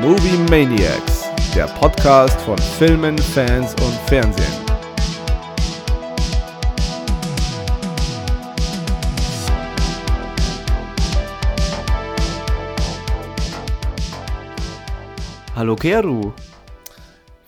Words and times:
Movie 0.00 0.38
Maniacs, 0.48 1.28
der 1.54 1.66
Podcast 1.66 2.40
von 2.40 2.56
Filmen, 2.56 3.18
Fans 3.18 3.74
und 3.82 3.92
Fernsehen. 4.08 4.46
Hallo 15.54 15.76
Keru. 15.76 16.32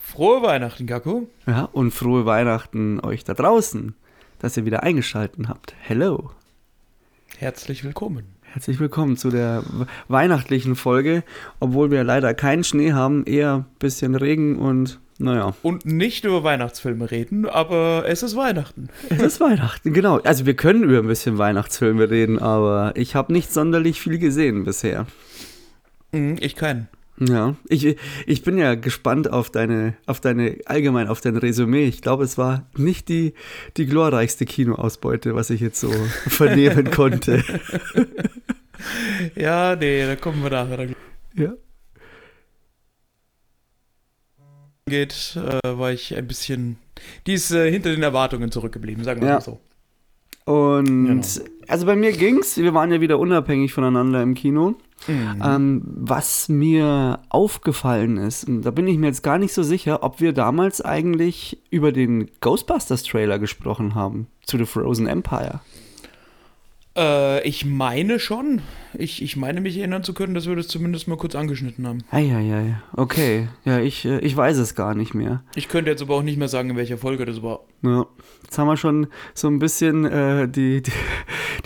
Frohe 0.03 0.43
Weihnachten, 0.43 0.87
Gaku. 0.87 1.29
Ja, 1.47 1.71
und 1.73 1.93
frohe 1.93 2.27
Weihnachten 2.27 3.01
euch 3.01 3.25
da 3.25 3.33
draußen, 3.33 3.95
dass 4.41 4.59
ihr 4.59 4.67
wieder 4.67 4.83
eingeschaltet 4.83 5.49
habt. 5.49 5.75
Hello. 5.81 6.33
Herzlich 7.39 7.83
willkommen. 7.83 8.27
Herzlich 8.53 8.81
willkommen 8.81 9.17
zu 9.17 9.31
der 9.31 9.63
weihnachtlichen 10.09 10.77
Folge, 10.77 11.25
obwohl 11.59 11.91
wir 11.91 12.05
leider 12.05 12.35
keinen 12.35 12.65
Schnee 12.65 12.93
haben, 12.93 13.25
eher 13.25 13.55
ein 13.55 13.65
bisschen 13.79 14.15
Regen 14.15 14.59
und 14.59 15.01
naja. 15.19 15.55
Und 15.63 15.87
nicht 15.87 16.27
über 16.27 16.45
Weihnachtsfilme 16.45 17.11
reden, 17.11 17.49
aber 17.49 18.05
es 18.07 18.23
ist 18.23 18.37
Weihnachten. 18.37 18.91
Es 19.09 19.23
ist 19.23 19.41
Weihnachten, 19.41 19.95
genau. 19.95 20.19
Also 20.19 20.45
wir 20.45 20.55
können 20.55 20.83
über 20.83 20.99
ein 20.99 21.07
bisschen 21.07 21.39
Weihnachtsfilme 21.39 22.11
reden, 22.11 22.39
aber 22.39 22.93
ich 22.95 23.15
habe 23.15 23.33
nicht 23.33 23.51
sonderlich 23.51 24.03
viel 24.03 24.19
gesehen 24.19 24.65
bisher. 24.65 25.07
Mhm, 26.13 26.37
ich 26.39 26.55
keinen. 26.55 26.89
Ja, 27.29 27.57
ich, 27.69 27.97
ich 28.27 28.43
bin 28.43 28.59
ja 28.59 28.75
gespannt 28.75 29.31
auf 29.31 29.51
deine, 29.51 29.95
auf 30.07 30.19
deine, 30.21 30.57
allgemein 30.65 31.09
auf 31.09 31.21
dein 31.21 31.37
Resümee. 31.37 31.85
Ich 31.87 32.01
glaube, 32.03 32.25
es 32.25 32.39
war 32.39 32.67
nicht 32.77 33.09
die, 33.09 33.35
die 33.77 33.87
glorreichste 33.87 34.45
Kinoausbeute, 34.47 35.35
was 35.35 35.51
ich 35.51 35.61
jetzt 35.61 35.79
so 35.79 35.91
vernehmen 36.29 36.91
konnte. 36.91 37.45
Ja, 39.37 39.77
nee, 39.77 40.05
da 40.07 40.17
kommen 40.17 40.43
wir 40.43 40.51
nachher. 40.51 40.89
Ja. 41.37 41.53
Geht, 44.87 45.37
äh, 45.37 45.79
war 45.79 45.93
ich 45.93 46.17
ein 46.17 46.27
bisschen, 46.27 46.77
die 47.27 47.35
ist 47.35 47.51
äh, 47.53 47.71
hinter 47.71 47.91
den 47.91 48.03
Erwartungen 48.03 48.51
zurückgeblieben, 48.51 49.05
sagen 49.05 49.21
wir 49.21 49.29
Ja. 49.29 49.35
mal 49.35 49.41
so. 49.41 49.61
Und 50.45 51.07
Genau. 51.07 51.23
also 51.69 51.87
bei 51.87 51.95
mir 51.95 52.11
ging's, 52.13 52.57
wir 52.57 52.75
waren 52.75 52.91
ja 52.91 53.01
wieder 53.01 53.19
unabhängig 53.21 53.73
voneinander 53.73 54.23
im 54.23 54.35
Kino. 54.35 54.75
Mhm. 55.07 55.43
Ähm, 55.45 55.83
was 55.85 56.49
mir 56.49 57.21
aufgefallen 57.29 58.17
ist, 58.17 58.49
und 58.49 58.63
da 58.63 58.71
bin 58.71 58.87
ich 58.87 58.99
mir 58.99 59.07
jetzt 59.07 59.23
gar 59.23 59.39
nicht 59.39 59.53
so 59.53 59.63
sicher, 59.63 60.03
ob 60.03 60.21
wir 60.21 60.33
damals 60.33 60.81
eigentlich 60.81 61.59
über 61.71 61.93
den 61.93 62.31
Ghostbusters-Trailer 62.41 63.39
gesprochen 63.39 63.95
haben 63.95 64.27
zu 64.45 64.59
The 64.59 64.67
Frozen 64.67 65.07
Empire. 65.07 65.61
Äh, 66.97 67.47
ich 67.49 67.65
meine 67.65 68.19
schon. 68.19 68.61
Ich, 68.99 69.23
ich 69.23 69.37
meine 69.37 69.63
mich 69.63 69.79
erinnern 69.79 70.05
zu 70.05 70.13
können, 70.13 70.35
dass 70.35 70.47
wir 70.47 70.57
das 70.57 70.69
zumindest 70.69 71.09
mal 71.09 71.17
kurz 71.17 71.35
angeschnitten 71.35 71.87
haben. 71.87 72.05
Eieiei, 72.11 72.77
okay. 72.95 73.49
Ja, 73.65 73.79
ich, 73.79 74.05
äh, 74.05 74.19
ich 74.19 74.37
weiß 74.37 74.59
es 74.59 74.75
gar 74.75 74.95
nicht 74.95 75.15
mehr. 75.15 75.43
Ich 75.55 75.69
könnte 75.69 75.91
jetzt 75.91 76.03
aber 76.03 76.17
auch 76.17 76.23
nicht 76.23 76.37
mehr 76.37 76.49
sagen, 76.49 76.71
in 76.71 76.77
welcher 76.77 76.99
Folge 76.99 77.25
das 77.25 77.43
war. 77.43 77.61
Ja. 77.83 78.07
Jetzt 78.43 78.59
haben 78.59 78.67
wir 78.67 78.77
schon 78.77 79.07
so 79.33 79.49
ein 79.49 79.59
bisschen 79.59 80.05
äh, 80.05 80.47
die, 80.47 80.83
die, 80.83 80.93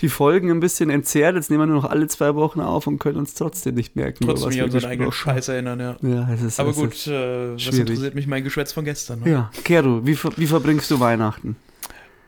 die 0.01 0.09
Folgen 0.09 0.51
ein 0.51 0.59
bisschen 0.59 0.89
entzerrt. 0.89 1.35
Jetzt 1.35 1.49
nehmen 1.49 1.61
wir 1.63 1.67
nur 1.67 1.81
noch 1.81 1.89
alle 1.89 2.07
zwei 2.07 2.35
Wochen 2.35 2.59
auf 2.61 2.87
und 2.87 2.99
können 2.99 3.17
uns 3.17 3.33
trotzdem 3.33 3.75
nicht 3.75 3.95
merken, 3.95 4.25
Trotzdem 4.25 4.51
wir 4.51 4.63
an 4.63 4.71
unseren 4.71 4.89
eigenen 4.91 5.11
Scheiß 5.11 5.47
erinnern, 5.49 5.79
ja. 5.79 5.95
Ja, 6.01 6.29
es 6.33 6.41
ist, 6.41 6.59
Aber 6.59 6.69
es 6.71 6.75
gut, 6.75 6.93
Ist, 6.93 7.07
äh, 7.07 7.53
was 7.55 7.77
interessiert 7.77 8.15
mich 8.15 8.27
mein 8.27 8.43
Geschwätz 8.43 8.71
von 8.73 8.85
gestern? 8.85 9.21
Ne? 9.21 9.31
ja, 9.31 9.51
Kero, 9.63 10.05
wie, 10.05 10.17
wie 10.37 10.47
verbringst 10.47 10.89
du 10.91 10.99
Weihnachten? 10.99 11.55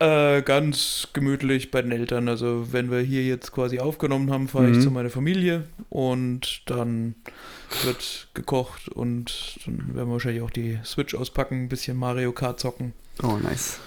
Äh, 0.01 0.43
ganz 0.43 1.09
gemütlich 1.11 1.71
bei 1.71 1.81
den 1.81 1.91
Eltern. 1.91 2.29
Also 2.29 2.67
wenn 2.71 2.89
wir 2.89 2.99
hier 3.01 3.23
jetzt 3.25 3.51
quasi 3.51 3.79
aufgenommen 3.79 4.31
haben, 4.31 4.47
fahre 4.47 4.67
Mhm. 4.67 4.73
ich 4.77 4.81
zu 4.83 4.91
meiner 4.91 5.09
Familie 5.09 5.65
und 5.89 6.61
dann 6.69 7.15
wird 7.83 8.29
gekocht 8.33 8.87
und 8.87 9.57
dann 9.65 9.93
werden 9.93 10.07
wir 10.07 10.13
wahrscheinlich 10.13 10.41
auch 10.41 10.51
die 10.51 10.79
Switch 10.85 11.15
auspacken, 11.15 11.63
ein 11.63 11.69
bisschen 11.69 11.97
Mario 11.97 12.31
Kart 12.31 12.61
zocken. 12.61 12.93
Oh, 13.23 13.37
nice. 13.43 13.79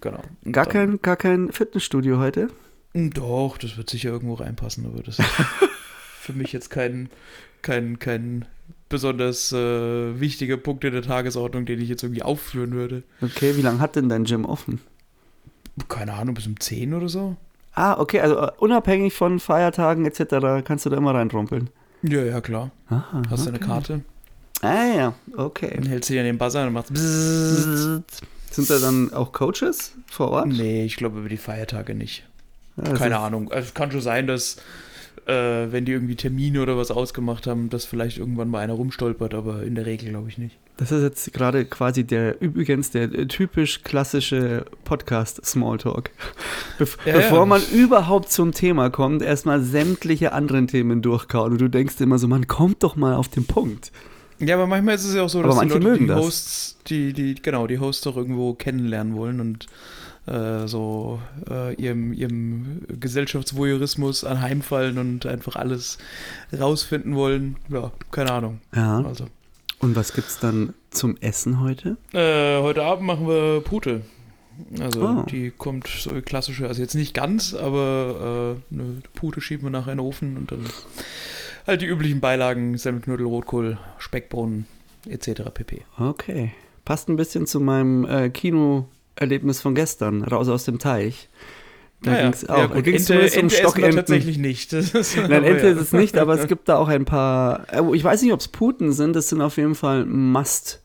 Genau. 0.00 0.22
Gar 0.50 0.64
dann- 0.66 0.72
kein, 0.72 1.02
gar 1.02 1.16
kein 1.16 1.52
Fitnessstudio 1.52 2.18
heute? 2.18 2.48
Doch, 2.92 3.56
das 3.58 3.76
wird 3.76 3.88
sicher 3.88 4.10
irgendwo 4.10 4.34
reinpassen, 4.34 4.86
aber 4.86 5.02
das 5.02 5.18
ist 5.18 5.30
für 6.20 6.32
mich 6.32 6.52
jetzt 6.52 6.70
kein, 6.70 7.08
kein, 7.62 7.98
kein 7.98 8.46
besonders 8.88 9.52
äh, 9.52 10.18
wichtiger 10.20 10.56
Punkt 10.56 10.84
in 10.84 10.92
der 10.92 11.02
Tagesordnung, 11.02 11.66
den 11.66 11.80
ich 11.80 11.88
jetzt 11.88 12.02
irgendwie 12.02 12.22
aufführen 12.22 12.72
würde. 12.72 13.04
Okay, 13.22 13.56
wie 13.56 13.62
lange 13.62 13.78
hat 13.78 13.96
denn 13.96 14.08
dein 14.08 14.24
Gym 14.24 14.44
offen? 14.44 14.80
Keine 15.88 16.14
Ahnung, 16.14 16.34
bis 16.34 16.46
um 16.46 16.58
10 16.58 16.92
oder 16.94 17.08
so? 17.08 17.36
Ah, 17.74 17.98
okay, 17.98 18.20
also 18.20 18.36
äh, 18.38 18.50
unabhängig 18.58 19.14
von 19.14 19.38
Feiertagen 19.38 20.04
etc. 20.04 20.64
kannst 20.64 20.84
du 20.84 20.90
da 20.90 20.96
immer 20.96 21.14
reinrumpeln. 21.14 21.70
Ja, 22.02 22.22
ja, 22.22 22.40
klar. 22.40 22.72
Aha, 22.88 23.22
Hast 23.30 23.46
du 23.46 23.50
okay. 23.50 23.58
eine 23.58 23.66
Karte? 23.66 24.00
Ah 24.62 24.84
ja, 24.94 25.14
okay. 25.36 25.72
Dann 25.74 25.86
hältst 25.86 26.10
du 26.10 26.14
dir 26.14 26.20
an 26.20 26.26
den 26.26 26.38
Buzzer 26.38 26.66
und 26.66 26.72
machst 26.72 26.92
bzzzt. 26.92 28.22
Sind 28.50 28.68
da 28.68 28.78
dann 28.78 29.12
auch 29.14 29.32
Coaches 29.32 29.92
vor 30.10 30.30
Ort? 30.30 30.48
Nee, 30.48 30.84
ich 30.84 30.96
glaube 30.96 31.20
über 31.20 31.28
die 31.28 31.36
Feiertage 31.36 31.94
nicht. 31.94 32.24
Das 32.82 32.98
Keine 32.98 33.18
Ahnung. 33.18 33.50
Also, 33.50 33.68
es 33.68 33.74
kann 33.74 33.90
schon 33.90 34.00
sein, 34.00 34.26
dass, 34.26 34.56
äh, 35.26 35.32
wenn 35.70 35.84
die 35.84 35.92
irgendwie 35.92 36.16
Termine 36.16 36.62
oder 36.62 36.76
was 36.76 36.90
ausgemacht 36.90 37.46
haben, 37.46 37.70
dass 37.70 37.84
vielleicht 37.84 38.18
irgendwann 38.18 38.48
mal 38.48 38.60
einer 38.60 38.74
rumstolpert, 38.74 39.34
aber 39.34 39.62
in 39.62 39.74
der 39.74 39.86
Regel 39.86 40.10
glaube 40.10 40.28
ich 40.28 40.38
nicht. 40.38 40.56
Das 40.80 40.92
ist 40.92 41.02
jetzt 41.02 41.32
gerade 41.34 41.66
quasi 41.66 42.04
der, 42.04 42.40
übrigens 42.40 42.90
der 42.90 43.10
typisch 43.28 43.82
klassische 43.82 44.64
Podcast-Smalltalk. 44.84 46.10
Bef 46.78 46.96
Ja, 47.04 47.12
bevor 47.12 47.40
ja. 47.40 47.44
man 47.44 47.62
überhaupt 47.70 48.32
zum 48.32 48.52
Thema 48.52 48.88
kommt, 48.88 49.20
erstmal 49.20 49.60
sämtliche 49.60 50.32
anderen 50.32 50.68
Themen 50.68 51.02
durchkauen. 51.02 51.52
Und 51.52 51.60
du 51.60 51.68
denkst 51.68 52.00
immer 52.00 52.18
so, 52.18 52.28
man 52.28 52.46
kommt 52.46 52.82
doch 52.82 52.96
mal 52.96 53.14
auf 53.14 53.28
den 53.28 53.44
Punkt. 53.44 53.92
Ja, 54.38 54.54
aber 54.54 54.66
manchmal 54.66 54.94
ist 54.94 55.04
es 55.04 55.14
ja 55.14 55.22
auch 55.22 55.28
so, 55.28 55.40
Aber 55.40 55.48
dass 55.48 55.60
die 55.60 55.68
Leute 55.68 55.98
die. 55.98 56.10
Hosts, 56.10 56.78
die, 56.86 57.12
die, 57.12 57.34
genau, 57.34 57.66
die 57.66 57.78
Hosts 57.78 58.04
doch 58.04 58.16
irgendwo 58.16 58.54
kennenlernen 58.54 59.14
wollen 59.14 59.40
und 59.40 59.66
äh, 60.26 60.66
so 60.66 61.20
äh, 61.48 61.74
ihrem, 61.74 62.12
ihrem 62.12 62.82
Gesellschaftsvoyeurismus 63.00 64.24
anheimfallen 64.24 64.98
und 64.98 65.26
einfach 65.26 65.56
alles 65.56 65.98
rausfinden 66.58 67.14
wollen. 67.14 67.56
Ja, 67.68 67.92
keine 68.10 68.32
Ahnung. 68.32 68.60
Ja. 68.74 69.02
Also. 69.04 69.26
Und 69.78 69.96
was 69.96 70.12
gibt's 70.12 70.38
dann 70.38 70.74
zum 70.90 71.16
Essen 71.20 71.60
heute? 71.60 71.96
Äh, 72.12 72.60
heute 72.60 72.82
Abend 72.82 73.06
machen 73.06 73.26
wir 73.26 73.60
Pute. 73.62 74.02
Also 74.78 75.00
Oh. 75.08 75.22
die 75.22 75.50
kommt 75.50 75.86
so 75.88 76.10
klassische, 76.20 76.68
also 76.68 76.82
jetzt 76.82 76.94
nicht 76.94 77.14
ganz, 77.14 77.54
aber 77.54 78.56
äh, 78.70 78.74
eine 78.74 79.00
Pute 79.14 79.40
schieben 79.40 79.64
wir 79.64 79.70
nachher 79.70 79.92
in 79.92 79.98
den 79.98 80.06
Ofen 80.06 80.36
und 80.36 80.52
dann 80.52 80.66
halt 81.66 81.80
die 81.80 81.86
üblichen 81.86 82.20
Beilagen, 82.20 82.76
Semmelknödel, 82.76 83.24
Rotkohl, 83.24 83.78
Speckbohnen 83.96 84.66
etc. 85.08 85.44
pp. 85.54 85.82
Okay. 85.98 86.52
Passt 86.84 87.08
ein 87.08 87.16
bisschen 87.16 87.46
zu 87.46 87.58
meinem 87.58 88.04
äh, 88.04 88.28
Kinoerlebnis 89.24 89.60
von 89.60 89.74
gestern, 89.74 90.22
raus 90.24 90.48
aus 90.48 90.64
dem 90.64 90.78
Teich. 90.78 91.28
Da 92.02 92.12
Naja, 92.12 92.22
ging's 92.30 92.48
auch. 92.48 92.56
ja, 92.56 92.66
da 92.68 92.74
gut, 92.76 92.84
ging's 92.84 93.10
Ente, 93.10 93.40
um 93.42 93.50
Stockenten. 93.50 93.96
tatsächlich 93.96 94.38
nicht. 94.38 94.72
Ist, 94.72 94.94
Nein, 95.16 95.44
Ente 95.44 95.66
ja. 95.66 95.72
ist 95.72 95.80
es 95.80 95.92
nicht, 95.92 96.16
aber 96.16 96.32
es 96.40 96.48
gibt 96.48 96.66
da 96.70 96.76
auch 96.78 96.88
ein 96.88 97.04
paar. 97.04 97.66
äh, 97.72 97.82
Ich 97.94 98.02
weiß 98.02 98.22
nicht, 98.22 98.32
ob 98.32 98.40
es 98.40 98.48
Puten 98.48 98.92
sind. 98.92 99.14
Das 99.14 99.28
sind 99.28 99.42
auf 99.42 99.58
jeden 99.58 99.74
Fall 99.74 100.06
Mast-Enten, 100.06 100.80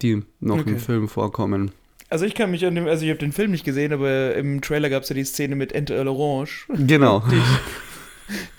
die 0.00 0.22
noch 0.40 0.56
im 0.56 0.60
Okay. 0.62 0.78
Film 0.78 1.08
vorkommen. 1.08 1.72
Also 2.08 2.24
ich 2.24 2.34
kann 2.34 2.50
mich 2.50 2.64
an 2.66 2.74
dem, 2.74 2.86
also 2.86 3.04
ich 3.04 3.10
habe 3.10 3.18
den 3.20 3.32
Film 3.32 3.50
nicht 3.50 3.64
gesehen, 3.64 3.92
aber 3.92 4.34
im 4.34 4.60
Trailer 4.62 4.88
gab 4.90 5.02
es 5.02 5.08
ja 5.10 5.14
die 5.14 5.24
Szene 5.24 5.56
mit 5.56 5.72
Ente 5.72 5.98
à 5.98 6.02
l'Orange, 6.04 6.64
Genau, 6.86 7.20
die, 7.30 7.40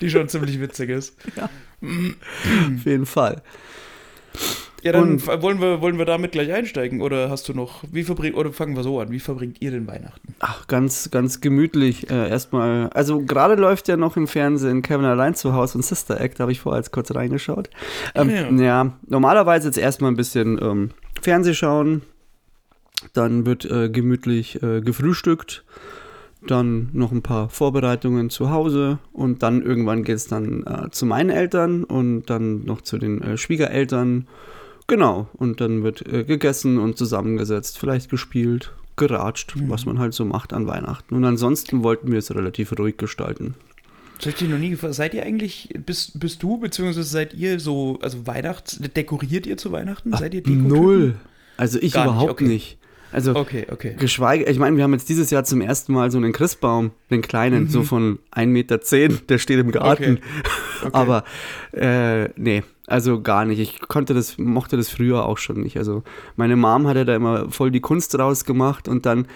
die 0.00 0.10
schon 0.10 0.28
ziemlich 0.28 0.60
witzig 0.60 0.90
ist. 0.90 1.16
auf 1.36 2.84
jeden 2.84 3.06
Fall. 3.06 3.42
Ja, 4.84 4.92
dann 4.92 5.12
Und- 5.12 5.26
wollen 5.26 5.60
wir, 5.62 5.80
wollen 5.80 5.96
wir 5.96 6.04
damit 6.04 6.32
gleich 6.32 6.52
einsteigen 6.52 7.00
oder 7.00 7.30
hast 7.30 7.48
du 7.48 7.54
noch, 7.54 7.82
wie 7.90 8.02
verbringt, 8.04 8.36
oder 8.36 8.52
fangen 8.52 8.76
wir 8.76 8.82
so 8.82 9.00
an, 9.00 9.10
wie 9.10 9.18
verbringt 9.18 9.56
ihr 9.62 9.70
den 9.70 9.86
Weihnachten? 9.86 10.34
Ach, 10.40 10.66
ganz, 10.66 11.10
ganz 11.10 11.40
gemütlich. 11.40 12.10
Äh, 12.10 12.28
erstmal, 12.28 12.90
also 12.90 13.22
gerade 13.22 13.54
läuft 13.54 13.88
ja 13.88 13.96
noch 13.96 14.18
im 14.18 14.26
Fernsehen 14.28 14.82
Kevin 14.82 15.06
allein 15.06 15.34
zu 15.34 15.54
Hause 15.54 15.78
und 15.78 15.84
Sister 15.86 16.20
Act, 16.20 16.38
da 16.38 16.42
habe 16.42 16.52
ich 16.52 16.60
vorher 16.60 16.80
jetzt 16.80 16.90
kurz 16.92 17.14
reingeschaut. 17.14 17.70
Ähm, 18.14 18.28
Ja. 18.28 18.50
ja. 18.84 18.92
normalerweise 19.08 19.68
jetzt 19.68 19.78
erstmal 19.78 20.10
ein 20.10 20.16
bisschen 20.16 20.58
ähm, 20.62 20.90
Fernseh 21.22 21.54
schauen, 21.54 22.02
dann 23.14 23.46
wird 23.46 23.64
äh, 23.64 23.88
gemütlich 23.88 24.62
äh, 24.62 24.82
gefrühstückt, 24.82 25.64
dann 26.46 26.90
noch 26.92 27.10
ein 27.10 27.22
paar 27.22 27.48
Vorbereitungen 27.48 28.28
zu 28.28 28.50
Hause 28.50 28.98
und 29.14 29.42
dann 29.42 29.62
irgendwann 29.62 30.04
geht 30.04 30.16
es 30.16 30.26
dann 30.26 30.62
äh, 30.66 30.90
zu 30.90 31.06
meinen 31.06 31.30
Eltern 31.30 31.84
und 31.84 32.26
dann 32.28 32.66
noch 32.66 32.82
zu 32.82 32.98
den 32.98 33.22
äh, 33.22 33.38
Schwiegereltern. 33.38 34.26
Genau, 34.86 35.28
und 35.34 35.60
dann 35.60 35.82
wird 35.82 36.06
äh, 36.06 36.24
gegessen 36.24 36.78
und 36.78 36.98
zusammengesetzt, 36.98 37.78
vielleicht 37.78 38.10
gespielt, 38.10 38.72
geratscht, 38.96 39.56
Mhm. 39.56 39.70
was 39.70 39.86
man 39.86 39.98
halt 39.98 40.12
so 40.14 40.24
macht 40.24 40.52
an 40.52 40.66
Weihnachten. 40.66 41.14
Und 41.14 41.24
ansonsten 41.24 41.82
wollten 41.82 42.10
wir 42.12 42.18
es 42.18 42.34
relativ 42.34 42.78
ruhig 42.78 42.96
gestalten. 42.98 43.54
Das 44.18 44.32
hab 44.32 44.40
ich 44.42 44.48
noch 44.48 44.58
nie 44.58 44.70
gefragt. 44.70 44.94
Seid 44.94 45.14
ihr 45.14 45.24
eigentlich, 45.24 45.70
bist, 45.84 46.20
bist 46.20 46.42
du, 46.42 46.58
beziehungsweise 46.58 47.02
seid 47.02 47.34
ihr 47.34 47.58
so, 47.58 47.98
also 48.02 48.26
Weihnachts, 48.26 48.78
dekoriert 48.94 49.46
ihr 49.46 49.56
zu 49.56 49.72
Weihnachten? 49.72 50.12
seid 50.12 50.34
ihr 50.34 50.42
Dekotypen? 50.42 50.68
Null. 50.68 51.14
Also 51.56 51.78
ich 51.80 51.92
Gar 51.92 52.04
nicht, 52.04 52.12
überhaupt 52.12 52.30
okay. 52.32 52.44
nicht. 52.46 52.78
Also 53.10 53.34
Okay, 53.36 53.66
okay. 53.70 53.94
geschweige, 53.98 54.44
ich 54.44 54.58
meine, 54.58 54.76
wir 54.76 54.82
haben 54.84 54.92
jetzt 54.92 55.08
dieses 55.08 55.30
Jahr 55.30 55.44
zum 55.44 55.60
ersten 55.60 55.92
Mal 55.92 56.10
so 56.10 56.18
einen 56.18 56.32
Christbaum, 56.32 56.90
den 57.10 57.22
kleinen, 57.22 57.64
Mhm. 57.64 57.68
so 57.68 57.82
von 57.84 58.18
1,10 58.32 58.46
Meter, 58.48 58.78
der 59.28 59.38
steht 59.38 59.60
im 59.60 59.70
Garten. 59.70 60.18
Okay. 60.80 60.90
Aber 60.92 61.24
äh, 61.72 62.28
nee, 62.36 62.62
Also 62.86 63.22
gar 63.22 63.44
nicht. 63.44 63.58
Ich 63.60 63.80
konnte 63.80 64.12
das, 64.14 64.36
mochte 64.38 64.76
das 64.76 64.90
früher 64.90 65.24
auch 65.24 65.38
schon 65.38 65.60
nicht. 65.60 65.76
Also 65.78 66.02
meine 66.36 66.56
Mom 66.56 66.86
hatte 66.86 67.04
da 67.04 67.16
immer 67.16 67.50
voll 67.50 67.70
die 67.70 67.80
Kunst 67.80 68.14
draus 68.14 68.44
gemacht 68.44 68.88
und 68.88 69.06
dann 69.06 69.26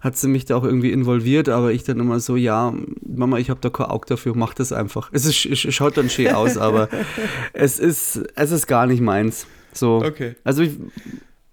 hat 0.00 0.16
sie 0.16 0.28
mich 0.28 0.44
da 0.44 0.56
auch 0.56 0.64
irgendwie 0.64 0.92
involviert, 0.92 1.48
aber 1.48 1.72
ich 1.72 1.82
dann 1.82 1.98
immer 1.98 2.20
so, 2.20 2.36
ja, 2.36 2.72
Mama, 3.04 3.38
ich 3.38 3.50
habe 3.50 3.60
da 3.60 3.68
kein 3.68 3.86
Auge 3.86 4.06
dafür, 4.08 4.34
mach 4.36 4.54
das 4.54 4.72
einfach. 4.72 5.10
Es, 5.12 5.26
ist, 5.26 5.58
schaut 5.74 5.96
dann 5.96 6.08
schön 6.08 6.28
aus, 6.28 6.56
aber 6.56 6.88
es 7.52 7.78
ist, 7.80 8.22
es 8.36 8.50
ist 8.52 8.66
gar 8.68 8.86
nicht 8.86 9.00
meins. 9.00 9.46
So. 9.72 9.96
Okay. 10.04 10.36
Also 10.44 10.62
ich, 10.62 10.72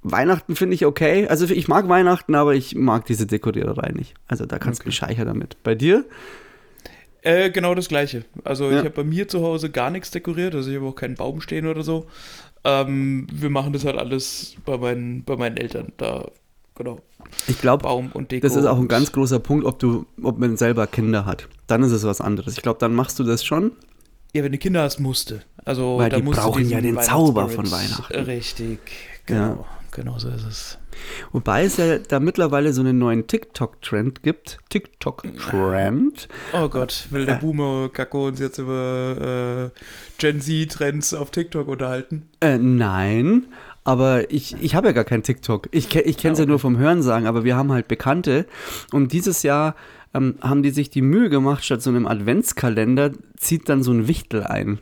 Weihnachten 0.04 0.56
finde 0.56 0.76
ich 0.76 0.86
okay. 0.86 1.28
Also 1.28 1.46
ich 1.46 1.68
mag 1.68 1.90
Weihnachten, 1.90 2.36
aber 2.36 2.54
ich 2.54 2.76
mag 2.76 3.06
diese 3.06 3.26
Dekoriererei 3.26 3.92
nicht. 3.92 4.14
Also 4.28 4.46
da 4.46 4.60
kannst 4.60 4.80
du 4.80 4.84
Okay. 4.84 4.90
mich 4.90 4.96
scheichern 4.96 5.26
damit. 5.26 5.58
Bei 5.64 5.74
dir? 5.74 6.06
Äh, 7.26 7.50
genau 7.50 7.74
das 7.74 7.88
gleiche. 7.88 8.24
Also 8.44 8.66
Ja. 8.66 8.78
ich 8.78 8.86
habe 8.86 8.92
bei 8.92 9.04
mir 9.04 9.28
zu 9.28 9.42
Hause 9.42 9.72
gar 9.72 9.90
nichts 9.90 10.12
dekoriert, 10.12 10.54
also 10.54 10.70
ich 10.70 10.78
habe 10.78 10.86
auch 10.88 10.96
keinen 10.96 11.16
Baum 11.16 11.42
stehen 11.42 11.66
oder 11.66 11.82
so. 11.82 12.06
Ähm, 12.64 13.26
wir 13.32 13.50
machen 13.50 13.74
das 13.74 13.84
halt 13.84 13.98
alles 13.98 14.56
bei 14.64 14.78
meinen, 14.78 15.24
bei 15.24 15.36
meinen 15.36 15.58
Eltern. 15.58 15.92
Da, 15.98 16.30
genau. 16.76 17.00
Ich 17.48 17.60
glaube, 17.60 17.84
das 18.42 18.56
ist 18.56 18.66
auch 18.66 18.78
ein 18.78 18.88
ganz 18.88 19.12
großer 19.12 19.40
Punkt, 19.40 19.66
ob 19.66 19.80
du, 19.80 20.06
ob 20.22 20.38
man 20.38 20.56
selber 20.56 20.86
Kinder 20.86 21.26
hat. 21.26 21.48
Dann 21.66 21.82
ist 21.82 21.92
es 21.92 22.04
was 22.04 22.22
anderes. 22.22 22.56
Ich 22.56 22.62
glaube, 22.62 22.78
dann 22.80 22.94
machst 22.94 23.18
du 23.18 23.24
das 23.24 23.44
schon. 23.44 23.72
Ja, 24.34 24.44
wenn 24.44 24.52
du 24.52 24.60
Kinder 24.60 24.84
hast, 24.84 25.00
musste. 25.00 25.42
Also 25.64 25.98
Weil 25.98 26.12
da 26.12 26.18
die 26.18 26.22
brauchen 26.24 26.70
ja 26.70 26.80
den 26.80 27.00
Zauber 27.00 27.50
von 27.50 27.72
Weihnachten. 27.72 28.14
Richtig, 28.14 28.80
genau. 29.26 29.66
Genau 29.90 30.20
so 30.20 30.30
ist 30.30 30.46
es. 30.46 30.78
Wobei 31.32 31.66
es 31.66 31.78
ja 31.78 31.98
da 31.98 32.20
mittlerweile 32.20 32.74
so 32.74 32.82
einen 32.82 32.98
neuen 32.98 33.28
TikTok-Trend 33.28 34.24
gibt. 34.24 34.60
TikTok-Trend. 34.70 36.28
Oh 36.54 36.70
Gott, 36.70 37.08
will 37.12 37.26
der 37.26 37.36
Boomer 37.36 37.90
Gacko 37.90 38.28
uns 38.28 38.40
jetzt 38.40 38.58
über 38.58 39.72
äh, 39.76 39.80
Gen 40.18 40.42
Z-Trends 40.42 41.14
auf 41.14 41.32
TikTok 41.32 41.68
unterhalten? 41.68 42.30
Äh, 42.42 42.58
nein, 42.58 43.48
aber 43.84 44.32
ich, 44.32 44.56
ich 44.62 44.76
habe 44.76 44.88
ja 44.88 44.94
gar 44.94 45.04
kein 45.04 45.24
TikTok. 45.24 45.70
Ich, 45.72 45.96
ich 45.96 46.18
kenne 46.18 46.34
es 46.34 46.40
Ah, 46.40 46.44
ja 46.44 46.48
nur 46.48 46.60
vom 46.60 46.78
Hörensagen, 46.78 47.28
aber 47.28 47.44
wir 47.44 47.56
haben 47.56 47.72
halt 47.72 47.88
Bekannte. 47.88 48.46
Und 48.92 49.14
dieses 49.14 49.44
Jahr 49.44 49.76
ähm, 50.14 50.36
haben 50.42 50.64
die 50.64 50.72
sich 50.72 50.90
die 50.90 51.02
Mühe 51.02 51.30
gemacht, 51.30 51.64
statt 51.64 51.82
so 51.82 51.90
einem 51.90 52.08
Adventskalender 52.08 53.12
zieht 53.38 53.70
dann 53.70 53.84
so 53.84 53.92
ein 53.92 54.08
Wichtel 54.08 54.44
ein. 54.44 54.80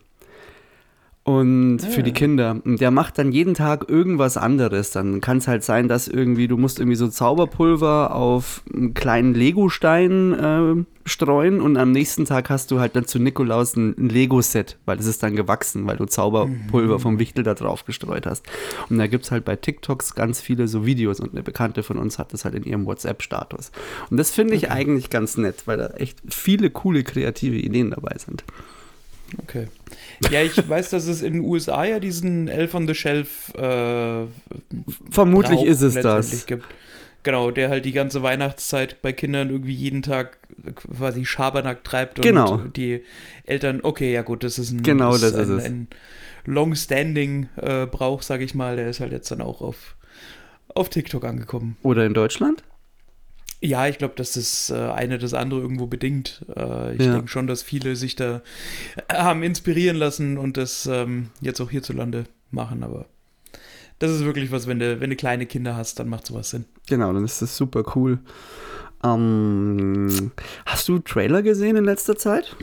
Und 1.25 1.79
für 1.79 2.03
die 2.03 2.11
Kinder. 2.11 2.59
Und 2.65 2.81
der 2.81 2.91
macht 2.91 3.17
dann 3.17 3.31
jeden 3.31 3.53
Tag 3.53 3.87
irgendwas 3.87 4.35
anderes. 4.35 4.91
Dann 4.91 5.21
kann 5.21 5.37
es 5.37 5.47
halt 5.47 5.63
sein, 5.63 5.87
dass 5.87 6.09
irgendwie, 6.09 6.49
du 6.49 6.57
musst 6.57 6.79
irgendwie 6.79 6.97
so 6.97 7.07
Zauberpulver 7.07 8.13
auf 8.13 8.61
einen 8.73 8.93
kleinen 8.93 9.33
Legostein 9.33 10.33
äh, 10.33 10.83
streuen 11.05 11.61
und 11.61 11.77
am 11.77 11.91
nächsten 11.91 12.25
Tag 12.25 12.49
hast 12.49 12.71
du 12.71 12.81
halt 12.81 12.97
dann 12.97 13.05
zu 13.05 13.19
Nikolaus 13.19 13.77
ein, 13.77 13.95
ein 13.97 14.09
Lego-Set, 14.09 14.77
weil 14.85 14.99
es 14.99 15.05
ist 15.05 15.23
dann 15.23 15.37
gewachsen, 15.37 15.87
weil 15.87 15.95
du 15.95 16.05
Zauberpulver 16.05 16.99
vom 16.99 17.19
Wichtel 17.19 17.45
da 17.45 17.53
drauf 17.53 17.85
gestreut 17.85 18.25
hast. 18.25 18.45
Und 18.89 18.97
da 18.97 19.07
gibt 19.07 19.23
es 19.23 19.31
halt 19.31 19.45
bei 19.45 19.55
TikToks 19.55 20.15
ganz 20.15 20.41
viele 20.41 20.67
so 20.67 20.85
Videos 20.85 21.21
und 21.21 21.31
eine 21.31 21.43
Bekannte 21.43 21.83
von 21.83 21.97
uns 21.97 22.19
hat 22.19 22.33
das 22.33 22.43
halt 22.43 22.55
in 22.55 22.63
ihrem 22.63 22.85
WhatsApp-Status. 22.85 23.71
Und 24.09 24.17
das 24.17 24.31
finde 24.31 24.55
ich 24.55 24.71
eigentlich 24.71 25.09
ganz 25.09 25.37
nett, 25.37 25.63
weil 25.67 25.77
da 25.77 25.87
echt 25.87 26.19
viele 26.27 26.69
coole 26.69 27.03
kreative 27.03 27.57
Ideen 27.57 27.91
dabei 27.91 28.17
sind. 28.17 28.43
Okay. 29.41 29.67
Ja, 30.31 30.41
ich 30.41 30.67
weiß, 30.67 30.89
dass 30.89 31.07
es 31.07 31.21
in 31.21 31.33
den 31.33 31.41
USA 31.43 31.83
ja 31.85 31.99
diesen 31.99 32.47
Elf 32.47 32.73
on 32.73 32.87
the 32.87 32.95
Shelf 32.95 33.53
äh, 33.55 34.25
Vermutlich 35.09 35.59
Brauch 35.59 35.65
ist 35.65 35.81
es 35.81 35.93
das. 35.95 36.45
Gibt. 36.45 36.65
Genau, 37.23 37.51
der 37.51 37.69
halt 37.69 37.85
die 37.85 37.93
ganze 37.93 38.21
Weihnachtszeit 38.21 39.01
bei 39.01 39.13
Kindern 39.13 39.49
irgendwie 39.49 39.73
jeden 39.73 40.01
Tag 40.01 40.39
quasi 40.75 41.25
Schabernack 41.25 41.83
treibt 41.85 42.19
und 42.19 42.23
Genau. 42.23 42.57
die 42.57 43.01
Eltern, 43.45 43.79
okay, 43.83 44.11
ja 44.13 44.23
gut, 44.23 44.43
das 44.43 44.59
ist 44.59 44.71
ein, 44.71 44.83
Genau, 44.83 45.11
das 45.11 45.31
ist 45.33 45.49
ein, 45.49 45.57
ein 45.59 45.87
long-standing 46.45 47.47
äh, 47.55 47.85
Brauch, 47.85 48.21
sag 48.23 48.41
ich 48.41 48.53
mal, 48.55 48.75
der 48.75 48.89
ist 48.89 48.99
halt 48.99 49.13
jetzt 49.13 49.31
dann 49.31 49.41
auch 49.41 49.61
auf, 49.61 49.95
auf 50.67 50.89
TikTok 50.89 51.23
angekommen. 51.23 51.77
Oder 51.81 52.05
in 52.05 52.13
Deutschland? 52.13 52.63
Ja, 53.65 53.87
ich 53.87 53.97
glaube, 53.97 54.13
dass 54.17 54.33
das 54.33 54.69
äh, 54.69 54.73
eine 54.75 55.17
das 55.17 55.33
andere 55.33 55.61
irgendwo 55.61 55.87
bedingt. 55.87 56.45
Äh, 56.53 56.95
ich 56.95 57.05
Ja. 57.05 57.13
denke 57.13 57.29
schon, 57.29 57.47
dass 57.47 57.63
viele 57.63 57.95
sich 57.95 58.15
da 58.17 58.41
äh, 59.07 59.13
haben 59.13 59.41
inspirieren 59.41 59.95
lassen 59.95 60.37
und 60.37 60.57
das 60.57 60.85
ähm, 60.85 61.29
jetzt 61.39 61.61
auch 61.61 61.69
hierzulande 61.71 62.25
machen, 62.51 62.83
aber 62.83 63.05
das 63.99 64.11
ist 64.11 64.25
wirklich 64.25 64.51
was, 64.51 64.67
wenn 64.67 64.79
du, 64.79 64.99
wenn 64.99 65.09
du 65.11 65.15
kleine 65.15 65.45
Kinder 65.45 65.77
hast, 65.77 65.97
dann 65.99 66.09
macht 66.09 66.25
sowas 66.27 66.49
Sinn. 66.49 66.65
Genau, 66.89 67.13
dann 67.13 67.23
ist 67.23 67.41
das 67.41 67.55
super 67.55 67.83
cool. 67.95 68.19
Ähm, 69.03 70.31
hast 70.65 70.87
du 70.89 70.99
Trailer 70.99 71.41
gesehen 71.41 71.77
in 71.77 71.85
letzter 71.85 72.17
Zeit? 72.17 72.55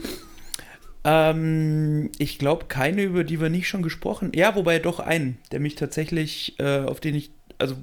Ähm, 1.04 2.10
ich 2.18 2.38
glaube, 2.38 2.66
keine, 2.68 3.02
über 3.04 3.24
die 3.24 3.40
wir 3.40 3.48
nicht 3.48 3.68
schon 3.68 3.82
gesprochen. 3.82 4.32
Ja, 4.34 4.54
wobei 4.54 4.78
doch 4.78 5.00
einen, 5.00 5.38
der 5.50 5.60
mich 5.60 5.76
tatsächlich, 5.76 6.56
äh, 6.58 6.80
auf 6.80 7.00
den 7.00 7.14
ich, 7.14 7.30
also 7.58 7.76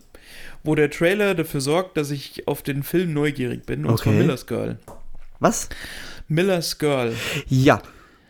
wo 0.67 0.75
der 0.75 0.91
Trailer 0.91 1.33
dafür 1.33 1.61
sorgt, 1.61 1.97
dass 1.97 2.11
ich 2.11 2.47
auf 2.47 2.61
den 2.61 2.83
Film 2.83 3.13
neugierig 3.13 3.65
bin, 3.65 3.85
und 3.85 3.97
zwar 3.97 4.13
Okay. 4.13 4.21
Miller's 4.21 4.45
Girl. 4.45 4.77
Was? 5.39 5.69
Miller's 6.27 6.77
Girl. 6.77 7.13
Ja. 7.47 7.81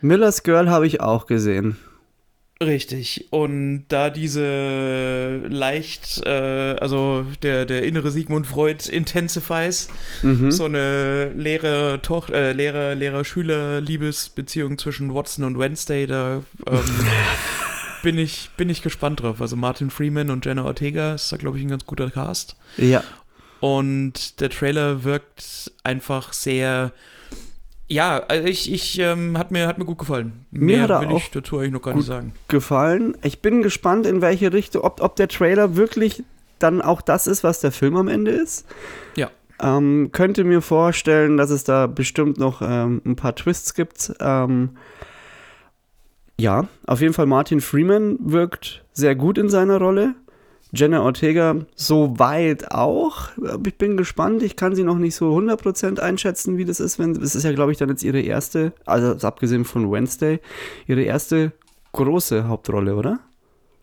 Miller's 0.01 0.43
Girl 0.43 0.69
habe 0.69 0.87
ich 0.87 1.01
auch 1.01 1.25
gesehen. 1.27 1.75
Richtig. 2.59 3.27
Und 3.29 3.85
da 3.89 4.09
diese 4.09 5.37
leicht, 5.47 6.23
äh, 6.25 6.29
also 6.79 7.23
der, 7.43 7.65
der 7.65 7.83
innere 7.83 8.09
Sigmund 8.09 8.47
Freud 8.47 8.89
intensifies, 8.91 9.89
Mhm. 10.23 10.49
so 10.51 10.65
eine 10.65 11.99
Toch 12.01 12.29
äh, 12.29 12.53
Lehrer, 12.53 12.95
Lehrer-Schüler-Liebesbeziehung 12.95 14.79
zwischen 14.79 15.13
Watson 15.13 15.45
und 15.45 15.59
Wednesday, 15.59 16.07
da 16.07 16.41
ähm, 16.65 16.79
bin, 18.03 18.17
ich, 18.17 18.49
bin 18.57 18.69
ich 18.69 18.81
gespannt 18.81 19.21
drauf. 19.21 19.41
Also 19.41 19.55
Martin 19.55 19.89
Freeman 19.89 20.29
und 20.29 20.45
Jenna 20.45 20.63
Ortega 20.65 21.15
ist 21.15 21.31
da, 21.31 21.37
glaube 21.37 21.57
ich, 21.57 21.65
ein 21.65 21.69
ganz 21.69 21.85
guter 21.85 22.09
Cast. 22.09 22.55
Ja. 22.77 23.03
Und 23.59 24.39
der 24.39 24.49
Trailer 24.49 25.03
wirkt 25.03 25.71
einfach 25.83 26.33
sehr. 26.33 26.91
Ja, 27.87 28.19
also 28.27 28.47
ich, 28.47 28.71
ich 28.71 28.99
ähm, 28.99 29.37
hat 29.37 29.51
mir 29.51 29.65
hat 29.67 29.77
mir 29.77 29.85
gut 29.85 29.97
gefallen. 29.97 30.45
Mir 30.51 30.81
hat 30.81 30.89
er 30.89 31.01
will 31.01 31.07
auch 31.07 31.17
ich 31.17 31.31
dazu 31.31 31.57
eigentlich 31.57 31.71
noch 31.71 31.81
gar 31.81 31.93
gut 31.93 32.01
nicht 32.01 32.07
sagen. 32.07 32.33
Gefallen. 32.49 33.17
Ich 33.23 33.41
bin 33.41 33.61
gespannt, 33.61 34.05
in 34.05 34.21
welche 34.21 34.51
Richtung, 34.51 34.81
ob, 34.83 35.01
ob 35.01 35.15
der 35.15 35.29
Trailer 35.29 35.75
wirklich 35.75 36.23
dann 36.59 36.81
auch 36.81 37.01
das 37.01 37.27
ist, 37.27 37.43
was 37.43 37.61
der 37.61 37.71
Film 37.71 37.95
am 37.95 38.07
Ende 38.07 38.31
ist. 38.31 38.65
Ja. 39.15 39.31
Ähm, 39.61 40.09
könnte 40.11 40.43
mir 40.43 40.61
vorstellen, 40.61 41.37
dass 41.37 41.49
es 41.49 41.63
da 41.63 41.87
bestimmt 41.87 42.37
noch 42.37 42.61
ähm, 42.61 43.01
ein 43.05 43.15
paar 43.15 43.35
Twists 43.35 43.73
gibt. 43.73 44.13
Ähm, 44.19 44.71
ja, 46.39 46.67
auf 46.85 47.01
jeden 47.01 47.13
Fall 47.13 47.25
Martin 47.25 47.61
Freeman 47.61 48.17
wirkt 48.19 48.83
sehr 48.93 49.15
gut 49.15 49.37
in 49.37 49.49
seiner 49.49 49.77
Rolle. 49.79 50.15
Jenna 50.73 51.01
Ortega 51.01 51.55
soweit 51.75 52.71
auch. 52.71 53.29
Ich 53.65 53.77
bin 53.77 53.97
gespannt. 53.97 54.43
Ich 54.43 54.55
kann 54.55 54.75
sie 54.75 54.83
noch 54.83 54.97
nicht 54.97 55.15
so 55.15 55.35
100% 55.35 55.99
einschätzen, 55.99 56.57
wie 56.57 56.65
das 56.65 56.79
ist. 56.79 56.99
Wenn, 56.99 57.13
das 57.13 57.35
ist 57.35 57.43
ja, 57.43 57.53
glaube 57.53 57.71
ich, 57.71 57.77
dann 57.77 57.89
jetzt 57.89 58.03
ihre 58.03 58.19
erste, 58.19 58.73
also 58.85 59.25
abgesehen 59.25 59.65
von 59.65 59.89
Wednesday, 59.91 60.39
ihre 60.85 61.03
erste 61.03 61.53
große 61.93 62.47
Hauptrolle, 62.47 62.95
oder? 62.95 63.19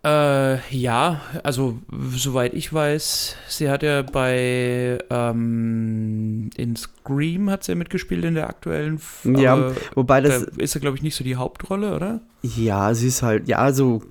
Äh, 0.05 0.59
ja, 0.77 1.23
also 1.43 1.79
soweit 2.15 2.53
ich 2.53 2.71
weiß, 2.73 3.37
sie 3.49 3.71
hat 3.71 3.83
ja 3.83 4.03
bei 4.03 4.99
ähm, 5.09 6.51
in 6.57 6.77
Scream 6.77 7.49
hat 7.49 7.65
sie 7.65 7.73
ja 7.73 7.77
mitgespielt 7.77 8.23
in 8.25 8.35
der 8.35 8.49
aktuellen. 8.51 8.97
F 8.97 9.25
Ja, 9.25 9.55
aber 9.55 9.75
Wobei 9.95 10.21
da 10.21 10.29
das, 10.29 10.43
ist 10.59 10.75
ja 10.75 10.81
glaube 10.81 10.97
ich 10.99 11.03
nicht 11.03 11.15
so 11.17 11.25
die 11.25 11.37
Hauptrolle, 11.37 11.95
oder? 11.97 12.21
ja, 12.43 12.93
sie 12.93 13.09
ist 13.09 13.23
halt, 13.23 13.49
ja, 13.49 13.73
so 13.73 14.03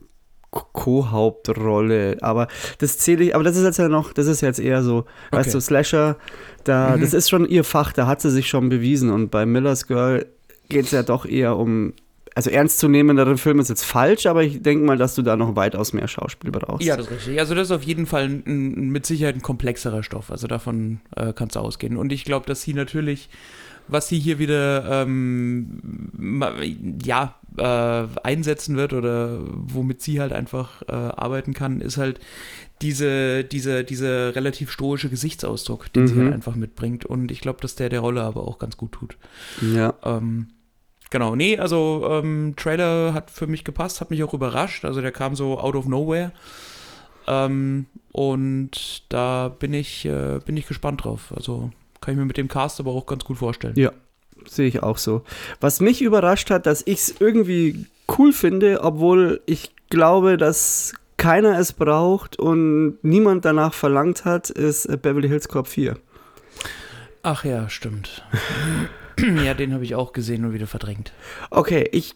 Co-Hauptrolle, 0.49 2.17
aber 2.21 2.47
das 2.79 2.97
zähle 2.97 3.23
ich, 3.25 3.35
aber 3.35 3.43
das 3.43 3.55
ist 3.57 3.63
jetzt 3.63 3.77
ja 3.77 3.87
noch, 3.89 4.13
das 4.13 4.27
ist 4.27 4.41
jetzt 4.41 4.59
eher 4.59 4.83
so, 4.83 5.05
weißt 5.31 5.49
Okay. 5.49 5.57
du, 5.57 5.61
Slasher, 5.61 6.17
da, 6.63 6.97
Mhm. 6.97 7.01
das 7.01 7.13
ist 7.13 7.29
schon 7.29 7.45
ihr 7.47 7.63
Fach, 7.63 7.91
da 7.93 8.07
hat 8.07 8.21
sie 8.21 8.31
sich 8.31 8.47
schon 8.47 8.69
bewiesen 8.69 9.09
und 9.09 9.29
bei 9.31 9.45
Miller's 9.45 9.87
Girl 9.87 10.25
geht 10.69 10.85
es 10.85 10.91
ja 10.91 11.03
doch 11.03 11.25
eher 11.25 11.57
um, 11.57 11.93
also 12.35 12.49
ernstzunehmendere 12.49 13.37
Film 13.37 13.59
ist 13.59 13.69
jetzt 13.69 13.83
falsch, 13.85 14.25
aber 14.25 14.43
ich 14.43 14.61
denke 14.61 14.85
mal, 14.85 14.97
dass 14.97 15.15
du 15.15 15.21
da 15.21 15.35
noch 15.35 15.55
weitaus 15.55 15.93
mehr 15.93 16.07
Schauspiel 16.07 16.51
brauchst. 16.51 16.85
Ja, 16.85 16.97
das 16.97 17.05
ist 17.07 17.11
richtig. 17.11 17.39
Also 17.39 17.53
das 17.55 17.67
ist 17.67 17.71
auf 17.71 17.83
jeden 17.83 18.05
Fall 18.05 18.25
ein, 18.25 18.89
mit 18.89 19.05
Sicherheit 19.05 19.35
ein 19.35 19.41
komplexerer 19.41 20.03
Stoff. 20.03 20.31
Also 20.31 20.47
davon 20.47 20.99
äh, 21.15 21.33
kannst 21.33 21.55
du 21.55 21.59
ausgehen. 21.59 21.97
Und 21.97 22.11
ich 22.11 22.25
glaube, 22.25 22.45
dass 22.47 22.61
sie 22.63 22.73
natürlich, 22.73 23.29
was 23.87 24.07
sie 24.07 24.17
hier 24.19 24.39
wieder 24.39 25.03
ähm, 25.03 26.99
ja, 27.03 27.35
äh, 27.57 28.07
einsetzen 28.23 28.77
wird 28.77 28.93
oder 28.93 29.39
womit 29.51 30.01
sie 30.01 30.19
halt 30.19 30.33
einfach 30.33 30.81
äh, 30.87 30.91
arbeiten 30.91 31.53
kann, 31.53 31.81
ist 31.81 31.97
halt 31.97 32.19
diese, 32.81 33.43
diese, 33.43 33.83
diese 33.83 34.33
relativ 34.35 34.71
stoische 34.71 35.09
Gesichtsausdruck, 35.09 35.91
den 35.93 36.07
sie 36.07 36.15
Mhm. 36.15 36.23
halt 36.25 36.33
einfach 36.33 36.55
mitbringt. 36.55 37.05
Und 37.05 37.31
ich 37.31 37.41
glaube, 37.41 37.61
dass 37.61 37.75
der 37.75 37.89
der 37.89 37.99
Rolle 37.99 38.23
aber 38.23 38.47
auch 38.47 38.57
ganz 38.59 38.75
gut 38.77 38.93
tut. 38.93 39.17
Ja. 39.61 39.93
Ähm, 40.03 40.47
genau, 41.13 41.35
nee, 41.35 41.59
also 41.59 42.05
ähm, 42.09 42.55
Trailer 42.57 43.13
hat 43.13 43.29
für 43.29 43.45
mich 43.45 43.63
gepasst, 43.63 44.01
hat 44.01 44.09
mich 44.09 44.23
auch 44.23 44.33
überrascht. 44.33 44.83
Also 44.83 44.99
der 44.99 45.11
kam 45.11 45.35
so 45.35 45.59
out 45.59 45.75
of 45.75 45.85
nowhere. 45.85 46.31
Ähm, 47.27 47.85
und 48.11 49.03
da 49.09 49.47
bin 49.47 49.73
ich, 49.73 50.05
äh, 50.05 50.39
bin 50.43 50.57
ich 50.57 50.67
gespannt 50.67 51.05
drauf. 51.05 51.31
Also 51.35 51.69
kann 52.01 52.15
ich 52.15 52.17
mir 52.17 52.25
mit 52.25 52.37
dem 52.37 52.47
Cast 52.47 52.79
aber 52.79 52.91
auch 52.91 53.05
ganz 53.05 53.23
gut 53.23 53.37
vorstellen. 53.37 53.75
Ja, 53.77 53.91
sehe 54.45 54.67
ich 54.67 54.81
auch 54.81 54.97
so. 54.97 55.21
Was 55.61 55.79
mich 55.79 56.01
überrascht 56.01 56.49
hat, 56.49 56.65
dass 56.65 56.81
ich 56.85 56.99
es 56.99 57.15
irgendwie 57.19 57.85
cool 58.17 58.33
finde, 58.33 58.81
obwohl 58.81 59.39
ich 59.45 59.69
glaube, 59.89 60.37
dass 60.37 60.93
keiner 61.17 61.59
es 61.59 61.73
braucht 61.73 62.39
und 62.39 62.97
niemand 63.03 63.45
danach 63.45 63.75
verlangt 63.75 64.25
hat, 64.25 64.49
ist 64.49 64.87
äh, 64.87 64.97
Beverly 64.97 65.27
Hills 65.27 65.47
Cop 65.47 65.67
4. 65.67 65.95
Ach 67.21 67.45
ja, 67.45 67.69
stimmt. 67.69 68.25
ja, 69.45 69.53
den 69.53 69.73
habe 69.73 69.83
ich 69.83 69.95
auch 69.95 70.13
gesehen 70.13 70.45
und 70.45 70.53
wieder 70.53 70.67
verdrängt. 70.67 71.13
Okay, 71.49 71.87
ich 71.91 72.15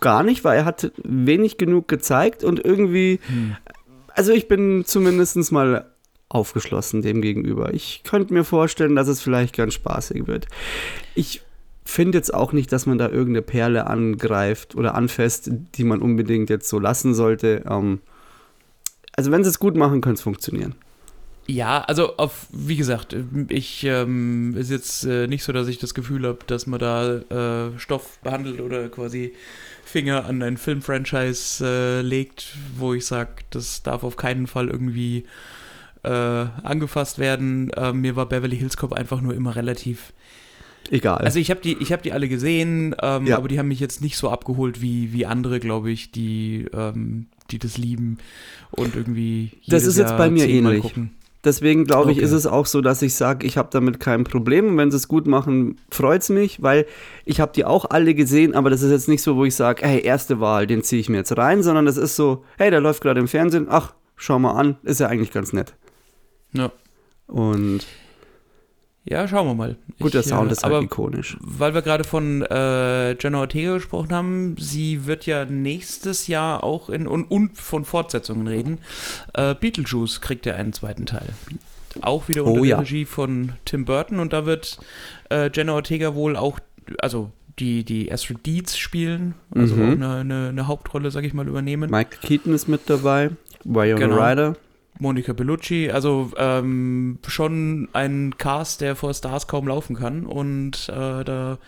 gar 0.00 0.22
nicht, 0.22 0.44
weil 0.44 0.58
er 0.58 0.64
hat 0.64 0.92
wenig 1.02 1.58
genug 1.58 1.88
gezeigt 1.88 2.44
und 2.44 2.64
irgendwie, 2.64 3.20
Hm. 3.26 3.56
also 4.08 4.32
ich 4.32 4.48
bin 4.48 4.84
zumindest 4.84 5.50
mal 5.52 5.86
aufgeschlossen 6.28 7.02
dem 7.02 7.20
gegenüber. 7.20 7.74
Ich 7.74 8.02
könnte 8.04 8.32
mir 8.32 8.44
vorstellen, 8.44 8.96
dass 8.96 9.08
es 9.08 9.20
vielleicht 9.20 9.56
ganz 9.56 9.74
spaßig 9.74 10.26
wird. 10.26 10.46
Ich 11.14 11.42
finde 11.84 12.16
jetzt 12.16 12.32
auch 12.32 12.52
nicht, 12.52 12.72
dass 12.72 12.86
man 12.86 12.96
da 12.96 13.08
irgendeine 13.08 13.42
Perle 13.42 13.86
angreift 13.86 14.74
oder 14.74 14.94
anfasst, 14.94 15.50
die 15.74 15.84
man 15.84 16.00
unbedingt 16.00 16.48
jetzt 16.48 16.68
so 16.68 16.78
lassen 16.78 17.12
sollte. 17.14 17.64
Ähm, 17.68 18.00
also 19.14 19.30
wenn 19.30 19.44
sie 19.44 19.50
es 19.50 19.58
gut 19.58 19.76
machen, 19.76 20.00
könnte 20.00 20.18
es 20.18 20.22
funktionieren. 20.22 20.74
Ja, 21.46 21.80
also 21.82 22.16
auf, 22.18 22.46
wie 22.52 22.76
gesagt, 22.76 23.16
ich 23.48 23.82
ähm, 23.84 24.54
ist 24.56 24.70
jetzt 24.70 25.04
äh, 25.04 25.26
nicht 25.26 25.42
so, 25.42 25.52
dass 25.52 25.66
ich 25.66 25.78
das 25.78 25.92
Gefühl 25.92 26.24
habe, 26.26 26.38
dass 26.46 26.66
man 26.66 26.78
da 26.78 27.16
äh, 27.16 27.78
Stoff 27.78 28.18
behandelt 28.22 28.60
oder 28.60 28.88
quasi 28.88 29.32
Finger 29.84 30.24
an 30.26 30.40
ein 30.42 30.56
Filmfranchise 30.56 31.64
äh, 31.66 32.00
legt, 32.02 32.56
wo 32.78 32.94
ich 32.94 33.06
sage, 33.06 33.30
das 33.50 33.82
darf 33.82 34.04
auf 34.04 34.16
keinen 34.16 34.46
Fall 34.46 34.68
irgendwie 34.68 35.24
äh, 36.04 36.08
angefasst 36.08 37.18
werden. 37.18 37.70
Äh, 37.70 37.92
mir 37.92 38.14
war 38.14 38.26
Beverly 38.26 38.56
Hills 38.56 38.76
Cop 38.76 38.92
einfach 38.92 39.20
nur 39.20 39.34
immer 39.34 39.56
relativ. 39.56 40.12
Egal. 40.90 41.18
Also 41.18 41.38
ich 41.38 41.50
habe 41.50 41.60
die, 41.60 41.76
ich 41.78 41.92
habe 41.92 42.02
die 42.02 42.12
alle 42.12 42.28
gesehen, 42.28 42.94
ähm, 43.02 43.26
Ja. 43.26 43.36
aber 43.36 43.48
die 43.48 43.58
haben 43.58 43.68
mich 43.68 43.80
jetzt 43.80 44.00
nicht 44.00 44.16
so 44.16 44.30
abgeholt 44.30 44.80
wie 44.80 45.12
wie 45.12 45.26
andere, 45.26 45.58
glaube 45.60 45.90
ich, 45.90 46.12
die 46.12 46.66
ähm, 46.72 47.26
die 47.50 47.58
das 47.58 47.78
lieben 47.78 48.18
und 48.70 48.94
irgendwie. 48.96 49.50
Das 49.66 49.84
ist 49.84 49.96
jetzt 49.96 50.10
Jahr 50.10 50.18
bei 50.18 50.30
mir 50.30 50.48
ähnlich. 50.48 50.82
Gucken. 50.82 51.10
Deswegen 51.44 51.84
glaube 51.86 52.12
ich, 52.12 52.18
Okay. 52.18 52.24
ist 52.26 52.32
es 52.32 52.46
auch 52.46 52.66
so, 52.66 52.80
dass 52.80 53.02
ich 53.02 53.14
sage, 53.14 53.46
ich 53.46 53.56
habe 53.56 53.68
damit 53.72 53.98
kein 53.98 54.22
Problem. 54.22 54.68
Und 54.68 54.76
wenn 54.76 54.90
sie 54.92 54.96
es 54.96 55.08
gut 55.08 55.26
machen, 55.26 55.80
freut 55.90 56.22
es 56.22 56.28
mich, 56.28 56.62
weil 56.62 56.86
ich 57.24 57.40
habe 57.40 57.52
die 57.52 57.64
auch 57.64 57.84
alle 57.90 58.14
gesehen, 58.14 58.54
aber 58.54 58.70
das 58.70 58.82
ist 58.82 58.92
jetzt 58.92 59.08
nicht 59.08 59.22
so, 59.22 59.34
wo 59.36 59.44
ich 59.44 59.56
sage, 59.56 59.84
hey, 59.84 60.00
erste 60.02 60.38
Wahl, 60.38 60.66
den 60.68 60.82
ziehe 60.82 61.00
ich 61.00 61.08
mir 61.08 61.16
jetzt 61.16 61.36
rein, 61.36 61.62
sondern 61.64 61.84
das 61.86 61.96
ist 61.96 62.14
so, 62.14 62.44
hey, 62.58 62.70
der 62.70 62.80
läuft 62.80 63.02
gerade 63.02 63.18
im 63.18 63.26
Fernsehen, 63.26 63.66
ach, 63.68 63.94
schau 64.14 64.38
mal 64.38 64.52
an, 64.52 64.76
ist 64.84 65.00
ja 65.00 65.08
eigentlich 65.08 65.32
ganz 65.32 65.52
nett. 65.52 65.74
Ja. 66.52 66.70
Und 67.26 67.80
Ja, 69.04 69.26
schauen 69.26 69.48
wir 69.48 69.54
mal. 69.54 69.76
guter 69.98 70.20
Ich, 70.20 70.26
Sound 70.26 70.50
äh, 70.50 70.52
ist 70.52 70.62
halt 70.62 70.72
aber 70.72 70.82
ikonisch. 70.84 71.36
weil 71.40 71.74
wir 71.74 71.82
gerade 71.82 72.04
von 72.04 72.42
äh, 72.42 73.12
Jenna 73.20 73.40
Ortega 73.40 73.74
gesprochen 73.74 74.12
haben, 74.12 74.56
sie 74.58 75.06
wird 75.06 75.26
ja 75.26 75.44
nächstes 75.44 76.28
Jahr 76.28 76.62
auch 76.62 76.88
in 76.88 77.08
und, 77.08 77.24
und 77.24 77.56
von 77.58 77.84
Fortsetzungen 77.84 78.46
reden. 78.46 78.78
Äh, 79.34 79.56
Beetlejuice 79.56 80.20
kriegt 80.20 80.46
ja 80.46 80.54
einen 80.54 80.72
zweiten 80.72 81.06
Teil. 81.06 81.28
Auch 82.00 82.28
wieder 82.28 82.44
unter 82.44 82.60
Oh 82.60 82.62
der 82.64 82.70
ja. 82.70 82.78
Regie 82.78 83.04
von 83.04 83.52
Tim 83.64 83.84
Burton 83.84 84.20
und 84.20 84.32
da 84.32 84.46
wird 84.46 84.78
äh, 85.30 85.50
Jenna 85.52 85.72
Ortega 85.74 86.14
wohl 86.14 86.36
auch, 86.36 86.60
also 87.00 87.30
die, 87.58 87.84
die 87.84 88.10
Astrid 88.10 88.46
Deeds 88.46 88.78
spielen, 88.78 89.34
also 89.54 89.74
Mhm. 89.74 89.82
auch 89.82 89.92
eine, 89.92 90.14
eine, 90.20 90.48
eine 90.50 90.66
Hauptrolle, 90.68 91.10
sag 91.10 91.24
ich 91.24 91.34
mal, 91.34 91.46
übernehmen. 91.48 91.90
Michael 91.90 92.18
Keaton 92.22 92.54
ist 92.54 92.66
mit 92.68 92.82
dabei, 92.88 93.30
Winona 93.64 93.98
Genau. 93.98 94.16
Ryder. 94.24 94.56
Monica 94.98 95.32
Bellucci, 95.32 95.90
also 95.90 96.30
ähm, 96.36 97.18
schon 97.26 97.88
ein 97.92 98.34
Cast, 98.38 98.80
der 98.80 98.94
vor 98.96 99.12
Stars 99.14 99.46
kaum 99.46 99.66
laufen 99.68 99.96
kann. 99.96 100.26
Und 100.26 100.88
äh, 100.88 101.24
da, 101.24 101.58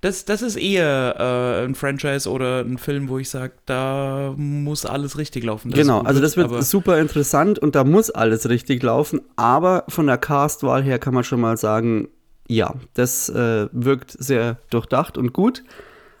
das, 0.00 0.24
das 0.24 0.42
ist 0.42 0.56
eher 0.56 1.14
äh, 1.60 1.64
ein 1.64 1.74
Franchise 1.76 2.28
oder 2.28 2.60
ein 2.60 2.78
Film, 2.78 3.08
wo 3.08 3.18
ich 3.18 3.28
sage, 3.30 3.52
da 3.66 4.34
muss 4.36 4.84
alles 4.84 5.16
richtig 5.16 5.44
laufen. 5.44 5.70
dass 5.70 5.78
es 5.80 5.86
Genau, 5.86 6.00
also 6.00 6.20
das 6.20 6.36
wird 6.36 6.46
aber- 6.48 6.62
super 6.62 6.98
interessant 6.98 7.58
und 7.58 7.74
da 7.76 7.84
muss 7.84 8.10
alles 8.10 8.48
richtig 8.48 8.82
laufen, 8.82 9.20
aber 9.36 9.84
von 9.88 10.06
der 10.08 10.18
Castwahl 10.18 10.82
her 10.82 10.98
kann 10.98 11.14
man 11.14 11.22
schon 11.24 11.40
mal 11.40 11.56
sagen, 11.56 12.08
ja, 12.48 12.74
das 12.94 13.28
äh, 13.28 13.68
wirkt 13.70 14.16
sehr 14.18 14.58
durchdacht 14.70 15.16
und 15.18 15.32
gut, 15.32 15.62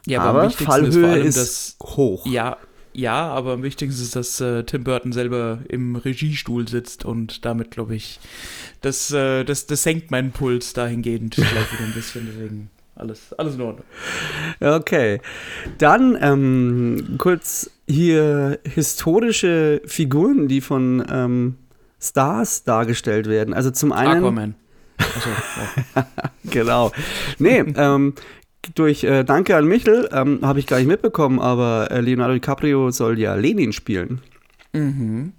ja, 0.06 0.20
am 0.20 0.28
aber 0.36 0.42
wichtigsten 0.48 0.64
ist 0.64 0.68
vor 0.68 0.74
Fallhöhe 1.02 1.12
allem, 1.12 1.26
ist, 1.26 1.36
dass- 1.36 1.76
hoch. 1.96 2.24
Ja, 2.26 2.56
ja, 2.92 3.28
aber 3.28 3.52
am 3.52 3.62
wichtigsten 3.62 4.02
ist, 4.02 4.16
dass 4.16 4.40
äh, 4.40 4.64
Tim 4.64 4.84
Burton 4.84 5.12
selber 5.12 5.60
im 5.68 5.96
Regiestuhl 5.96 6.68
sitzt 6.68 7.04
und 7.04 7.44
damit, 7.44 7.70
glaube 7.70 7.94
ich, 7.94 8.20
das, 8.80 9.10
äh, 9.12 9.44
das, 9.44 9.66
das 9.66 9.82
senkt 9.82 10.10
meinen 10.10 10.32
Puls 10.32 10.72
dahingehend 10.72 11.34
gleich 11.36 11.72
wieder 11.72 11.84
ein 11.84 11.94
bisschen. 11.94 12.26
Deswegen 12.26 12.70
alles, 12.94 13.32
alles 13.34 13.54
in 13.54 13.60
Ordnung. 13.62 13.86
Okay, 14.60 15.20
dann 15.78 16.18
ähm, 16.20 17.16
kurz 17.18 17.70
hier 17.88 18.58
historische 18.64 19.80
Figuren, 19.86 20.48
die 20.48 20.60
von 20.60 21.04
ähm, 21.10 21.56
Stars 22.00 22.64
dargestellt 22.64 23.28
werden. 23.28 23.54
Also 23.54 23.70
zum 23.70 23.92
einen 23.92 24.24
Aquaman. 24.24 24.54
Achso, 24.98 25.30
ja. 25.96 26.06
Genau. 26.50 26.92
Nee, 27.38 27.60
ähm, 27.76 28.14
durch 28.74 29.04
äh, 29.04 29.24
Danke 29.24 29.56
an 29.56 29.66
Michel 29.66 30.08
ähm, 30.12 30.40
habe 30.42 30.58
ich 30.58 30.66
gar 30.66 30.78
nicht 30.78 30.86
mitbekommen, 30.86 31.38
aber 31.40 31.90
äh, 31.90 32.00
Leonardo 32.00 32.34
DiCaprio 32.34 32.90
soll 32.90 33.18
ja 33.18 33.34
Lenin 33.34 33.72
spielen. 33.72 34.20
Mhm. 34.72 35.32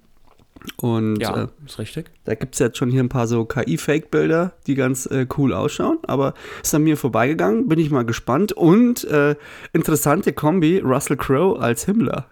Und 0.76 1.20
Ja, 1.20 1.44
äh, 1.44 1.48
ist 1.66 1.78
richtig. 1.78 2.10
da 2.24 2.34
gibt 2.34 2.54
es 2.54 2.58
jetzt 2.58 2.78
schon 2.78 2.90
hier 2.90 3.02
ein 3.02 3.08
paar 3.10 3.26
so 3.26 3.44
KI-Fake-Bilder, 3.44 4.52
die 4.66 4.74
ganz 4.74 5.06
äh, 5.06 5.26
cool 5.36 5.52
ausschauen, 5.52 5.98
aber 6.06 6.32
ist 6.62 6.74
an 6.74 6.82
mir 6.84 6.96
vorbeigegangen, 6.96 7.68
bin 7.68 7.78
ich 7.78 7.90
mal 7.90 8.04
gespannt. 8.04 8.52
Und 8.52 9.04
äh, 9.04 9.34
interessante 9.72 10.32
Kombi, 10.32 10.78
Russell 10.78 11.16
Crowe 11.16 11.60
als 11.60 11.84
Himmler. 11.84 12.26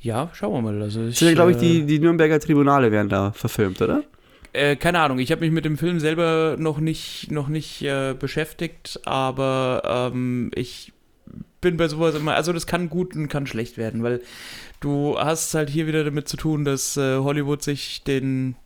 Ja, 0.00 0.30
schauen 0.32 0.54
wir 0.54 0.62
mal. 0.62 0.80
Also 0.82 1.00
ich, 1.02 1.08
Das 1.10 1.18
sind 1.18 1.28
ja, 1.28 1.34
glaube 1.34 1.50
ich, 1.50 1.58
äh, 1.58 1.60
die, 1.60 1.84
die 1.86 1.98
Nürnberger 1.98 2.40
Tribunale 2.40 2.90
werden 2.90 3.10
da 3.10 3.32
verfilmt, 3.32 3.82
oder? 3.82 4.02
Äh, 4.52 4.76
keine 4.76 5.00
Ahnung, 5.00 5.18
ich 5.20 5.30
habe 5.30 5.42
mich 5.42 5.52
mit 5.52 5.64
dem 5.64 5.78
Film 5.78 6.00
selber 6.00 6.56
noch 6.58 6.78
nicht, 6.78 7.30
noch 7.30 7.48
nicht 7.48 7.82
äh, 7.82 8.14
beschäftigt, 8.18 9.00
aber 9.04 10.10
ähm, 10.12 10.50
ich 10.54 10.92
bin 11.60 11.76
bei 11.76 11.86
sowas 11.88 12.14
immer, 12.14 12.34
also 12.34 12.52
das 12.52 12.66
kann 12.66 12.88
gut 12.90 13.14
und 13.14 13.28
kann 13.28 13.46
schlecht 13.46 13.76
werden, 13.76 14.02
weil 14.02 14.20
du 14.80 15.16
hast 15.18 15.54
halt 15.54 15.70
hier 15.70 15.86
wieder 15.86 16.02
damit 16.04 16.26
zu 16.28 16.36
tun, 16.36 16.64
dass 16.64 16.96
äh, 16.96 17.18
Hollywood 17.18 17.62
sich 17.62 18.02
den, 18.02 18.56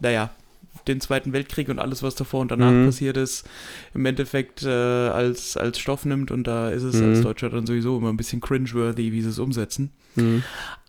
naja, 0.00 0.30
den 0.88 1.00
Zweiten 1.00 1.32
Weltkrieg 1.34 1.68
und 1.68 1.78
alles, 1.78 2.02
was 2.02 2.14
davor 2.14 2.40
und 2.40 2.50
danach 2.50 2.72
Mhm. 2.72 2.86
passiert 2.86 3.16
ist, 3.18 3.46
im 3.94 4.06
Endeffekt 4.06 4.62
äh, 4.62 4.68
als, 4.68 5.56
als 5.56 5.78
Stoff 5.78 6.04
nimmt 6.06 6.30
und 6.30 6.44
da 6.46 6.70
ist 6.70 6.82
es 6.82 7.00
Mhm. 7.00 7.08
als 7.08 7.20
Deutscher 7.20 7.50
dann 7.50 7.66
sowieso 7.66 7.98
immer 7.98 8.08
ein 8.08 8.16
bisschen 8.16 8.40
cringeworthy, 8.40 9.12
wie 9.12 9.20
sie 9.20 9.28
es 9.28 9.38
umsetzen. 9.38 9.92
Mhm. 10.16 10.42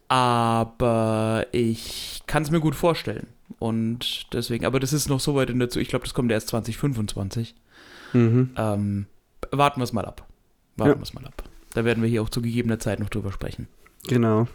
Aber 0.08 1.46
ich 1.52 2.22
kann 2.26 2.44
es 2.44 2.50
mir 2.52 2.60
gut 2.62 2.76
vorstellen. 2.76 3.28
Und 3.60 4.34
deswegen, 4.34 4.66
aber 4.66 4.80
das 4.80 4.94
ist 4.94 5.10
noch 5.10 5.20
so 5.20 5.36
weit 5.36 5.50
in 5.50 5.60
der 5.60 5.70
Zu. 5.70 5.80
Ich 5.80 5.90
glaube, 5.90 6.06
das 6.06 6.14
kommt 6.14 6.32
erst 6.32 6.48
2025. 6.48 7.56
Mhm. 8.14 8.52
Ähm, 8.58 9.06
warten 9.52 9.80
wir 9.80 9.84
es 9.84 9.94
mal 9.94 10.06
ab. 10.06 10.26
Warten 10.78 10.92
Ja. 10.92 10.98
wir 10.98 11.04
es 11.04 11.14
mal 11.14 11.26
ab. 11.26 11.44
Da 11.74 11.86
werden 11.86 12.02
wir 12.02 12.10
hier 12.10 12.22
auch 12.24 12.30
zu 12.30 12.42
gegebener 12.42 12.80
Zeit 12.80 13.00
noch 13.00 13.10
drüber 13.10 13.32
sprechen. 13.32 13.68
Genau. 14.08 14.48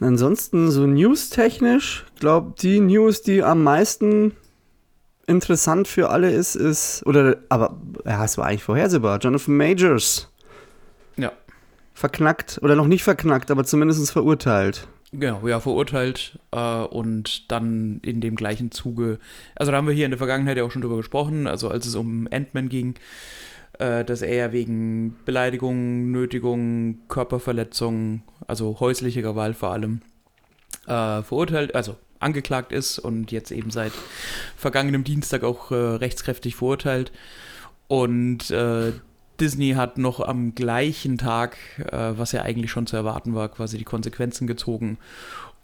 Ansonsten 0.00 0.70
so 0.70 0.86
news-technisch, 0.86 2.06
glaube 2.18 2.54
die 2.60 2.80
News, 2.80 3.22
die 3.22 3.42
am 3.42 3.62
meisten 3.62 4.32
interessant 5.26 5.86
für 5.86 6.10
alle 6.10 6.30
ist, 6.32 6.56
ist, 6.56 7.06
oder, 7.06 7.36
aber, 7.50 7.78
ja, 8.04 8.24
es 8.24 8.36
war 8.36 8.46
eigentlich 8.46 8.64
vorhersehbar, 8.64 9.18
Jonathan 9.20 9.56
Majors. 9.56 10.28
Ja. 11.16 11.30
Verknackt, 11.94 12.58
oder 12.62 12.74
noch 12.74 12.86
nicht 12.86 13.04
verknackt, 13.04 13.50
aber 13.50 13.64
zumindest 13.64 14.10
verurteilt. 14.10 14.88
Genau, 15.12 15.46
ja, 15.48 15.58
verurteilt 15.58 16.38
äh, 16.52 16.82
und 16.82 17.50
dann 17.50 18.00
in 18.04 18.20
dem 18.20 18.36
gleichen 18.36 18.70
Zuge, 18.70 19.18
also 19.56 19.72
da 19.72 19.78
haben 19.78 19.88
wir 19.88 19.94
hier 19.94 20.04
in 20.04 20.12
der 20.12 20.18
Vergangenheit 20.18 20.56
ja 20.56 20.62
auch 20.62 20.70
schon 20.70 20.82
drüber 20.82 20.98
gesprochen, 20.98 21.48
also 21.48 21.68
als 21.68 21.86
es 21.86 21.96
um 21.96 22.28
Ant-Man 22.30 22.68
ging, 22.68 22.94
äh, 23.80 24.04
dass 24.04 24.22
er 24.22 24.52
wegen 24.52 25.16
Beleidigung, 25.24 26.12
Nötigung, 26.12 27.00
Körperverletzung, 27.08 28.22
also 28.46 28.78
häusliche 28.78 29.20
Gewalt 29.20 29.56
vor 29.56 29.72
allem, 29.72 30.00
äh, 30.86 31.22
verurteilt, 31.22 31.74
also 31.74 31.96
angeklagt 32.20 32.70
ist 32.70 33.00
und 33.00 33.32
jetzt 33.32 33.50
eben 33.50 33.70
seit 33.70 33.92
vergangenem 34.56 35.02
Dienstag 35.02 35.42
auch 35.42 35.72
äh, 35.72 35.74
rechtskräftig 35.74 36.54
verurteilt. 36.54 37.10
Und 37.88 38.50
äh, 38.52 38.92
Disney 39.40 39.72
hat 39.72 39.98
noch 39.98 40.20
am 40.20 40.54
gleichen 40.54 41.18
Tag, 41.18 41.56
äh, 41.90 42.12
was 42.16 42.32
ja 42.32 42.42
eigentlich 42.42 42.70
schon 42.70 42.86
zu 42.86 42.96
erwarten 42.96 43.34
war, 43.34 43.48
quasi 43.48 43.78
die 43.78 43.84
Konsequenzen 43.84 44.46
gezogen 44.46 44.98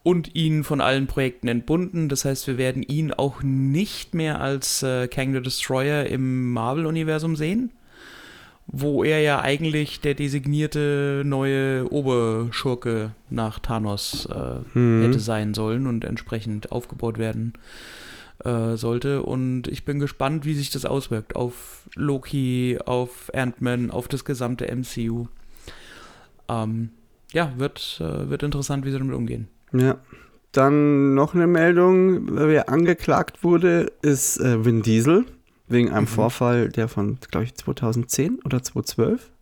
und 0.03 0.35
ihn 0.35 0.63
von 0.65 0.81
allen 0.81 1.07
Projekten 1.07 1.49
entbunden. 1.49 2.09
Das 2.09 2.25
heißt, 2.25 2.47
wir 2.47 2.59
werden 2.59 2.83
ihn 2.83 3.13
auch 3.13 3.43
nicht 3.43 4.15
mehr 4.15 4.41
als 4.41 4.83
äh, 4.83 5.09
Kang 5.09 5.33
the 5.33 5.43
Destroyer 5.43 6.07
im 6.07 6.53
Marvel-Universum 6.53 7.35
sehen, 7.37 7.71
wo 8.69 9.05
er 9.05 9.21
ja 9.21 9.41
eigentlich 9.41 10.01
der 10.01 10.15
designierte 10.15 11.23
neue 11.25 11.91
Oberschurke 11.93 13.13
nach 13.31 13.59
Thanos 13.59 14.27
äh, 14.27 14.79
Mhm. 14.79 15.03
hätte 15.03 15.21
sein 15.21 15.55
sollen 15.55 15.87
und 15.87 16.05
entsprechend 16.05 16.73
aufgebaut 16.73 17.19
werden 17.19 17.53
äh, 18.45 18.77
sollte. 18.77 19.23
Und 19.23 19.69
ich 19.69 19.85
bin 19.85 19.99
gespannt, 19.99 20.45
wie 20.45 20.55
sich 20.55 20.71
das 20.71 20.85
auswirkt 20.85 21.37
auf 21.37 21.89
Loki, 21.95 22.79
auf 22.85 23.31
Ant-Man, 23.35 23.91
auf 23.91 24.09
das 24.09 24.25
gesamte 24.25 24.67
MCU. 24.75 25.27
Ähm, 26.49 26.91
ja, 27.33 27.53
wird, 27.57 28.01
äh, 28.01 28.31
wird 28.31 28.43
interessant, 28.43 28.85
wie 28.85 28.91
sie 28.91 28.99
damit 28.99 29.15
umgehen. 29.15 29.49
Ja. 29.73 29.99
Dann 30.53 31.15
noch 31.15 31.35
eine 31.35 31.47
Meldung, 31.47 32.35
wer 32.37 32.69
angeklagt 32.71 33.45
wurde, 33.45 33.93
ist 34.01 34.39
äh, 34.41 34.65
Vin 34.65 34.81
Diesel 34.83 35.27
wegen 35.69 35.91
einem 35.91 36.05
Mhm. 36.05 36.09
Vorfall, 36.09 36.69
der 36.71 36.89
von, 36.89 37.19
glaube 37.31 37.45
ich, 37.45 37.55
2010 37.55 38.39
oder 38.45 38.63
2012. 38.63 39.33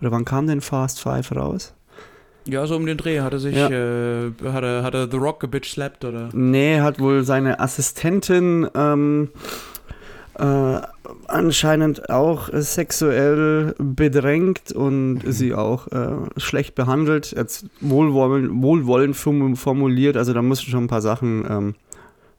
Oder 0.00 0.12
wann 0.12 0.24
kam 0.24 0.46
denn 0.46 0.60
Fast 0.60 1.00
Five 1.00 1.32
raus? 1.32 1.74
Ja, 2.46 2.66
so 2.66 2.76
um 2.76 2.84
den 2.86 2.96
Dreh 2.98 3.20
hat 3.20 3.32
er 3.32 3.38
sich, 3.38 3.56
Ja. 3.56 3.68
äh, 3.70 4.30
hat, 4.44 4.62
er, 4.64 4.82
hat 4.82 4.94
er 4.94 5.10
The 5.10 5.16
Rock 5.16 5.40
gebitch 5.40 5.70
slapped 5.72 6.04
oder? 6.04 6.28
Nee, 6.32 6.80
hat 6.80 6.98
wohl 7.00 7.24
seine 7.24 7.58
Assistentin 7.60 8.68
ähm, 8.74 9.30
äh, 10.38 10.80
anscheinend 11.28 12.10
auch 12.10 12.48
äh, 12.52 12.60
sexuell 12.60 13.74
bedrängt 13.78 14.72
und 14.72 15.22
sie 15.26 15.54
auch 15.54 15.86
äh, 15.88 16.08
schlecht 16.36 16.74
behandelt, 16.74 17.32
jetzt 17.36 17.66
wohlwollend, 17.80 18.62
wohlwollend 18.62 19.16
formu- 19.16 19.56
formuliert. 19.56 20.16
Also 20.16 20.32
da 20.32 20.42
mussten 20.42 20.70
schon 20.70 20.84
ein 20.84 20.88
paar 20.88 21.02
Sachen 21.02 21.44
ähm, 21.48 21.74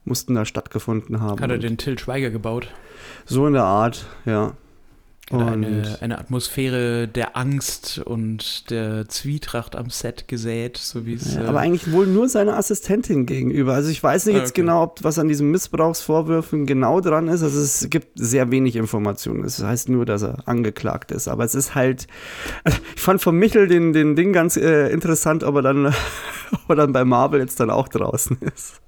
mussten 0.04 0.36
da 0.36 0.46
stattgefunden 0.46 1.20
haben. 1.22 1.40
Hat 1.42 1.50
er 1.50 1.58
den 1.58 1.78
Till 1.78 1.98
Schweiger 1.98 2.30
gebaut? 2.30 2.68
so 3.26 3.48
in 3.48 3.54
der 3.54 3.64
Art, 3.64 4.06
ja. 4.26 4.52
Eine, 5.32 5.98
eine 6.01 6.20
Atmosphäre 6.20 7.08
der 7.08 7.36
Angst 7.36 7.98
und 7.98 8.70
der 8.70 9.10
Zwietracht 9.10 9.75
am 9.75 9.89
Set 9.89 10.27
gesät, 10.27 10.77
so 10.77 11.08
wie 11.08 11.15
es. 11.15 11.34
Ja, 11.34 11.46
äh, 11.46 11.48
aber 11.48 11.62
eigentlich 11.62 11.91
wohl 11.91 12.05
nur 12.05 12.29
seiner 12.29 12.55
Assistentin 12.58 13.25
gegenüber. 13.25 13.74
Also 13.74 13.89
ich 13.89 14.03
weiß 14.03 14.27
nicht 14.27 14.36
jetzt 14.36 14.51
okay. 14.51 14.62
genau, 14.62 14.84
ob 14.84 15.03
was 15.03 15.17
an 15.17 15.27
diesen 15.27 15.50
Missbrauchsvorwürfen 15.50 16.67
genau 16.67 17.01
dran 17.01 17.27
ist. 17.27 17.41
Also 17.41 17.60
es 17.60 17.89
gibt 17.89 18.10
sehr 18.13 18.51
wenig 18.51 18.75
Informationen. 18.75 19.44
Es 19.44 19.63
heißt 19.63 19.89
nur, 19.89 20.05
dass 20.05 20.22
er 20.22 20.48
angeklagt 20.48 21.12
ist. 21.12 21.27
Aber 21.27 21.44
es 21.44 21.55
ist 21.55 21.74
halt, 21.74 22.05
also 22.63 22.77
ich 22.96 23.01
fand 23.01 23.20
von 23.20 23.36
Michel 23.36 23.67
den, 23.67 23.94
den 23.94 24.15
Ding 24.15 24.32
ganz 24.32 24.58
äh, 24.58 24.89
interessant, 24.89 25.44
ob 25.44 25.55
er, 25.55 25.62
dann, 25.63 25.88
ob 26.51 26.70
er 26.70 26.75
dann 26.75 26.94
bei 26.94 27.03
Marvel 27.03 27.39
jetzt 27.39 27.60
dann 27.60 27.72
auch 27.72 27.88
draußen 27.88 28.38
ist. 28.41 28.79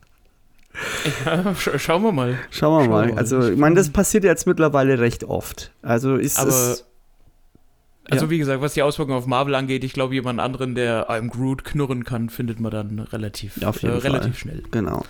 Ja, 1.25 1.55
sch 1.55 1.69
schauen 1.77 2.03
wir 2.03 2.11
mal. 2.11 2.37
Schauen 2.51 2.77
wir 2.79 2.85
Schauen 2.85 2.89
mal. 2.91 3.07
wir. 3.09 3.17
Also 3.17 3.49
ich 3.49 3.57
meine, 3.57 3.75
das 3.75 3.89
passiert 3.89 4.23
jetzt 4.23 4.45
mittlerweile 4.47 4.99
recht 4.99 5.23
oft. 5.23 5.71
Also 5.81 6.15
ist 6.15 6.39
Aber- 6.39 6.49
es... 6.49 6.85
Also 8.09 8.25
Ja. 8.25 8.31
wie 8.31 8.37
gesagt, 8.37 8.61
was 8.61 8.73
die 8.73 8.81
Auswirkungen 8.81 9.17
auf 9.17 9.25
Marvel 9.27 9.53
angeht, 9.55 9.83
ich 9.83 9.91
glaube, 9.93 10.13
jemand 10.13 10.39
anderen, 10.39 10.75
der 10.75 11.09
einem 11.09 11.29
Groot 11.29 11.65
knurren 11.65 12.03
kann, 12.05 12.29
findet 12.29 12.59
man 12.59 12.71
dann 12.71 12.99
relativ, 12.99 13.61
Auf 13.63 13.81
jeden 13.81 13.97
äh, 13.97 14.01
Fall. 14.01 14.11
relativ 14.11 14.39
schnell. 14.39 14.63
Genau. 14.71 15.03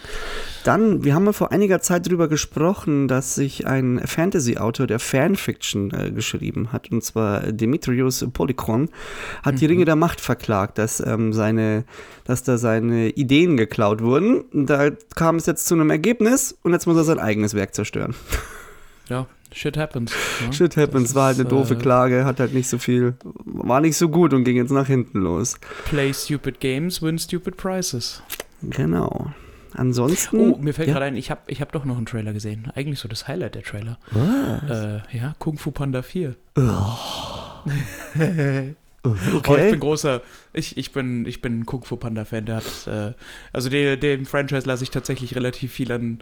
Dann, 0.63 1.03
wir 1.03 1.13
haben 1.13 1.23
mal 1.25 1.33
vor 1.33 1.51
einiger 1.51 1.79
Zeit 1.79 2.07
darüber 2.07 2.27
gesprochen, 2.27 3.07
dass 3.07 3.35
sich 3.35 3.67
ein 3.67 4.01
Fantasy-Autor, 4.03 4.87
der 4.87 4.99
Fanfiction 4.99 5.91
äh, 5.91 6.11
geschrieben 6.11 6.71
hat, 6.73 6.91
und 6.91 7.03
zwar 7.03 7.41
Demetrius 7.51 8.25
Polychron, 8.33 8.89
hat 9.43 9.61
die 9.61 9.65
Ringe 9.67 9.85
der 9.85 9.95
Macht 9.95 10.19
verklagt, 10.19 10.77
dass, 10.77 10.99
ähm, 10.99 11.33
seine, 11.33 11.85
dass 12.23 12.43
da 12.43 12.57
seine 12.57 13.09
Ideen 13.09 13.57
geklaut 13.57 14.01
wurden. 14.01 14.43
Da 14.51 14.89
kam 15.15 15.35
es 15.35 15.45
jetzt 15.45 15.67
zu 15.67 15.75
einem 15.75 15.89
Ergebnis 15.91 16.57
und 16.63 16.73
jetzt 16.73 16.87
muss 16.87 16.97
er 16.97 17.03
sein 17.03 17.19
eigenes 17.19 17.53
Werk 17.53 17.75
zerstören. 17.75 18.15
Ja, 19.09 19.25
shit 19.51 19.77
happens. 19.77 20.11
Ja. 20.43 20.51
Shit 20.51 20.77
happens, 20.77 21.09
Das 21.09 21.15
war 21.15 21.27
halt 21.27 21.39
eine 21.39 21.49
doofe 21.49 21.73
äh, 21.73 21.77
Klage, 21.77 22.25
hat 22.25 22.39
halt 22.39 22.53
nicht 22.53 22.69
so 22.69 22.77
viel, 22.77 23.15
war 23.45 23.81
nicht 23.81 23.97
so 23.97 24.09
gut 24.09 24.33
und 24.33 24.43
ging 24.43 24.57
jetzt 24.57 24.71
nach 24.71 24.87
hinten 24.87 25.19
los. 25.19 25.59
Play 25.85 26.13
stupid 26.13 26.59
games, 26.59 27.01
win 27.01 27.19
stupid 27.19 27.57
prizes. 27.57 28.21
Genau. 28.61 29.31
Ansonsten. 29.73 30.53
Oh, 30.53 30.57
mir 30.57 30.73
fällt 30.73 30.87
ja. 30.87 30.95
gerade 30.95 31.05
ein, 31.05 31.15
ich 31.15 31.29
habe 31.29 31.41
ich 31.47 31.61
hab 31.61 31.71
doch 31.71 31.85
noch 31.85 31.97
einen 31.97 32.07
Trailer 32.07 32.33
gesehen. 32.33 32.71
Eigentlich 32.73 32.99
so 32.99 33.07
das 33.07 33.27
Highlight 33.27 33.55
der 33.55 33.63
Trailer. 33.63 33.99
Was? 34.11 34.71
Äh, 34.71 35.17
ja, 35.17 35.35
Kung 35.39 35.57
Fu 35.57 35.71
Panda 35.71 36.01
4. 36.01 36.35
Okay. 39.03 39.41
Oh, 39.47 39.55
ich 39.55 39.71
bin 39.71 39.79
großer, 39.79 40.21
ich, 40.51 40.77
ich 40.77 40.91
bin, 40.91 41.25
ich 41.25 41.41
bin 41.41 41.65
Kung 41.65 41.85
Fu 41.85 41.95
Panda 41.95 42.25
Fan. 42.25 42.45
Der 42.45 42.57
hat, 42.57 42.87
äh, 42.87 43.13
also 43.53 43.69
den, 43.69 43.99
dem 43.99 44.25
Franchise 44.25 44.67
lasse 44.67 44.83
ich 44.83 44.91
tatsächlich 44.91 45.35
relativ 45.35 45.71
viel 45.71 45.91
an 45.91 46.19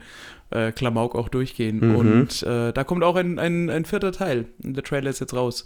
äh, 0.52 0.72
Klamauk 0.72 1.16
auch 1.16 1.30
durchgehen. 1.30 1.80
Mhm. 1.80 1.96
Und 1.96 2.44
äh, 2.44 2.72
da 2.72 2.84
kommt 2.84 3.04
auch 3.04 3.16
ein, 3.16 3.40
ein, 3.40 3.70
ein 3.70 3.86
vierter 3.86 4.12
Teil. 4.12 4.46
Der 4.60 4.84
Trailer 4.84 5.10
ist 5.10 5.20
jetzt 5.20 5.34
raus. 5.34 5.66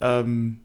Ähm, 0.00 0.58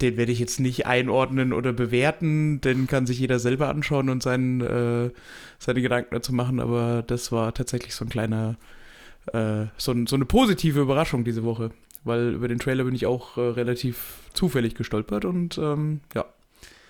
den 0.00 0.16
werde 0.16 0.32
ich 0.32 0.38
jetzt 0.38 0.58
nicht 0.58 0.86
einordnen 0.86 1.52
oder 1.52 1.72
bewerten, 1.72 2.60
den 2.60 2.86
kann 2.86 3.06
sich 3.06 3.18
jeder 3.18 3.38
selber 3.38 3.68
anschauen 3.68 4.08
und 4.08 4.22
seinen, 4.22 4.60
äh, 4.60 5.10
seine 5.58 5.82
Gedanken 5.82 6.14
dazu 6.14 6.32
machen, 6.32 6.60
aber 6.60 7.04
das 7.06 7.30
war 7.30 7.54
tatsächlich 7.54 7.94
so 7.94 8.04
ein 8.04 8.08
kleiner, 8.08 8.56
äh, 9.32 9.66
so, 9.76 9.92
ein, 9.92 10.06
so 10.06 10.16
eine 10.16 10.24
positive 10.24 10.80
Überraschung 10.80 11.24
diese 11.24 11.44
Woche, 11.44 11.70
weil 12.04 12.34
über 12.34 12.48
den 12.48 12.58
Trailer 12.58 12.84
bin 12.84 12.94
ich 12.94 13.06
auch 13.06 13.36
äh, 13.36 13.40
relativ 13.42 14.20
zufällig 14.32 14.74
gestolpert 14.74 15.24
und 15.24 15.58
ähm, 15.58 16.00
ja. 16.14 16.24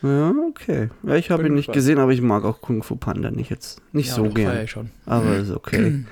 Ja, 0.03 0.35
okay. 0.49 0.91
Ja, 1.05 1.15
ich 1.17 1.31
habe 1.31 1.47
ihn 1.47 1.55
nicht 1.55 1.73
gesehen, 1.73 1.99
aber 1.99 2.13
ich 2.13 2.21
mag 2.23 2.45
auch 2.45 2.61
Kung 2.61 2.83
Fu 2.83 2.97
Panda 2.97 3.31
nicht 3.31 3.51
jetzt. 3.51 3.81
Nicht 3.93 4.09
ja, 4.09 4.15
so 4.15 4.25
doch, 4.27 4.35
feier 4.35 4.53
gern. 4.55 4.65
ich 4.65 4.71
schon. 4.71 4.91
Aber 5.07 5.37
ist 5.37 5.51
okay. 5.51 6.05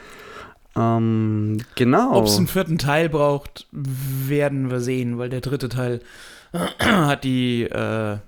ähm, 0.76 1.58
genau. 1.74 2.12
Ob 2.14 2.26
es 2.26 2.36
einen 2.36 2.46
vierten 2.46 2.78
Teil 2.78 3.08
braucht, 3.08 3.66
werden 3.72 4.70
wir 4.70 4.80
sehen, 4.80 5.18
weil 5.18 5.28
der 5.28 5.40
dritte 5.40 5.68
Teil 5.68 6.00
hat 6.78 7.24
die 7.24 7.64
äh, 7.64 8.18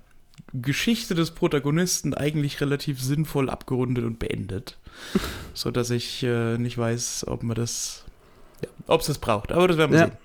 Geschichte 0.53 1.15
des 1.15 1.31
Protagonisten 1.31 2.13
eigentlich 2.13 2.59
relativ 2.61 3.01
sinnvoll 3.01 3.49
abgerundet 3.49 4.03
und 4.05 4.19
beendet. 4.19 4.77
so 5.53 5.71
dass 5.71 5.89
ich 5.89 6.23
äh, 6.23 6.57
nicht 6.57 6.77
weiß, 6.77 7.25
ob 7.27 7.41
man 7.43 7.55
das, 7.55 8.03
ja, 8.61 8.69
ob 8.87 9.01
es 9.01 9.07
das 9.07 9.17
braucht. 9.17 9.51
Aber 9.51 9.67
das 9.67 9.77
werden 9.77 9.91
wir 9.91 9.99
Ja. 9.99 10.05
sehen. 10.07 10.17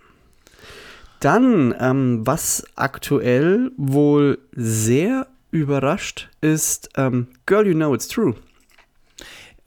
Dann, 1.20 1.74
ähm, 1.80 2.26
was 2.26 2.64
aktuell 2.76 3.72
wohl 3.76 4.38
sehr 4.52 5.26
überrascht, 5.50 6.28
ist 6.40 6.90
ähm, 6.96 7.28
Girl, 7.46 7.66
You 7.66 7.74
Know 7.74 7.94
It's 7.94 8.08
True. 8.08 8.34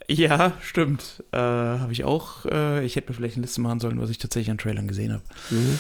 Ja, 0.08 0.54
stimmt. 0.62 1.24
Äh, 1.32 1.38
habe 1.38 1.92
ich 1.92 2.04
auch. 2.04 2.46
Äh, 2.46 2.86
ich 2.86 2.96
hätte 2.96 3.10
mir 3.10 3.16
vielleicht 3.16 3.36
eine 3.36 3.44
Liste 3.44 3.62
machen 3.62 3.80
sollen, 3.80 4.02
was 4.02 4.10
ich 4.10 4.18
tatsächlich 4.18 4.52
an 4.52 4.58
Trailern 4.58 4.88
gesehen 4.88 5.14
habe. 5.14 5.24
Mhm. 5.50 5.80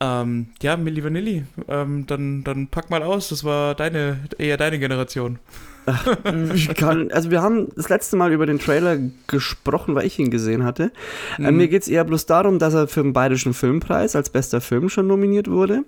Ähm, 0.00 0.46
ja, 0.60 0.76
Milli 0.76 1.02
Vanilli. 1.02 1.44
Ähm, 1.68 2.06
dann, 2.06 2.44
dann 2.44 2.68
pack 2.68 2.90
mal 2.90 3.02
aus. 3.02 3.28
Das 3.28 3.44
war 3.44 3.74
deine, 3.74 4.18
eher 4.38 4.56
deine 4.56 4.78
Generation. 4.78 5.38
Ich 6.54 6.68
kann, 6.74 7.10
also 7.12 7.30
wir 7.30 7.42
haben 7.42 7.68
das 7.76 7.88
letzte 7.88 8.16
Mal 8.16 8.32
über 8.32 8.46
den 8.46 8.58
Trailer 8.58 8.98
gesprochen, 9.26 9.94
weil 9.94 10.06
ich 10.06 10.18
ihn 10.18 10.30
gesehen 10.30 10.64
hatte. 10.64 10.92
Äh, 11.38 11.50
mir 11.50 11.68
geht 11.68 11.82
es 11.82 11.88
eher 11.88 12.04
bloß 12.04 12.26
darum, 12.26 12.58
dass 12.58 12.74
er 12.74 12.88
für 12.88 13.02
den 13.02 13.12
Bayerischen 13.12 13.54
Filmpreis 13.54 14.16
als 14.16 14.30
bester 14.30 14.60
Film 14.60 14.88
schon 14.88 15.06
nominiert 15.06 15.48
wurde 15.48 15.84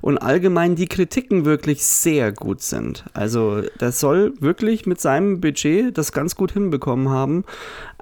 und 0.00 0.18
allgemein 0.18 0.76
die 0.76 0.86
Kritiken 0.86 1.44
wirklich 1.44 1.84
sehr 1.84 2.32
gut 2.32 2.62
sind. 2.62 3.04
Also 3.12 3.62
das 3.78 4.00
soll 4.00 4.32
wirklich 4.40 4.86
mit 4.86 5.00
seinem 5.00 5.40
Budget 5.40 5.96
das 5.96 6.12
ganz 6.12 6.36
gut 6.36 6.52
hinbekommen 6.52 7.08
haben. 7.08 7.44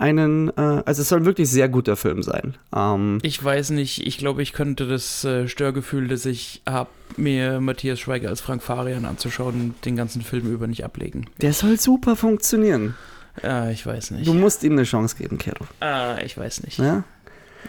Einen, 0.03 0.49
äh, 0.57 0.83
also 0.85 1.03
es 1.03 1.09
soll 1.09 1.25
wirklich 1.25 1.49
sehr 1.49 1.69
guter 1.69 1.95
Film 1.97 2.25
sein. 2.25 2.57
Ähm, 2.75 3.19
Ich 3.23 3.43
weiß 3.43 3.71
nicht, 3.71 4.05
ich 4.05 4.19
glaube, 4.19 4.43
ich 4.43 4.53
könnte 4.53 4.89
das 4.89 5.25
äh, 5.25 5.47
Störgefühl, 5.47 6.09
das 6.09 6.27
ich 6.27 6.61
habe, 6.69 6.91
mir 7.17 7.61
Matthias 7.61 8.01
Schweiger 8.01 8.29
als 8.29 8.41
Frank 8.41 8.65
Farian 8.65 9.05
anzuschauen, 9.05 9.75
den 9.85 9.95
ganzen 9.95 10.23
Film 10.23 10.53
über 10.53 10.67
nicht 10.67 10.85
ablegen. 10.85 11.27
der 11.41 11.53
soll 11.53 11.79
super 11.79 12.17
funktionieren. 12.17 12.95
Ah, 13.43 13.71
ich 13.71 13.87
weiß 13.87 14.11
nicht. 14.11 14.27
Du 14.27 14.35
musst 14.35 14.65
ihm 14.65 14.73
eine 14.73 14.83
Chance 14.83 15.17
geben, 15.17 15.39
Kero. 15.39 15.65
Ah, 15.81 16.17
ich 16.25 16.37
weiß 16.37 16.65
nicht. 16.65 16.79
Ja? 16.79 17.05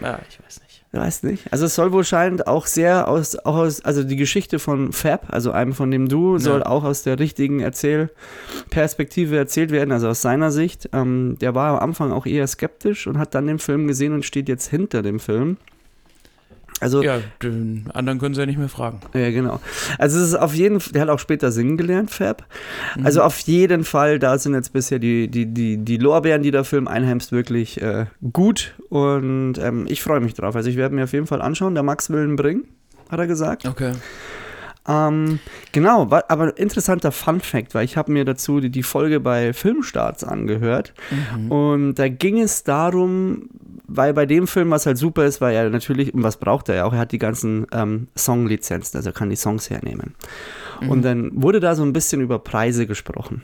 Ah, 0.02 0.18
ich 0.28 0.38
weiß 0.44 0.60
nicht. 0.60 0.84
Ich 0.92 1.00
weiß 1.00 1.22
nicht. 1.24 1.52
Also 1.52 1.66
es 1.66 1.74
soll 1.74 1.90
wohl 1.92 2.04
scheinend 2.04 2.46
auch 2.46 2.66
sehr 2.66 3.08
aus, 3.08 3.36
auch 3.36 3.56
aus, 3.56 3.84
also 3.84 4.04
die 4.04 4.16
Geschichte 4.16 4.60
von 4.60 4.92
Fab, 4.92 5.32
also 5.32 5.50
einem 5.50 5.72
von 5.72 5.90
dem 5.90 6.08
Du, 6.08 6.38
soll 6.38 6.62
auch 6.62 6.84
aus 6.84 7.02
der 7.02 7.18
richtigen 7.18 7.58
Erzählperspektive 7.58 9.36
erzählt 9.36 9.72
werden, 9.72 9.90
also 9.90 10.08
aus 10.08 10.22
seiner 10.22 10.52
Sicht. 10.52 10.90
Ähm, 10.92 11.36
der 11.40 11.54
war 11.56 11.72
am 11.72 11.90
Anfang 11.90 12.12
auch 12.12 12.26
eher 12.26 12.46
skeptisch 12.46 13.08
und 13.08 13.18
hat 13.18 13.34
dann 13.34 13.48
den 13.48 13.58
Film 13.58 13.88
gesehen 13.88 14.12
und 14.12 14.24
steht 14.24 14.48
jetzt 14.48 14.68
hinter 14.68 15.02
dem 15.02 15.18
Film. 15.18 15.56
Also, 16.84 17.02
ja. 17.02 17.16
Ja, 17.16 17.22
den 17.42 17.86
anderen 17.94 18.18
können 18.18 18.34
sie 18.34 18.40
ja 18.42 18.46
nicht 18.46 18.58
mehr 18.58 18.68
fragen. 18.68 19.00
genau. 19.12 19.58
Also 19.98 20.18
es 20.18 20.28
ist 20.28 20.34
auf 20.34 20.54
jeden 20.54 20.80
Fall, 20.80 20.92
der 20.92 21.02
hat 21.02 21.08
auch 21.08 21.18
später 21.18 21.50
singen 21.50 21.76
gelernt, 21.76 22.10
Fab. 22.10 22.44
Also 23.02 23.20
Mhm. 23.20 23.26
auf 23.26 23.38
jeden 23.40 23.84
Fall, 23.84 24.18
da 24.18 24.36
sind 24.38 24.54
jetzt 24.54 24.72
bisher 24.72 24.98
die, 24.98 25.28
die, 25.28 25.46
die, 25.46 25.78
die 25.78 25.96
Lorbeeren, 25.96 26.42
die 26.42 26.50
der 26.50 26.64
Film 26.64 26.86
einheimst, 26.88 27.32
wirklich 27.32 27.80
äh, 27.80 28.06
gut. 28.32 28.74
Und 28.90 29.54
ähm, 29.58 29.86
ich 29.88 30.02
freue 30.02 30.20
mich 30.20 30.34
drauf. 30.34 30.54
Also 30.56 30.68
ich 30.68 30.76
werde 30.76 30.94
mir 30.94 31.04
auf 31.04 31.12
jeden 31.12 31.26
Fall 31.26 31.40
anschauen. 31.40 31.74
Der 31.74 31.82
Max 31.82 32.10
will 32.10 32.24
ihn 32.24 32.36
bringen, 32.36 32.64
hat 33.10 33.18
er 33.18 33.26
gesagt. 33.26 33.66
Okay. 33.66 33.92
Ähm, 34.86 35.38
genau, 35.72 36.08
aber 36.28 36.58
interessanter 36.58 37.10
Fun 37.10 37.40
Fact, 37.40 37.74
weil 37.74 37.84
ich 37.84 37.96
habe 37.96 38.12
mir 38.12 38.24
dazu 38.24 38.60
die, 38.60 38.70
die 38.70 38.82
Folge 38.82 39.20
bei 39.20 39.52
Filmstarts 39.52 40.24
angehört. 40.24 40.92
Mhm. 41.10 41.50
Und 41.50 41.94
da 41.94 42.08
ging 42.08 42.40
es 42.40 42.64
darum, 42.64 43.48
weil 43.86 44.12
bei 44.12 44.26
dem 44.26 44.46
Film, 44.46 44.70
was 44.70 44.86
halt 44.86 44.98
super 44.98 45.24
ist, 45.24 45.40
weil 45.40 45.54
er 45.54 45.70
natürlich, 45.70 46.12
und 46.12 46.22
was 46.22 46.36
braucht 46.36 46.68
er 46.68 46.76
ja 46.76 46.84
auch, 46.84 46.92
er 46.92 46.98
hat 46.98 47.12
die 47.12 47.18
ganzen 47.18 47.66
ähm, 47.72 48.08
Songlizenzen, 48.14 48.98
also 48.98 49.10
er 49.10 49.14
kann 49.14 49.30
die 49.30 49.36
Songs 49.36 49.70
hernehmen. 49.70 50.14
Mhm. 50.80 50.90
Und 50.90 51.02
dann 51.02 51.30
wurde 51.34 51.60
da 51.60 51.74
so 51.74 51.82
ein 51.82 51.92
bisschen 51.92 52.20
über 52.20 52.38
Preise 52.38 52.86
gesprochen. 52.86 53.42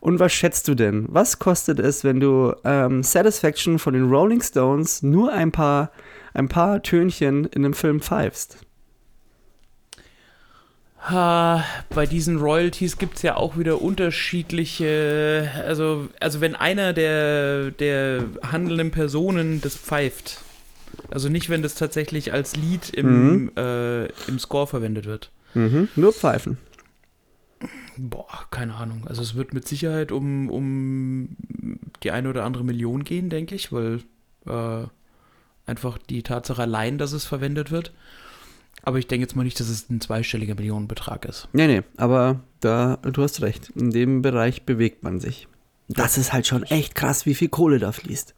Und 0.00 0.20
was 0.20 0.32
schätzt 0.32 0.68
du 0.68 0.74
denn? 0.74 1.06
Was 1.08 1.38
kostet 1.38 1.80
es, 1.80 2.04
wenn 2.04 2.20
du 2.20 2.54
ähm, 2.64 3.02
Satisfaction 3.02 3.78
von 3.78 3.94
den 3.94 4.08
Rolling 4.08 4.40
Stones 4.40 5.02
nur 5.02 5.32
ein 5.32 5.52
paar, 5.52 5.90
ein 6.32 6.48
paar 6.48 6.82
Tönchen 6.82 7.44
in 7.46 7.64
einem 7.64 7.74
Film 7.74 8.00
pfeifst? 8.00 8.65
Bei 11.08 12.06
diesen 12.10 12.38
Royalties 12.38 12.98
gibt 12.98 13.16
es 13.16 13.22
ja 13.22 13.36
auch 13.36 13.56
wieder 13.56 13.80
unterschiedliche, 13.80 15.50
also, 15.64 16.08
also 16.20 16.40
wenn 16.40 16.56
einer 16.56 16.92
der, 16.92 17.70
der 17.70 18.24
handelnden 18.42 18.90
Personen 18.90 19.60
das 19.60 19.76
pfeift, 19.76 20.40
also 21.10 21.28
nicht, 21.28 21.48
wenn 21.48 21.62
das 21.62 21.74
tatsächlich 21.76 22.32
als 22.32 22.56
Lied 22.56 22.90
im, 22.90 23.44
Mhm. 23.44 23.50
äh, 23.56 24.06
im 24.26 24.38
Score 24.40 24.66
verwendet 24.66 25.06
wird. 25.06 25.30
Mhm. 25.54 25.88
Nur 25.94 26.12
Pfeifen. 26.12 26.58
Boah, 27.96 28.46
keine 28.50 28.74
Ahnung. 28.74 29.04
Also 29.06 29.22
es 29.22 29.34
wird 29.36 29.54
mit 29.54 29.66
Sicherheit 29.66 30.12
um, 30.12 30.50
um 30.50 31.36
die 32.02 32.10
eine 32.10 32.28
oder 32.28 32.44
andere 32.44 32.64
Million 32.64 33.04
gehen, 33.04 33.30
denke 33.30 33.54
ich, 33.54 33.72
weil 33.72 34.00
äh, 34.46 34.86
einfach 35.66 35.98
die 35.98 36.22
Tatsache 36.22 36.62
allein, 36.62 36.98
dass 36.98 37.12
es 37.12 37.24
verwendet 37.24 37.70
wird. 37.70 37.92
Aber 38.86 38.98
ich 38.98 39.06
denke 39.08 39.24
jetzt 39.24 39.34
mal 39.36 39.42
nicht, 39.44 39.58
dass 39.60 39.68
es 39.68 39.90
ein 39.90 40.00
zweistelliger 40.00 40.54
Millionenbetrag 40.54 41.24
ist. 41.26 41.48
Nee, 41.52 41.66
nee, 41.66 41.82
aber 41.98 42.40
da, 42.60 42.96
du 43.02 43.22
hast 43.22 43.42
recht. 43.42 43.70
In 43.74 43.90
dem 43.90 44.22
Bereich 44.22 44.62
bewegt 44.62 45.02
man 45.02 45.20
sich. 45.20 45.48
Das 45.88 46.16
ist 46.16 46.32
halt 46.32 46.46
schon 46.46 46.62
echt 46.62 46.94
krass, 46.94 47.26
wie 47.26 47.34
viel 47.34 47.48
Kohle 47.48 47.78
da 47.78 47.92
fließt. 47.92 48.34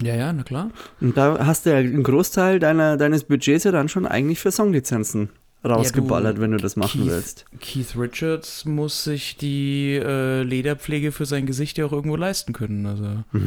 Ja, 0.00 0.14
ja, 0.14 0.32
na 0.32 0.44
klar. 0.44 0.70
Und 1.00 1.16
da 1.16 1.44
hast 1.44 1.66
du 1.66 1.70
ja 1.70 1.76
einen 1.78 2.04
Großteil 2.04 2.60
deiner, 2.60 2.96
deines 2.96 3.24
Budgets 3.24 3.64
ja 3.64 3.72
dann 3.72 3.88
schon 3.88 4.06
eigentlich 4.06 4.38
für 4.38 4.52
Songlizenzen 4.52 5.30
rausgeballert, 5.64 6.40
wenn 6.40 6.52
du 6.52 6.58
das 6.58 6.76
machen 6.76 7.00
Keith- 7.02 7.10
willst. 7.10 7.44
Keith 7.60 7.96
Richards 7.96 8.64
muss 8.64 9.02
sich 9.02 9.36
die 9.36 9.94
äh, 9.96 10.42
Lederpflege 10.44 11.10
für 11.10 11.26
sein 11.26 11.46
Gesicht 11.46 11.76
ja 11.78 11.86
auch 11.86 11.92
irgendwo 11.92 12.14
leisten 12.16 12.52
können. 12.52 12.86
Also 12.86 13.24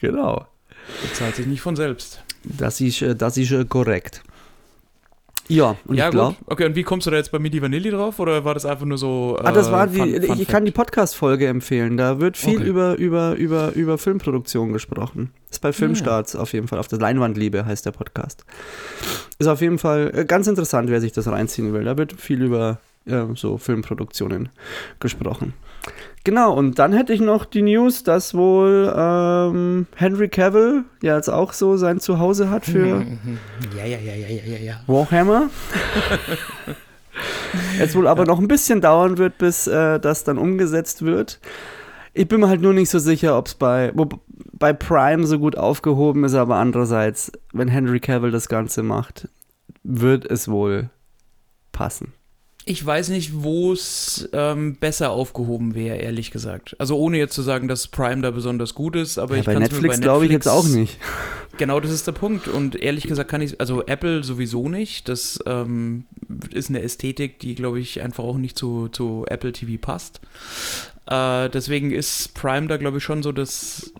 Genau. 0.00 0.46
das 1.02 1.14
zahlt 1.18 1.36
sich 1.36 1.46
nicht 1.46 1.60
von 1.60 1.76
selbst. 1.76 2.22
Das 2.44 2.80
ist, 2.80 3.02
äh, 3.02 3.16
das 3.16 3.36
ist 3.36 3.50
äh, 3.52 3.64
korrekt. 3.64 4.22
Ja, 5.48 5.76
und 5.86 5.96
ja, 5.96 6.06
ich 6.06 6.10
glaube. 6.12 6.36
Okay, 6.46 6.64
und 6.64 6.74
wie 6.74 6.82
kommst 6.84 7.06
du 7.06 7.10
da 7.10 7.18
jetzt 7.18 7.30
bei 7.30 7.38
Midi 7.38 7.60
Vanilli 7.60 7.90
drauf? 7.90 8.18
Oder 8.18 8.44
war 8.44 8.54
das 8.54 8.64
einfach 8.64 8.86
nur 8.86 8.96
so. 8.96 9.38
Ah, 9.42 9.52
das 9.52 9.68
äh, 9.68 9.72
war 9.72 9.86
die, 9.86 9.98
Fun- 9.98 10.14
ich, 10.14 10.26
Fun 10.26 10.40
ich 10.40 10.48
kann 10.48 10.64
die? 10.64 10.70
Podcast-Folge 10.70 11.46
empfehlen. 11.48 11.96
Da 11.96 12.18
wird 12.20 12.36
viel 12.36 12.56
Okay. 12.58 12.66
über, 12.68 12.94
über, 12.96 13.34
über, 13.34 13.72
über 13.74 13.98
Filmproduktion 13.98 14.72
gesprochen. 14.72 15.32
Ist 15.50 15.60
bei 15.60 15.72
Filmstarts 15.72 16.34
auf 16.34 16.52
jeden 16.54 16.66
Fall. 16.68 16.78
Auf 16.78 16.88
der 16.88 16.98
Leinwandliebe 16.98 17.66
heißt 17.66 17.84
der 17.84 17.92
Podcast. 17.92 18.44
Ist 19.38 19.46
auf 19.46 19.60
jeden 19.60 19.78
Fall 19.78 20.10
äh, 20.14 20.24
ganz 20.24 20.46
interessant, 20.46 20.88
wer 20.90 21.00
sich 21.00 21.12
das 21.12 21.26
reinziehen 21.28 21.72
will. 21.74 21.84
Da 21.84 21.98
wird 21.98 22.12
viel 22.14 22.42
über 22.42 22.78
äh, 23.06 23.24
so 23.34 23.58
Filmproduktionen 23.58 24.48
gesprochen. 25.00 25.52
Genau, 26.24 26.54
und 26.54 26.78
dann 26.78 26.94
hätte 26.94 27.12
ich 27.12 27.20
noch 27.20 27.44
die 27.44 27.60
News, 27.60 28.02
dass 28.02 28.34
wohl 28.34 28.90
ähm, 28.96 29.86
Henry 29.94 30.30
Cavill 30.30 30.84
ja 31.02 31.16
jetzt 31.16 31.28
auch 31.28 31.52
so 31.52 31.76
sein 31.76 32.00
Zuhause 32.00 32.48
hat 32.48 32.64
für 32.64 32.96
Mhm. 32.96 33.38
Ja, 33.76 33.84
ja, 33.84 33.98
ja, 33.98 34.56
ja. 34.56 34.80
Warhammer. 34.86 35.50
es 37.78 37.94
wohl 37.94 38.06
aber 38.06 38.24
noch 38.24 38.38
ein 38.38 38.48
bisschen 38.48 38.80
dauern 38.80 39.18
wird, 39.18 39.36
bis 39.36 39.66
äh, 39.66 40.00
das 40.00 40.24
dann 40.24 40.38
umgesetzt 40.38 41.04
wird. 41.04 41.40
Ich 42.14 42.26
bin 42.26 42.40
mir 42.40 42.48
halt 42.48 42.62
nur 42.62 42.72
nicht 42.72 42.88
so 42.88 42.98
sicher, 42.98 43.36
ob 43.36 43.48
es 43.48 43.54
bei, 43.54 43.92
wo, 43.94 44.08
bei 44.52 44.72
Prime 44.72 45.26
so 45.26 45.38
gut 45.38 45.58
aufgehoben 45.58 46.24
ist, 46.24 46.34
aber 46.34 46.56
andererseits, 46.56 47.32
wenn 47.52 47.68
Henry 47.68 48.00
Cavill 48.00 48.30
das 48.30 48.48
Ganze 48.48 48.82
macht, 48.82 49.28
wird 49.82 50.24
es 50.24 50.48
wohl 50.48 50.88
passen. 51.72 52.14
Ich 52.66 52.84
weiß 52.84 53.10
nicht, 53.10 53.42
wo 53.42 53.72
es 53.72 54.28
ähm, 54.32 54.76
besser 54.76 55.10
aufgehoben 55.10 55.74
wäre, 55.74 55.96
ehrlich 55.96 56.30
gesagt. 56.30 56.74
Also 56.78 56.98
ohne 56.98 57.18
jetzt 57.18 57.34
zu 57.34 57.42
sagen, 57.42 57.68
dass 57.68 57.88
Prime 57.88 58.22
da 58.22 58.30
besonders 58.30 58.74
gut 58.74 58.96
ist, 58.96 59.18
aber 59.18 59.34
Ja, 59.34 59.40
ich 59.40 59.46
bei 59.46 59.52
kann's 59.52 59.70
mir 59.70 59.74
Netflix 59.74 60.00
glaube 60.00 60.24
ich 60.24 60.30
jetzt 60.30 60.48
auch 60.48 60.66
nicht. 60.66 60.98
Genau, 61.56 61.78
das 61.78 61.92
ist 61.92 62.06
der 62.06 62.12
Punkt. 62.12 62.48
Und 62.48 62.74
ehrlich 62.74 63.04
gesagt 63.06 63.30
kann 63.30 63.40
ich, 63.40 63.60
also 63.60 63.86
Apple 63.86 64.24
sowieso 64.24 64.68
nicht. 64.68 65.08
Das 65.08 65.38
ähm, 65.46 66.04
ist 66.50 66.68
eine 66.68 66.82
Ästhetik, 66.82 67.38
die, 67.38 67.54
glaube 67.54 67.78
ich, 67.78 68.02
einfach 68.02 68.24
auch 68.24 68.38
nicht 68.38 68.58
zu, 68.58 68.88
zu 68.88 69.24
Apple 69.28 69.52
TV 69.52 69.80
passt. 69.80 70.20
Äh, 71.06 71.48
deswegen 71.50 71.92
ist 71.92 72.34
Prime 72.34 72.66
da, 72.66 72.76
glaube 72.76 72.98
ich, 72.98 73.04
schon 73.04 73.22
so 73.22 73.30
das, 73.30 73.92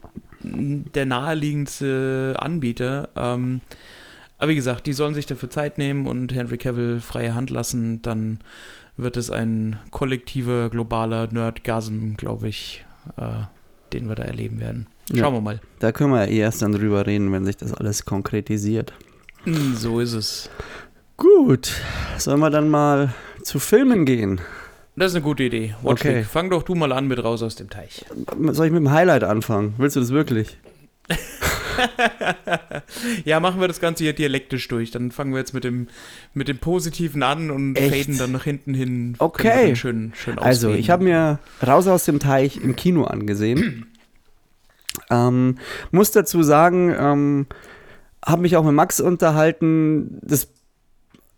der 0.43 1.07
naheliegendste 1.07 2.35
Anbieter. 2.39 3.09
Ähm, 3.15 3.61
aber 4.39 4.49
wie 4.51 4.55
gesagt, 4.55 4.87
die 4.87 4.93
sollen 4.93 5.15
sich 5.15 5.27
dafür 5.27 5.51
Zeit 5.51 5.79
nehmen 5.79 6.07
und 6.07 6.35
Henry 6.35 6.59
Cavill 6.59 7.01
freie 7.01 7.35
Hand 7.35 7.51
lassen. 7.51 8.03
Dann 8.03 8.39
wird 8.97 9.17
es 9.17 9.31
ein 9.31 9.79
kollektiver, 9.91 10.71
globaler 10.71 11.29
Nerdgasm, 11.33 12.15
glaube 12.17 12.49
ich, 12.49 12.85
äh, 13.17 13.45
den 13.93 14.09
wir 14.09 14.15
da 14.15 14.23
erleben 14.25 14.61
werden. 14.61 14.87
Schauen 15.11 15.19
Ja. 15.19 15.33
wir 15.33 15.41
mal. 15.41 15.61
Da 15.81 15.93
können 15.93 16.13
wir 16.13 16.25
ja 16.27 16.31
eh 16.31 16.39
erst 16.39 16.63
dann 16.63 16.73
drüber 16.73 17.07
reden, 17.07 17.31
wenn 17.33 17.45
sich 17.45 17.57
das 17.57 17.73
alles 17.75 18.05
konkretisiert. 18.05 18.93
Hm, 19.45 19.75
So 19.77 20.01
ist 20.01 20.15
es. 20.15 20.51
Gut, 21.17 21.73
sollen 22.19 22.41
wir 22.41 22.51
dann 22.51 22.69
mal 22.71 23.15
zu 23.43 23.59
Filmen 23.59 24.05
gehen? 24.05 24.41
Das 24.97 25.11
ist 25.13 25.17
eine 25.17 25.25
gute 25.25 25.43
Idee. 25.45 25.75
Watchfreak, 25.83 26.13
Okay. 26.19 26.25
fang 26.25 26.51
doch 26.51 26.63
du 26.63 26.75
mal 26.75 26.93
an 26.93 27.07
mit 27.09 27.23
raus 27.23 27.43
aus 27.43 27.57
dem 27.57 27.69
Teich. 27.69 28.05
Soll 28.53 28.67
ich 28.67 28.73
mit 28.73 28.81
dem 28.81 28.91
Highlight 28.91 29.25
anfangen? 29.25 29.75
Willst 29.79 29.97
du 29.97 30.01
das 30.01 30.11
wirklich? 30.11 30.57
ja, 33.25 33.41
machen 33.41 33.61
wir 33.61 33.69
das 33.69 33.81
Ganze 33.81 34.05
hier 34.05 34.13
dialektisch 34.13 34.69
durch. 34.69 34.91
Dann 34.91 35.11
fangen 35.11 35.33
wir 35.33 35.39
jetzt 35.39 35.55
mit 35.55 35.65
dem, 35.65 35.89
mit 36.33 36.49
dem 36.49 36.59
Positiven 36.59 37.23
an 37.23 37.51
und 37.51 37.77
Echt? 37.77 38.07
faden 38.07 38.19
dann 38.19 38.33
nach 38.33 38.45
hinten 38.45 38.75
hin. 38.75 39.15
Okay. 39.19 39.77
Schön, 39.77 40.13
schön 40.15 40.39
Also, 40.39 40.73
ich 40.73 40.91
habe 40.91 41.05
mir 41.05 41.39
Raus 41.65 41.87
aus 41.87 42.05
dem 42.05 42.19
Teich 42.19 42.57
im 42.57 42.77
Kino 42.77 43.05
angesehen. 43.05 43.87
ähm, 45.11 45.59
muss 45.91 46.11
dazu 46.11 46.43
sagen, 46.43 46.95
ähm, 46.99 47.47
habe 48.25 48.43
mich 48.43 48.57
auch 48.57 48.65
mit 48.65 48.75
Max 48.75 49.01
unterhalten. 49.01 50.19
Das, 50.23 50.49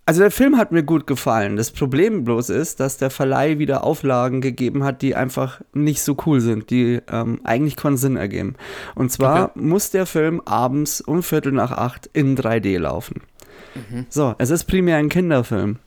also 0.07 0.21
der 0.21 0.31
Film 0.31 0.57
hat 0.57 0.71
mir 0.71 0.85
gut 0.85 1.09
gefallen. 1.09 1.57
Das 1.57 1.73
Problem 1.73 2.23
bloß 2.23 2.51
ist, 2.51 2.79
dass 2.79 2.97
der 2.97 3.11
Verleih 3.11 3.59
wieder 3.59 3.83
Auflagen 3.83 4.41
gegeben 4.41 4.85
hat, 4.85 5.03
die 5.03 5.17
einfach 5.17 5.61
nicht 5.75 6.01
so 6.01 6.17
cool 6.27 6.41
sind, 6.41 6.71
die 6.71 7.01
ähm, 7.11 7.41
eigentlich 7.43 7.75
keinen 7.75 7.97
Sinn 7.97 8.17
ergeben. 8.17 8.55
Und 8.95 9.11
zwar 9.11 9.51
muss 9.57 9.91
der 9.91 10.07
Film 10.07 10.41
abends 10.45 11.01
um 11.01 11.25
Viertel 11.25 11.51
nach 11.51 11.73
acht 11.73 12.09
in 12.13 12.37
3D 12.39 12.79
laufen. 12.79 13.23
So, 14.09 14.37
es 14.39 14.51
ist 14.51 14.65
primär 14.65 14.97
ein 14.97 15.09
Kinderfilm. 15.09 15.81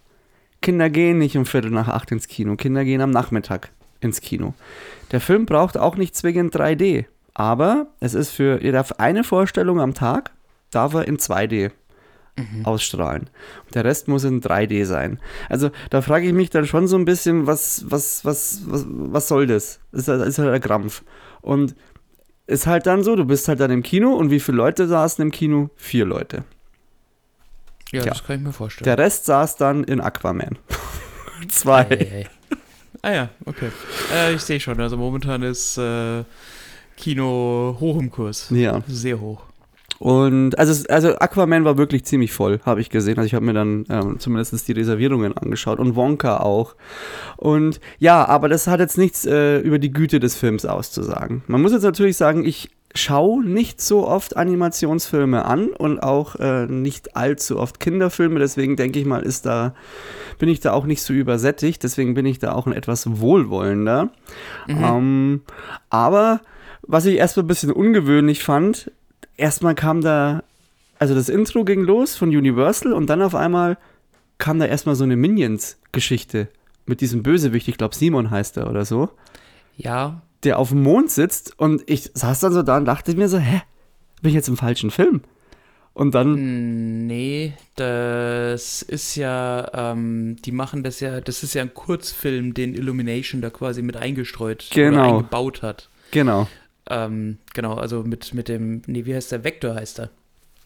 Kinder 0.62 0.90
gehen 0.90 1.18
nicht 1.18 1.38
um 1.38 1.46
Viertel 1.46 1.72
nach 1.72 1.88
acht 1.88 2.12
ins 2.12 2.28
Kino. 2.28 2.58
Kinder 2.58 2.84
gehen 2.84 3.00
am 3.00 3.12
Nachmittag 3.12 3.72
ins 4.02 4.20
Kino. 4.20 4.54
Der 5.14 5.22
Film 5.22 5.46
braucht 5.46 5.78
auch 5.78 5.96
nicht 5.96 6.16
zwingend 6.16 6.54
3D. 6.54 7.06
Aber 7.34 7.88
es 8.02 8.16
ist 8.16 8.32
für, 8.32 8.60
ihr 8.60 8.74
darf 8.74 8.92
eine 8.98 9.24
Vorstellung 9.24 9.80
am 9.80 9.94
Tag, 9.94 10.32
darf 10.72 10.94
er 10.94 11.08
in 11.08 11.18
2D 11.18 11.72
ausstrahlen. 12.64 13.30
Und 13.66 13.76
der 13.76 13.84
Rest 13.84 14.08
muss 14.08 14.24
in 14.24 14.42
3D 14.42 14.86
sein. 14.86 15.20
Also 15.50 15.72
da 15.90 16.02
frage 16.02 16.26
ich 16.28 16.34
mich 16.34 16.50
dann 16.50 16.66
schon 16.66 16.88
so 16.88 16.98
ein 16.98 17.06
bisschen, 17.06 17.48
was, 17.48 17.84
was, 17.88 18.24
was, 18.24 18.62
was, 18.66 18.86
was 18.88 19.28
soll 19.28 19.46
das? 19.48 19.80
Das 19.92 20.02
ist, 20.02 20.08
halt- 20.08 20.28
ist 20.28 20.40
halt 20.40 20.50
ein 20.54 20.62
Krampf. 20.62 21.04
Und 21.42 21.76
ist 22.48 22.66
halt 22.66 22.86
dann 22.88 23.04
so, 23.04 23.16
du 23.16 23.26
bist 23.26 23.48
halt 23.48 23.60
dann 23.60 23.72
im 23.72 23.84
Kino 23.84 24.14
und 24.14 24.32
wie 24.32 24.40
viele 24.40 24.58
Leute 24.58 24.88
saßen 24.88 25.22
im 25.22 25.32
Kino? 25.32 25.70
Vier 25.76 26.06
Leute. 26.06 26.44
Ja, 27.92 28.02
Tja. 28.02 28.12
das 28.14 28.24
kann 28.24 28.38
ich 28.38 28.42
mir 28.44 28.54
vorstellen. 28.54 28.86
Der 28.86 28.98
Rest 28.98 29.26
saß 29.26 29.56
dann 29.58 29.84
in 29.84 30.00
Aquaman. 30.00 30.58
Zwei. 31.50 31.82
Ei, 31.90 31.94
ei, 31.94 32.16
ei. 32.22 32.28
Ah 33.02 33.12
ja, 33.12 33.30
okay. 33.46 33.70
Äh, 34.14 34.34
ich 34.34 34.42
sehe 34.42 34.60
schon, 34.60 34.80
also 34.80 34.98
momentan 34.98 35.42
ist 35.44 35.78
äh, 35.78 36.24
Kino 36.98 37.78
hoch 37.80 38.00
im 38.00 38.12
Kurs. 38.12 38.50
Ja. 38.50 38.82
Sehr 38.88 39.20
hoch. 39.20 39.44
Und 40.00 40.58
also, 40.58 40.88
also 40.88 41.16
Aquaman 41.18 41.66
war 41.66 41.78
wirklich 41.78 42.06
ziemlich 42.06 42.32
voll, 42.32 42.60
habe 42.66 42.80
ich 42.82 42.90
gesehen. 42.90 43.18
Also 43.18 43.28
ich 43.28 43.34
habe 43.34 43.46
mir 43.46 43.54
dann 43.54 43.86
ähm, 43.90 44.20
zumindest 44.20 44.68
die 44.68 44.72
Reservierungen 44.72 45.38
angeschaut 45.38 45.78
und 45.80 45.96
Wonka 45.96 46.38
auch. 46.38 46.76
Und 47.36 47.82
ja, 48.00 48.26
aber 48.26 48.48
das 48.48 48.68
hat 48.68 48.80
jetzt 48.80 48.98
nichts 48.98 49.26
äh, 49.26 49.60
über 49.60 49.78
die 49.78 49.92
Güte 49.92 50.20
des 50.20 50.36
Films 50.36 50.66
auszusagen. 50.66 51.44
Man 51.48 51.62
muss 51.62 51.74
jetzt 51.74 51.84
natürlich 51.84 52.16
sagen, 52.16 52.46
ich 52.46 52.70
schaue 52.96 53.44
nicht 53.44 53.82
so 53.82 54.08
oft 54.08 54.36
Animationsfilme 54.36 55.46
an 55.46 55.68
und 55.68 56.00
auch 56.00 56.38
äh, 56.38 56.66
nicht 56.66 57.16
allzu 57.16 57.60
oft 57.60 57.80
Kinderfilme. 57.80 58.40
Deswegen 58.40 58.78
denke 58.78 59.00
ich 59.00 59.06
mal, 59.06 59.22
ist 59.22 59.46
da 59.46 59.76
bin 60.40 60.50
ich 60.50 60.60
da 60.62 60.72
auch 60.72 60.86
nicht 60.86 61.02
so 61.02 61.14
übersättigt. 61.14 61.84
Deswegen 61.84 62.14
bin 62.14 62.26
ich 62.26 62.40
da 62.40 62.54
auch 62.54 62.66
ein 62.68 62.74
etwas 62.74 63.20
wohlwollender. 63.20 64.10
Ähm, 64.68 65.42
aber 65.90 66.40
was 66.82 67.06
ich 67.06 67.18
erstmal 67.18 67.44
ein 67.44 67.48
bisschen 67.48 67.72
ungewöhnlich 67.72 68.44
fand, 68.44 68.92
erstmal 69.40 69.76
kam 69.76 70.02
da, 70.02 70.44
also 71.00 71.16
das 71.16 71.30
Intro 71.30 71.64
ging 71.64 71.82
los 71.82 72.16
von 72.16 72.30
Universal 72.30 72.94
und 72.94 73.08
dann 73.08 73.22
auf 73.22 73.36
einmal 73.36 73.78
kam 74.38 74.60
da 74.60 74.66
erstmal 74.66 74.96
so 74.96 75.04
eine 75.04 75.16
Minions-Geschichte 75.16 76.48
mit 76.86 77.02
diesem 77.02 77.24
Bösewicht, 77.24 77.68
ich 77.68 77.78
glaube 77.78 77.96
Simon 77.96 78.32
heißt 78.32 78.58
er 78.58 78.70
oder 78.70 78.86
so, 78.86 79.10
Ja, 79.78 80.22
der 80.44 80.58
auf 80.60 80.70
dem 80.70 80.82
Mond 80.84 81.12
sitzt 81.12 81.58
und 81.60 81.84
ich 81.90 82.12
saß 82.14 82.40
dann 82.40 82.54
so 82.54 82.64
da 82.64 82.78
und 82.78 82.86
dachte 82.86 83.14
mir 83.16 83.28
so, 83.30 83.38
hä, 83.38 83.62
bin 84.22 84.30
ich 84.30 84.36
jetzt 84.36 84.48
im 84.50 84.58
falschen 84.58 84.92
Film? 84.92 85.22
Und 85.94 86.16
dann, 86.16 87.08
Nee, 87.08 87.54
das 87.76 88.82
ist 88.82 89.16
ja, 89.16 89.92
ähm, 89.92 90.38
die 90.46 90.52
machen 90.54 90.84
das 90.84 91.00
ja, 91.02 91.20
das 91.20 91.44
ist 91.44 91.54
ja 91.56 91.62
ein 91.64 91.74
Kurzfilm, 91.74 92.54
den 92.54 92.74
Illumination 92.76 93.42
da 93.42 93.50
quasi 93.50 93.82
mit 93.82 93.98
eingestreut 93.98 94.68
Genau. 94.72 95.00
oder 95.02 95.04
eingebaut 95.16 95.62
hat. 95.62 95.90
genau, 96.12 96.48
Ähm, 96.90 97.38
genau, 97.54 97.76
also 97.76 98.04
mit, 98.04 98.34
mit 98.34 98.48
dem, 98.48 98.82
nee, 98.88 99.06
wie 99.06 99.16
heißt 99.16 99.32
der? 99.32 99.44
Vector 99.44 99.76
heißt 99.76 100.00
er. 100.00 100.10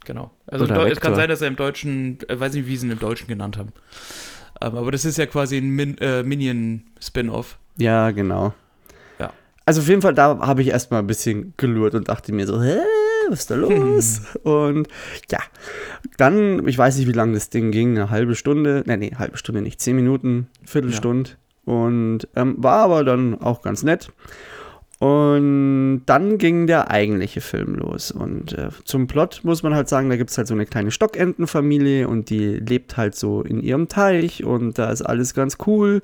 Genau. 0.05 0.31
Also 0.47 0.65
es 0.65 0.99
kann 0.99 1.15
sein, 1.15 1.29
dass 1.29 1.41
er 1.41 1.47
im 1.47 1.55
Deutschen, 1.55 2.17
äh, 2.27 2.39
weiß 2.39 2.53
nicht, 2.53 2.67
wie 2.67 2.75
sie 2.75 2.88
ihn 2.88 2.91
im 2.91 2.99
Deutschen 2.99 3.27
genannt 3.27 3.57
haben. 3.57 3.71
Ähm, 4.62 4.75
aber 4.75 4.91
das 4.91 5.05
ist 5.05 5.17
ja 5.17 5.25
quasi 5.25 5.57
ein 5.57 5.69
Min 5.69 5.97
äh, 5.99 6.23
Minion-Spin-Off. 6.23 7.57
Ja, 7.77 8.12
genau. 8.12 8.53
Ja. 9.19 9.31
Also 9.65 9.81
auf 9.81 9.88
jeden 9.88 10.01
Fall, 10.01 10.13
da 10.13 10.39
habe 10.39 10.62
ich 10.62 10.69
erstmal 10.69 10.99
ein 10.99 11.07
bisschen 11.07 11.53
gelurrt 11.57 11.95
und 11.95 12.09
dachte 12.09 12.33
mir 12.33 12.45
so, 12.45 12.62
hä, 12.62 12.79
was 13.29 13.39
ist 13.39 13.51
da 13.51 13.55
los? 13.55 14.21
Und 14.43 14.88
ja, 15.31 15.39
dann, 16.17 16.67
ich 16.67 16.77
weiß 16.77 16.97
nicht, 16.97 17.07
wie 17.07 17.13
lange 17.13 17.33
das 17.33 17.49
Ding 17.49 17.71
ging, 17.71 17.97
eine 17.97 18.09
halbe 18.09 18.36
Stunde, 18.36 18.83
nee, 18.86 18.97
nee, 18.97 19.12
halbe 19.17 19.38
Stunde 19.38 19.62
nicht, 19.62 19.81
zehn 19.81 19.95
Minuten, 19.95 20.47
Viertelstunde. 20.65 21.31
Und 21.65 22.27
ähm, 22.36 22.55
war 22.57 22.79
aber 22.79 23.05
dann 23.05 23.39
auch 23.41 23.62
ganz 23.62 23.83
nett. 23.83 24.12
Und 25.03 26.03
dann 26.05 26.37
ging 26.37 26.65
der 26.65 26.89
eigentliche 26.89 27.41
Film 27.41 27.75
los. 27.75 28.09
Und 28.09 28.53
äh, 28.53 28.69
zum 28.85 29.07
Plot 29.07 29.41
muss 29.43 29.61
man 29.61 29.75
halt 29.75 29.89
sagen, 29.89 30.09
da 30.09 30.15
gibt 30.15 30.29
es 30.29 30.37
halt 30.37 30.47
so 30.47 30.53
eine 30.53 30.65
kleine 30.65 30.91
Stockentenfamilie 30.91 32.07
und 32.07 32.29
die 32.29 32.55
lebt 32.55 32.95
halt 32.95 33.13
so 33.13 33.41
in 33.41 33.59
ihrem 33.59 33.89
Teich 33.89 34.45
und 34.45 34.77
da 34.77 34.89
ist 34.91 35.01
alles 35.01 35.33
ganz 35.33 35.57
cool. 35.67 36.01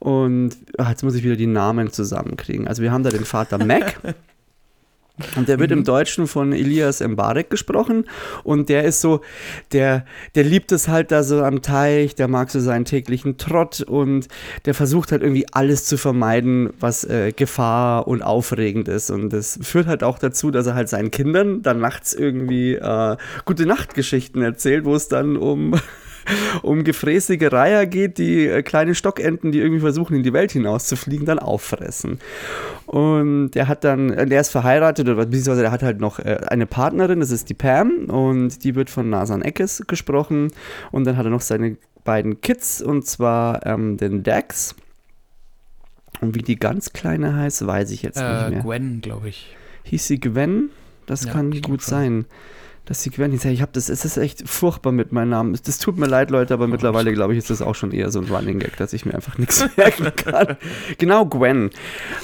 Und 0.00 0.50
ach, 0.76 0.90
jetzt 0.90 1.02
muss 1.02 1.14
ich 1.14 1.24
wieder 1.24 1.36
die 1.36 1.46
Namen 1.46 1.90
zusammenkriegen. 1.90 2.68
Also 2.68 2.82
wir 2.82 2.92
haben 2.92 3.04
da 3.04 3.08
den 3.08 3.24
Vater 3.24 3.56
Mac. 3.56 3.98
Und 5.36 5.48
der 5.48 5.58
wird 5.58 5.70
im 5.70 5.84
Deutschen 5.84 6.26
von 6.26 6.52
Elias 6.52 7.00
Mbarek 7.00 7.48
gesprochen. 7.48 8.04
Und 8.44 8.68
der 8.68 8.84
ist 8.84 9.00
so, 9.00 9.22
der, 9.72 10.04
der 10.34 10.44
liebt 10.44 10.72
es 10.72 10.88
halt 10.88 11.10
da 11.10 11.22
so 11.22 11.42
am 11.42 11.62
Teich, 11.62 12.14
der 12.14 12.28
mag 12.28 12.50
so 12.50 12.60
seinen 12.60 12.84
täglichen 12.84 13.38
Trott 13.38 13.80
und 13.80 14.28
der 14.66 14.74
versucht 14.74 15.12
halt 15.12 15.22
irgendwie 15.22 15.46
alles 15.52 15.86
zu 15.86 15.96
vermeiden, 15.96 16.70
was 16.80 17.04
äh, 17.04 17.32
Gefahr 17.32 18.06
und 18.06 18.22
aufregend 18.22 18.88
ist. 18.88 19.10
Und 19.10 19.30
das 19.32 19.58
führt 19.62 19.86
halt 19.86 20.04
auch 20.04 20.18
dazu, 20.18 20.50
dass 20.50 20.66
er 20.66 20.74
halt 20.74 20.88
seinen 20.88 21.10
Kindern 21.10 21.62
dann 21.62 21.80
nachts 21.80 22.12
irgendwie 22.12 22.74
äh, 22.74 23.16
gute 23.46 23.64
Nachtgeschichten 23.64 24.42
erzählt, 24.42 24.84
wo 24.84 24.94
es 24.94 25.08
dann 25.08 25.36
um 25.36 25.74
um 26.62 26.84
gefräßige 26.84 27.52
Reiher 27.52 27.86
geht, 27.86 28.18
die 28.18 28.46
äh, 28.46 28.62
kleine 28.62 28.94
Stockenten, 28.94 29.52
die 29.52 29.60
irgendwie 29.60 29.80
versuchen, 29.80 30.16
in 30.16 30.22
die 30.22 30.32
Welt 30.32 30.52
hinauszufliegen, 30.52 31.26
dann 31.26 31.38
auffressen. 31.38 32.18
Und 32.86 33.56
er 33.56 33.68
hat 33.68 33.84
dann, 33.84 34.10
äh, 34.12 34.26
er 34.28 34.40
ist 34.40 34.50
verheiratet, 34.50 35.08
oder 35.08 35.26
beziehungsweise 35.26 35.64
er 35.64 35.70
hat 35.70 35.82
halt 35.82 36.00
noch 36.00 36.18
äh, 36.18 36.38
eine 36.48 36.66
Partnerin, 36.66 37.20
das 37.20 37.30
ist 37.30 37.48
die 37.48 37.54
Pam, 37.54 38.06
und 38.06 38.62
die 38.64 38.74
wird 38.74 38.90
von 38.90 39.10
Nasan 39.10 39.42
Eckes 39.42 39.82
gesprochen. 39.86 40.52
Und 40.92 41.04
dann 41.06 41.16
hat 41.16 41.26
er 41.26 41.30
noch 41.30 41.40
seine 41.40 41.76
beiden 42.04 42.40
Kids, 42.40 42.80
und 42.82 43.06
zwar 43.06 43.66
ähm, 43.66 43.96
den 43.96 44.22
Dax. 44.22 44.74
Und 46.20 46.34
wie 46.34 46.42
die 46.42 46.56
ganz 46.56 46.92
kleine 46.92 47.36
heißt, 47.36 47.66
weiß 47.66 47.90
ich 47.90 48.02
jetzt 48.02 48.18
Äh, 48.18 48.22
nicht 48.22 48.50
mehr. 48.50 48.62
Gwen, 48.62 49.00
glaube 49.00 49.28
ich. 49.28 49.54
Hieß 49.84 50.06
sie 50.06 50.18
Gwen? 50.20 50.70
Das 51.06 51.24
Ja, 51.24 51.32
kann 51.32 51.50
gut 51.62 51.82
schon. 51.82 52.24
Dass 52.86 53.02
sie 53.02 53.10
Gwen 53.10 53.32
hieß. 53.32 53.42
Ja, 53.42 53.50
Ich 53.50 53.62
habe 53.62 53.72
das, 53.74 53.88
es 53.88 54.04
ist 54.04 54.16
echt 54.16 54.48
furchtbar 54.48 54.92
mit 54.92 55.10
meinem 55.10 55.30
Namen. 55.30 55.58
Das 55.64 55.78
tut 55.78 55.98
mir 55.98 56.06
leid, 56.06 56.30
Leute, 56.30 56.54
aber 56.54 56.68
mittlerweile 56.68 57.12
glaube 57.12 57.32
ich, 57.32 57.38
ist 57.38 57.50
das 57.50 57.60
auch 57.60 57.74
schon 57.74 57.90
eher 57.90 58.10
so 58.10 58.20
ein 58.20 58.26
Running 58.26 58.60
Gag, 58.60 58.76
dass 58.76 58.92
ich 58.92 59.04
mir 59.04 59.14
einfach 59.14 59.38
nichts 59.38 59.66
merken 59.76 60.12
kann. 60.14 60.56
genau, 60.96 61.26
Gwen 61.26 61.70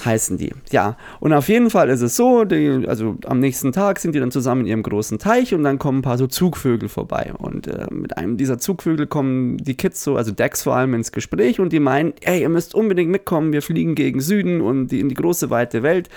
heißen 0.05 0.39
die. 0.39 0.53
Ja, 0.71 0.97
und 1.19 1.33
auf 1.33 1.49
jeden 1.49 1.69
Fall 1.69 1.89
ist 1.89 2.01
es 2.01 2.15
so, 2.15 2.45
die, 2.45 2.87
also 2.87 3.17
am 3.27 3.41
nächsten 3.41 3.73
Tag 3.73 3.99
sind 3.99 4.15
die 4.15 4.21
dann 4.21 4.31
zusammen 4.31 4.61
in 4.61 4.67
ihrem 4.69 4.83
großen 4.85 5.19
Teich 5.19 5.53
und 5.53 5.65
dann 5.65 5.81
kommen 5.81 5.99
ein 5.99 6.03
paar 6.03 6.17
so 6.17 6.29
Zugvögel 6.29 6.89
vorbei. 6.89 7.33
Und 7.37 7.67
äh, 7.67 7.89
mit 7.91 8.17
einem 8.17 8.37
dieser 8.37 8.59
Zugvögel 8.59 9.09
kommen 9.09 9.57
die 9.57 9.75
Kids 9.75 10.05
so, 10.05 10.17
also 10.17 10.31
Dex 10.31 10.63
vor 10.63 10.77
allem, 10.77 10.95
ins 10.95 11.11
Gespräch 11.11 11.59
und 11.59 11.73
die 11.73 11.81
meinen, 11.81 12.13
ey, 12.21 12.41
ihr 12.41 12.49
müsst 12.49 12.77
unbedingt 12.77 13.11
mitkommen, 13.11 13.53
wir 13.53 13.63
fliegen 13.63 13.97
gegen 13.97 14.21
Süden 14.21 14.61
und 14.61 14.89
die, 14.89 15.01
in 15.01 15.09
die 15.09 15.17
große 15.17 15.51
weite 15.51 15.83
Welt. 15.83 16.09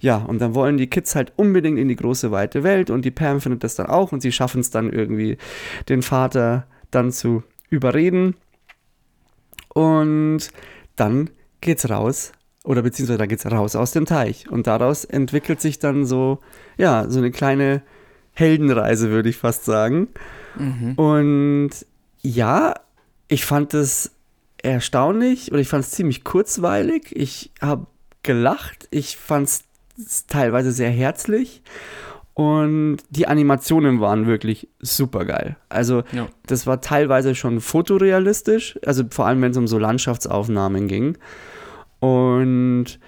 Ja, 0.00 0.16
und 0.18 0.40
dann 0.40 0.54
wollen 0.54 0.76
die 0.76 0.88
Kids 0.88 1.14
halt 1.14 1.32
unbedingt 1.36 1.78
in 1.78 1.88
die 1.88 1.96
große 1.96 2.30
weite 2.30 2.62
Welt 2.62 2.90
und 2.90 3.04
die 3.04 3.10
Pam 3.10 3.40
findet 3.40 3.64
das 3.64 3.74
dann 3.74 3.86
auch 3.86 4.12
und 4.12 4.20
sie 4.20 4.32
schaffen 4.32 4.60
es 4.60 4.70
dann 4.70 4.92
irgendwie, 4.92 5.38
den 5.88 6.02
Vater 6.02 6.66
dann 6.90 7.10
zu 7.10 7.42
überreden. 7.70 8.36
Und 9.68 10.48
dann 10.96 11.30
geht's 11.60 11.88
raus, 11.90 12.32
oder 12.64 12.82
beziehungsweise 12.82 13.18
da 13.18 13.26
geht's 13.26 13.46
raus 13.46 13.76
aus 13.76 13.92
dem 13.92 14.06
Teich. 14.06 14.50
Und 14.50 14.66
daraus 14.66 15.04
entwickelt 15.04 15.60
sich 15.60 15.78
dann 15.78 16.04
so, 16.04 16.40
ja, 16.76 17.08
so 17.08 17.18
eine 17.18 17.30
kleine 17.30 17.82
Heldenreise, 18.32 19.10
würde 19.10 19.28
ich 19.28 19.36
fast 19.36 19.64
sagen. 19.64 20.08
Mhm. 20.56 20.94
Und 20.94 21.70
ja, 22.20 22.74
ich 23.28 23.44
fand 23.44 23.74
es 23.74 24.12
erstaunlich 24.62 25.50
oder 25.50 25.60
ich 25.60 25.68
fand 25.68 25.84
es 25.84 25.92
ziemlich 25.92 26.24
kurzweilig. 26.24 27.14
Ich 27.16 27.52
habe 27.60 27.86
gelacht. 28.22 28.88
Ich 28.90 29.16
fand 29.16 29.48
es 29.48 29.64
teilweise 30.28 30.72
sehr 30.72 30.90
herzlich. 30.90 31.62
Und 32.34 32.98
die 33.10 33.26
Animationen 33.26 34.00
waren 34.00 34.26
wirklich 34.28 34.68
super 34.80 35.24
geil. 35.24 35.56
Also, 35.68 36.04
Ja. 36.12 36.28
das 36.46 36.68
war 36.68 36.80
teilweise 36.80 37.34
schon 37.34 37.60
fotorealistisch, 37.60 38.78
also 38.86 39.02
vor 39.10 39.26
allem, 39.26 39.42
wenn 39.42 39.50
es 39.50 39.56
um 39.56 39.66
so 39.66 39.76
Landschaftsaufnahmen 39.78 40.86
ging. 40.86 41.18
Und 41.98 43.00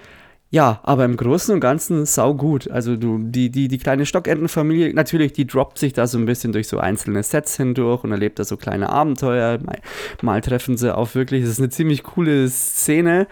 ja, 0.53 0.81
aber 0.83 1.05
im 1.05 1.15
Großen 1.15 1.53
und 1.53 1.61
Ganzen 1.61 2.05
sau 2.05 2.35
gut. 2.35 2.69
Also 2.69 2.97
du, 2.97 3.19
die, 3.19 3.49
die, 3.49 3.69
die 3.69 3.77
kleine 3.77 4.05
Stockentenfamilie, 4.05 4.93
natürlich, 4.93 5.31
die 5.31 5.47
droppt 5.47 5.77
sich 5.79 5.93
da 5.93 6.07
so 6.07 6.17
ein 6.17 6.25
bisschen 6.25 6.51
durch 6.51 6.67
so 6.67 6.77
einzelne 6.77 7.23
Sets 7.23 7.55
hindurch 7.55 8.03
und 8.03 8.11
erlebt 8.11 8.37
da 8.37 8.43
so 8.43 8.57
kleine 8.57 8.89
Abenteuer. 8.89 9.59
Mal, 9.63 9.79
mal 10.21 10.41
treffen 10.41 10.75
sie 10.75 10.93
auf 10.93 11.15
wirklich, 11.15 11.43
das 11.43 11.51
ist 11.51 11.59
eine 11.59 11.69
ziemlich 11.69 12.03
coole 12.03 12.49
Szene, 12.49 13.27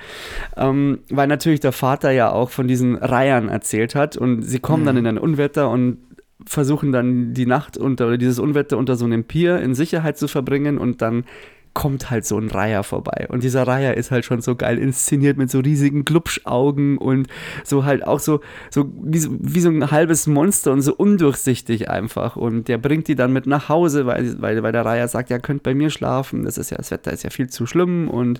ähm, 0.56 1.00
weil 1.10 1.28
natürlich 1.28 1.60
der 1.60 1.74
Vater 1.74 2.12
ja 2.12 2.32
auch 2.32 2.52
von 2.52 2.70
diesen 2.70 2.96
Reihern 2.96 3.50
erzählt 3.50 3.96
hat 3.96 4.16
und 4.16 4.44
sie 4.44 4.60
kommen 4.60 4.86
dann 4.86 4.96
in 4.96 5.06
ein 5.06 5.18
Unwetter 5.18 5.70
und 5.70 5.98
versuchen 6.46 6.94
dann 6.94 7.34
die 7.34 7.46
Nacht 7.46 7.78
unter 7.78 8.08
oder 8.08 8.18
dieses 8.18 8.40
Unwetter 8.40 8.78
unter 8.78 8.96
so 8.96 9.04
einem 9.04 9.26
Pier 9.26 9.60
in 9.60 9.76
Sicherheit 9.76 10.18
zu 10.18 10.30
verbringen 10.30 10.78
und 10.78 11.02
dann 11.02 11.26
kommt 11.74 12.10
halt 12.10 12.26
so 12.26 12.38
ein 12.38 12.50
Reiher 12.50 12.84
vorbei. 12.84 13.28
Und 13.30 13.44
dieser 13.44 13.68
Reiher 13.68 13.96
ist 13.96 14.12
halt 14.12 14.26
schon 14.26 14.42
so 14.42 14.56
geil 14.56 14.78
inszeniert 14.78 15.38
mit 15.38 15.50
so 15.50 15.60
riesigen 15.60 16.06
Glubschaugen 16.06 16.98
und 16.98 17.28
so 17.64 17.86
halt 17.86 18.06
auch 18.06 18.20
so, 18.20 18.42
so 18.70 18.92
wie, 19.02 19.20
so 19.20 19.30
wie 19.40 19.62
so 19.62 19.70
ein 19.70 19.92
halbes 19.92 20.28
Monster 20.28 20.72
und 20.72 20.82
so 20.82 20.94
undurchsichtig 20.96 21.90
einfach. 21.90 22.36
Und 22.36 22.68
der 22.68 22.78
bringt 22.78 23.08
die 23.08 23.16
dann 23.16 23.32
mit 23.32 23.46
nach 23.46 23.70
Hause, 23.70 24.06
weil, 24.06 24.42
weil, 24.42 24.62
weil 24.64 24.72
der 24.72 24.86
Reiher 24.86 25.08
sagt, 25.08 25.30
ja, 25.30 25.40
könnt 25.40 25.64
bei 25.64 25.74
mir 25.74 25.90
schlafen. 25.90 26.44
Das 26.44 26.58
ist 26.58 26.72
ja, 26.72 26.78
das 26.78 26.92
Wetter 26.92 27.14
ist 27.14 27.24
ja 27.24 27.30
viel 27.30 27.50
zu 27.50 27.66
schlimm 27.66 28.10
und 28.10 28.40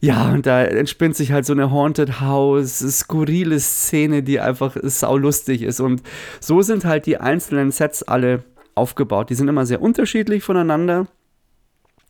ja, 0.00 0.32
und 0.32 0.46
da 0.46 0.64
entspinnt 0.64 1.14
sich 1.14 1.30
halt 1.30 1.46
so 1.46 1.52
eine 1.52 1.70
Haunted 1.70 2.20
House, 2.20 2.80
skurrile 2.80 3.60
Szene, 3.60 4.24
die 4.24 4.40
einfach 4.40 4.76
saulustig 4.82 5.62
ist. 5.62 5.78
Und 5.78 6.02
so 6.40 6.60
sind 6.60 6.84
halt 6.84 7.06
die 7.06 7.18
einzelnen 7.18 7.70
Sets 7.70 8.02
alle 8.02 8.42
aufgebaut. 8.74 9.30
Die 9.30 9.36
sind 9.36 9.46
immer 9.46 9.64
sehr 9.64 9.80
unterschiedlich 9.80 10.42
voneinander. 10.42 11.06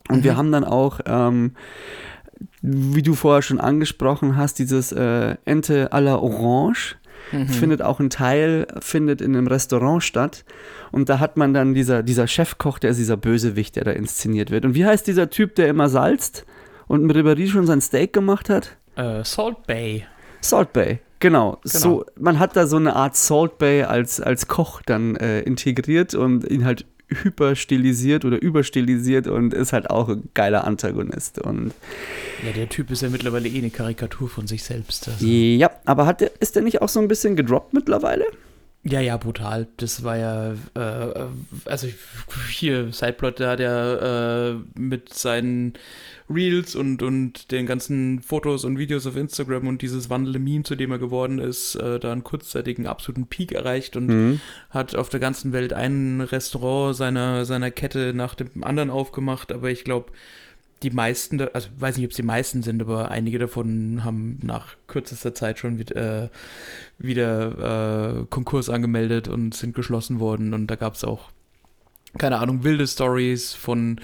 Und 0.08 0.24
wir 0.24 0.36
haben 0.36 0.52
dann 0.52 0.64
auch, 0.64 1.00
ähm, 1.06 1.52
wie 2.60 3.02
du 3.02 3.14
vorher 3.14 3.42
schon 3.42 3.60
angesprochen 3.60 4.36
hast, 4.36 4.58
dieses 4.58 4.92
äh, 4.92 5.36
Ente 5.44 5.92
à 5.92 6.00
la 6.00 6.16
Orange. 6.16 6.96
Mhm. 7.30 7.48
Findet 7.48 7.82
auch 7.82 8.00
ein 8.00 8.10
Teil, 8.10 8.66
findet 8.80 9.20
in 9.20 9.36
einem 9.36 9.46
Restaurant 9.46 10.02
statt. 10.02 10.44
Und 10.90 11.08
da 11.08 11.20
hat 11.20 11.36
man 11.36 11.54
dann 11.54 11.72
dieser, 11.72 12.02
dieser 12.02 12.26
Chefkoch, 12.26 12.78
der 12.78 12.90
ist 12.90 12.98
dieser 12.98 13.16
Bösewicht, 13.16 13.76
der 13.76 13.84
da 13.84 13.92
inszeniert 13.92 14.50
wird. 14.50 14.64
Und 14.64 14.74
wie 14.74 14.84
heißt 14.84 15.06
dieser 15.06 15.30
Typ, 15.30 15.54
der 15.54 15.68
immer 15.68 15.88
salzt 15.88 16.44
und 16.88 17.04
mit 17.04 17.16
Ribéry 17.16 17.48
schon 17.48 17.66
sein 17.66 17.80
Steak 17.80 18.12
gemacht 18.12 18.50
hat? 18.50 18.76
Äh, 18.96 19.24
Salt 19.24 19.66
Bay. 19.66 20.04
Salt 20.40 20.72
Bay, 20.72 20.98
genau. 21.20 21.58
So, 21.62 22.04
man 22.18 22.38
hat 22.38 22.56
da 22.56 22.66
so 22.66 22.76
eine 22.76 22.96
Art 22.96 23.16
Salt 23.16 23.58
Bay 23.58 23.84
als, 23.84 24.20
als 24.20 24.48
Koch 24.48 24.82
dann 24.84 25.16
äh, 25.16 25.40
integriert 25.40 26.14
und 26.14 26.44
ihn 26.50 26.64
halt 26.64 26.84
hyperstilisiert 27.14 28.24
oder 28.24 28.40
überstilisiert 28.40 29.26
und 29.26 29.54
ist 29.54 29.72
halt 29.72 29.90
auch 29.90 30.08
ein 30.08 30.28
geiler 30.34 30.64
Antagonist. 30.64 31.38
Und 31.38 31.72
Ja, 32.44 32.52
der 32.52 32.68
Typ 32.68 32.90
ist 32.90 33.02
ja 33.02 33.08
mittlerweile 33.08 33.48
eh 33.48 33.58
eine 33.58 33.70
Karikatur 33.70 34.28
von 34.28 34.46
sich 34.46 34.62
selbst. 34.62 35.08
Also. 35.08 35.26
ja, 35.26 35.70
aber 35.84 36.06
hat 36.06 36.20
der, 36.20 36.30
ist 36.40 36.56
der 36.56 36.62
nicht 36.62 36.82
auch 36.82 36.88
so 36.88 37.00
ein 37.00 37.08
bisschen 37.08 37.36
gedroppt 37.36 37.74
mittlerweile? 37.74 38.24
Ja, 38.84 39.00
ja, 39.00 39.16
brutal. 39.16 39.68
Das 39.76 40.02
war 40.02 40.16
ja, 40.16 40.54
äh, 40.74 41.26
also 41.66 41.86
hier, 42.50 42.92
Sideplot, 42.92 43.38
da 43.38 43.52
hat 43.52 43.60
er 43.60 44.56
äh, 44.76 44.78
mit 44.78 45.14
seinen 45.14 45.74
Reels 46.28 46.74
und, 46.74 47.00
und 47.02 47.52
den 47.52 47.66
ganzen 47.66 48.22
Fotos 48.22 48.64
und 48.64 48.78
Videos 48.78 49.06
auf 49.06 49.16
Instagram 49.16 49.68
und 49.68 49.82
dieses 49.82 50.10
wandelnde 50.10 50.40
Meme, 50.40 50.64
zu 50.64 50.74
dem 50.74 50.90
er 50.90 50.98
geworden 50.98 51.38
ist, 51.38 51.76
äh, 51.76 52.00
da 52.00 52.10
einen 52.10 52.24
kurzzeitigen 52.24 52.88
absoluten 52.88 53.26
Peak 53.26 53.52
erreicht 53.52 53.96
und 53.96 54.06
Mhm. 54.06 54.40
hat 54.70 54.96
auf 54.96 55.08
der 55.10 55.20
ganzen 55.20 55.52
Welt 55.52 55.72
ein 55.72 56.20
Restaurant 56.20 56.96
seiner, 56.96 57.44
seiner 57.44 57.70
Kette 57.70 58.12
nach 58.14 58.34
dem 58.34 58.64
anderen 58.64 58.90
aufgemacht, 58.90 59.52
aber 59.52 59.70
ich 59.70 59.84
glaube, 59.84 60.10
die 60.82 60.90
meisten, 60.90 61.40
also 61.40 61.68
ich 61.74 61.80
weiß 61.80 61.96
nicht, 61.96 62.04
ob 62.06 62.10
es 62.10 62.16
die 62.16 62.22
meisten 62.22 62.62
sind, 62.62 62.82
aber 62.82 63.10
einige 63.10 63.38
davon 63.38 64.02
haben 64.04 64.38
nach 64.42 64.76
kürzester 64.88 65.34
Zeit 65.34 65.58
schon 65.58 65.78
wieder, 65.78 66.24
äh, 66.24 66.28
wieder 66.98 68.20
äh, 68.20 68.26
Konkurs 68.28 68.68
angemeldet 68.68 69.28
und 69.28 69.54
sind 69.54 69.74
geschlossen 69.74 70.20
worden. 70.20 70.54
Und 70.54 70.66
da 70.68 70.76
gab 70.76 70.94
es 70.94 71.04
auch, 71.04 71.30
keine 72.18 72.38
Ahnung, 72.38 72.64
wilde 72.64 72.86
Stories 72.86 73.54
von 73.54 74.00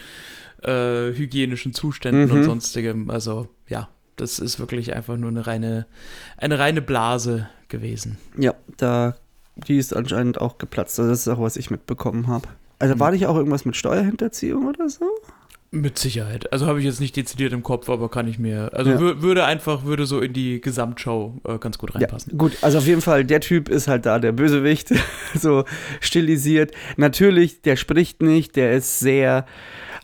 äh, 0.63 1.13
hygienischen 1.13 1.73
Zuständen 1.75 2.27
Mhm. 2.27 2.31
und 2.33 2.45
sonstigem. 2.45 3.11
Also 3.11 3.49
ja, 3.69 3.89
das 4.17 4.39
ist 4.39 4.59
wirklich 4.59 4.95
einfach 4.95 5.17
nur 5.17 5.31
eine 5.31 5.47
reine, 5.47 5.87
eine 6.37 6.59
reine 6.59 6.83
Blase 6.83 7.49
gewesen. 7.69 8.19
Ja, 8.37 8.55
da, 8.77 9.17
die 9.57 9.77
ist 9.79 9.95
anscheinend 9.95 10.41
auch 10.41 10.59
geplatzt. 10.59 10.99
Also 10.99 11.11
Das 11.11 11.21
ist 11.21 11.29
auch, 11.29 11.41
was 11.41 11.57
ich 11.57 11.71
mitbekommen 11.71 12.27
habe. 12.29 12.49
Also 12.81 12.95
Mhm. 12.95 13.01
war 13.01 13.11
nicht 13.11 13.27
auch 13.27 13.37
irgendwas 13.37 13.65
mit 13.65 13.77
Steuerhinterziehung 13.77 14.67
oder 14.67 14.89
so? 14.89 15.05
Mit 15.71 15.99
Sicherheit. 15.99 16.51
Also 16.51 16.67
habe 16.67 16.79
ich 16.79 16.87
jetzt 16.87 16.99
nicht 16.99 17.15
dezidiert 17.15 17.53
im 17.53 17.63
Kopf, 17.63 17.91
aber 17.91 18.09
kann 18.11 18.27
ich 18.27 18.39
mir. 18.39 18.71
Also 18.73 18.91
Ja. 18.93 18.97
wür- 18.99 19.21
würde 19.21 19.45
einfach, 19.45 19.85
würde 19.85 20.07
so 20.07 20.21
in 20.21 20.33
die 20.33 20.63
Gesamtschau 20.63 21.35
äh, 21.47 21.59
ganz 21.59 21.77
gut 21.77 21.91
Ja, 21.93 22.01
reinpassen. 22.01 22.39
gut, 22.39 22.57
also 22.63 22.79
auf 22.79 22.87
jeden 22.87 23.03
Fall, 23.03 23.25
der 23.27 23.41
Typ 23.41 23.69
ist 23.69 23.87
halt 23.87 24.07
da 24.07 24.19
der 24.19 24.33
Bösewicht, 24.33 24.89
so 25.39 25.65
stilisiert. 26.01 26.73
Natürlich, 26.97 27.61
der 27.61 27.77
spricht 27.77 28.23
nicht, 28.23 28.57
der 28.57 28.73
ist 28.73 28.99
sehr 29.01 29.45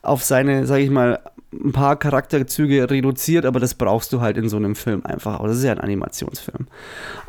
auf 0.02 0.22
seine, 0.22 0.66
sag 0.66 0.80
ich 0.80 0.90
mal, 0.90 1.18
ein 1.64 1.72
paar 1.72 1.96
Charakterzüge 1.96 2.90
reduziert, 2.90 3.46
aber 3.46 3.60
das 3.60 3.74
brauchst 3.74 4.12
du 4.12 4.20
halt 4.20 4.36
in 4.36 4.48
so 4.48 4.56
einem 4.56 4.74
Film 4.74 5.04
einfach 5.04 5.40
auch. 5.40 5.46
Das 5.46 5.58
ist 5.58 5.64
ja 5.64 5.72
ein 5.72 5.80
Animationsfilm. 5.80 6.66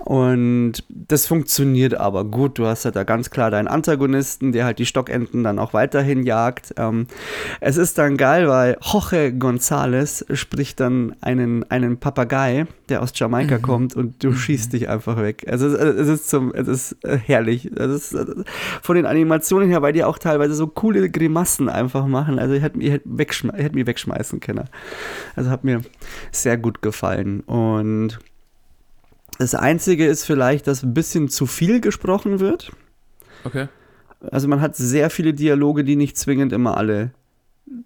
Und 0.05 0.83
das 0.89 1.25
funktioniert 1.25 1.95
aber 1.95 2.25
gut. 2.25 2.59
Du 2.59 2.67
hast 2.67 2.85
halt 2.85 2.95
da 2.95 3.03
ganz 3.03 3.31
klar 3.31 3.51
deinen 3.51 3.67
Antagonisten, 3.67 4.51
der 4.51 4.65
halt 4.65 4.79
die 4.79 4.85
Stockenten 4.85 5.43
dann 5.43 5.57
auch 5.57 5.73
weiterhin 5.73 6.23
jagt. 6.23 6.75
Ähm, 6.77 7.07
es 7.59 7.77
ist 7.77 7.97
dann 7.97 8.15
geil, 8.15 8.47
weil 8.47 8.77
Jorge 8.81 9.33
González 9.37 10.23
spricht 10.35 10.79
dann 10.79 11.15
einen, 11.21 11.69
einen 11.71 11.97
Papagei, 11.97 12.67
der 12.89 13.01
aus 13.01 13.11
Jamaika 13.15 13.57
kommt 13.57 13.95
und 13.95 14.23
du 14.23 14.33
schießt 14.33 14.73
dich 14.73 14.89
einfach 14.89 15.17
weg. 15.17 15.45
Also 15.49 15.67
es, 15.67 15.73
es 15.73 16.07
ist 16.07 16.29
zum, 16.29 16.53
es 16.53 16.67
ist 16.67 17.03
äh, 17.03 17.17
herrlich. 17.17 17.71
Es 17.75 18.11
ist 18.11 18.13
äh, 18.13 18.25
von 18.81 18.95
den 18.95 19.05
Animationen 19.05 19.69
her, 19.69 19.81
weil 19.81 19.93
die 19.93 20.03
auch 20.03 20.19
teilweise 20.19 20.53
so 20.53 20.67
coole 20.67 21.09
Grimassen 21.09 21.67
einfach 21.67 22.05
machen. 22.05 22.37
Also 22.37 22.53
ich 22.53 22.61
hätte 22.61 22.77
mich, 22.77 22.93
ich 22.93 23.71
wegschmeißen 24.15 24.39
können. 24.39 24.69
Also 25.35 25.49
hat 25.49 25.63
mir 25.63 25.81
sehr 26.31 26.57
gut 26.57 26.81
gefallen. 26.81 27.41
Und 27.41 28.19
das 29.37 29.55
Einzige 29.55 30.05
ist 30.05 30.23
vielleicht, 30.23 30.67
dass 30.67 30.83
ein 30.83 30.93
bisschen 30.93 31.29
zu 31.29 31.45
viel 31.45 31.81
gesprochen 31.81 32.39
wird. 32.39 32.71
Okay. 33.43 33.67
Also 34.31 34.47
man 34.47 34.61
hat 34.61 34.75
sehr 34.75 35.09
viele 35.09 35.33
Dialoge, 35.33 35.83
die 35.83 35.95
nicht 35.95 36.17
zwingend 36.17 36.53
immer 36.53 36.77
alle 36.77 37.11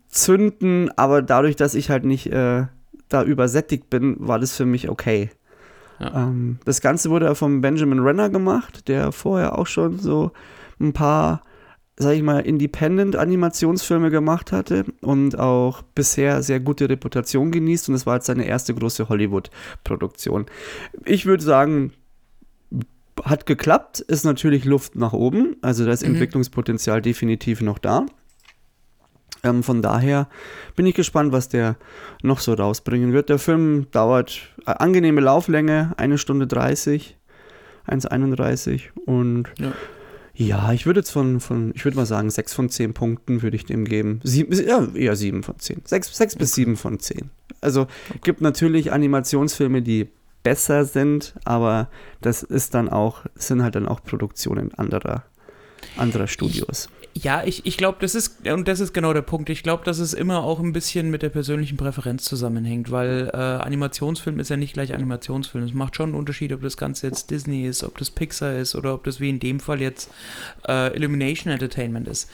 zünden, 0.08 0.89
aber 0.98 1.22
dadurch, 1.22 1.56
dass 1.56 1.74
ich 1.74 1.89
halt 1.89 2.06
nicht 2.06 2.28
äh, 2.28 2.65
da 3.10 3.24
übersättigt 3.24 3.89
bin, 3.89 4.15
war 4.20 4.39
das 4.39 4.56
für 4.56 4.65
mich 4.65 4.89
okay. 4.89 5.30
Ja. 6.00 6.28
Ähm, 6.28 6.60
das 6.65 6.82
Ganze 6.82 7.10
wurde 7.10 7.26
ja 7.26 7.36
vom 7.36 7.62
Benjamin 7.62 8.00
Renner 8.00 8.30
gemacht, 8.30 8.88
der 8.88 9.12
vorher 9.12 9.58
auch 9.58 9.68
schon 9.68 10.00
so 10.00 10.32
ein 10.80 10.94
paar, 10.94 11.42
sag 12.01 12.15
ich 12.15 12.23
mal, 12.23 12.39
Independent-Animationsfilme 12.39 14.09
gemacht 14.09 14.53
hatte 14.53 14.85
und 15.01 15.38
auch 15.38 15.81
bisher 15.81 16.41
sehr 16.41 16.62
gute 16.62 16.89
Reputation 16.89 17.51
genießt 17.51 17.89
und 17.89 17.93
das 17.93 18.05
war 18.05 18.15
jetzt 18.15 18.27
seine 18.27 18.45
erste 18.45 18.73
große 18.73 19.09
Hollywood-Produktion. 19.09 20.45
Ich 21.03 21.25
würde 21.25 21.43
sagen, 21.43 21.91
hat 23.25 23.45
geklappt, 23.45 23.99
ist 23.99 24.23
natürlich 24.23 24.63
Luft 24.63 24.95
nach 24.95 25.12
oben, 25.12 25.57
also 25.62 25.85
da 25.85 25.91
ist 25.91 26.03
Mhm. 26.03 26.13
Entwicklungspotenzial 26.13 27.01
definitiv 27.01 27.59
noch 27.59 27.79
da. 27.79 28.05
Ähm, 29.43 29.62
von 29.62 29.81
daher 29.81 30.27
bin 30.77 30.85
ich 30.85 30.95
gespannt, 30.95 31.33
was 31.33 31.49
der 31.49 31.75
noch 32.23 32.39
so 32.39 32.53
rausbringen 32.53 33.12
wird. 33.13 33.27
Der 33.29 33.39
Film 33.39 33.88
dauert 33.91 34.39
äh, 34.65 34.71
angenehme 34.71 35.19
Lauflänge, 35.21 35.93
eine 35.97 36.17
Stunde 36.17 36.47
30, 36.47 37.17
1,31 37.88 38.83
und 39.05 39.49
Ja. 39.57 39.73
Ja, 40.39 40.71
ich 40.71 40.86
würde 40.86 41.02
jetzt 41.02 41.12
von, 41.12 41.41
von 41.41 41.73
ich 41.75 41.84
würde 41.84 41.97
mal 41.97 42.06
sagen, 42.06 42.30
6 42.30 42.54
von 42.54 42.69
10 42.69 42.93
Punkten 42.93 43.41
würde 43.41 43.58
ich 43.58 43.65
dem 43.65 43.84
geben. 43.84 44.21
Sieben, 44.23 44.54
ja, 44.65 44.88
eher 44.93 45.17
7 45.17 45.43
von 45.43 45.60
10. 45.60 45.82
6, 45.84 46.15
6 46.15 46.36
bis 46.38 46.54
7 46.54 46.78
von 46.78 46.97
10. 46.97 47.30
Also 47.60 47.88
gibt 48.23 48.39
natürlich 48.39 48.93
Animationsfilme, 48.93 49.82
die 49.82 50.08
besser 50.41 50.86
sind, 50.86 51.36
aber 51.43 51.89
das 52.21 52.41
ist 52.41 52.73
dann 52.73 52.88
auch, 52.88 53.25
sind 53.36 53.62
halt 53.62 53.75
dann 53.75 53.86
auch 53.86 54.02
Produktionen 54.02 54.73
anderer, 54.73 55.25
anderer 55.97 56.28
Studios. 56.28 56.89
Ja, 57.15 57.43
ich, 57.43 57.65
ich 57.65 57.76
glaube, 57.76 57.98
das 58.02 58.15
ist, 58.15 58.48
und 58.48 58.67
das 58.67 58.80
ist 58.80 58.93
genau 58.93 59.13
der 59.13 59.24
Punkt. 59.24 59.50
Ich 59.50 59.63
glaube, 59.63 59.84
dass 59.84 60.00
es 60.00 60.13
immer 60.13 60.43
auch 60.43 60.60
ein 60.60 60.74
bisschen 60.74 61.10
mit 61.10 61.22
der 61.22 61.30
persönlichen 61.30 61.76
Präferenz 61.76 62.24
zusammenhängt, 62.24 62.91
weil 62.91 63.30
äh, 63.34 63.38
Animationsfilm 63.38 64.39
ist 64.39 64.50
ja 64.50 64.58
nicht 64.58 64.74
gleich 64.74 64.93
Animationsfilm. 64.93 65.65
Es 65.65 65.74
macht 65.74 65.95
schon 65.95 66.10
einen 66.10 66.19
Unterschied, 66.19 66.54
ob 66.54 66.62
das 66.62 66.78
Ganze 66.78 67.08
jetzt 67.08 67.32
Disney 67.32 67.65
ist, 67.65 67.84
ob 67.84 67.98
das 67.98 68.12
Pixar 68.12 68.56
ist 68.58 68.76
oder 68.76 68.93
ob 68.93 69.04
das 69.04 69.19
wie 69.19 69.30
in 69.30 69.39
dem 69.39 69.60
Fall 69.60 69.82
jetzt 69.82 70.10
äh, 70.67 70.95
Illumination 70.95 71.52
Entertainment 71.52 72.08
ist. 72.08 72.30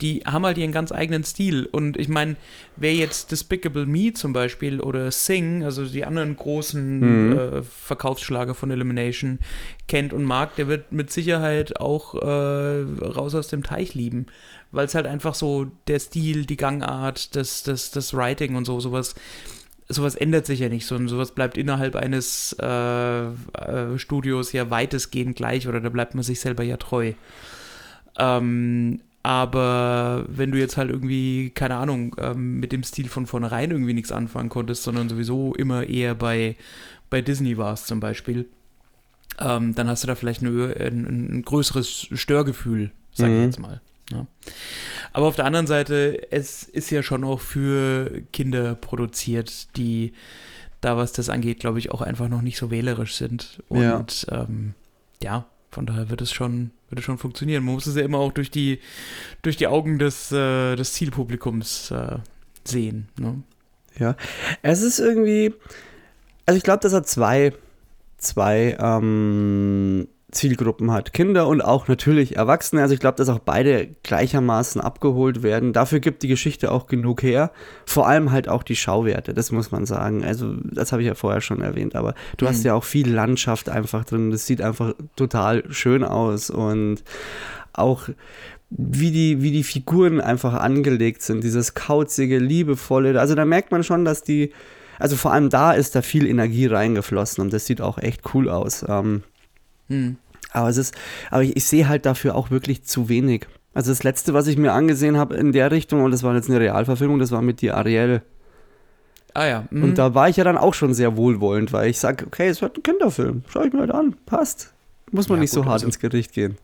Die 0.00 0.20
haben 0.20 0.46
halt 0.46 0.58
ihren 0.58 0.70
ganz 0.70 0.92
eigenen 0.92 1.24
Stil. 1.24 1.66
Und 1.66 1.96
ich 1.96 2.08
meine, 2.08 2.36
wer 2.76 2.94
jetzt 2.94 3.32
Despicable 3.32 3.84
Me 3.84 4.12
zum 4.12 4.32
Beispiel 4.32 4.80
oder 4.80 5.10
Sing, 5.10 5.64
also 5.64 5.84
die 5.84 6.04
anderen 6.04 6.36
großen 6.36 7.00
Mhm. 7.00 7.32
äh, 7.32 7.62
Verkaufsschlager 7.62 8.54
von 8.54 8.70
Illumination, 8.70 9.40
kennt 9.88 10.12
und 10.12 10.24
mag, 10.24 10.54
der 10.56 10.68
wird 10.68 10.92
mit 10.92 11.10
Sicherheit 11.10 11.80
auch 11.80 12.14
äh, 12.14 12.82
raus 13.02 13.34
aus 13.34 13.48
dem 13.48 13.62
Teich 13.62 13.94
lieben. 13.94 14.26
Weil 14.70 14.86
es 14.86 14.94
halt 14.94 15.06
einfach 15.06 15.34
so 15.34 15.66
der 15.88 15.98
Stil, 15.98 16.44
die 16.46 16.56
Gangart, 16.56 17.34
das, 17.34 17.62
das, 17.62 17.90
das 17.90 18.14
Writing 18.14 18.54
und 18.54 18.66
so, 18.66 18.78
sowas, 18.80 19.14
sowas 19.88 20.14
ändert 20.14 20.46
sich 20.46 20.60
ja 20.60 20.68
nicht, 20.68 20.86
sondern 20.86 21.08
sowas 21.08 21.32
bleibt 21.32 21.56
innerhalb 21.56 21.96
eines 21.96 22.54
äh, 22.60 22.66
äh, 23.24 23.98
Studios 23.98 24.52
ja 24.52 24.70
weitestgehend 24.70 25.36
gleich 25.36 25.66
oder 25.66 25.80
da 25.80 25.88
bleibt 25.88 26.14
man 26.14 26.22
sich 26.22 26.38
selber 26.40 26.62
ja 26.62 26.76
treu. 26.76 27.14
Ähm, 28.18 29.00
aber 29.22 30.24
wenn 30.28 30.50
du 30.52 30.58
jetzt 30.58 30.76
halt 30.76 30.90
irgendwie, 30.90 31.50
keine 31.50 31.76
Ahnung, 31.76 32.14
ähm, 32.18 32.60
mit 32.60 32.72
dem 32.72 32.82
Stil 32.82 33.08
von 33.08 33.26
vornherein 33.26 33.70
irgendwie 33.70 33.94
nichts 33.94 34.12
anfangen 34.12 34.48
konntest, 34.48 34.82
sondern 34.84 35.08
sowieso 35.08 35.54
immer 35.54 35.84
eher 35.88 36.14
bei, 36.14 36.56
bei 37.10 37.20
Disney 37.20 37.58
warst 37.58 37.86
zum 37.88 38.00
Beispiel, 38.00 38.46
ähm, 39.40 39.74
dann 39.74 39.88
hast 39.88 40.02
du 40.02 40.06
da 40.06 40.14
vielleicht 40.14 40.42
ein, 40.42 40.48
ein, 40.48 41.38
ein 41.38 41.42
größeres 41.42 42.08
Störgefühl, 42.12 42.90
sag 43.12 43.28
ich 43.28 43.34
Mhm. 43.34 43.42
jetzt 43.44 43.60
mal. 43.60 43.80
Ja. 44.10 44.26
Aber 45.12 45.26
auf 45.26 45.36
der 45.36 45.44
anderen 45.44 45.66
Seite, 45.66 46.32
es 46.32 46.62
ist 46.62 46.90
ja 46.90 47.02
schon 47.02 47.24
auch 47.24 47.40
für 47.40 48.22
Kinder 48.32 48.74
produziert, 48.74 49.76
die 49.76 50.14
da, 50.80 50.96
was 50.96 51.12
das 51.12 51.28
angeht, 51.28 51.60
glaube 51.60 51.78
ich, 51.78 51.90
auch 51.90 52.00
einfach 52.00 52.28
noch 52.28 52.40
nicht 52.40 52.56
so 52.56 52.70
wählerisch 52.70 53.16
sind. 53.16 53.62
Ja. 53.68 53.96
Und 53.96 54.26
ähm, 54.30 54.74
ja, 55.22 55.44
von 55.70 55.84
daher 55.86 56.08
wird 56.08 56.22
es 56.22 56.32
schon, 56.32 56.70
wird 56.88 57.00
es 57.00 57.04
schon 57.04 57.18
funktionieren. 57.18 57.64
Man 57.64 57.74
muss 57.74 57.86
es 57.86 57.96
ja 57.96 58.02
immer 58.02 58.18
auch 58.18 58.32
durch 58.32 58.50
die, 58.50 58.80
durch 59.42 59.56
die 59.56 59.66
Augen 59.66 59.98
des, 59.98 60.32
äh, 60.32 60.76
des 60.76 60.92
Zielpublikums 60.94 61.90
äh, 61.90 62.18
sehen. 62.64 63.08
Ne? 63.18 63.42
Ja, 63.98 64.16
es 64.62 64.82
ist 64.82 64.98
irgendwie, 64.98 65.54
also 66.46 66.56
ich 66.56 66.62
glaube, 66.62 66.80
dass 66.80 66.92
er 66.92 67.02
zwei, 67.02 67.52
zwei 68.16 68.76
ähm, 68.80 70.08
Zielgruppen 70.30 70.90
hat. 70.92 71.14
Kinder 71.14 71.46
und 71.48 71.62
auch 71.62 71.88
natürlich 71.88 72.36
Erwachsene. 72.36 72.82
Also 72.82 72.92
ich 72.92 73.00
glaube, 73.00 73.16
dass 73.16 73.30
auch 73.30 73.38
beide 73.38 73.88
gleichermaßen 74.02 74.80
abgeholt 74.80 75.42
werden. 75.42 75.72
Dafür 75.72 76.00
gibt 76.00 76.22
die 76.22 76.28
Geschichte 76.28 76.70
auch 76.70 76.86
genug 76.86 77.22
her. 77.22 77.50
Vor 77.86 78.06
allem 78.06 78.30
halt 78.30 78.46
auch 78.48 78.62
die 78.62 78.76
Schauwerte, 78.76 79.32
das 79.32 79.52
muss 79.52 79.70
man 79.70 79.86
sagen. 79.86 80.24
Also 80.24 80.54
das 80.64 80.92
habe 80.92 81.00
ich 81.02 81.08
ja 81.08 81.14
vorher 81.14 81.40
schon 81.40 81.62
erwähnt, 81.62 81.96
aber 81.96 82.14
du 82.36 82.46
hast 82.46 82.58
Mhm. 82.60 82.66
ja 82.66 82.74
auch 82.74 82.84
viel 82.84 83.10
Landschaft 83.10 83.70
einfach 83.70 84.04
drin. 84.04 84.30
Das 84.30 84.46
sieht 84.46 84.60
einfach 84.60 84.94
total 85.16 85.64
schön 85.72 86.04
aus 86.04 86.50
und 86.50 87.02
auch 87.72 88.08
wie 88.70 89.10
die, 89.10 89.40
wie 89.40 89.50
die 89.50 89.64
Figuren 89.64 90.20
einfach 90.20 90.52
angelegt 90.52 91.22
sind, 91.22 91.42
dieses 91.42 91.72
kauzige, 91.72 92.38
liebevolle. 92.38 93.18
Also 93.18 93.34
da 93.34 93.46
merkt 93.46 93.72
man 93.72 93.82
schon, 93.82 94.04
dass 94.04 94.22
die, 94.24 94.52
also 94.98 95.16
vor 95.16 95.32
allem 95.32 95.48
da 95.48 95.72
ist 95.72 95.94
da 95.96 96.02
viel 96.02 96.26
Energie 96.26 96.66
reingeflossen 96.66 97.42
und 97.42 97.50
das 97.54 97.64
sieht 97.64 97.80
auch 97.80 97.96
echt 97.96 98.34
cool 98.34 98.50
aus. 98.50 98.84
Ähm, 98.86 99.22
Hm. 99.88 100.16
aber 100.52 100.68
es 100.68 100.76
ist, 100.76 100.94
aber 101.30 101.42
ich, 101.42 101.56
ich 101.56 101.64
sehe 101.64 101.88
halt 101.88 102.06
dafür 102.06 102.34
auch 102.34 102.50
wirklich 102.50 102.84
zu 102.84 103.08
wenig. 103.08 103.46
Also 103.74 103.90
das 103.90 104.02
letzte, 104.02 104.34
was 104.34 104.46
ich 104.46 104.56
mir 104.56 104.72
angesehen 104.72 105.16
habe 105.16 105.36
in 105.36 105.52
der 105.52 105.70
Richtung, 105.70 106.02
und 106.02 106.10
das 106.10 106.22
war 106.22 106.34
jetzt 106.34 106.50
eine 106.50 106.60
Realverfilmung, 106.60 107.18
das 107.18 107.30
war 107.30 107.42
mit 107.42 107.60
die 107.60 107.70
Ariel. 107.70 108.22
Ah 109.34 109.46
ja. 109.46 109.64
mhm. 109.70 109.84
Und 109.84 109.98
da 109.98 110.14
war 110.14 110.28
ich 110.28 110.36
ja 110.36 110.44
dann 110.44 110.58
auch 110.58 110.74
schon 110.74 110.94
sehr 110.94 111.16
wohlwollend, 111.16 111.72
weil 111.72 111.90
ich 111.90 111.98
sage, 111.98 112.26
okay, 112.26 112.48
es 112.48 112.60
wird 112.60 112.76
ein 112.76 112.82
Kinderfilm. 112.82 113.44
Schau 113.48 113.62
ich 113.62 113.72
mir 113.72 113.80
halt 113.80 113.92
an. 113.92 114.16
Passt. 114.26 114.74
Muss 115.10 115.28
man 115.28 115.38
Ja, 115.38 115.42
nicht 115.42 115.50
so 115.52 115.60
gut, 115.60 115.66
hart 115.68 115.74
also- 115.74 115.86
ins 115.86 115.98
Gericht 115.98 116.32
gehen. 116.32 116.58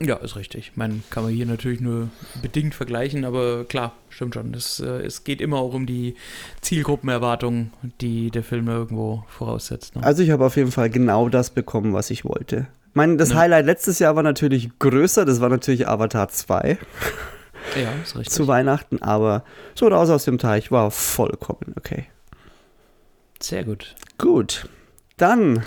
Ja, 0.00 0.16
ist 0.16 0.36
richtig. 0.36 0.72
Man 0.76 1.02
kann 1.10 1.22
man 1.24 1.32
hier 1.32 1.46
natürlich 1.46 1.80
nur 1.80 2.08
bedingt 2.40 2.74
vergleichen, 2.74 3.24
aber 3.24 3.64
klar, 3.64 3.92
stimmt 4.08 4.34
schon. 4.34 4.52
Das, 4.52 4.80
äh, 4.80 5.02
es 5.04 5.24
geht 5.24 5.40
immer 5.40 5.58
auch 5.58 5.74
um 5.74 5.86
die 5.86 6.14
Zielgruppenerwartungen, 6.62 7.72
die 8.00 8.30
der 8.30 8.42
Film 8.42 8.68
irgendwo 8.68 9.24
voraussetzt. 9.28 9.96
Ne? 9.96 10.02
Also 10.02 10.22
ich 10.22 10.30
habe 10.30 10.44
auf 10.46 10.56
jeden 10.56 10.72
Fall 10.72 10.88
genau 10.90 11.28
das 11.28 11.50
bekommen, 11.50 11.92
was 11.92 12.10
ich 12.10 12.24
wollte. 12.24 12.66
Mein, 12.94 13.18
das 13.18 13.30
Ja. 13.30 13.36
Highlight 13.36 13.66
letztes 13.66 13.98
Jahr 13.98 14.16
war 14.16 14.22
natürlich 14.22 14.70
größer, 14.78 15.24
das 15.24 15.40
war 15.40 15.48
natürlich 15.48 15.86
Avatar 15.86 16.28
2 16.28 16.78
ja, 17.80 17.92
ist 18.02 18.16
richtig. 18.16 18.30
zu 18.34 18.48
Weihnachten, 18.48 19.02
aber 19.02 19.44
so 19.74 19.86
raus 19.88 20.10
aus 20.10 20.24
dem 20.24 20.38
Teich 20.38 20.72
war 20.72 20.90
vollkommen 20.90 21.74
okay. 21.76 22.06
Sehr 23.40 23.64
gut. 23.64 23.94
Gut, 24.18 24.68
dann 25.18 25.62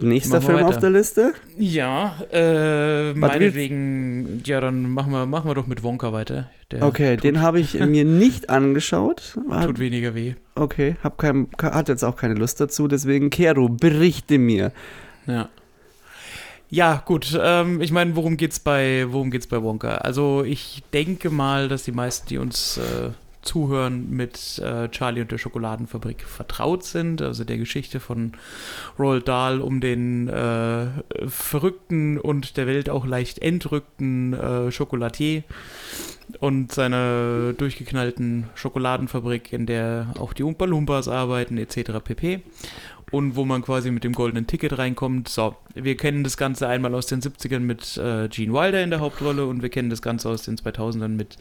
nächster 0.00 0.40
Film 0.40 0.58
auf 0.58 0.70
weiter. 0.70 0.80
der 0.80 0.90
Liste. 0.90 1.34
Ja, 1.58 2.16
äh, 2.32 3.14
meinetwegen, 3.14 4.42
ja, 4.44 4.60
dann 4.60 4.90
machen 4.90 5.12
wir, 5.12 5.26
machen 5.26 5.48
wir 5.48 5.54
doch 5.54 5.66
mit 5.66 5.82
Wonka 5.82 6.12
weiter. 6.12 6.50
Der 6.70 6.82
Okay, 6.82 7.16
tut, 7.16 7.24
den 7.24 7.40
habe 7.40 7.60
ich 7.60 7.74
mir 7.74 8.04
nicht 8.04 8.50
angeschaut. 8.50 9.36
tut 9.64 9.78
weniger 9.78 10.14
weh. 10.14 10.34
Okay, 10.54 10.96
hab 11.02 11.18
kein, 11.18 11.48
hat 11.60 11.88
jetzt 11.88 12.02
auch 12.04 12.16
keine 12.16 12.34
Lust 12.34 12.60
dazu, 12.60 12.88
deswegen 12.88 13.30
Kero, 13.30 13.68
berichte 13.68 14.38
mir. 14.38 14.72
Ja. 15.26 15.48
Ja, 16.70 17.02
gut. 17.04 17.38
Ähm, 17.40 17.80
ich 17.80 17.92
meine, 17.92 18.16
worum 18.16 18.36
geht's 18.36 18.58
bei 18.58 19.06
worum 19.08 19.30
geht's 19.30 19.46
bei 19.46 19.62
Wonka? 19.62 19.96
Also 19.98 20.42
ich 20.42 20.82
denke 20.92 21.30
mal, 21.30 21.68
dass 21.68 21.84
die 21.84 21.92
meisten, 21.92 22.26
die 22.28 22.38
uns 22.38 22.78
äh, 22.78 23.10
Zuhörern 23.44 24.10
mit 24.10 24.58
äh, 24.58 24.88
Charlie 24.88 25.20
und 25.20 25.30
der 25.30 25.38
Schokoladenfabrik 25.38 26.22
vertraut 26.22 26.84
sind, 26.84 27.22
also 27.22 27.44
der 27.44 27.58
Geschichte 27.58 28.00
von 28.00 28.32
Roald 28.98 29.28
Dahl 29.28 29.60
um 29.60 29.80
den 29.80 30.28
äh, 30.28 30.86
verrückten 31.26 32.18
und 32.18 32.56
der 32.56 32.66
Welt 32.66 32.90
auch 32.90 33.06
leicht 33.06 33.40
entrückten 33.40 34.32
äh, 34.32 34.72
Schokolatier 34.72 35.44
und 36.40 36.72
seiner 36.72 37.52
durchgeknallten 37.52 38.48
Schokoladenfabrik, 38.54 39.52
in 39.52 39.66
der 39.66 40.14
auch 40.18 40.32
die 40.32 40.42
Oompa 40.42 40.64
Loompas 40.64 41.08
arbeiten, 41.08 41.58
etc. 41.58 41.92
pp. 42.02 42.40
Und 43.14 43.36
wo 43.36 43.44
man 43.44 43.62
quasi 43.62 43.92
mit 43.92 44.02
dem 44.02 44.12
goldenen 44.12 44.48
Ticket 44.48 44.76
reinkommt. 44.76 45.28
So, 45.28 45.54
wir 45.72 45.96
kennen 45.96 46.24
das 46.24 46.36
Ganze 46.36 46.66
einmal 46.66 46.96
aus 46.96 47.06
den 47.06 47.20
70ern 47.20 47.60
mit 47.60 47.96
äh, 47.96 48.26
Gene 48.28 48.52
Wilder 48.52 48.82
in 48.82 48.90
der 48.90 48.98
Hauptrolle 48.98 49.46
und 49.46 49.62
wir 49.62 49.68
kennen 49.68 49.88
das 49.88 50.02
Ganze 50.02 50.28
aus 50.28 50.42
den 50.42 50.56
2000ern 50.56 51.10
mit 51.10 51.36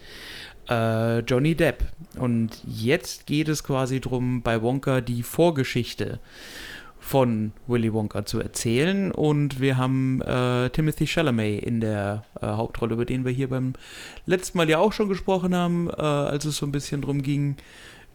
äh, 0.70 1.22
Johnny 1.22 1.56
Depp. 1.56 1.84
Und 2.16 2.62
jetzt 2.68 3.26
geht 3.26 3.48
es 3.48 3.64
quasi 3.64 4.00
darum, 4.00 4.44
bei 4.44 4.62
Wonka 4.62 5.02
die 5.02 5.24
Vorgeschichte 5.24 6.20
von 7.00 7.54
Willy 7.66 7.92
Wonka 7.92 8.24
zu 8.24 8.40
erzählen. 8.40 9.12
Und 9.12 9.60
wir 9.60 9.76
haben 9.76 10.22
äh, 10.22 10.70
Timothy 10.70 11.08
Chalamet 11.08 11.64
in 11.64 11.82
der 11.82 12.24
äh, 12.40 12.46
Hauptrolle, 12.46 12.94
über 12.94 13.06
den 13.06 13.26
wir 13.26 13.32
hier 13.32 13.50
beim 13.50 13.74
letzten 14.28 14.60
Mal 14.60 14.70
ja 14.70 14.78
auch 14.78 14.94
schon 14.94 15.10
gesprochen 15.10 15.56
haben, 15.56 15.90
äh, 15.90 16.02
als 16.02 16.46
es 16.46 16.58
so 16.58 16.68
ein 16.68 16.72
bisschen 16.72 17.02
darum 17.02 17.24
ging, 17.24 17.58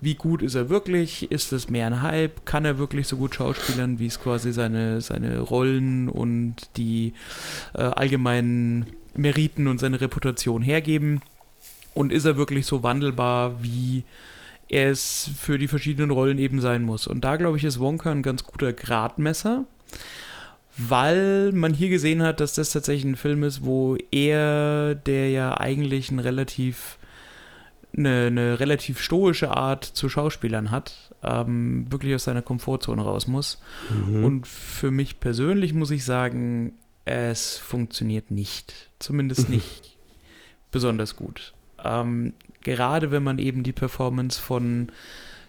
wie 0.00 0.14
gut 0.14 0.42
ist 0.42 0.54
er 0.54 0.68
wirklich? 0.68 1.30
Ist 1.30 1.52
es 1.52 1.68
mehr 1.68 1.86
ein 1.86 2.02
Hype? 2.02 2.46
Kann 2.46 2.64
er 2.64 2.78
wirklich 2.78 3.08
so 3.08 3.16
gut 3.16 3.34
schauspielern, 3.34 3.98
wie 3.98 4.06
es 4.06 4.20
quasi 4.20 4.52
seine, 4.52 5.00
seine 5.00 5.40
Rollen 5.40 6.08
und 6.08 6.56
die 6.76 7.14
äh, 7.74 7.82
allgemeinen 7.82 8.86
Meriten 9.14 9.66
und 9.66 9.80
seine 9.80 10.00
Reputation 10.00 10.62
hergeben? 10.62 11.20
Und 11.94 12.12
ist 12.12 12.24
er 12.24 12.36
wirklich 12.36 12.66
so 12.66 12.82
wandelbar, 12.84 13.62
wie 13.62 14.04
er 14.68 14.90
es 14.90 15.30
für 15.36 15.58
die 15.58 15.68
verschiedenen 15.68 16.10
Rollen 16.10 16.38
eben 16.38 16.60
sein 16.60 16.82
muss? 16.82 17.08
Und 17.08 17.22
da, 17.24 17.36
glaube 17.36 17.56
ich, 17.56 17.64
ist 17.64 17.80
Wonka 17.80 18.12
ein 18.12 18.22
ganz 18.22 18.44
guter 18.44 18.72
Gradmesser, 18.72 19.64
weil 20.76 21.50
man 21.52 21.74
hier 21.74 21.88
gesehen 21.88 22.22
hat, 22.22 22.38
dass 22.38 22.54
das 22.54 22.70
tatsächlich 22.70 23.04
ein 23.04 23.16
Film 23.16 23.42
ist, 23.42 23.64
wo 23.64 23.96
er, 24.12 24.94
der 24.94 25.30
ja 25.30 25.58
eigentlich 25.58 26.12
ein 26.12 26.20
relativ 26.20 26.98
eine, 27.98 28.26
eine 28.26 28.60
relativ 28.60 29.00
stoische 29.00 29.50
Art 29.50 29.84
zu 29.84 30.08
Schauspielern 30.08 30.70
hat, 30.70 31.14
ähm, 31.22 31.90
wirklich 31.90 32.14
aus 32.14 32.24
seiner 32.24 32.42
Komfortzone 32.42 33.02
raus 33.02 33.26
muss. 33.26 33.60
Mhm. 34.06 34.24
Und 34.24 34.46
für 34.46 34.90
mich 34.90 35.20
persönlich 35.20 35.74
muss 35.74 35.90
ich 35.90 36.04
sagen, 36.04 36.72
es 37.04 37.58
funktioniert 37.58 38.30
nicht. 38.30 38.90
Zumindest 38.98 39.48
nicht 39.48 39.96
besonders 40.70 41.16
gut. 41.16 41.54
Ähm, 41.84 42.34
gerade 42.62 43.10
wenn 43.10 43.22
man 43.22 43.38
eben 43.38 43.62
die 43.62 43.72
Performance 43.72 44.40
von 44.40 44.90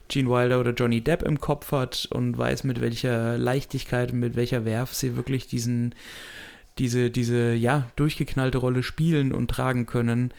Gene 0.08 0.30
Wilder 0.30 0.60
oder 0.60 0.74
Johnny 0.74 1.02
Depp 1.02 1.22
im 1.24 1.40
Kopf 1.40 1.72
hat 1.72 2.08
und 2.12 2.38
weiß, 2.38 2.64
mit 2.64 2.82
welcher 2.82 3.38
Leichtigkeit 3.38 4.12
und 4.12 4.20
mit 4.20 4.36
welcher 4.36 4.66
Werf 4.66 4.94
sie 4.94 5.16
wirklich 5.16 5.48
diesen, 5.48 5.94
diese, 6.80 7.12
diese, 7.12 7.54
ja, 7.54 7.90
durchgeknallte 7.96 8.58
Rolle 8.58 8.82
spielen 8.82 9.32
und 9.32 9.50
tragen 9.50 9.86
können, 9.86 10.32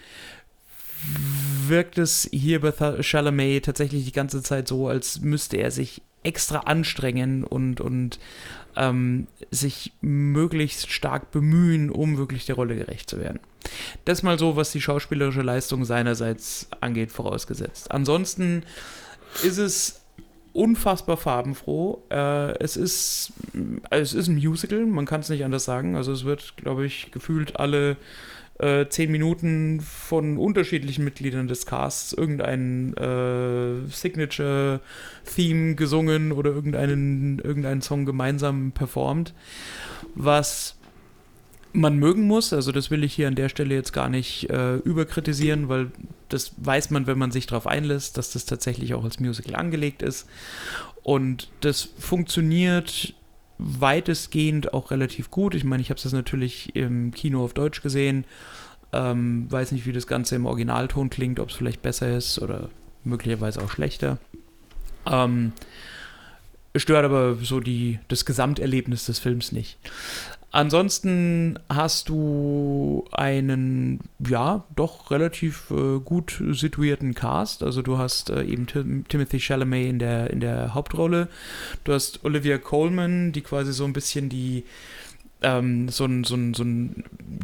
wirkt 1.66 1.98
es 1.98 2.28
hier 2.32 2.60
bei 2.60 2.72
Chalamet 3.02 3.64
tatsächlich 3.64 4.04
die 4.04 4.12
ganze 4.12 4.42
Zeit 4.42 4.68
so, 4.68 4.88
als 4.88 5.20
müsste 5.20 5.56
er 5.56 5.70
sich 5.70 6.02
extra 6.22 6.58
anstrengen 6.60 7.44
und, 7.44 7.80
und 7.80 8.18
ähm, 8.76 9.26
sich 9.50 9.92
möglichst 10.00 10.90
stark 10.90 11.30
bemühen, 11.30 11.90
um 11.90 12.18
wirklich 12.18 12.46
der 12.46 12.56
Rolle 12.56 12.76
gerecht 12.76 13.08
zu 13.08 13.18
werden. 13.18 13.40
Das 14.04 14.22
mal 14.22 14.38
so, 14.38 14.56
was 14.56 14.72
die 14.72 14.80
schauspielerische 14.80 15.42
Leistung 15.42 15.84
seinerseits 15.84 16.68
angeht, 16.80 17.10
vorausgesetzt. 17.10 17.90
Ansonsten 17.90 18.64
ist 19.42 19.58
es 19.58 20.00
unfassbar 20.52 21.16
farbenfroh. 21.16 22.02
Äh, 22.10 22.58
es, 22.58 22.76
ist, 22.76 23.32
es 23.90 24.12
ist 24.12 24.28
ein 24.28 24.36
Musical, 24.36 24.84
man 24.86 25.06
kann 25.06 25.20
es 25.20 25.28
nicht 25.28 25.44
anders 25.44 25.64
sagen. 25.64 25.96
Also 25.96 26.12
es 26.12 26.24
wird, 26.24 26.56
glaube 26.56 26.86
ich, 26.86 27.10
gefühlt 27.12 27.58
alle 27.58 27.96
äh, 28.60 28.88
zehn 28.88 29.10
Minuten 29.10 29.80
von 29.80 30.36
unterschiedlichen 30.36 31.04
Mitgliedern 31.04 31.48
des 31.48 31.66
Casts 31.66 32.12
irgendein 32.12 32.94
äh, 32.96 33.86
Signature-Theme 33.88 35.74
gesungen 35.74 36.32
oder 36.32 36.50
irgendeinen, 36.50 37.38
irgendeinen 37.38 37.82
Song 37.82 38.04
gemeinsam 38.04 38.72
performt, 38.72 39.34
was 40.14 40.76
man 41.72 41.98
mögen 41.98 42.26
muss. 42.26 42.52
Also 42.52 42.72
das 42.72 42.90
will 42.90 43.04
ich 43.04 43.14
hier 43.14 43.28
an 43.28 43.34
der 43.34 43.48
Stelle 43.48 43.74
jetzt 43.74 43.92
gar 43.92 44.08
nicht 44.08 44.50
äh, 44.50 44.76
überkritisieren, 44.76 45.68
weil 45.68 45.90
das 46.28 46.52
weiß 46.58 46.90
man, 46.90 47.06
wenn 47.06 47.18
man 47.18 47.30
sich 47.30 47.46
darauf 47.46 47.66
einlässt, 47.66 48.18
dass 48.18 48.32
das 48.32 48.44
tatsächlich 48.44 48.94
auch 48.94 49.04
als 49.04 49.20
Musical 49.20 49.54
angelegt 49.54 50.02
ist. 50.02 50.28
Und 51.02 51.50
das 51.60 51.88
funktioniert 51.98 53.14
weitestgehend 53.60 54.72
auch 54.72 54.90
relativ 54.90 55.30
gut. 55.30 55.54
Ich 55.54 55.64
meine, 55.64 55.82
ich 55.82 55.90
habe 55.90 56.00
das 56.00 56.12
natürlich 56.12 56.74
im 56.74 57.12
Kino 57.12 57.44
auf 57.44 57.52
Deutsch 57.52 57.82
gesehen. 57.82 58.24
Ähm, 58.92 59.46
weiß 59.50 59.72
nicht, 59.72 59.86
wie 59.86 59.92
das 59.92 60.06
Ganze 60.06 60.36
im 60.36 60.46
Originalton 60.46 61.10
klingt, 61.10 61.38
ob 61.38 61.50
es 61.50 61.56
vielleicht 61.56 61.82
besser 61.82 62.16
ist 62.16 62.40
oder 62.40 62.70
möglicherweise 63.04 63.62
auch 63.62 63.70
schlechter. 63.70 64.18
Ähm, 65.06 65.52
stört 66.74 67.04
aber 67.04 67.36
so 67.36 67.60
die, 67.60 67.98
das 68.08 68.24
Gesamterlebnis 68.24 69.06
des 69.06 69.18
Films 69.18 69.52
nicht. 69.52 69.78
Ansonsten 70.52 71.60
hast 71.68 72.08
du 72.08 73.04
einen, 73.12 74.00
ja, 74.18 74.64
doch 74.74 75.12
relativ 75.12 75.70
äh, 75.70 76.00
gut 76.00 76.42
situierten 76.50 77.14
Cast. 77.14 77.62
Also 77.62 77.82
du 77.82 77.98
hast 77.98 78.30
äh, 78.30 78.42
eben 78.42 78.66
Tim 78.66 79.04
Timothy 79.06 79.38
Chalamet 79.38 79.88
in 79.88 79.98
der, 80.00 80.30
in 80.30 80.40
der 80.40 80.74
Hauptrolle. 80.74 81.28
Du 81.84 81.92
hast 81.92 82.24
Olivia 82.24 82.58
Coleman, 82.58 83.30
die 83.30 83.42
quasi 83.42 83.72
so 83.72 83.84
ein 83.84 83.92
bisschen 83.92 84.28
die, 84.28 84.64
ähm, 85.42 85.88
so 85.88 86.02
einen 86.02 86.24
so 86.24 86.36
so 86.52 86.64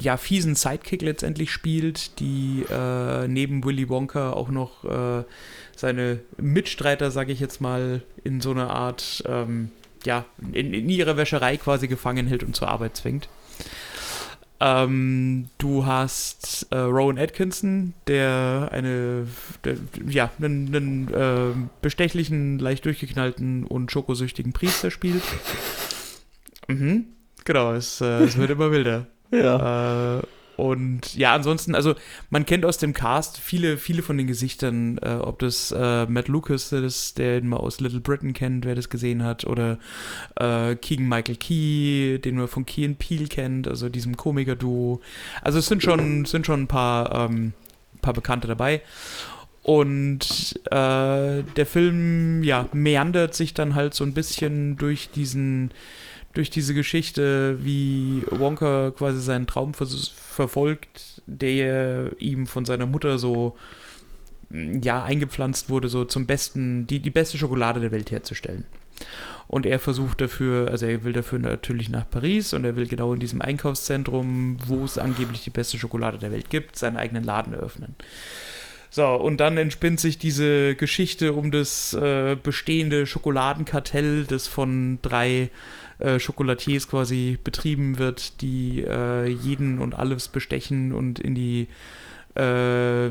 ja, 0.00 0.16
fiesen 0.16 0.56
Sidekick 0.56 1.02
letztendlich 1.02 1.52
spielt, 1.52 2.18
die 2.18 2.64
äh, 2.68 3.28
neben 3.28 3.64
Willy 3.64 3.88
Wonka 3.88 4.32
auch 4.32 4.48
noch 4.48 4.84
äh, 4.84 5.22
seine 5.76 6.18
Mitstreiter, 6.38 7.12
sage 7.12 7.32
ich 7.32 7.38
jetzt 7.38 7.60
mal, 7.60 8.02
in 8.24 8.40
so 8.40 8.50
einer 8.50 8.70
Art 8.70 9.22
ähm, 9.28 9.70
ja, 10.06 10.24
in, 10.52 10.72
in 10.72 10.88
ihrer 10.88 11.16
Wäscherei 11.16 11.56
quasi 11.56 11.88
gefangen 11.88 12.26
hält 12.26 12.42
und 12.42 12.56
zur 12.56 12.68
Arbeit 12.68 12.96
zwingt. 12.96 13.28
Ähm, 14.58 15.50
du 15.58 15.84
hast 15.84 16.66
äh, 16.70 16.78
Rowan 16.78 17.18
Atkinson, 17.18 17.92
der 18.06 18.70
eine, 18.72 19.26
der, 19.64 19.76
ja, 20.08 20.30
einen, 20.38 20.74
einen 20.74 21.14
äh, 21.14 21.54
bestechlichen, 21.82 22.58
leicht 22.58 22.86
durchgeknallten 22.86 23.64
und 23.64 23.92
schokosüchtigen 23.92 24.52
Priester 24.52 24.90
spielt. 24.90 25.22
Mhm. 26.68 27.04
Genau, 27.44 27.74
es, 27.74 28.00
äh, 28.00 28.24
es 28.24 28.36
wird 28.36 28.50
immer 28.50 28.72
wilder. 28.72 29.06
ja. 29.30 30.20
Und 30.56 31.14
ja, 31.14 31.34
ansonsten, 31.34 31.74
also 31.74 31.94
man 32.30 32.46
kennt 32.46 32.64
aus 32.64 32.78
dem 32.78 32.94
Cast 32.94 33.38
viele, 33.38 33.76
viele 33.76 34.02
von 34.02 34.16
den 34.16 34.26
Gesichtern, 34.26 34.98
äh, 34.98 35.16
ob 35.20 35.38
das 35.38 35.70
äh, 35.70 36.06
Matt 36.06 36.28
Lucas 36.28 36.72
ist, 36.72 37.18
der 37.18 37.38
ihn 37.38 37.48
mal 37.48 37.58
aus 37.58 37.80
Little 37.80 38.00
Britain 38.00 38.32
kennt, 38.32 38.64
wer 38.64 38.74
das 38.74 38.88
gesehen 38.88 39.22
hat, 39.22 39.44
oder 39.44 39.78
äh, 40.36 40.74
Keegan 40.76 41.08
Michael 41.08 41.36
Key, 41.36 42.18
den 42.18 42.36
man 42.36 42.48
von 42.48 42.64
Key 42.64 42.86
and 42.86 42.98
Peel 42.98 43.28
kennt, 43.28 43.68
also 43.68 43.88
diesem 43.88 44.16
Komiker-Duo. 44.16 45.00
Also 45.42 45.58
es 45.58 45.66
sind 45.66 45.82
schon, 45.82 46.24
sind 46.24 46.46
schon 46.46 46.62
ein 46.62 46.68
paar, 46.68 47.14
ähm, 47.14 47.52
paar 48.00 48.14
Bekannte 48.14 48.48
dabei. 48.48 48.80
Und 49.62 50.60
äh, 50.66 51.42
der 51.42 51.66
Film, 51.66 52.44
ja, 52.44 52.68
meandert 52.72 53.34
sich 53.34 53.52
dann 53.52 53.74
halt 53.74 53.94
so 53.94 54.04
ein 54.04 54.14
bisschen 54.14 54.76
durch 54.76 55.10
diesen 55.10 55.72
durch 56.36 56.50
diese 56.50 56.74
Geschichte, 56.74 57.58
wie 57.64 58.22
Wonka 58.30 58.92
quasi 58.96 59.20
seinen 59.20 59.46
Traum 59.46 59.74
vers 59.74 60.08
verfolgt, 60.08 61.22
der 61.26 62.10
ihm 62.18 62.46
von 62.46 62.64
seiner 62.64 62.86
Mutter 62.86 63.18
so 63.18 63.56
ja 64.50 65.02
eingepflanzt 65.02 65.70
wurde, 65.70 65.88
so 65.88 66.04
zum 66.04 66.26
besten, 66.26 66.86
die, 66.86 67.00
die 67.00 67.10
beste 67.10 67.38
Schokolade 67.38 67.80
der 67.80 67.90
Welt 67.90 68.10
herzustellen. 68.10 68.64
Und 69.48 69.66
er 69.66 69.78
versucht 69.78 70.20
dafür, 70.20 70.70
also 70.70 70.86
er 70.86 71.04
will 71.04 71.12
dafür 71.12 71.38
natürlich 71.38 71.88
nach 71.88 72.08
Paris 72.08 72.52
und 72.52 72.64
er 72.64 72.76
will 72.76 72.86
genau 72.86 73.14
in 73.14 73.20
diesem 73.20 73.40
Einkaufszentrum, 73.40 74.58
wo 74.66 74.84
es 74.84 74.98
angeblich 74.98 75.44
die 75.44 75.50
beste 75.50 75.78
Schokolade 75.78 76.18
der 76.18 76.32
Welt 76.32 76.50
gibt, 76.50 76.76
seinen 76.76 76.96
eigenen 76.96 77.24
Laden 77.24 77.54
eröffnen. 77.54 77.94
So, 78.90 79.06
und 79.14 79.38
dann 79.38 79.56
entspinnt 79.58 80.00
sich 80.00 80.18
diese 80.18 80.74
Geschichte 80.74 81.32
um 81.32 81.50
das 81.50 81.92
äh, 81.92 82.36
bestehende 82.40 83.06
Schokoladenkartell, 83.06 84.24
das 84.24 84.46
von 84.46 84.98
drei 85.02 85.50
äh, 85.98 86.18
Schokolatiers 86.18 86.88
quasi 86.88 87.38
betrieben 87.42 87.98
wird, 87.98 88.40
die 88.40 88.82
äh, 88.82 89.26
jeden 89.26 89.78
und 89.78 89.94
alles 89.94 90.28
bestechen 90.28 90.92
und 90.92 91.18
in 91.18 91.34
die 91.34 91.68
äh, 92.34 92.42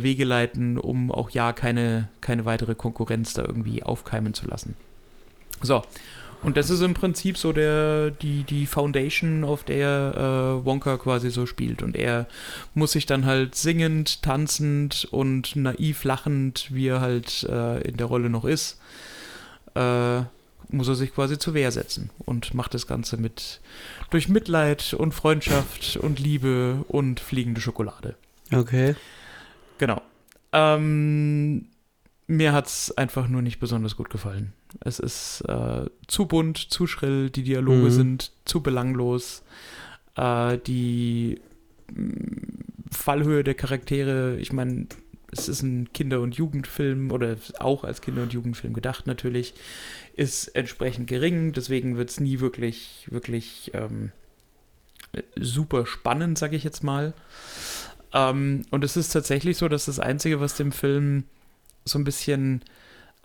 Wege 0.03 0.23
leiten, 0.23 0.77
um 0.77 1.11
auch 1.11 1.31
ja 1.31 1.51
keine, 1.53 2.09
keine 2.21 2.45
weitere 2.45 2.75
Konkurrenz 2.75 3.33
da 3.33 3.43
irgendwie 3.43 3.83
aufkeimen 3.83 4.33
zu 4.33 4.47
lassen. 4.47 4.75
So. 5.61 5.83
Und 6.43 6.57
das 6.57 6.69
ist 6.69 6.81
im 6.81 6.93
Prinzip 6.93 7.39
so 7.39 7.53
der, 7.53 8.11
die, 8.11 8.43
die 8.43 8.67
Foundation, 8.67 9.43
auf 9.43 9.63
der 9.63 10.59
äh, 10.61 10.65
Wonka 10.65 10.97
quasi 10.97 11.31
so 11.31 11.47
spielt. 11.47 11.81
Und 11.81 11.95
er 11.95 12.27
muss 12.75 12.91
sich 12.91 13.07
dann 13.07 13.25
halt 13.25 13.55
singend, 13.55 14.21
tanzend 14.21 15.07
und 15.09 15.55
naiv 15.55 16.03
lachend, 16.03 16.67
wie 16.71 16.89
er 16.89 17.01
halt 17.01 17.47
äh, 17.49 17.81
in 17.81 17.97
der 17.97 18.05
Rolle 18.05 18.29
noch 18.29 18.45
ist, 18.45 18.79
äh, 19.73 20.21
muss 20.69 20.87
er 20.87 20.95
sich 20.95 21.13
quasi 21.13 21.37
zur 21.37 21.53
Wehr 21.53 21.71
setzen 21.71 22.09
und 22.25 22.53
macht 22.53 22.73
das 22.73 22.87
Ganze 22.87 23.17
mit 23.17 23.61
durch 24.09 24.29
Mitleid 24.29 24.93
und 24.93 25.13
Freundschaft 25.13 25.97
und 25.97 26.19
Liebe 26.19 26.83
und 26.87 27.19
fliegende 27.19 27.61
Schokolade. 27.61 28.15
Okay. 28.53 28.95
Genau. 29.77 30.01
Ähm, 30.51 31.67
mir 32.27 32.53
hat 32.53 32.67
es 32.67 32.95
einfach 32.97 33.27
nur 33.27 33.41
nicht 33.41 33.59
besonders 33.59 33.95
gut 33.95 34.09
gefallen. 34.09 34.53
Es 34.81 34.99
ist 34.99 35.41
äh, 35.47 35.85
zu 36.07 36.25
bunt, 36.25 36.57
zu 36.57 36.87
schrill, 36.87 37.29
die 37.29 37.43
Dialoge 37.43 37.85
Mhm. 37.85 37.91
sind 37.91 38.31
zu 38.45 38.61
belanglos. 38.61 39.43
Äh, 40.15 40.57
die 40.59 41.39
mh, 41.93 42.13
Fallhöhe 42.91 43.43
der 43.43 43.53
Charaktere, 43.55 44.37
ich 44.37 44.53
meine, 44.53 44.87
es 45.37 45.49
ist 45.49 45.61
ein 45.61 45.91
Kinder- 45.93 46.21
und 46.21 46.35
Jugendfilm 46.35 47.11
oder 47.11 47.37
auch 47.59 47.83
als 47.83 48.01
Kinder- 48.01 48.23
und 48.23 48.33
Jugendfilm 48.33 48.73
gedacht 48.73 49.07
natürlich, 49.07 49.53
ist 50.15 50.47
entsprechend 50.49 51.07
gering, 51.07 51.51
deswegen 51.51 51.97
wird 51.97 52.09
es 52.09 52.19
nie 52.19 52.39
wirklich, 52.39 53.07
wirklich 53.09 53.71
ähm, 53.73 54.11
super 55.35 55.85
spannend, 55.85 56.37
sage 56.37 56.55
ich 56.55 56.63
jetzt 56.63 56.83
mal. 56.83 57.13
Ähm, 58.13 58.65
und 58.71 58.83
es 58.83 58.97
ist 58.97 59.09
tatsächlich 59.09 59.57
so, 59.57 59.67
dass 59.67 59.85
das 59.85 59.99
Einzige, 59.99 60.39
was 60.39 60.55
dem 60.55 60.71
Film 60.71 61.25
so 61.83 61.99
ein 61.99 62.03
bisschen 62.03 62.61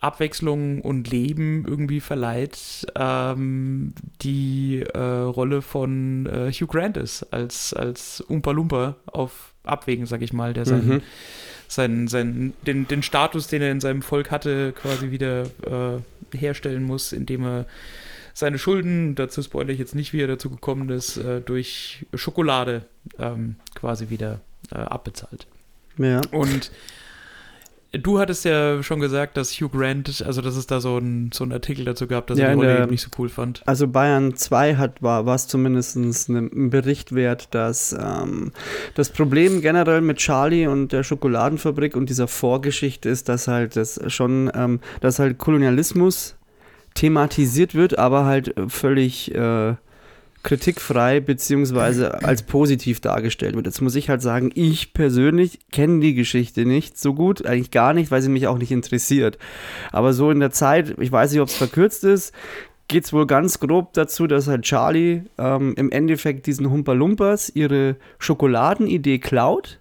Abwechslung 0.00 0.80
und 0.80 1.10
Leben 1.10 1.64
irgendwie 1.66 2.00
verleiht, 2.00 2.86
ähm, 2.96 3.92
die 4.22 4.80
äh, 4.80 4.98
Rolle 4.98 5.62
von 5.62 6.26
äh, 6.26 6.50
Hugh 6.52 6.66
Grant 6.66 6.96
ist, 6.96 7.24
als, 7.32 7.74
als 7.74 8.20
Umpa 8.22 8.50
Lumpa 8.52 8.96
auf 9.06 9.52
Abwägen, 9.64 10.06
sag 10.06 10.22
ich 10.22 10.32
mal, 10.32 10.54
der 10.54 10.64
seinen, 10.64 10.88
Mhm. 10.88 11.02
seinen, 11.68 12.08
seinen, 12.08 12.54
den, 12.66 12.88
den 12.88 13.02
Status, 13.02 13.46
den 13.46 13.60
er 13.60 13.70
in 13.70 13.80
seinem 13.80 14.00
Volk 14.00 14.30
hatte, 14.30 14.72
quasi 14.72 15.10
wieder 15.10 15.42
äh, 15.66 16.36
herstellen 16.36 16.84
muss, 16.84 17.12
indem 17.12 17.44
er 17.44 17.66
seine 18.32 18.58
Schulden, 18.58 19.16
dazu 19.16 19.42
spoilere 19.42 19.72
ich 19.72 19.78
jetzt 19.78 19.94
nicht, 19.94 20.14
wie 20.14 20.22
er 20.22 20.28
dazu 20.28 20.48
gekommen 20.48 20.88
ist, 20.88 21.18
äh, 21.18 21.42
durch 21.42 22.06
Schokolade 22.14 22.86
ähm, 23.18 23.56
quasi 23.74 24.08
wieder 24.08 24.40
äh, 24.72 24.76
abbezahlt. 24.76 25.46
Ja. 25.98 26.22
Und 26.30 26.70
du 27.92 28.18
hattest 28.18 28.44
ja 28.44 28.82
schon 28.82 29.00
gesagt, 29.00 29.36
dass 29.36 29.52
Hugh 29.60 29.68
Grant, 29.76 30.22
also 30.26 30.40
dass 30.42 30.56
es 30.56 30.66
da 30.66 30.80
so 30.80 30.98
ein, 30.98 31.30
so 31.32 31.44
ein 31.44 31.52
Artikel 31.52 31.84
dazu 31.84 32.06
gab, 32.06 32.26
dass 32.28 32.38
Ja, 32.38 32.46
er 32.46 32.50
die 32.52 32.56
Rolle 32.56 32.68
der- 32.74 32.82
eben 32.82 32.90
nicht 32.90 33.02
so 33.02 33.10
cool 33.18 33.28
fand. 33.28 33.62
Also 33.66 33.88
Bayern 33.88 34.36
2 34.36 34.76
hat, 34.76 35.02
war, 35.02 35.26
war 35.26 35.34
es 35.34 35.46
zumindest 35.48 35.96
ein 35.96 36.70
Bericht 36.70 37.14
wert, 37.14 37.48
dass 37.52 37.92
ähm, 37.92 38.52
das 38.94 39.10
Problem 39.10 39.60
generell 39.60 40.00
mit 40.00 40.18
Charlie 40.18 40.66
und 40.66 40.92
der 40.92 41.02
Schokoladenfabrik 41.02 41.96
und 41.96 42.08
dieser 42.10 42.28
Vorgeschichte 42.28 43.08
ist, 43.08 43.28
dass 43.28 43.48
halt 43.48 43.76
das 43.76 44.00
schon, 44.06 44.50
ähm, 44.54 44.80
dass 45.00 45.18
halt 45.18 45.38
Kolonialismus 45.38 46.36
thematisiert 46.94 47.74
wird, 47.74 47.98
aber 47.98 48.24
halt 48.24 48.54
völlig 48.68 49.34
äh, 49.34 49.74
kritikfrei 50.42 51.20
beziehungsweise 51.20 52.24
als 52.24 52.42
positiv 52.42 53.00
dargestellt 53.00 53.56
wird. 53.56 53.66
Jetzt 53.66 53.82
muss 53.82 53.94
ich 53.94 54.08
halt 54.08 54.22
sagen, 54.22 54.50
ich 54.54 54.94
persönlich 54.94 55.58
kenne 55.70 56.00
die 56.00 56.14
Geschichte 56.14 56.64
nicht 56.64 56.98
so 56.98 57.14
gut, 57.14 57.44
eigentlich 57.44 57.70
gar 57.70 57.92
nicht, 57.92 58.10
weil 58.10 58.22
sie 58.22 58.30
mich 58.30 58.46
auch 58.46 58.58
nicht 58.58 58.72
interessiert. 58.72 59.38
Aber 59.92 60.12
so 60.12 60.30
in 60.30 60.40
der 60.40 60.50
Zeit, 60.50 60.96
ich 60.98 61.12
weiß 61.12 61.32
nicht, 61.32 61.40
ob 61.40 61.48
es 61.48 61.54
verkürzt 61.54 62.04
ist, 62.04 62.32
geht 62.88 63.04
es 63.04 63.12
wohl 63.12 63.26
ganz 63.26 63.60
grob 63.60 63.92
dazu, 63.92 64.26
dass 64.26 64.48
halt 64.48 64.62
Charlie 64.62 65.22
ähm, 65.38 65.74
im 65.76 65.92
Endeffekt 65.92 66.46
diesen 66.46 66.70
Humper 66.70 66.94
Lumpers 66.94 67.50
ihre 67.54 67.96
Schokoladenidee 68.18 69.18
klaut, 69.18 69.78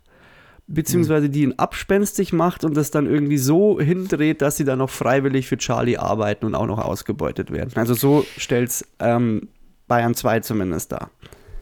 beziehungsweise 0.68 1.30
die 1.30 1.44
ihn 1.44 1.54
abspenstig 1.58 2.34
macht 2.34 2.64
und 2.64 2.78
das 2.78 2.92
dann 2.92 3.08
irgendwie 3.08 3.40
so 3.40 3.80
hindreht, 3.80 4.42
dass 4.44 4.58
sie 4.58 4.66
dann 4.66 4.80
noch 4.80 4.92
freiwillig 4.92 5.48
für 5.48 5.58
Charlie 5.58 5.98
arbeiten 5.98 6.46
und 6.46 6.54
auch 6.54 6.68
noch 6.68 6.80
ausgebeutet 6.80 7.50
werden. 7.50 7.72
Also 7.76 7.96
so 7.96 8.26
stellt 8.38 8.70
es 8.70 8.88
ähm, 9.00 9.48
Bayern 9.90 10.16
2 10.16 10.40
zumindest 10.40 10.94
dar. 10.94 11.10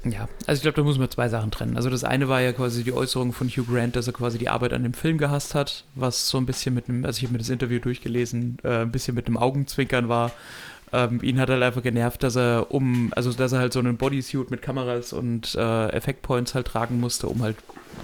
Ja, 0.03 0.29
also 0.45 0.59
ich 0.59 0.61
glaube, 0.61 0.75
da 0.75 0.83
muss 0.83 0.99
man 0.99 1.09
zwei 1.09 1.27
Sachen 1.27 1.49
trennen. 1.51 1.75
Also 1.75 1.89
das 1.89 2.03
eine 2.03 2.29
war 2.29 2.39
ja 2.39 2.53
quasi 2.53 2.83
die 2.83 2.93
Äußerung 2.93 3.33
von 3.33 3.49
Hugh 3.49 3.65
Grant, 3.73 3.95
dass 3.95 4.07
er 4.07 4.13
quasi 4.13 4.37
die 4.37 4.47
Arbeit 4.47 4.71
an 4.73 4.83
dem 4.83 4.93
Film 4.93 5.17
gehasst 5.17 5.55
hat, 5.55 5.83
was 5.95 6.29
so 6.29 6.37
ein 6.37 6.45
bisschen 6.45 6.75
mit 6.75 6.87
einem, 6.87 7.03
also 7.03 7.17
ich 7.17 7.23
habe 7.23 7.33
mir 7.33 7.39
das 7.39 7.49
Interview 7.49 7.79
durchgelesen, 7.79 8.57
äh, 8.63 8.81
ein 8.83 8.91
bisschen 8.91 9.15
mit 9.15 9.27
einem 9.27 9.37
Augenzwinkern 9.37 10.07
war. 10.07 10.31
Ähm, 10.93 11.19
ihn 11.21 11.39
hat 11.41 11.49
halt 11.49 11.61
einfach 11.61 11.83
genervt, 11.83 12.23
dass 12.23 12.37
er 12.37 12.67
um, 12.71 13.11
also 13.15 13.33
dass 13.33 13.51
er 13.51 13.59
halt 13.59 13.73
so 13.73 13.79
einen 13.79 13.97
Bodysuit 13.97 14.49
mit 14.51 14.61
Kameras 14.61 15.11
und 15.11 15.53
äh, 15.55 15.87
Effektpoints 15.89 16.55
halt 16.55 16.67
tragen 16.67 17.01
musste, 17.01 17.27
um 17.27 17.41
halt 17.41 17.57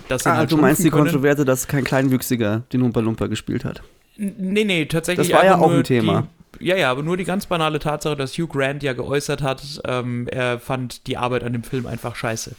das 0.10 0.26
Ah, 0.28 0.36
halt 0.36 0.52
du 0.52 0.58
meinst 0.58 0.84
die 0.84 0.90
können. 0.90 1.04
Kontroverse, 1.04 1.46
dass 1.46 1.68
kein 1.68 1.86
Kleinwüchsiger 1.86 2.64
den 2.74 2.82
Humper 2.82 3.02
Lumper 3.02 3.30
gespielt 3.30 3.64
hat. 3.64 3.82
Nee, 4.18 4.64
nee, 4.64 4.86
tatsächlich. 4.86 5.30
Das 5.30 5.38
war 5.38 5.46
ja 5.46 5.58
auch 5.58 5.72
ein 5.72 5.84
Thema. 5.84 6.28
Die, 6.60 6.66
ja, 6.66 6.76
ja, 6.76 6.92
aber 6.92 7.04
nur 7.04 7.18
die 7.18 7.24
ganz 7.24 7.46
banale 7.46 7.80
Tatsache, 7.80 8.16
dass 8.16 8.38
Hugh 8.38 8.48
Grant 8.48 8.84
ja 8.84 8.94
geäußert 8.94 9.42
hat, 9.42 9.82
ähm, 9.86 10.28
er 10.28 10.60
fand 10.60 11.08
die 11.08 11.18
Arbeit 11.18 11.44
an 11.44 11.54
dem 11.54 11.64
Film 11.64 11.88
einfach 11.88 12.16
scheiße. 12.16 12.56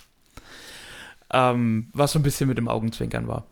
Ähm, 1.33 1.89
was 1.93 2.13
so 2.13 2.19
ein 2.19 2.23
bisschen 2.23 2.49
mit 2.49 2.59
dem 2.59 2.69
Augenzwinkern 2.69 3.29
war. 3.29 3.47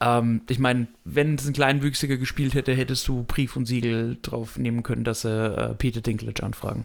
Ähm, 0.00 0.42
ich 0.48 0.58
meine, 0.58 0.88
wenn 1.04 1.36
es 1.36 1.46
ein 1.46 1.52
Kleinwüchsiger 1.52 2.16
gespielt 2.16 2.54
hätte, 2.54 2.74
hättest 2.74 3.06
du 3.08 3.22
Brief 3.24 3.56
und 3.56 3.66
Siegel 3.66 4.18
drauf 4.22 4.58
nehmen 4.58 4.82
können, 4.82 5.04
dass 5.04 5.22
sie 5.22 5.30
äh, 5.30 5.74
Peter 5.74 6.00
Dinklage 6.00 6.42
anfragen. 6.42 6.84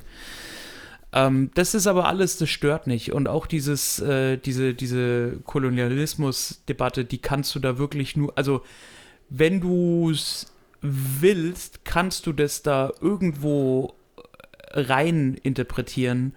Ähm, 1.11 1.49
das 1.55 1.73
ist 1.73 1.88
aber 1.88 2.07
alles, 2.07 2.38
das 2.38 2.49
stört 2.49 2.88
nicht. 2.88 3.11
Und 3.13 3.27
auch 3.27 3.47
dieses, 3.47 3.99
äh, 3.99 4.38
diese, 4.38 4.73
diese 4.73 5.38
Kolonialismus-Debatte, 5.43 7.03
die 7.03 7.17
kannst 7.17 7.55
du 7.55 7.59
da 7.59 7.77
wirklich 7.77 8.15
nur, 8.15 8.38
also 8.38 8.61
wenn 9.30 9.61
du 9.61 10.11
es 10.11 10.51
willst, 10.82 11.86
kannst 11.86 12.25
du 12.25 12.34
das 12.34 12.63
da 12.63 12.91
irgendwo 13.01 13.93
rein 14.71 15.38
interpretieren, 15.43 16.34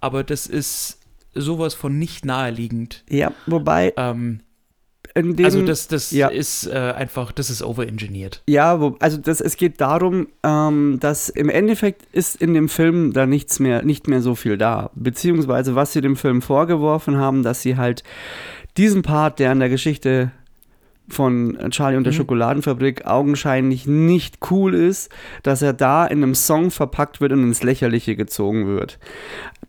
aber 0.00 0.24
das 0.24 0.46
ist 0.46 0.98
sowas 1.34 1.74
von 1.74 1.98
nicht 1.98 2.24
naheliegend. 2.24 3.04
Ja, 3.08 3.32
wobei 3.46 3.92
Ähm, 3.96 4.40
dem, 5.16 5.44
also 5.44 5.62
das, 5.62 5.86
das 5.86 6.10
ja. 6.10 6.28
ist 6.28 6.66
äh, 6.66 6.72
einfach, 6.72 7.30
das 7.30 7.48
ist 7.48 7.62
overengineert. 7.62 8.42
Ja, 8.48 8.80
wo, 8.80 8.96
also 8.98 9.16
das, 9.16 9.40
es 9.40 9.56
geht 9.56 9.80
darum, 9.80 10.26
ähm, 10.42 10.98
dass 11.00 11.28
im 11.28 11.48
Endeffekt 11.48 12.02
ist 12.12 12.40
in 12.40 12.52
dem 12.52 12.68
Film 12.68 13.12
da 13.12 13.24
nichts 13.24 13.60
mehr, 13.60 13.82
nicht 13.82 14.08
mehr 14.08 14.22
so 14.22 14.34
viel 14.34 14.58
da. 14.58 14.90
Beziehungsweise 14.94 15.76
was 15.76 15.92
sie 15.92 16.00
dem 16.00 16.16
Film 16.16 16.42
vorgeworfen 16.42 17.16
haben, 17.16 17.44
dass 17.44 17.62
sie 17.62 17.76
halt 17.76 18.02
diesen 18.76 19.02
Part, 19.02 19.38
der 19.38 19.52
in 19.52 19.60
der 19.60 19.68
Geschichte 19.68 20.32
von 21.08 21.58
Charlie 21.70 21.96
und 21.98 22.04
der 22.04 22.12
Mhm. 22.12 22.16
Schokoladenfabrik 22.18 23.06
augenscheinlich 23.06 23.86
nicht 23.86 24.38
cool 24.50 24.74
ist, 24.74 25.10
dass 25.42 25.60
er 25.62 25.72
da 25.72 26.06
in 26.06 26.22
einem 26.22 26.34
Song 26.34 26.70
verpackt 26.70 27.20
wird 27.20 27.32
und 27.32 27.42
ins 27.42 27.62
Lächerliche 27.62 28.16
gezogen 28.16 28.66
wird. 28.66 28.98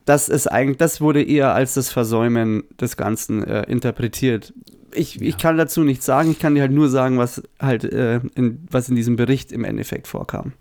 Das 0.06 0.30
ist 0.30 0.48
eigentlich, 0.48 0.78
das 0.78 1.02
wurde 1.02 1.22
eher 1.24 1.54
als 1.54 1.74
das 1.74 1.92
Versäumen 1.92 2.64
des 2.80 2.96
Ganzen 2.96 3.44
äh, 3.44 3.64
interpretiert. 3.64 4.54
Ich, 4.94 5.22
ich 5.22 5.32
Ja. 5.34 5.38
kann 5.38 5.58
dazu 5.58 5.84
nichts 5.84 6.06
sagen, 6.06 6.32
ich 6.32 6.40
kann 6.40 6.56
dir 6.56 6.62
halt 6.62 6.72
nur 6.72 6.88
sagen, 6.90 7.18
was 7.18 7.44
halt 7.60 7.84
äh, 7.84 8.22
in, 8.36 8.60
was 8.72 8.88
in 8.88 8.96
diesem 8.96 9.16
Bericht 9.18 9.52
im 9.52 9.64
Endeffekt 9.66 10.08
vorkam. 10.08 10.54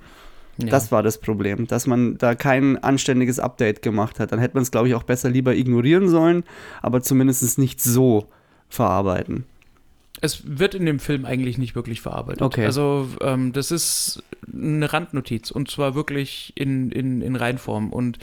Ja. 0.57 0.67
Das 0.71 0.91
war 0.93 1.03
das 1.03 1.19
Problem, 1.19 1.67
dass 1.67 1.87
man 1.87 2.17
da 2.19 2.35
kein 2.35 2.83
anständiges 2.83 3.39
Update 3.39 3.83
gemacht 3.83 4.19
hat. 4.21 4.33
Dann 4.33 4.39
hätte 4.39 4.55
man 4.55 4.63
es, 4.63 4.71
glaube 4.71 4.89
ich, 4.89 4.95
auch 4.95 5.03
besser 5.03 5.29
lieber 5.29 5.55
ignorieren 5.55 6.09
sollen, 6.09 6.43
aber 6.83 7.01
zumindest 7.03 7.59
nicht 7.59 7.81
so 7.83 8.27
verarbeiten. 8.69 9.45
Es 10.21 10.43
wird 10.47 10.75
in 10.75 10.87
dem 10.87 11.01
Film 11.01 11.25
eigentlich 11.25 11.59
nicht 11.59 11.75
wirklich 11.75 12.01
verarbeitet. 12.01 12.43
Okay. 12.43 12.65
Also 12.65 13.09
ähm, 13.21 13.53
das 13.53 13.71
ist 13.71 14.23
eine 14.53 14.93
Randnotiz 14.93 15.51
und 15.51 15.71
zwar 15.71 15.95
wirklich 15.95 16.53
in, 16.57 16.91
in, 16.93 17.21
in 17.21 17.37
Reinform. 17.37 17.93
Und 17.93 18.19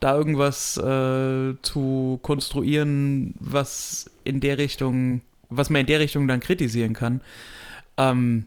da 0.00 0.16
irgendwas 0.16 0.76
äh, 0.78 1.54
zu 1.62 2.18
konstruieren, 2.22 3.34
was 3.38 4.10
in 4.24 4.40
der 4.40 4.58
Richtung, 4.58 5.20
was 5.50 5.70
man 5.70 5.82
in 5.82 5.86
der 5.86 6.00
Richtung 6.00 6.26
dann 6.26 6.40
kritisieren 6.40 6.94
kann, 6.94 7.20
ähm, 7.96 8.46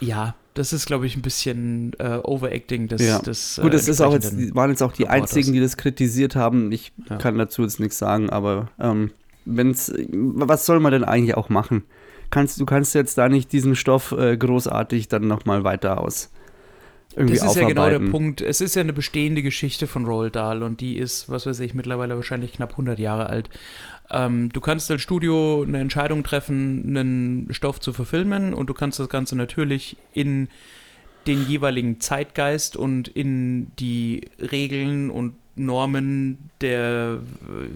ja, 0.00 0.34
das 0.54 0.72
ist, 0.72 0.86
glaube 0.86 1.06
ich, 1.06 1.16
ein 1.16 1.22
bisschen 1.22 1.92
äh, 1.98 2.18
Overacting 2.22 2.86
des, 2.88 3.02
Ja. 3.02 3.18
des 3.20 3.58
Gut, 3.62 3.72
äh, 3.72 3.76
es 3.76 3.88
ist 3.88 4.00
auch 4.00 4.12
jetzt, 4.12 4.54
waren 4.54 4.70
jetzt 4.70 4.82
auch 4.82 4.92
die 4.92 5.02
Reporters. 5.04 5.30
einzigen, 5.34 5.52
die 5.54 5.60
das 5.60 5.76
kritisiert 5.76 6.36
haben. 6.36 6.72
Ich 6.72 6.92
Ja. 7.08 7.16
kann 7.16 7.38
dazu 7.38 7.62
jetzt 7.62 7.80
nichts 7.80 7.98
sagen, 7.98 8.30
aber 8.30 8.68
ähm, 8.78 9.10
wenn's, 9.44 9.92
was 10.12 10.66
soll 10.66 10.80
man 10.80 10.92
denn 10.92 11.04
eigentlich 11.04 11.36
auch 11.36 11.48
machen? 11.48 11.82
Kannst, 12.32 12.58
du 12.58 12.64
kannst 12.64 12.94
jetzt 12.94 13.18
da 13.18 13.28
nicht 13.28 13.52
diesen 13.52 13.76
Stoff 13.76 14.12
äh, 14.12 14.38
großartig 14.38 15.08
dann 15.08 15.28
nochmal 15.28 15.64
weiter 15.64 16.00
aus. 16.00 16.30
Irgendwie 17.14 17.36
Das 17.36 17.44
ist 17.44 17.56
ja 17.56 17.68
genau 17.68 17.90
der. 17.90 17.98
Punkt. 17.98 18.40
Es 18.40 18.62
ist 18.62 18.74
ja 18.74 18.80
eine 18.80 18.94
bestehende 18.94 19.42
Geschichte 19.42 19.86
von 19.86 20.06
Roald 20.06 20.34
Dahl 20.34 20.62
und 20.62 20.80
die 20.80 20.96
ist, 20.96 21.28
was 21.28 21.44
weiß 21.44 21.60
ich, 21.60 21.74
mittlerweile 21.74 22.16
wahrscheinlich 22.16 22.54
knapp 22.54 22.70
100 22.70 22.98
Jahre 22.98 23.26
alt. 23.26 23.50
Ähm, 24.10 24.50
du 24.50 24.62
kannst 24.62 24.90
als 24.90 25.02
Studio 25.02 25.62
eine 25.62 25.78
Entscheidung 25.78 26.24
treffen, 26.24 26.84
einen 26.86 27.52
Stoff 27.52 27.80
zu 27.80 27.92
verfilmen 27.92 28.54
und 28.54 28.66
du 28.68 28.72
kannst 28.72 28.98
das 28.98 29.10
Ganze 29.10 29.36
natürlich 29.36 29.98
in 30.14 30.48
den 31.26 31.46
jeweiligen 31.46 32.00
Zeitgeist 32.00 32.78
und 32.78 33.08
in 33.08 33.72
die 33.76 34.30
Regeln 34.40 35.10
und 35.10 35.34
Normen 35.54 36.50
der 36.60 37.18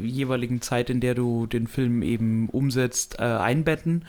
äh, 0.03 0.07
jeweiligen 0.07 0.61
Zeit, 0.63 0.91
in 0.91 1.01
der 1.01 1.15
du 1.15 1.47
den 1.47 1.67
Film 1.67 2.03
eben 2.03 2.49
umsetzt, 2.49 3.17
äh, 3.19 3.23
einbetten 3.23 4.05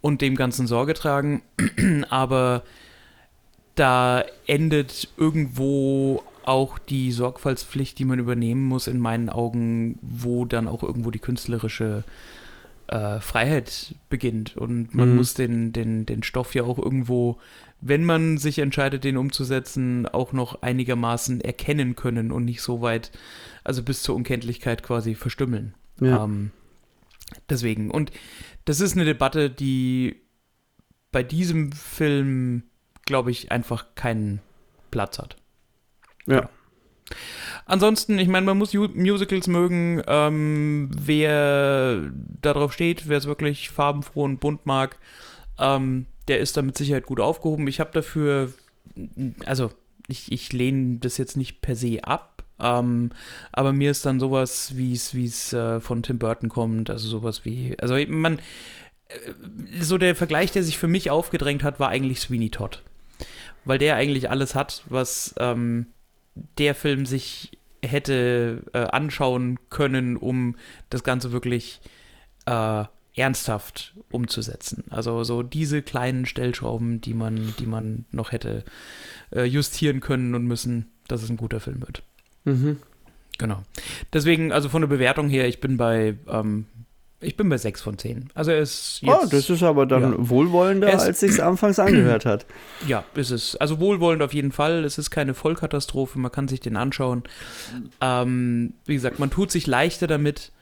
und 0.00 0.20
dem 0.20 0.36
Ganzen 0.36 0.66
Sorge 0.66 0.94
tragen. 0.94 1.42
Aber 2.10 2.62
da 3.74 4.24
endet 4.46 5.08
irgendwo 5.16 6.22
auch 6.44 6.78
die 6.78 7.12
Sorgfaltspflicht, 7.12 7.98
die 7.98 8.04
man 8.04 8.18
übernehmen 8.18 8.64
muss, 8.64 8.86
in 8.86 8.98
meinen 8.98 9.28
Augen, 9.28 9.98
wo 10.02 10.44
dann 10.44 10.68
auch 10.68 10.82
irgendwo 10.82 11.10
die 11.10 11.18
künstlerische 11.18 12.04
äh, 12.88 13.20
Freiheit 13.20 13.94
beginnt. 14.08 14.56
Und 14.56 14.94
man 14.94 15.10
Mhm. 15.10 15.16
muss 15.16 15.34
den, 15.34 15.72
den, 15.72 16.06
den 16.06 16.22
Stoff 16.22 16.54
ja 16.54 16.64
auch 16.64 16.78
irgendwo, 16.78 17.38
wenn 17.80 18.04
man 18.04 18.38
sich 18.38 18.58
entscheidet, 18.58 19.04
den 19.04 19.16
umzusetzen, 19.16 20.06
auch 20.06 20.32
noch 20.32 20.62
einigermaßen 20.62 21.40
erkennen 21.40 21.96
können 21.96 22.30
und 22.32 22.44
nicht 22.44 22.62
so 22.62 22.82
weit, 22.82 23.10
also 23.64 23.82
bis 23.82 24.02
zur 24.02 24.14
Unkenntlichkeit 24.14 24.82
quasi 24.82 25.14
verstümmeln. 25.14 25.74
Ja. 26.00 26.24
Ähm, 26.24 26.50
deswegen. 27.48 27.90
Und 27.90 28.12
das 28.64 28.80
ist 28.80 28.94
eine 28.94 29.04
Debatte, 29.04 29.50
die 29.50 30.16
bei 31.12 31.22
diesem 31.22 31.72
Film, 31.72 32.64
glaube 33.06 33.30
ich, 33.30 33.50
einfach 33.50 33.94
keinen 33.94 34.40
Platz 34.90 35.18
hat. 35.18 35.36
ja. 36.26 36.48
Ansonsten, 37.66 38.18
ich 38.18 38.28
meine, 38.28 38.46
man 38.46 38.58
muss 38.58 38.72
Musicals 38.72 39.46
mögen. 39.48 40.02
Ähm, 40.06 40.90
wer 40.96 42.10
darauf 42.40 42.72
steht, 42.72 43.08
wer 43.08 43.18
es 43.18 43.26
wirklich 43.26 43.70
farbenfroh 43.70 44.24
und 44.24 44.38
bunt 44.38 44.66
mag, 44.66 44.98
ähm, 45.58 46.06
der 46.30 46.38
ist 46.38 46.56
da 46.56 46.62
mit 46.62 46.78
Sicherheit 46.78 47.06
gut 47.06 47.20
aufgehoben. 47.20 47.66
Ich 47.66 47.80
habe 47.80 47.90
dafür, 47.92 48.52
also 49.44 49.70
ich, 50.06 50.30
ich 50.30 50.52
lehne 50.52 50.98
das 50.98 51.18
jetzt 51.18 51.36
nicht 51.36 51.60
per 51.60 51.74
se 51.74 52.04
ab, 52.04 52.44
ähm, 52.60 53.10
aber 53.52 53.72
mir 53.72 53.90
ist 53.90 54.06
dann 54.06 54.20
sowas, 54.20 54.76
wie 54.76 54.92
es 54.92 55.52
äh, 55.52 55.80
von 55.80 56.02
Tim 56.02 56.18
Burton 56.18 56.48
kommt, 56.48 56.88
also 56.88 57.08
sowas 57.08 57.44
wie, 57.44 57.76
also 57.80 57.96
man, 58.08 58.38
äh, 59.08 59.80
so 59.80 59.98
der 59.98 60.14
Vergleich, 60.14 60.52
der 60.52 60.62
sich 60.62 60.78
für 60.78 60.88
mich 60.88 61.10
aufgedrängt 61.10 61.64
hat, 61.64 61.80
war 61.80 61.88
eigentlich 61.88 62.20
Sweeney 62.20 62.50
Todd. 62.50 62.82
Weil 63.64 63.78
der 63.78 63.96
eigentlich 63.96 64.30
alles 64.30 64.54
hat, 64.54 64.84
was 64.88 65.34
ähm, 65.38 65.86
der 66.58 66.74
Film 66.74 67.06
sich 67.06 67.58
hätte 67.84 68.62
äh, 68.72 68.78
anschauen 68.78 69.58
können, 69.68 70.16
um 70.16 70.54
das 70.90 71.02
Ganze 71.02 71.32
wirklich 71.32 71.80
äh, 72.46 72.84
ernsthaft 73.16 73.94
umzusetzen. 74.10 74.84
Also 74.90 75.24
so 75.24 75.42
diese 75.42 75.82
kleinen 75.82 76.26
Stellschrauben, 76.26 77.00
die 77.00 77.14
man, 77.14 77.54
die 77.58 77.66
man 77.66 78.04
noch 78.12 78.32
hätte 78.32 78.64
äh, 79.34 79.44
justieren 79.44 80.00
können 80.00 80.34
und 80.34 80.44
müssen, 80.46 80.86
dass 81.08 81.22
es 81.22 81.30
ein 81.30 81.36
guter 81.36 81.60
Film 81.60 81.80
wird. 81.80 82.02
Mhm. 82.44 82.78
Genau. 83.38 83.62
Deswegen, 84.12 84.52
also 84.52 84.68
von 84.68 84.82
der 84.82 84.88
Bewertung 84.88 85.28
her, 85.28 85.48
ich 85.48 85.60
bin 85.60 85.76
bei, 85.76 86.14
ähm, 86.28 86.66
ich 87.22 87.36
bin 87.36 87.48
bei 87.48 87.58
6 87.58 87.80
von 87.82 87.98
10. 87.98 88.30
Also 88.34 88.50
er 88.50 88.60
ist 88.60 89.00
jetzt, 89.02 89.10
Oh, 89.22 89.26
das 89.30 89.50
ist 89.50 89.62
aber 89.62 89.86
dann 89.86 90.02
ja. 90.12 90.28
wohlwollender, 90.30 90.88
Es- 90.92 91.02
als 91.02 91.20
sich's 91.20 91.40
anfangs 91.40 91.78
angehört 91.78 92.24
hat. 92.26 92.46
Ja, 92.86 93.04
ist 93.14 93.30
es. 93.30 93.56
Also 93.56 93.80
wohlwollend 93.80 94.22
auf 94.22 94.32
jeden 94.34 94.52
Fall. 94.52 94.84
Es 94.84 94.98
ist 94.98 95.10
keine 95.10 95.34
Vollkatastrophe, 95.34 96.18
man 96.18 96.30
kann 96.32 96.48
sich 96.48 96.60
den 96.60 96.76
anschauen. 96.76 97.24
Ähm, 98.00 98.74
wie 98.86 98.94
gesagt, 98.94 99.18
man 99.18 99.30
tut 99.30 99.50
sich 99.50 99.66
leichter 99.66 100.06
damit, 100.06 100.52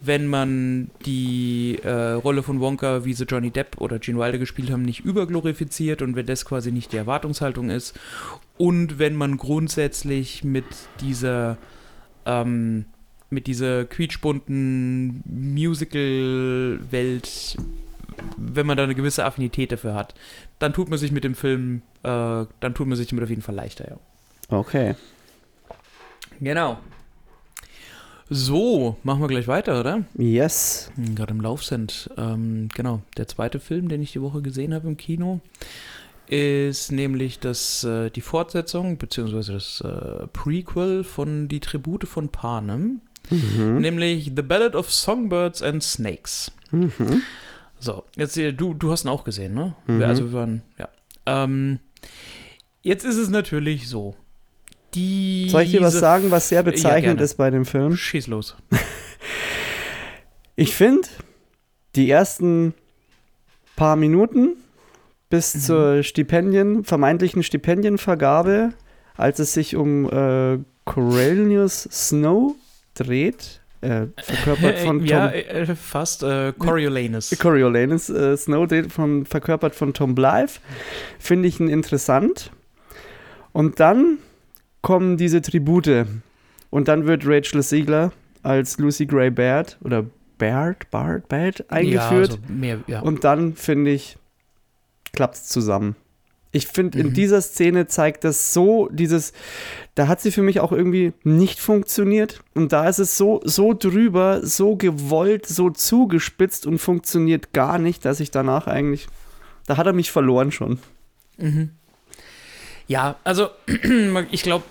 wenn 0.00 0.26
man 0.26 0.90
die 1.04 1.78
äh, 1.82 2.12
Rolle 2.12 2.42
von 2.42 2.60
Wonka, 2.60 3.04
wie 3.04 3.14
sie 3.14 3.24
Johnny 3.24 3.50
Depp 3.50 3.80
oder 3.80 3.98
Gene 3.98 4.18
Wilder 4.18 4.38
gespielt 4.38 4.70
haben, 4.70 4.82
nicht 4.82 5.00
überglorifiziert 5.00 6.02
und 6.02 6.14
wenn 6.14 6.26
das 6.26 6.44
quasi 6.44 6.70
nicht 6.70 6.92
die 6.92 6.98
Erwartungshaltung 6.98 7.70
ist. 7.70 7.98
Und 8.56 8.98
wenn 8.98 9.16
man 9.16 9.36
grundsätzlich 9.36 10.44
mit 10.44 10.66
dieser 11.00 11.58
ähm, 12.26 12.84
mit 13.30 13.46
dieser 13.46 13.84
quietschbunten 13.84 15.22
Musical-Welt, 15.26 17.56
wenn 18.36 18.66
man 18.66 18.76
da 18.76 18.84
eine 18.84 18.94
gewisse 18.94 19.24
Affinität 19.24 19.72
dafür 19.72 19.94
hat, 19.94 20.14
dann 20.58 20.72
tut 20.72 20.88
man 20.88 20.98
sich 20.98 21.12
mit 21.12 21.24
dem 21.24 21.34
Film, 21.34 21.82
äh, 22.02 22.46
dann 22.60 22.74
tut 22.74 22.86
man 22.86 22.96
sich 22.96 23.08
damit 23.08 23.24
auf 23.24 23.30
jeden 23.30 23.42
Fall 23.42 23.54
leichter, 23.54 23.90
ja. 23.90 23.96
Okay. 24.50 24.94
Genau. 26.40 26.78
So, 28.30 28.96
machen 29.04 29.20
wir 29.22 29.28
gleich 29.28 29.48
weiter, 29.48 29.80
oder? 29.80 30.04
Yes. 30.16 30.90
Hm, 30.96 31.14
Gerade 31.14 31.32
im 31.32 31.40
Lauf 31.40 31.64
sind. 31.64 32.10
Ähm, 32.18 32.68
genau, 32.74 33.00
der 33.16 33.26
zweite 33.28 33.58
Film, 33.60 33.88
den 33.88 34.02
ich 34.02 34.12
die 34.12 34.20
Woche 34.20 34.42
gesehen 34.42 34.74
habe 34.74 34.86
im 34.88 34.96
Kino, 34.96 35.40
ist 36.26 36.92
nämlich 36.92 37.38
das, 37.40 37.84
äh, 37.84 38.10
die 38.10 38.20
Fortsetzung, 38.20 38.98
beziehungsweise 38.98 39.54
das 39.54 39.80
äh, 39.80 40.26
Prequel 40.28 41.04
von 41.04 41.48
Die 41.48 41.60
Tribute 41.60 42.04
von 42.06 42.28
Panem, 42.28 43.00
Mhm. 43.30 43.80
nämlich 43.80 44.32
The 44.34 44.42
Ballad 44.42 44.74
of 44.74 44.90
Songbirds 44.92 45.62
and 45.62 45.82
Snakes. 45.82 46.50
Mhm. 46.70 47.22
So, 47.78 48.04
jetzt 48.16 48.34
hier, 48.34 48.52
du, 48.52 48.72
du 48.74 48.90
hast 48.90 49.04
ihn 49.04 49.08
auch 49.08 49.24
gesehen, 49.24 49.52
ne? 49.54 49.74
Mhm. 49.86 50.02
Also 50.02 50.24
wir 50.26 50.32
waren, 50.32 50.62
ja. 50.78 50.88
Ähm, 51.26 51.78
jetzt 52.82 53.04
ist 53.04 53.16
es 53.16 53.28
natürlich 53.28 53.88
so. 53.88 54.16
Die 54.94 55.48
Soll 55.50 55.62
ich 55.62 55.70
dir 55.72 55.82
was 55.82 55.94
sagen, 55.98 56.30
was 56.30 56.48
sehr 56.48 56.62
bezeichnend 56.62 57.02
gerne. 57.18 57.22
ist 57.22 57.34
bei 57.34 57.50
dem 57.50 57.64
Film? 57.66 57.96
Schieß 57.96 58.26
los. 58.28 58.56
Ich 60.56 60.74
finde, 60.74 61.06
die 61.94 62.10
ersten 62.10 62.74
paar 63.76 63.96
Minuten 63.96 64.56
bis 65.30 65.54
Mhm. 65.54 65.60
zur 65.60 66.02
Stipendien, 66.02 66.84
vermeintlichen 66.84 67.42
Stipendienvergabe, 67.42 68.70
als 69.16 69.38
es 69.38 69.52
sich 69.52 69.76
um 69.76 70.06
äh, 70.10 70.58
Cornelius 70.84 71.82
Snow 71.92 72.54
dreht, 72.94 73.60
äh, 73.82 74.06
verkörpert 74.20 74.78
von 74.80 74.98
Tom 74.98 75.06
ja, 75.06 75.28
äh, 75.30 75.76
fast. 75.76 76.22
Äh, 76.24 76.52
Coriolanus. 76.58 77.36
Coriolanus 77.38 78.08
äh, 78.08 78.36
Snow 78.36 78.66
dreht 78.66 78.90
von, 78.92 79.26
verkörpert 79.26 79.74
von 79.76 79.92
Tom 79.94 80.14
Blythe, 80.14 80.54
finde 81.20 81.46
ich 81.48 81.60
ihn 81.60 81.68
interessant. 81.68 82.50
Und 83.52 83.78
dann 83.80 84.18
kommen 84.82 85.16
diese 85.16 85.42
Tribute 85.42 86.06
und 86.70 86.88
dann 86.88 87.06
wird 87.06 87.22
Rachel 87.26 87.62
Ziegler 87.62 88.12
als 88.42 88.78
Lucy 88.78 89.06
Gray 89.06 89.30
Baird 89.30 89.78
oder 89.82 90.04
Baird, 90.38 90.90
Bard, 90.90 91.28
Baird 91.28 91.70
eingeführt. 91.70 92.30
Ja, 92.32 92.38
so 92.48 92.52
mehr, 92.52 92.78
ja. 92.86 93.00
Und 93.00 93.24
dann, 93.24 93.54
finde 93.56 93.90
ich, 93.90 94.16
klappt 95.12 95.34
es 95.34 95.44
zusammen. 95.48 95.96
Ich 96.52 96.66
finde, 96.68 96.98
in 96.98 97.08
Mhm. 97.08 97.12
dieser 97.14 97.42
Szene 97.42 97.88
zeigt 97.88 98.24
das 98.24 98.54
so, 98.54 98.88
dieses, 98.90 99.32
da 99.96 100.08
hat 100.08 100.20
sie 100.20 100.30
für 100.30 100.42
mich 100.42 100.60
auch 100.60 100.72
irgendwie 100.72 101.12
nicht 101.22 101.60
funktioniert. 101.60 102.40
Und 102.54 102.72
da 102.72 102.88
ist 102.88 102.98
es 102.98 103.18
so, 103.18 103.40
so 103.44 103.74
drüber, 103.74 104.40
so 104.46 104.76
gewollt, 104.76 105.44
so 105.44 105.68
zugespitzt 105.70 106.66
und 106.66 106.78
funktioniert 106.78 107.52
gar 107.52 107.78
nicht, 107.78 108.04
dass 108.04 108.20
ich 108.20 108.30
danach 108.30 108.66
eigentlich, 108.66 109.08
da 109.66 109.76
hat 109.76 109.86
er 109.86 109.92
mich 109.92 110.10
verloren 110.10 110.50
schon. 110.50 110.78
Mhm. 111.36 111.70
Ja, 112.88 113.16
also 113.22 113.50
ich 114.30 114.42
glaube, 114.42 114.64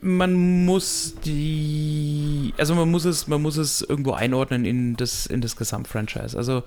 man 0.00 0.64
muss 0.64 1.14
die, 1.24 2.52
also 2.58 2.74
man 2.74 2.90
muss 2.90 3.04
es, 3.04 3.28
man 3.28 3.40
muss 3.40 3.56
es 3.56 3.82
irgendwo 3.82 4.12
einordnen 4.12 4.64
in 4.64 4.96
das, 4.96 5.26
in 5.26 5.40
das 5.40 5.54
Gesamtfranchise. 5.56 6.36
Also 6.36 6.64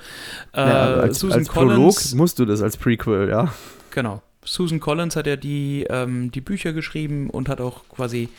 äh, 0.54 0.62
Ja, 0.62 0.94
als, 0.96 1.20
Susan 1.20 1.40
als 1.40 1.50
Prolog 1.50 1.76
Collins, 1.76 2.16
musst 2.16 2.40
du 2.40 2.46
das 2.46 2.62
als 2.62 2.78
Prequel, 2.78 3.30
ja. 3.30 3.54
genau. 3.92 4.22
Susan 4.44 4.80
Collins 4.80 5.16
hat 5.16 5.28
ja 5.28 5.36
die, 5.36 5.86
ähm, 5.90 6.32
die 6.32 6.42
Bücher 6.42 6.72
geschrieben 6.72 7.30
und 7.30 7.50
hat 7.50 7.60
auch 7.60 7.90
quasi 7.90 8.30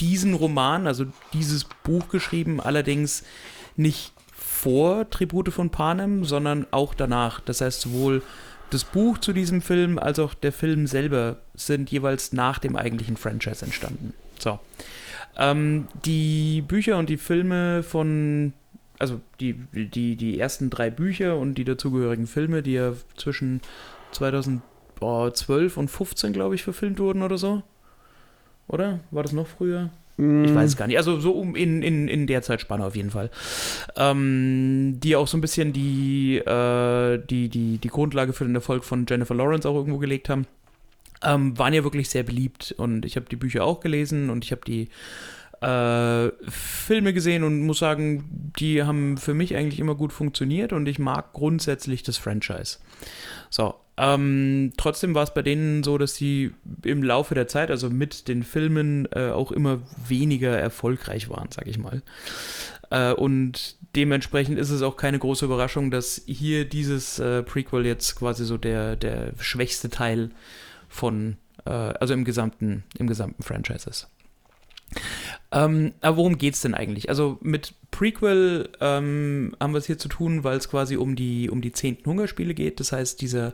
diesen 0.00 0.34
Roman, 0.34 0.86
also 0.86 1.04
dieses 1.34 1.64
Buch 1.84 2.08
geschrieben, 2.08 2.60
allerdings 2.60 3.22
nicht 3.76 4.12
vor 4.32 5.08
Tribute 5.10 5.52
von 5.52 5.70
Panem, 5.70 6.24
sondern 6.24 6.66
auch 6.70 6.94
danach. 6.94 7.40
Das 7.40 7.60
heißt, 7.60 7.82
sowohl 7.82 8.22
das 8.70 8.84
Buch 8.84 9.18
zu 9.18 9.32
diesem 9.32 9.62
Film 9.62 9.98
als 9.98 10.18
auch 10.18 10.34
der 10.34 10.52
Film 10.52 10.86
selber 10.86 11.36
sind 11.54 11.90
jeweils 11.90 12.32
nach 12.32 12.58
dem 12.58 12.76
eigentlichen 12.76 13.16
Franchise 13.16 13.64
entstanden. 13.64 14.14
So. 14.38 14.58
Ähm, 15.36 15.88
die 16.04 16.62
Bücher 16.62 16.98
und 16.98 17.08
die 17.08 17.16
Filme 17.16 17.82
von, 17.82 18.52
also 18.98 19.20
die, 19.40 19.54
die, 19.72 20.16
die 20.16 20.38
ersten 20.38 20.70
drei 20.70 20.90
Bücher 20.90 21.36
und 21.36 21.54
die 21.54 21.64
dazugehörigen 21.64 22.26
Filme, 22.26 22.62
die 22.62 22.72
ja 22.72 22.92
zwischen 23.16 23.60
2012 24.12 25.76
und 25.76 25.88
15, 25.88 26.32
glaube 26.32 26.54
ich, 26.54 26.62
verfilmt 26.62 26.98
wurden 26.98 27.22
oder 27.22 27.38
so. 27.38 27.62
Oder? 28.68 29.00
War 29.10 29.22
das 29.22 29.32
noch 29.32 29.46
früher? 29.46 29.90
Ich 30.20 30.54
weiß 30.54 30.70
es 30.70 30.76
gar 30.76 30.86
nicht. 30.86 30.98
Also 30.98 31.18
so 31.18 31.32
um 31.32 31.56
in, 31.56 31.82
in, 31.82 32.06
in 32.06 32.26
der 32.26 32.42
Zeitspanne 32.42 32.84
auf 32.84 32.94
jeden 32.94 33.10
Fall. 33.10 33.30
Ähm, 33.96 34.98
die 35.00 35.16
auch 35.16 35.26
so 35.26 35.38
ein 35.38 35.40
bisschen 35.40 35.72
die, 35.72 36.36
äh, 36.38 37.18
die, 37.30 37.48
die, 37.48 37.78
die 37.78 37.88
Grundlage 37.88 38.32
für 38.32 38.44
den 38.44 38.54
Erfolg 38.54 38.84
von 38.84 39.06
Jennifer 39.08 39.34
Lawrence 39.34 39.68
auch 39.68 39.74
irgendwo 39.74 39.98
gelegt 39.98 40.28
haben. 40.28 40.46
Ähm, 41.22 41.58
waren 41.58 41.74
ja 41.74 41.84
wirklich 41.84 42.08
sehr 42.08 42.22
beliebt 42.22 42.74
und 42.78 43.04
ich 43.04 43.16
habe 43.16 43.26
die 43.30 43.36
Bücher 43.36 43.64
auch 43.64 43.80
gelesen 43.80 44.30
und 44.30 44.44
ich 44.44 44.52
habe 44.52 44.62
die 44.66 44.88
äh, 45.60 46.30
Filme 46.48 47.12
gesehen 47.12 47.44
und 47.44 47.60
muss 47.66 47.78
sagen, 47.78 48.52
die 48.58 48.82
haben 48.82 49.18
für 49.18 49.34
mich 49.34 49.54
eigentlich 49.54 49.80
immer 49.80 49.94
gut 49.94 50.12
funktioniert 50.12 50.72
und 50.72 50.86
ich 50.86 50.98
mag 50.98 51.34
grundsätzlich 51.34 52.02
das 52.02 52.16
Franchise. 52.16 52.78
So, 53.50 53.74
Ähm, 54.02 54.72
trotzdem 54.78 55.14
war 55.14 55.24
es 55.24 55.34
bei 55.34 55.42
denen 55.42 55.82
so, 55.82 55.98
dass 55.98 56.14
sie 56.14 56.52
im 56.84 57.02
Laufe 57.02 57.34
der 57.34 57.48
Zeit, 57.48 57.70
also 57.70 57.90
mit 57.90 58.28
den 58.28 58.44
Filmen, 58.44 59.06
äh, 59.12 59.28
auch 59.28 59.52
immer 59.52 59.82
weniger 60.08 60.58
erfolgreich 60.58 61.28
waren, 61.28 61.48
sag 61.50 61.66
ich 61.66 61.76
mal. 61.76 62.02
Äh, 62.88 63.12
und 63.12 63.76
dementsprechend 63.94 64.58
ist 64.58 64.70
es 64.70 64.80
auch 64.80 64.96
keine 64.96 65.18
große 65.18 65.44
Überraschung, 65.44 65.90
dass 65.90 66.22
hier 66.26 66.64
dieses 66.64 67.18
äh, 67.18 67.42
Prequel 67.42 67.84
jetzt 67.84 68.16
quasi 68.16 68.46
so 68.46 68.56
der, 68.56 68.96
der 68.96 69.32
schwächste 69.38 69.90
Teil 69.90 70.30
von, 70.88 71.36
äh, 71.66 71.70
also 71.70 72.14
im 72.14 72.24
gesamten, 72.24 72.84
im 72.98 73.06
gesamten 73.06 73.42
Franchise 73.42 73.90
ist. 73.90 74.08
Ähm, 75.52 75.94
aber 76.00 76.16
worum 76.16 76.38
geht 76.38 76.54
es 76.54 76.60
denn 76.60 76.74
eigentlich? 76.74 77.08
Also 77.08 77.38
mit 77.40 77.74
Prequel 77.90 78.68
ähm, 78.80 79.56
haben 79.60 79.72
wir 79.72 79.78
es 79.78 79.86
hier 79.86 79.98
zu 79.98 80.08
tun, 80.08 80.44
weil 80.44 80.56
es 80.56 80.68
quasi 80.68 80.96
um 80.96 81.16
die, 81.16 81.50
um 81.50 81.60
die 81.60 81.72
zehnten 81.72 82.08
Hungerspiele 82.08 82.54
geht. 82.54 82.78
Das 82.78 82.92
heißt, 82.92 83.20
dieser, 83.20 83.52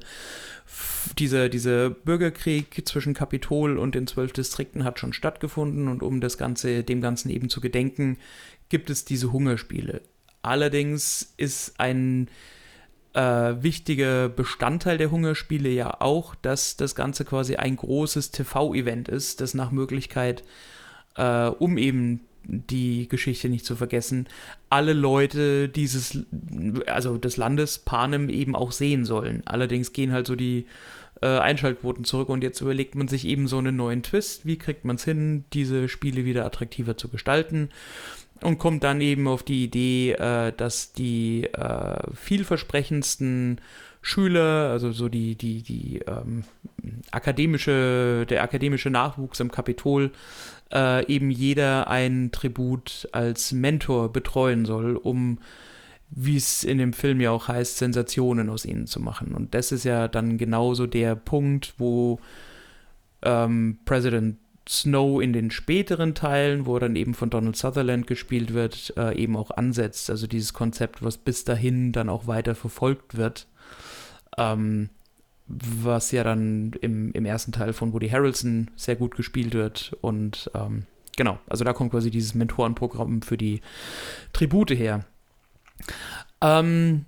dieser, 1.19 1.49
dieser 1.49 1.91
Bürgerkrieg 1.91 2.87
zwischen 2.87 3.15
Kapitol 3.15 3.79
und 3.79 3.95
den 3.95 4.07
zwölf 4.07 4.33
Distrikten 4.33 4.85
hat 4.85 4.99
schon 4.99 5.15
stattgefunden 5.15 5.89
und 5.89 6.03
um 6.03 6.21
das 6.21 6.37
Ganze, 6.37 6.85
dem 6.85 7.01
Ganzen 7.01 7.31
eben 7.31 7.49
zu 7.49 7.61
gedenken, 7.61 8.19
gibt 8.69 8.91
es 8.91 9.05
diese 9.05 9.33
Hungerspiele. 9.33 10.03
Allerdings 10.43 11.35
ist 11.39 11.81
ein 11.81 12.29
äh, 13.15 13.63
wichtiger 13.63 14.29
Bestandteil 14.29 14.99
der 14.99 15.11
Hungerspiele 15.11 15.71
ja 15.71 16.01
auch, 16.01 16.35
dass 16.35 16.77
das 16.77 16.95
Ganze 16.95 17.25
quasi 17.25 17.57
ein 17.57 17.77
großes 17.77 18.31
TV-Event 18.31 19.09
ist, 19.09 19.41
das 19.41 19.55
nach 19.55 19.71
Möglichkeit 19.71 20.45
äh, 21.17 21.47
um 21.47 21.79
eben 21.79 22.21
die 22.49 23.09
Geschichte 23.09 23.49
nicht 23.49 23.65
zu 23.65 23.77
vergessen, 23.77 24.29
alle 24.71 24.93
Leute 24.93 25.69
dieses, 25.69 26.25
also 26.87 27.19
des 27.19 27.37
Landes 27.37 27.79
Panem 27.79 28.29
eben 28.29 28.55
auch 28.55 28.73
sehen 28.73 29.05
sollen. 29.05 29.43
Allerdings 29.47 29.93
gehen 29.93 30.13
halt 30.13 30.27
so 30.27 30.37
die 30.37 30.67
äh, 31.23 31.27
Einschaltquoten 31.27 32.05
zurück 32.05 32.29
und 32.29 32.43
jetzt 32.43 32.61
überlegt 32.61 32.95
man 32.95 33.09
sich 33.09 33.27
eben 33.27 33.49
so 33.49 33.59
einen 33.59 33.77
neuen 33.77 34.03
Twist. 34.03 34.47
Wie 34.47 34.59
kriegt 34.59 34.85
man 34.85 34.97
es 34.97 35.05
hin, 35.05 35.45
diese 35.53 35.89
Spiele 35.89 36.25
wieder 36.25 36.45
attraktiver 36.45 36.97
zu 36.97 37.09
gestalten? 37.09 37.71
Und 38.43 38.59
kommt 38.59 38.85
dann 38.85 39.01
eben 39.01 39.29
auf 39.29 39.43
die 39.43 39.65
Idee, 39.65 40.13
äh, 40.13 40.53
dass 40.55 40.93
die 40.93 41.45
äh, 41.45 41.99
vielversprechendsten 42.15 43.61
Schüler, 44.03 44.71
also 44.71 44.93
so 44.93 45.09
die, 45.09 45.35
die, 45.37 45.63
die 45.63 46.01
ähm, 46.07 46.45
akademische, 47.11 48.27
der 48.29 48.43
akademische 48.43 48.91
Nachwuchs 48.91 49.41
im 49.41 49.51
Kapitol, 49.51 50.13
äh, 50.73 51.07
eben 51.07 51.31
jeder 51.31 51.89
ein 51.89 52.31
Tribut 52.33 53.09
als 53.13 53.53
Mentor 53.53 54.13
betreuen 54.13 54.65
soll, 54.65 54.97
um, 54.97 55.39
wie 56.11 56.37
es 56.37 56.65
in 56.65 56.79
dem 56.79 56.93
Film 56.93 57.21
ja 57.21 57.31
auch 57.31 57.49
heißt, 57.49 57.79
Sensationen 57.79 58.49
aus 58.49 58.65
ihnen 58.65 58.87
zu 58.87 59.01
machen. 59.01 59.35
Und 59.35 59.55
das 59.55 59.73
ist 59.73 59.85
ja 59.85 60.09
dann 60.09 60.39
genauso 60.39 60.87
der 60.87 61.15
Punkt, 61.15 61.75
wo 61.79 62.21
ähm, 63.23 63.79
President 63.85 64.39
Snow 64.69 65.23
in 65.23 65.33
den 65.33 65.51
späteren 65.51 66.15
Teilen, 66.15 66.67
wo 66.67 66.77
er 66.77 66.81
dann 66.81 66.97
eben 66.97 67.15
von 67.15 67.31
Donald 67.31 67.57
Sutherland 67.57 68.07
gespielt 68.07 68.53
wird, 68.53 68.93
äh, 68.97 69.17
eben 69.17 69.37
auch 69.37 69.53
ansetzt. 69.53 70.11
Also 70.11 70.27
dieses 70.27 70.53
Konzept, 70.53 71.03
was 71.05 71.19
bis 71.19 71.45
dahin 71.45 71.93
dann 71.93 72.09
auch 72.09 72.27
weiter 72.27 72.57
verfolgt 72.57 73.17
wird. 73.17 73.47
Ähm, 74.37 74.91
was 75.49 76.11
ja 76.13 76.25
dann 76.25 76.73
im, 76.81 77.13
im 77.13 77.25
ersten 77.25 77.53
Teil 77.53 77.73
von 77.73 77.93
Woody 77.93 78.09
Harrelson 78.09 78.71
sehr 78.77 78.97
gut 78.97 79.17
gespielt 79.17 79.55
wird. 79.55 79.97
Und 80.01 80.51
ähm, 80.55 80.87
genau, 81.17 81.39
also 81.47 81.65
da 81.65 81.73
kommt 81.73 81.93
quasi 81.93 82.11
dieses 82.11 82.35
Mentorenprogramm 82.35 83.23
für 83.23 83.37
die 83.37 83.61
Tribute 84.33 84.71
her. 84.71 85.05
Ähm, 86.41 87.07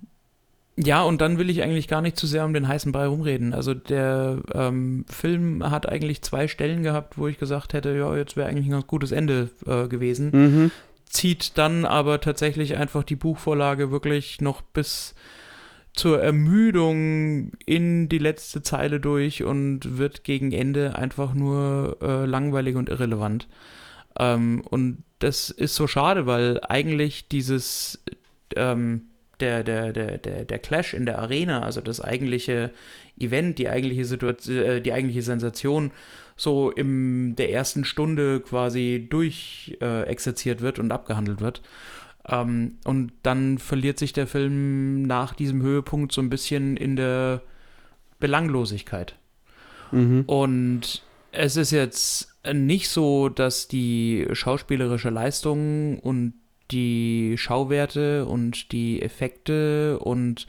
ja, 0.81 1.03
und 1.03 1.19
dann 1.19 1.37
will 1.37 1.49
ich 1.49 1.61
eigentlich 1.61 1.89
gar 1.89 2.01
nicht 2.01 2.15
zu 2.15 2.25
sehr 2.25 2.45
um 2.45 2.53
den 2.53 2.67
heißen 2.67 2.93
Brei 2.93 3.07
rumreden. 3.07 3.53
Also 3.53 3.73
der 3.73 4.39
ähm, 4.53 5.05
Film 5.09 5.69
hat 5.69 5.89
eigentlich 5.89 6.21
zwei 6.21 6.47
Stellen 6.47 6.83
gehabt, 6.83 7.17
wo 7.17 7.27
ich 7.27 7.37
gesagt 7.37 7.73
hätte, 7.73 7.95
ja, 7.97 8.15
jetzt 8.15 8.37
wäre 8.37 8.47
eigentlich 8.47 8.67
ein 8.67 8.71
ganz 8.71 8.87
gutes 8.87 9.11
Ende 9.11 9.49
äh, 9.65 9.89
gewesen. 9.89 10.29
Mhm. 10.31 10.71
Zieht 11.05 11.57
dann 11.57 11.83
aber 11.83 12.21
tatsächlich 12.21 12.77
einfach 12.77 13.03
die 13.03 13.17
Buchvorlage 13.17 13.91
wirklich 13.91 14.39
noch 14.39 14.61
bis 14.61 15.15
zur 15.93 16.21
Ermüdung 16.21 17.51
in 17.65 18.09
die 18.09 18.19
letzte 18.19 18.61
Zeile 18.61 18.99
durch 18.99 19.43
und 19.43 19.97
wird 19.97 20.23
gegen 20.23 20.51
Ende 20.51 20.95
einfach 20.95 21.33
nur 21.33 21.97
äh, 22.01 22.25
langweilig 22.25 22.75
und 22.75 22.89
irrelevant. 22.89 23.47
Ähm, 24.17 24.61
und 24.69 25.03
das 25.19 25.49
ist 25.49 25.75
so 25.75 25.87
schade, 25.87 26.25
weil 26.25 26.61
eigentlich 26.67 27.27
dieses 27.27 28.01
ähm, 28.55 29.09
der, 29.39 29.63
der, 29.63 29.93
der, 29.93 30.17
der, 30.17 30.45
der 30.45 30.59
Clash 30.59 30.93
in 30.93 31.05
der 31.05 31.19
Arena, 31.19 31.61
also 31.63 31.81
das 31.81 32.01
eigentliche 32.01 32.71
Event, 33.17 33.57
die 33.57 33.69
eigentliche 33.69 34.05
Situation, 34.05 34.57
äh, 34.57 34.81
die 34.81 34.93
eigentliche 34.93 35.21
Sensation, 35.21 35.91
so 36.35 36.71
in 36.71 37.35
der 37.35 37.51
ersten 37.51 37.83
Stunde 37.83 38.39
quasi 38.39 39.07
durch 39.09 39.77
äh, 39.81 40.05
wird 40.61 40.79
und 40.79 40.91
abgehandelt 40.91 41.41
wird. 41.41 41.61
Ähm, 42.27 42.77
und 42.85 43.11
dann 43.23 43.57
verliert 43.57 43.99
sich 43.99 44.13
der 44.13 44.27
Film 44.27 45.03
nach 45.03 45.33
diesem 45.33 45.61
Höhepunkt 45.61 46.11
so 46.11 46.21
ein 46.21 46.29
bisschen 46.29 46.77
in 46.77 46.95
der 46.95 47.41
Belanglosigkeit. 48.19 49.15
Mhm. 49.91 50.23
Und 50.27 51.03
es 51.31 51.55
ist 51.55 51.71
jetzt 51.71 52.33
nicht 52.53 52.89
so, 52.89 53.29
dass 53.29 53.67
die 53.67 54.27
schauspielerische 54.31 55.09
Leistung 55.09 55.99
und 55.99 56.33
die 56.71 57.35
Schauwerte 57.37 58.25
und 58.25 58.71
die 58.71 59.01
Effekte 59.01 59.99
und 59.99 60.47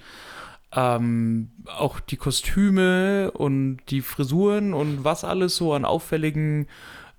ähm, 0.72 1.50
auch 1.66 1.98
die 2.00 2.16
Kostüme 2.16 3.30
und 3.32 3.78
die 3.88 4.02
Frisuren 4.02 4.72
und 4.72 5.02
was 5.02 5.24
alles 5.24 5.56
so 5.56 5.72
an 5.72 5.84
auffälligen 5.84 6.68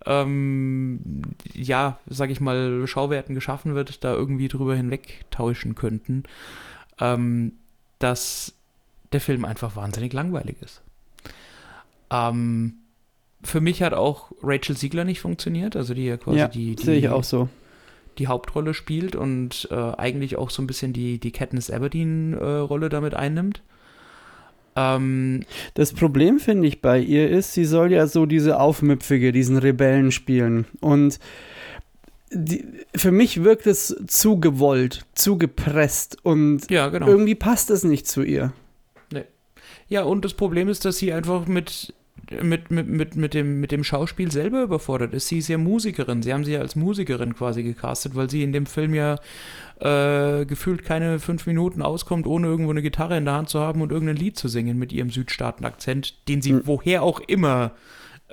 ähm, 0.06 1.00
ja, 1.54 2.00
sag 2.08 2.30
ich 2.30 2.42
mal, 2.42 2.86
Schauwerten 2.88 3.36
geschaffen 3.36 3.76
wird, 3.76 4.04
da 4.04 4.14
irgendwie 4.14 4.48
drüber 4.48 4.76
hinweg 4.76 5.26
tauschen 5.32 5.76
könnten, 5.76 6.24
ähm, 7.00 7.54
dass 8.00 8.54
der 9.12 9.22
Film 9.22 9.46
einfach 9.46 9.76
wahnsinnig 9.76 10.14
langweilig 10.14 10.58
ist. 10.62 10.82
Ähm, 12.10 12.74
für 13.44 13.62
mich 13.62 13.82
hat 13.82 13.94
auch 13.94 14.32
Rachel 14.44 14.78
Siegler 14.78 15.04
nicht 15.04 15.22
funktioniert, 15.22 15.76
also 15.76 15.94
die 15.94 16.06
ja 16.06 16.18
quasi 16.18 16.38
ja, 16.38 16.48
die, 16.48 16.76
die, 16.76 16.84
sehe 16.84 16.98
ich 16.98 17.10
auch 17.10 17.24
so. 17.24 17.50
die 18.18 18.28
Hauptrolle 18.28 18.74
spielt 18.74 19.16
und 19.16 19.68
äh, 19.72 19.76
eigentlich 19.76 20.36
auch 20.36 20.50
so 20.50 20.62
ein 20.62 20.68
bisschen 20.68 20.94
die, 20.94 21.20
die 21.20 21.32
Katniss 21.32 21.72
Aberdeen-Rolle 21.72 22.86
äh, 22.86 22.90
damit 22.90 23.14
einnimmt. 23.14 23.62
Ähm, 24.76 25.42
das 25.74 25.94
Problem, 25.94 26.40
finde 26.40 26.68
ich, 26.68 26.82
bei 26.82 27.00
ihr 27.00 27.30
ist, 27.30 27.54
sie 27.54 27.66
soll 27.66 27.92
ja 27.92 28.08
so 28.08 28.26
diese 28.26 28.60
Aufmüpfige, 28.60 29.32
diesen 29.32 29.58
Rebellen 29.58 30.12
spielen. 30.12 30.66
Und 30.80 31.20
die, 32.32 32.66
für 32.96 33.12
mich 33.12 33.44
wirkt 33.44 33.68
es 33.68 33.96
zu 34.08 34.40
gewollt, 34.40 35.06
zu 35.14 35.38
gepresst 35.38 36.18
und 36.24 36.70
ja, 36.72 36.88
genau. 36.88 37.08
irgendwie 37.08 37.36
passt 37.36 37.70
es 37.70 37.84
nicht 37.84 38.08
zu 38.08 38.24
ihr. 38.24 38.54
Nee. 39.12 39.26
Ja, 39.90 40.04
und 40.04 40.24
das 40.24 40.34
Problem 40.34 40.70
ist, 40.70 40.86
dass 40.86 40.98
sie 40.98 41.12
einfach 41.12 41.48
mit 41.48 41.94
mit, 42.44 42.72
mit, 42.72 42.88
mit, 42.88 43.16
mit, 43.16 43.34
dem, 43.34 43.60
mit 43.60 43.72
dem 43.72 43.84
Schauspiel 43.84 44.32
selber 44.32 44.64
überfordert 44.64 45.14
ist. 45.14 45.28
Sie 45.28 45.40
ist 45.40 45.48
ja 45.48 45.58
Musikerin. 45.58 46.22
Sie 46.22 46.34
haben 46.34 46.44
sie 46.44 46.54
ja 46.54 46.60
als 46.60 46.76
Musikerin 46.76 47.36
quasi 47.36 47.64
gecastet, 47.64 48.16
weil 48.16 48.30
sie 48.30 48.44
in 48.44 48.54
dem 48.54 48.66
Film 48.66 48.94
ja 48.94 49.18
äh, 49.80 50.46
gefühlt 50.46 50.84
keine 50.84 51.20
fünf 51.20 51.48
Minuten 51.48 51.82
auskommt, 51.82 52.28
ohne 52.28 52.48
irgendwo 52.48 52.72
eine 52.72 52.82
Gitarre 52.82 53.18
in 53.18 53.26
der 53.26 53.34
Hand 53.34 53.50
zu 53.50 53.60
haben 53.60 53.82
und 53.82 53.92
irgendein 53.92 54.18
Lied 54.18 54.38
zu 54.38 54.48
singen 54.48 54.78
mit 54.78 54.92
ihrem 54.94 55.10
Südstaaten-Akzent, 55.10 56.28
den 56.28 56.42
sie 56.42 56.54
mhm. 56.54 56.62
woher 56.66 57.04
auch 57.04 57.20
immer 57.20 57.72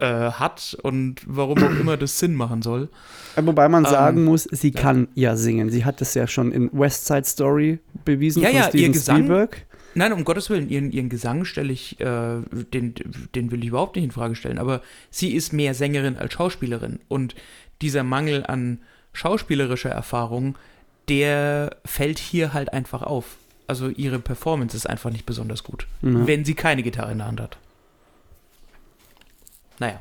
äh, 0.01 0.30
hat 0.30 0.76
und 0.82 1.22
warum 1.26 1.59
auch 1.59 1.80
immer 1.80 1.96
das 1.96 2.18
Sinn 2.18 2.34
machen 2.34 2.62
soll. 2.62 2.88
Wobei 3.36 3.68
man 3.68 3.84
sagen 3.84 4.18
ähm, 4.18 4.24
muss, 4.26 4.44
sie 4.44 4.72
ja. 4.72 4.80
kann 4.80 5.09
ja 5.14 5.36
singen. 5.36 5.70
Sie 5.70 5.84
hat 5.84 6.01
das 6.01 6.14
ja 6.14 6.26
schon 6.26 6.53
in 6.53 6.70
West 6.72 7.07
Side 7.07 7.24
Story 7.24 7.80
bewiesen 8.05 8.42
ja, 8.42 8.49
von 8.49 8.57
ja, 8.57 8.62
Steven 8.68 8.84
ihr 8.84 8.92
Gesang, 8.92 9.16
Spielberg. 9.16 9.66
Nein, 9.95 10.12
um 10.12 10.24
Gottes 10.24 10.51
Willen, 10.51 10.68
ihren, 10.68 10.93
ihren 10.93 11.09
Gesang 11.09 11.45
stelle 11.45 11.72
ich, 11.72 11.99
äh, 12.01 12.41
den, 12.72 12.95
den 13.34 13.51
will 13.51 13.62
ich 13.62 13.68
überhaupt 13.68 13.97
nicht 13.97 14.05
in 14.05 14.11
Frage 14.11 14.34
stellen, 14.34 14.59
aber 14.59 14.82
sie 15.11 15.34
ist 15.34 15.53
mehr 15.53 15.74
Sängerin 15.74 16.16
als 16.16 16.34
Schauspielerin 16.34 17.01
und 17.09 17.34
dieser 17.80 18.03
Mangel 18.05 18.45
an 18.47 18.80
schauspielerischer 19.12 19.91
Erfahrung, 19.91 20.57
der 21.09 21.76
fällt 21.84 22.18
hier 22.18 22.53
halt 22.53 22.72
einfach 22.72 23.03
auf. 23.03 23.36
Also 23.66 23.89
ihre 23.89 24.18
Performance 24.18 24.76
ist 24.76 24.89
einfach 24.89 25.11
nicht 25.11 25.26
besonders 25.26 25.62
gut, 25.62 25.86
ja. 26.03 26.26
wenn 26.26 26.45
sie 26.45 26.55
keine 26.55 26.82
Gitarre 26.82 27.12
in 27.12 27.18
der 27.18 27.26
Hand 27.26 27.41
hat. 27.41 27.59
Naja. 29.78 30.01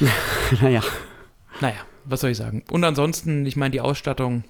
naja. 0.60 0.82
Naja, 1.60 1.76
was 2.04 2.20
soll 2.20 2.30
ich 2.30 2.36
sagen? 2.36 2.62
Und 2.70 2.84
ansonsten, 2.84 3.44
ich 3.46 3.56
meine, 3.56 3.72
die 3.72 3.80
Ausstattung, 3.80 4.44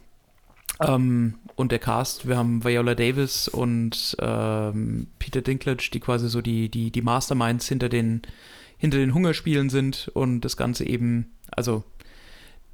ähm, 0.81 1.35
und 1.57 1.73
der 1.73 1.79
Cast, 1.79 2.27
wir 2.27 2.37
haben 2.37 2.65
Viola 2.65 2.95
Davis 2.95 3.49
und 3.49 4.17
ähm, 4.21 5.09
Peter 5.19 5.43
Dinklage, 5.43 5.91
die 5.93 6.01
quasi 6.01 6.29
so 6.29 6.41
die, 6.41 6.69
die, 6.69 6.91
die 6.91 7.03
Masterminds 7.03 7.69
hinter 7.69 7.89
den, 7.89 8.23
hinter 8.79 8.99
den 8.99 9.15
Hungerspielen 9.15 9.69
sind 9.69 10.11
und 10.15 10.41
das 10.41 10.57
Ganze 10.57 10.87
eben, 10.87 11.33
also 11.51 11.85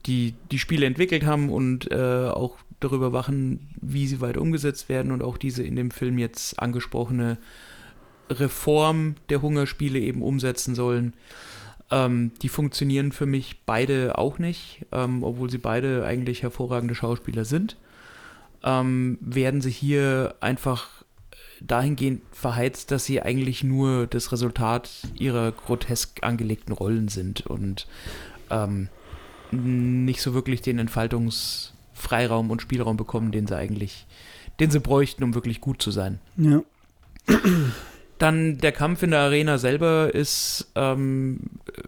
die 0.07 0.35
die 0.53 0.59
Spiele 0.59 0.87
entwickelt 0.87 1.25
haben 1.25 1.51
und 1.51 1.91
äh, 1.91 2.29
auch 2.29 2.59
darüber 2.81 3.13
wachen, 3.13 3.71
wie 3.81 4.07
sie 4.07 4.21
weiter 4.21 4.41
umgesetzt 4.41 4.89
werden 4.89 5.11
und 5.11 5.23
auch 5.23 5.37
diese 5.37 5.63
in 5.63 5.77
dem 5.77 5.91
Film 5.91 6.19
jetzt 6.19 6.61
angesprochene 6.61 7.39
Reform 8.31 9.17
der 9.29 9.43
Hungerspiele 9.43 9.99
eben 9.99 10.23
umsetzen 10.23 10.75
sollen. 10.75 11.15
Ähm, 11.91 12.33
die 12.43 12.49
funktionieren 12.49 13.13
für 13.13 13.27
mich 13.27 13.65
beide 13.65 14.19
auch 14.19 14.39
nicht, 14.39 14.85
ähm, 14.93 15.23
obwohl 15.23 15.51
sie 15.51 15.59
beide 15.59 16.05
eigentlich 16.05 16.43
hervorragende 16.43 16.95
Schauspieler 16.95 17.45
sind. 17.45 17.77
Ähm, 18.67 19.17
werden 19.23 19.63
sie 19.63 19.71
hier 19.71 20.35
einfach 20.41 20.89
dahingehend 21.61 22.23
verheizt, 22.33 22.91
dass 22.91 23.05
sie 23.05 23.23
eigentlich 23.23 23.65
nur 23.65 24.07
das 24.07 24.33
Resultat 24.33 24.91
ihrer 25.19 25.53
grotesk 25.53 26.23
angelegten 26.23 26.75
Rollen 26.75 27.09
sind 27.09 27.47
und 27.47 27.87
ähm, 28.51 28.89
nicht 29.53 30.21
so 30.21 30.35
wirklich 30.35 30.61
den 30.61 30.79
Entfaltungsfreiraum 30.79 32.51
und 32.51 32.61
Spielraum 32.61 32.97
bekommen, 32.97 33.33
den 33.33 33.47
sie 33.47 33.57
eigentlich, 33.57 34.07
den 34.61 34.71
sie 34.71 34.81
bräuchten, 34.81 35.25
um 35.25 35.35
wirklich 35.35 35.61
gut 35.61 35.81
zu 35.81 35.91
sein. 35.91 36.19
Ja. 36.37 36.63
Dann 38.19 38.59
der 38.59 38.73
Kampf 38.73 39.03
in 39.03 39.11
der 39.11 39.21
Arena 39.21 39.59
selber 39.59 40.15
ist 40.15 40.71
ähm, 40.75 41.41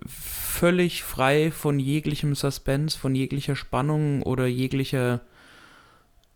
völlig 0.07 1.03
frei 1.03 1.51
von 1.51 1.79
jeglichem 1.79 2.35
Suspense, 2.35 2.99
von 2.99 3.15
jeglicher 3.15 3.57
Spannung 3.57 4.23
oder 4.23 4.47
jeglicher 4.47 5.21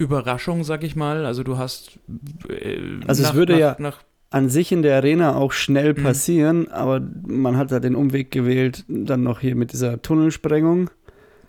Überraschung, 0.02 0.64
sag 0.64 0.82
ich 0.84 0.96
mal. 0.96 1.24
Also 1.26 1.42
du 1.42 1.58
hast. 1.58 1.98
Äh, 2.48 3.00
also 3.06 3.22
nach, 3.22 3.30
es 3.30 3.36
würde 3.36 3.52
nach, 3.54 3.60
ja 3.60 3.76
nach, 3.78 3.98
an 4.30 4.48
sich 4.48 4.72
in 4.72 4.82
der 4.82 4.96
Arena 4.96 5.36
auch 5.36 5.52
schnell 5.52 5.94
mhm. 5.94 6.02
passieren, 6.02 6.58
mhm. 6.60 6.68
aber 6.68 7.00
man 7.26 7.56
hat 7.56 7.70
da 7.70 7.80
den 7.80 7.94
Umweg 7.94 8.30
gewählt, 8.30 8.84
dann 8.88 9.22
noch 9.22 9.40
hier 9.40 9.54
mit 9.54 9.72
dieser 9.72 10.00
Tunnelsprengung. 10.02 10.90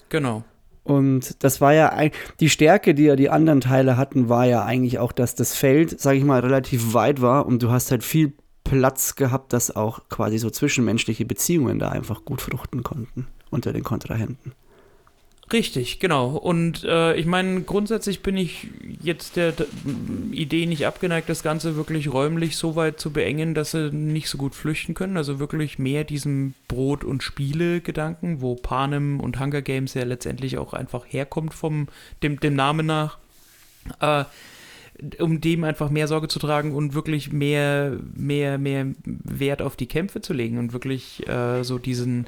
Genau. 0.10 0.44
Und 0.84 1.44
das 1.44 1.62
war 1.62 1.74
ja 1.74 2.10
die 2.42 2.50
Stärke, 2.50 2.94
die 2.94 3.04
ja 3.04 3.16
die 3.16 3.30
anderen 3.30 3.62
Teile 3.62 3.96
hatten, 3.96 4.28
war 4.28 4.46
ja 4.46 4.66
eigentlich 4.66 5.00
auch, 5.00 5.14
dass 5.14 5.34
das 5.34 5.56
Feld, 5.56 5.98
sag 6.00 6.16
ich 6.18 6.26
mal, 6.26 6.42
relativ 6.42 6.94
weit 6.94 7.22
war 7.22 7.46
und 7.46 7.64
du 7.64 7.72
hast 7.72 7.90
halt 7.90 8.04
viel 8.04 8.34
Platz 8.66 9.16
gehabt, 9.16 9.54
dass 9.54 9.74
auch 9.74 10.10
quasi 10.10 10.38
so 10.38 10.50
zwischenmenschliche 10.50 11.26
Beziehungen 11.26 11.80
da 11.80 11.90
einfach 11.90 12.26
gut 12.26 12.42
fruchten 12.42 12.84
konnten 12.84 13.28
unter 13.50 13.72
den 13.72 13.84
Kontrahenten. 13.84 14.52
Richtig, 15.54 16.00
genau. 16.00 16.30
Und 16.36 16.84
äh, 16.84 17.16
ich 17.16 17.28
meine, 17.28 17.62
grundsätzlich 17.62 18.24
bin 18.24 18.38
ich 18.38 18.70
jetzt 19.04 19.36
der, 19.36 19.52
der, 19.52 19.68
Idee 20.32 20.66
nicht 20.66 20.88
abgeneigt, 20.88 21.30
das 21.30 21.44
Ganze 21.44 21.76
wirklich 21.76 22.12
räumlich 22.12 22.58
so 22.58 22.76
weit 22.76 23.00
zu 23.00 23.14
beengen, 23.14 23.54
dass 23.54 23.70
sie 23.70 23.92
nicht 23.92 24.30
so 24.30 24.40
gut 24.40 24.56
flüchten 24.56 24.96
können. 24.96 25.16
Also 25.16 25.38
wirklich 25.38 25.78
mehr 25.78 26.06
diesem 26.06 26.56
Brot- 26.68 27.04
und 27.04 27.22
Spiele-Gedanken, 27.22 28.42
wo 28.42 28.56
Panem 28.56 29.20
und 29.20 29.40
Hunger 29.40 29.62
Games 29.62 29.94
ja 29.94 30.06
letztendlich 30.06 30.58
auch 30.58 30.74
einfach 30.74 31.06
herkommt 31.08 31.54
vom 31.54 31.88
dem, 32.24 32.40
dem 32.40 32.56
Namen 32.56 32.88
nach. 32.88 33.20
Äh, 34.00 34.24
um 35.20 35.40
dem 35.40 35.64
einfach 35.64 35.90
mehr 35.90 36.08
Sorge 36.08 36.30
zu 36.30 36.40
tragen 36.40 36.74
und 36.74 36.94
wirklich 36.96 37.32
mehr, 37.32 37.98
mehr, 38.16 38.58
mehr 38.58 38.88
Wert 39.04 39.62
auf 39.62 39.76
die 39.76 39.88
Kämpfe 39.88 40.22
zu 40.22 40.34
legen 40.34 40.58
und 40.58 40.74
wirklich 40.74 41.28
äh, 41.28 41.64
so 41.64 41.78
diesen 41.78 42.28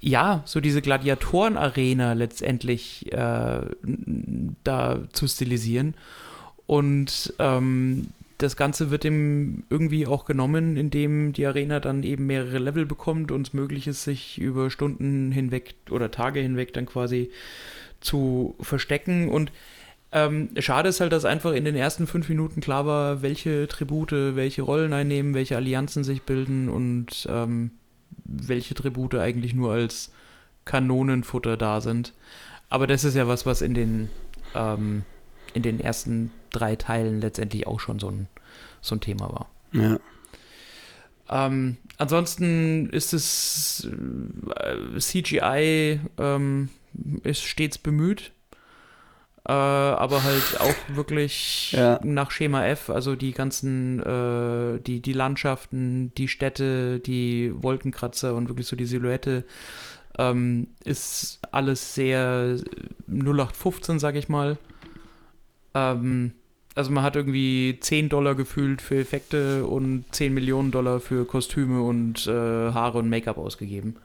ja, 0.00 0.42
so 0.44 0.60
diese 0.60 0.82
Gladiatoren-Arena 0.82 2.12
letztendlich 2.12 3.12
äh, 3.12 3.60
da 4.64 5.00
zu 5.12 5.26
stilisieren. 5.26 5.94
Und 6.66 7.34
ähm, 7.38 8.08
das 8.38 8.56
Ganze 8.56 8.90
wird 8.90 9.04
ihm 9.04 9.64
irgendwie 9.68 10.06
auch 10.06 10.24
genommen, 10.24 10.76
indem 10.76 11.32
die 11.32 11.46
Arena 11.46 11.80
dann 11.80 12.04
eben 12.04 12.26
mehrere 12.26 12.58
Level 12.58 12.86
bekommt 12.86 13.32
und 13.32 13.48
es 13.48 13.52
möglich 13.52 13.88
ist, 13.88 14.04
sich 14.04 14.38
über 14.38 14.70
Stunden 14.70 15.32
hinweg 15.32 15.74
oder 15.90 16.10
Tage 16.10 16.40
hinweg 16.40 16.72
dann 16.72 16.86
quasi 16.86 17.30
zu 18.00 18.54
verstecken. 18.60 19.28
Und 19.28 19.50
ähm, 20.12 20.50
schade 20.58 20.88
ist 20.88 21.00
halt, 21.00 21.12
dass 21.12 21.24
einfach 21.24 21.52
in 21.52 21.64
den 21.64 21.74
ersten 21.74 22.06
fünf 22.06 22.28
Minuten 22.28 22.60
klar 22.60 22.86
war, 22.86 23.22
welche 23.22 23.66
Tribute, 23.66 24.36
welche 24.36 24.62
Rollen 24.62 24.92
einnehmen, 24.92 25.34
welche 25.34 25.56
Allianzen 25.56 26.04
sich 26.04 26.22
bilden 26.22 26.68
und 26.68 27.26
ähm, 27.28 27.72
welche 28.28 28.74
Tribute 28.74 29.16
eigentlich 29.16 29.54
nur 29.54 29.72
als 29.72 30.12
Kanonenfutter 30.64 31.56
da 31.56 31.80
sind. 31.80 32.12
Aber 32.68 32.86
das 32.86 33.04
ist 33.04 33.14
ja 33.14 33.26
was, 33.26 33.46
was 33.46 33.62
in 33.62 33.74
den, 33.74 34.10
ähm, 34.54 35.02
in 35.54 35.62
den 35.62 35.80
ersten 35.80 36.30
drei 36.50 36.76
Teilen 36.76 37.20
letztendlich 37.20 37.66
auch 37.66 37.80
schon 37.80 37.98
so 37.98 38.10
ein, 38.10 38.28
so 38.80 38.94
ein 38.94 39.00
Thema 39.00 39.32
war. 39.32 39.48
Ja. 39.72 39.98
Ähm, 41.30 41.76
ansonsten 41.96 42.88
ist 42.90 43.12
es 43.12 43.88
äh, 44.56 44.98
CGI 44.98 46.00
ähm, 46.18 46.70
ist 47.22 47.42
stets 47.42 47.78
bemüht 47.78 48.32
äh, 49.48 49.52
aber 49.52 50.22
halt 50.24 50.60
auch 50.60 50.94
wirklich 50.94 51.72
ja. 51.76 51.98
nach 52.04 52.30
Schema 52.30 52.66
F, 52.66 52.90
also 52.90 53.16
die 53.16 53.32
ganzen, 53.32 54.00
äh, 54.00 54.78
die, 54.80 55.00
die 55.00 55.12
Landschaften, 55.14 56.12
die 56.16 56.28
Städte, 56.28 57.00
die 57.00 57.52
Wolkenkratzer 57.54 58.34
und 58.34 58.48
wirklich 58.48 58.66
so 58.66 58.76
die 58.76 58.84
Silhouette 58.84 59.44
ähm, 60.18 60.68
ist 60.84 61.40
alles 61.50 61.94
sehr 61.94 62.58
0815, 63.06 63.98
sag 63.98 64.16
ich 64.16 64.28
mal. 64.28 64.58
Ähm, 65.72 66.32
also 66.74 66.90
man 66.90 67.02
hat 67.02 67.16
irgendwie 67.16 67.78
10 67.80 68.10
Dollar 68.10 68.34
gefühlt 68.34 68.82
für 68.82 69.00
Effekte 69.00 69.64
und 69.66 70.04
10 70.10 70.34
Millionen 70.34 70.72
Dollar 70.72 71.00
für 71.00 71.24
Kostüme 71.24 71.82
und 71.82 72.26
äh, 72.26 72.30
Haare 72.30 72.98
und 72.98 73.08
Make-up 73.08 73.38
ausgegeben. 73.38 73.96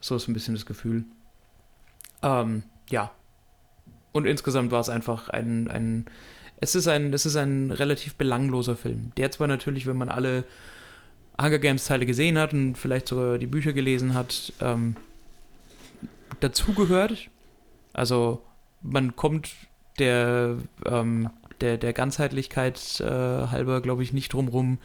So 0.00 0.16
ist 0.16 0.26
ein 0.26 0.34
bisschen 0.34 0.54
das 0.54 0.66
Gefühl. 0.66 1.04
Ähm, 2.22 2.64
ja, 2.90 3.12
und 4.16 4.26
insgesamt 4.26 4.70
war 4.72 4.80
es 4.80 4.88
einfach 4.88 5.28
ein, 5.28 5.68
ein 5.68 6.06
es 6.60 6.74
ist 6.74 6.88
ein, 6.88 7.12
es 7.12 7.26
ist 7.26 7.36
ein 7.36 7.70
relativ 7.70 8.14
belangloser 8.14 8.76
Film. 8.76 9.12
Der 9.16 9.30
zwar 9.30 9.46
natürlich, 9.46 9.86
wenn 9.86 9.96
man 9.96 10.08
alle 10.08 10.44
Hunger 11.40 11.58
Games 11.58 11.84
Teile 11.84 12.06
gesehen 12.06 12.38
hat 12.38 12.52
und 12.52 12.76
vielleicht 12.76 13.08
sogar 13.08 13.38
die 13.38 13.46
Bücher 13.46 13.72
gelesen 13.72 14.14
hat, 14.14 14.52
ähm, 14.60 14.96
dazugehört. 16.40 17.28
Also 17.92 18.42
man 18.82 19.16
kommt 19.16 19.50
der, 19.98 20.56
ähm, 20.86 21.30
der, 21.60 21.76
der 21.76 21.92
Ganzheitlichkeit 21.92 23.00
äh, 23.00 23.04
halber, 23.04 23.80
glaube 23.80 24.02
ich, 24.02 24.12
nicht 24.12 24.32
drum 24.32 24.48
rum, 24.48 24.78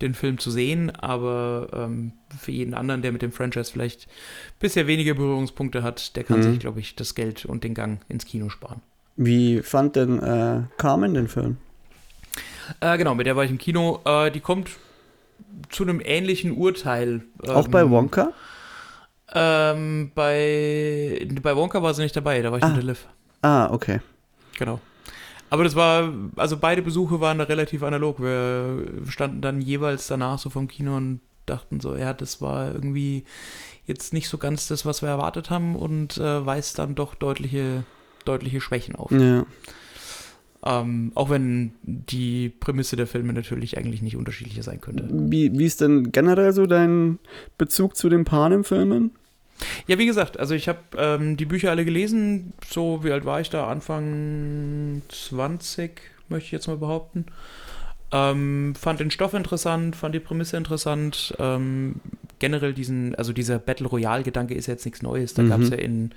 den 0.00 0.14
Film 0.14 0.38
zu 0.38 0.50
sehen, 0.50 0.90
aber 0.90 1.68
ähm, 1.72 2.12
für 2.38 2.52
jeden 2.52 2.74
anderen, 2.74 3.02
der 3.02 3.12
mit 3.12 3.22
dem 3.22 3.32
Franchise 3.32 3.72
vielleicht 3.72 4.08
bisher 4.60 4.86
weniger 4.86 5.14
Berührungspunkte 5.14 5.82
hat, 5.82 6.16
der 6.16 6.24
kann 6.24 6.40
mhm. 6.40 6.42
sich, 6.42 6.58
glaube 6.60 6.80
ich, 6.80 6.96
das 6.96 7.14
Geld 7.14 7.44
und 7.44 7.64
den 7.64 7.74
Gang 7.74 8.00
ins 8.08 8.26
Kino 8.26 8.48
sparen. 8.48 8.82
Wie 9.16 9.62
fand 9.62 9.96
denn 9.96 10.22
äh, 10.22 10.62
Carmen 10.76 11.14
den 11.14 11.28
Film? 11.28 11.56
Äh, 12.80 12.98
genau, 12.98 13.14
mit 13.14 13.26
der 13.26 13.36
war 13.36 13.44
ich 13.44 13.50
im 13.50 13.58
Kino. 13.58 14.00
Äh, 14.04 14.30
die 14.30 14.40
kommt 14.40 14.70
zu 15.70 15.84
einem 15.84 16.00
ähnlichen 16.04 16.52
Urteil. 16.52 17.22
Ähm, 17.42 17.50
Auch 17.50 17.68
bei 17.68 17.88
Wonka? 17.88 18.32
Ähm, 19.34 20.12
bei, 20.14 21.26
bei 21.42 21.56
Wonka 21.56 21.82
war 21.82 21.94
sie 21.94 22.02
nicht 22.02 22.16
dabei, 22.16 22.42
da 22.42 22.50
war 22.50 22.58
ich 22.58 22.64
ah. 22.64 22.68
mit 22.68 22.76
der 22.76 22.84
Liv. 22.84 23.06
Ah, 23.42 23.70
okay. 23.70 24.00
Genau. 24.58 24.80
Aber 25.50 25.64
das 25.64 25.76
war, 25.76 26.12
also 26.36 26.56
beide 26.56 26.82
Besuche 26.82 27.20
waren 27.20 27.38
da 27.38 27.44
relativ 27.44 27.82
analog. 27.82 28.20
Wir 28.20 28.84
standen 29.08 29.40
dann 29.40 29.60
jeweils 29.60 30.06
danach 30.06 30.38
so 30.38 30.50
vom 30.50 30.68
Kino 30.68 30.96
und 30.96 31.20
dachten 31.46 31.80
so, 31.80 31.96
ja, 31.96 32.12
das 32.12 32.40
war 32.40 32.74
irgendwie 32.74 33.24
jetzt 33.86 34.12
nicht 34.12 34.28
so 34.28 34.38
ganz 34.38 34.66
das, 34.66 34.84
was 34.84 35.02
wir 35.02 35.08
erwartet 35.08 35.50
haben 35.50 35.76
und 35.76 36.18
äh, 36.18 36.44
weist 36.44 36.78
dann 36.78 36.94
doch 36.94 37.14
deutliche, 37.14 37.84
deutliche 38.24 38.60
Schwächen 38.60 38.96
auf. 38.96 39.12
Ja. 39.12 39.46
Ähm, 40.64 41.12
auch 41.14 41.30
wenn 41.30 41.74
die 41.82 42.48
Prämisse 42.48 42.96
der 42.96 43.06
Filme 43.06 43.32
natürlich 43.32 43.78
eigentlich 43.78 44.02
nicht 44.02 44.16
unterschiedlicher 44.16 44.64
sein 44.64 44.80
könnte. 44.80 45.08
Wie, 45.12 45.56
wie 45.56 45.64
ist 45.64 45.80
denn 45.80 46.10
generell 46.10 46.52
so 46.52 46.66
dein 46.66 47.20
Bezug 47.56 47.96
zu 47.96 48.08
den 48.08 48.24
Panem-Filmen? 48.24 49.12
Ja, 49.86 49.98
wie 49.98 50.06
gesagt, 50.06 50.38
also 50.38 50.54
ich 50.54 50.68
habe 50.68 50.80
ähm, 50.96 51.36
die 51.36 51.46
Bücher 51.46 51.70
alle 51.70 51.84
gelesen. 51.84 52.52
So, 52.68 53.04
wie 53.04 53.12
alt 53.12 53.24
war 53.24 53.40
ich 53.40 53.50
da? 53.50 53.68
Anfang 53.68 55.02
20, 55.08 56.00
möchte 56.28 56.46
ich 56.46 56.52
jetzt 56.52 56.66
mal 56.66 56.76
behaupten. 56.76 57.26
Ähm, 58.12 58.74
fand 58.78 59.00
den 59.00 59.10
Stoff 59.10 59.34
interessant, 59.34 59.96
fand 59.96 60.14
die 60.14 60.20
Prämisse 60.20 60.56
interessant. 60.56 61.34
Ähm, 61.38 61.96
generell 62.38 62.72
diesen, 62.72 63.14
also 63.14 63.32
dieser 63.32 63.58
Battle 63.58 63.88
Royale-Gedanke 63.88 64.54
ist 64.54 64.66
jetzt 64.66 64.84
nichts 64.84 65.02
Neues. 65.02 65.34
Da 65.34 65.42
mhm. 65.42 65.48
gab 65.48 65.60
es 65.60 65.70
ja 65.70 65.76
in 65.76 66.12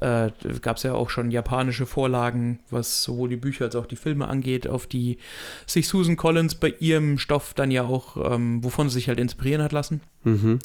äh, 0.00 0.30
gab 0.60 0.76
es 0.76 0.82
ja 0.84 0.94
auch 0.94 1.10
schon 1.10 1.30
japanische 1.30 1.86
Vorlagen, 1.86 2.60
was 2.70 3.02
sowohl 3.02 3.28
die 3.28 3.36
Bücher 3.36 3.64
als 3.64 3.76
auch 3.76 3.86
die 3.86 3.96
Filme 3.96 4.28
angeht, 4.28 4.68
auf 4.68 4.86
die 4.86 5.18
sich 5.66 5.88
Susan 5.88 6.16
Collins 6.16 6.54
bei 6.54 6.74
ihrem 6.78 7.18
Stoff 7.18 7.54
dann 7.54 7.70
ja 7.70 7.84
auch, 7.84 8.32
ähm, 8.32 8.62
wovon 8.62 8.88
sie 8.88 8.94
sich 8.94 9.08
halt 9.08 9.18
inspirieren 9.18 9.62
hat 9.62 9.72
lassen. 9.72 10.00
Mhm. 10.24 10.60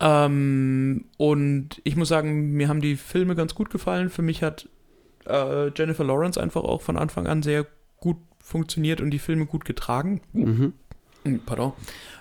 Ähm, 0.00 1.06
und 1.16 1.80
ich 1.84 1.96
muss 1.96 2.08
sagen, 2.08 2.52
mir 2.52 2.68
haben 2.68 2.80
die 2.80 2.96
Filme 2.96 3.34
ganz 3.34 3.54
gut 3.54 3.70
gefallen. 3.70 4.10
Für 4.10 4.22
mich 4.22 4.42
hat 4.42 4.68
äh, 5.26 5.68
Jennifer 5.74 6.04
Lawrence 6.04 6.40
einfach 6.40 6.64
auch 6.64 6.82
von 6.82 6.96
Anfang 6.96 7.26
an 7.26 7.42
sehr 7.42 7.66
gut 7.98 8.18
funktioniert 8.38 9.00
und 9.00 9.10
die 9.10 9.18
Filme 9.18 9.46
gut 9.46 9.64
getragen. 9.64 10.20
Mhm. 10.32 10.72
Hm, 11.24 11.40
pardon. 11.44 11.72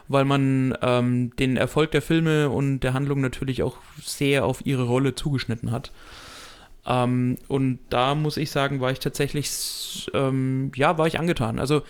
Weil 0.08 0.26
man 0.26 0.78
ähm, 0.82 1.36
den 1.38 1.58
Erfolg 1.58 1.92
der 1.92 2.02
Filme 2.02 2.50
und 2.50 2.80
der 2.80 2.94
Handlung 2.94 3.22
natürlich 3.22 3.64
auch 3.64 3.78
sehr 4.02 4.46
auf 4.46 4.66
ihre 4.66 4.84
Rolle 4.84 5.16
zugeschnitten 5.16 5.72
hat. 5.72 5.92
Ähm, 6.86 7.38
und 7.48 7.80
da 7.90 8.16
muss 8.16 8.38
ich 8.38 8.52
sagen, 8.52 8.80
war 8.82 8.92
ich 8.92 9.00
tatsächlich, 9.00 10.10
ähm, 10.14 10.72
ja, 10.76 10.98
war 10.98 11.08
ich 11.08 11.20
angetan. 11.20 11.60
Also 11.60 11.82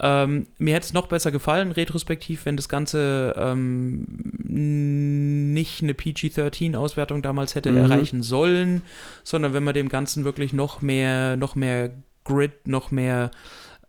Ähm, 0.00 0.46
mir 0.58 0.74
hätte 0.74 0.86
es 0.86 0.92
noch 0.92 1.06
besser 1.06 1.30
gefallen, 1.30 1.70
retrospektiv, 1.70 2.46
wenn 2.46 2.56
das 2.56 2.68
Ganze 2.68 3.34
ähm, 3.36 4.06
nicht 4.42 5.82
eine 5.82 5.94
PG-13-Auswertung 5.94 7.22
damals 7.22 7.54
hätte 7.54 7.70
Mhm. 7.70 7.76
erreichen 7.78 8.22
sollen, 8.22 8.82
sondern 9.22 9.52
wenn 9.54 9.62
man 9.64 9.74
dem 9.74 9.88
Ganzen 9.88 10.24
wirklich 10.24 10.52
noch 10.52 10.82
mehr, 10.82 11.36
noch 11.36 11.54
mehr 11.54 11.90
Grid, 12.24 12.66
noch 12.66 12.90
mehr, 12.90 13.30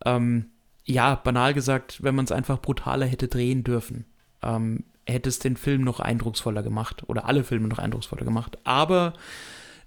ähm, 0.06 0.46
ja, 0.86 1.16
banal 1.16 1.54
gesagt, 1.54 2.04
wenn 2.04 2.14
man 2.16 2.26
es 2.26 2.32
einfach 2.32 2.62
brutaler 2.62 3.08
hätte 3.08 3.28
drehen 3.28 3.64
dürfen, 3.64 4.06
ähm, 4.44 4.84
hätte 5.08 5.30
es 5.30 5.40
den 5.40 5.58
Film 5.58 5.82
noch 5.82 6.00
eindrucksvoller 6.00 6.62
gemacht 6.62 7.04
oder 7.08 7.26
alle 7.26 7.44
Filme 7.44 7.68
noch 7.68 7.80
eindrucksvoller 7.80 8.26
gemacht. 8.26 8.58
Aber 8.64 9.14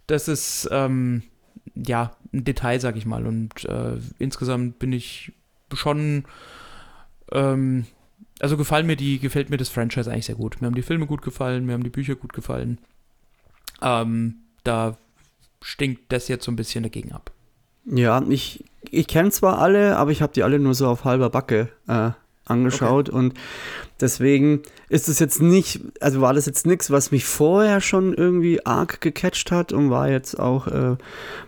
das 0.08 0.26
ist, 0.26 0.68
ähm, 0.72 1.22
ja, 1.74 2.12
ein 2.32 2.44
Detail, 2.44 2.80
sag 2.80 2.96
ich 2.96 3.06
mal. 3.06 3.26
Und 3.26 3.64
äh, 3.66 3.98
insgesamt 4.18 4.78
bin 4.78 4.92
ich 4.92 5.32
schon, 5.74 6.24
ähm, 7.32 7.86
also 8.40 8.56
gefallen 8.56 8.86
mir 8.86 8.96
die, 8.96 9.18
gefällt 9.18 9.50
mir 9.50 9.56
das 9.56 9.68
Franchise 9.68 10.10
eigentlich 10.10 10.26
sehr 10.26 10.34
gut. 10.34 10.60
Mir 10.60 10.66
haben 10.66 10.74
die 10.74 10.82
Filme 10.82 11.06
gut 11.06 11.22
gefallen, 11.22 11.66
mir 11.66 11.72
haben 11.72 11.84
die 11.84 11.90
Bücher 11.90 12.14
gut 12.14 12.32
gefallen. 12.32 12.78
Ähm, 13.82 14.36
da 14.64 14.96
stinkt 15.62 16.12
das 16.12 16.28
jetzt 16.28 16.44
so 16.44 16.52
ein 16.52 16.56
bisschen 16.56 16.82
dagegen 16.82 17.12
ab. 17.12 17.32
Ja, 17.84 18.22
ich, 18.28 18.64
ich 18.90 19.06
kenne 19.06 19.30
zwar 19.30 19.58
alle, 19.58 19.96
aber 19.96 20.10
ich 20.10 20.22
habe 20.22 20.32
die 20.32 20.42
alle 20.42 20.58
nur 20.58 20.74
so 20.74 20.86
auf 20.88 21.04
halber 21.04 21.30
Backe 21.30 21.70
äh, 21.88 22.10
angeschaut 22.50 23.08
und 23.08 23.34
deswegen 24.00 24.62
ist 24.88 25.08
es 25.08 25.18
jetzt 25.18 25.42
nicht, 25.42 25.80
also 26.00 26.20
war 26.20 26.34
das 26.34 26.46
jetzt 26.46 26.66
nichts, 26.66 26.90
was 26.90 27.10
mich 27.10 27.24
vorher 27.24 27.80
schon 27.80 28.14
irgendwie 28.14 28.64
arg 28.64 29.00
gecatcht 29.00 29.50
hat 29.50 29.72
und 29.72 29.90
war 29.90 30.08
jetzt 30.08 30.38
auch 30.38 30.66
äh, 30.66 30.96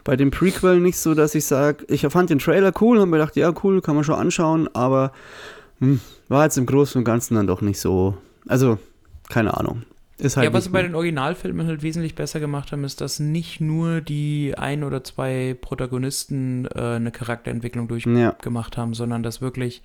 bei 0.04 0.16
dem 0.16 0.30
Prequel 0.30 0.80
nicht 0.80 0.98
so, 0.98 1.14
dass 1.14 1.34
ich 1.34 1.44
sage, 1.44 1.84
ich 1.88 2.06
fand 2.08 2.30
den 2.30 2.38
Trailer 2.38 2.72
cool 2.80 2.98
und 2.98 3.10
mir 3.10 3.18
gedacht, 3.18 3.36
ja 3.36 3.52
cool, 3.62 3.80
kann 3.80 3.94
man 3.94 4.04
schon 4.04 4.16
anschauen, 4.16 4.68
aber 4.74 5.12
hm, 5.78 6.00
war 6.28 6.44
jetzt 6.44 6.58
im 6.58 6.66
Großen 6.66 6.98
und 6.98 7.04
Ganzen 7.04 7.34
dann 7.34 7.46
doch 7.46 7.60
nicht 7.60 7.80
so, 7.80 8.16
also 8.46 8.78
keine 9.28 9.56
Ahnung. 9.56 9.82
Ist 10.20 10.36
halt 10.36 10.44
ja, 10.44 10.52
was 10.52 10.64
sie 10.64 10.70
bei 10.70 10.82
den 10.82 10.94
Originalfilmen 10.94 11.66
halt 11.66 11.82
wesentlich 11.82 12.14
besser 12.14 12.40
gemacht 12.40 12.72
haben, 12.72 12.84
ist, 12.84 13.00
dass 13.00 13.18
nicht 13.20 13.60
nur 13.60 14.00
die 14.00 14.54
ein 14.56 14.84
oder 14.84 15.02
zwei 15.02 15.56
Protagonisten 15.60 16.66
äh, 16.66 16.96
eine 16.96 17.10
Charakterentwicklung 17.10 17.88
durchgemacht 17.88 18.76
ja. 18.76 18.82
haben, 18.82 18.94
sondern 18.94 19.22
dass 19.22 19.40
wirklich 19.40 19.82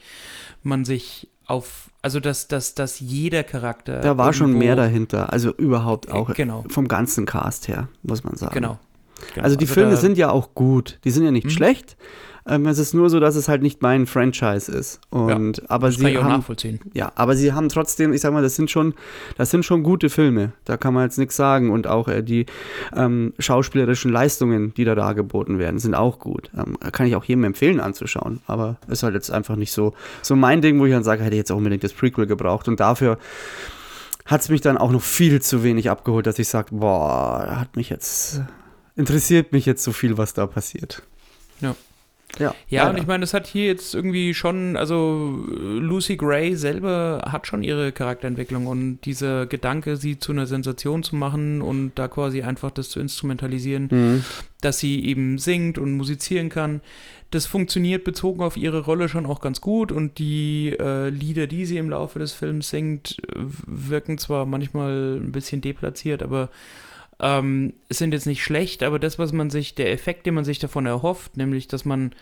man 0.63 0.85
sich 0.85 1.29
auf, 1.47 1.89
also 2.01 2.19
dass, 2.19 2.47
dass, 2.47 2.75
dass 2.75 2.99
jeder 2.99 3.43
Charakter. 3.43 4.01
Da 4.01 4.17
war 4.17 4.33
schon 4.33 4.53
mehr 4.53 4.75
dahinter, 4.75 5.31
also 5.31 5.51
überhaupt 5.53 6.11
auch 6.11 6.29
Äh, 6.29 6.33
Genau, 6.33 6.65
vom 6.69 6.87
ganzen 6.87 7.25
Cast 7.25 7.67
her, 7.67 7.87
muss 8.03 8.23
man 8.23 8.35
sagen. 8.35 8.53
genau. 8.53 8.79
genau. 9.33 9.43
Also 9.43 9.55
die 9.55 9.67
Filme 9.67 9.91
da- 9.91 9.97
sind 9.97 10.17
ja 10.17 10.29
auch 10.31 10.53
gut, 10.55 10.99
die 11.03 11.11
sind 11.11 11.23
ja 11.23 11.31
nicht 11.31 11.45
Mhm. 11.45 11.51
schlecht. 11.51 11.97
Ähm, 12.47 12.67
es 12.67 12.77
ist 12.77 12.93
nur 12.93 13.09
so, 13.09 13.19
dass 13.19 13.35
es 13.35 13.47
halt 13.47 13.63
nicht 13.63 13.81
mein 13.81 14.05
Franchise 14.05 14.71
ist. 14.71 14.99
Und 15.09 15.69
aber 15.69 15.87
Das 15.87 15.95
kann 15.97 16.05
sie 16.05 16.11
ich 16.11 16.17
auch 16.19 16.23
haben 16.23 16.31
nachvollziehen. 16.31 16.79
ja, 16.93 17.11
aber 17.15 17.35
sie 17.35 17.53
haben 17.53 17.69
trotzdem, 17.69 18.13
ich 18.13 18.21
sag 18.21 18.33
mal, 18.33 18.43
das 18.43 18.55
sind 18.55 18.69
schon, 18.69 18.93
das 19.35 19.49
sind 19.49 19.65
schon 19.65 19.81
gute 19.81 20.09
Filme. 20.09 20.51
Da 20.63 20.77
kann 20.77 20.93
man 20.93 21.03
jetzt 21.05 21.17
nichts 21.17 21.35
sagen. 21.35 21.71
Und 21.71 21.87
auch 21.87 22.07
äh, 22.07 22.21
die 22.21 22.45
ähm, 22.95 23.33
schauspielerischen 23.39 24.11
Leistungen, 24.11 24.73
die 24.75 24.85
da 24.85 24.93
dargeboten 24.93 25.57
werden, 25.57 25.79
sind 25.79 25.95
auch 25.95 26.19
gut. 26.19 26.51
Ähm, 26.55 26.77
kann 26.91 27.07
ich 27.07 27.15
auch 27.15 27.23
jedem 27.23 27.45
empfehlen 27.45 27.79
anzuschauen. 27.79 28.41
Aber 28.45 28.77
ist 28.87 29.01
halt 29.01 29.15
jetzt 29.15 29.31
einfach 29.31 29.55
nicht 29.55 29.71
so, 29.71 29.93
so 30.21 30.35
mein 30.35 30.61
Ding, 30.61 30.79
wo 30.79 30.85
ich 30.85 30.91
dann 30.91 31.03
sage, 31.03 31.23
hätte 31.23 31.33
ich 31.35 31.39
jetzt 31.39 31.51
auch 31.51 31.57
unbedingt 31.57 31.83
das 31.83 31.93
Prequel 31.93 32.27
gebraucht. 32.27 32.67
Und 32.67 32.79
dafür 32.79 33.17
hat 34.25 34.41
es 34.41 34.49
mich 34.49 34.61
dann 34.61 34.77
auch 34.77 34.91
noch 34.91 35.01
viel 35.01 35.41
zu 35.41 35.63
wenig 35.63 35.89
abgeholt, 35.89 36.27
dass 36.27 36.37
ich 36.37 36.47
sage, 36.47 36.75
boah, 36.75 37.57
hat 37.59 37.75
mich 37.75 37.89
jetzt, 37.89 38.41
interessiert 38.95 39.51
mich 39.51 39.65
jetzt 39.65 39.83
so 39.83 39.91
viel, 39.91 40.17
was 40.17 40.33
da 40.35 40.45
passiert. 40.47 41.01
Ja. 41.61 41.75
Ja, 42.39 42.53
Ja, 42.67 42.83
leider. 42.83 42.89
und 42.95 43.01
ich 43.01 43.07
meine, 43.07 43.21
das 43.21 43.33
hat 43.33 43.47
hier 43.47 43.65
jetzt 43.67 43.95
irgendwie 43.95 44.33
schon, 44.33 44.75
also 44.75 45.45
äh, 45.49 45.53
Lucy 45.79 46.17
Gray 46.17 46.55
selber 46.55 47.23
hat 47.31 47.47
schon 47.47 47.63
ihre 47.63 47.91
Charakterentwicklung 47.91 48.67
und 48.67 48.99
dieser 49.05 49.45
Gedanke, 49.45 49.95
sie 49.95 50.19
zu 50.19 50.31
einer 50.33 50.45
Sensation 50.45 51.01
zu 51.03 51.15
machen 51.15 51.61
und 51.61 51.93
da 51.95 52.07
quasi 52.09 52.41
einfach 52.41 52.71
das 52.71 52.89
zu 52.89 52.99
instrumentalisieren, 52.99 53.87
Mhm. 53.89 54.23
dass 54.61 54.79
sie 54.79 55.05
eben 55.05 55.37
singt 55.37 55.77
und 55.77 55.93
musizieren 55.95 56.49
kann. 56.49 56.81
Das 57.31 57.45
funktioniert 57.45 58.03
bezogen 58.03 58.41
auf 58.43 58.55
ihre 58.57 58.81
Rolle 58.81 59.07
schon 59.09 59.25
auch 59.25 59.39
ganz 59.41 59.61
gut 59.61 59.91
und 59.91 60.19
die 60.19 60.75
äh, 60.79 61.09
Lieder, 61.09 61.47
die 61.47 61.65
sie 61.65 61.77
im 61.77 61.89
Laufe 61.89 62.19
des 62.19 62.33
Films 62.33 62.69
singt, 62.69 63.17
wirken 63.65 64.17
zwar 64.17 64.45
manchmal 64.45 65.17
ein 65.21 65.31
bisschen 65.31 65.61
deplatziert, 65.61 66.21
aber 66.21 66.49
ähm, 67.19 67.73
sind 67.89 68.13
jetzt 68.13 68.25
nicht 68.25 68.43
schlecht, 68.43 68.83
aber 68.83 68.99
das, 68.99 69.19
was 69.19 69.31
man 69.33 69.49
sich, 69.49 69.75
der 69.75 69.91
Effekt, 69.91 70.25
den 70.25 70.33
man 70.33 70.45
sich 70.45 70.59
davon 70.59 70.85
erhofft, 70.85 71.37
nämlich, 71.37 71.67
dass 71.67 71.85
man 71.85 72.13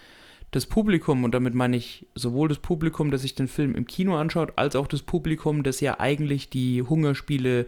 das 0.51 0.67
Publikum, 0.67 1.23
und 1.23 1.33
damit 1.33 1.55
meine 1.55 1.77
ich 1.77 2.05
sowohl 2.13 2.47
das 2.47 2.59
Publikum, 2.59 3.09
das 3.09 3.23
sich 3.23 3.33
den 3.33 3.47
Film 3.47 3.73
im 3.73 3.87
Kino 3.87 4.15
anschaut, 4.15 4.53
als 4.55 4.75
auch 4.75 4.87
das 4.87 5.01
Publikum, 5.01 5.63
das 5.63 5.81
ja 5.81 5.99
eigentlich 5.99 6.49
die 6.49 6.83
Hungerspiele 6.83 7.65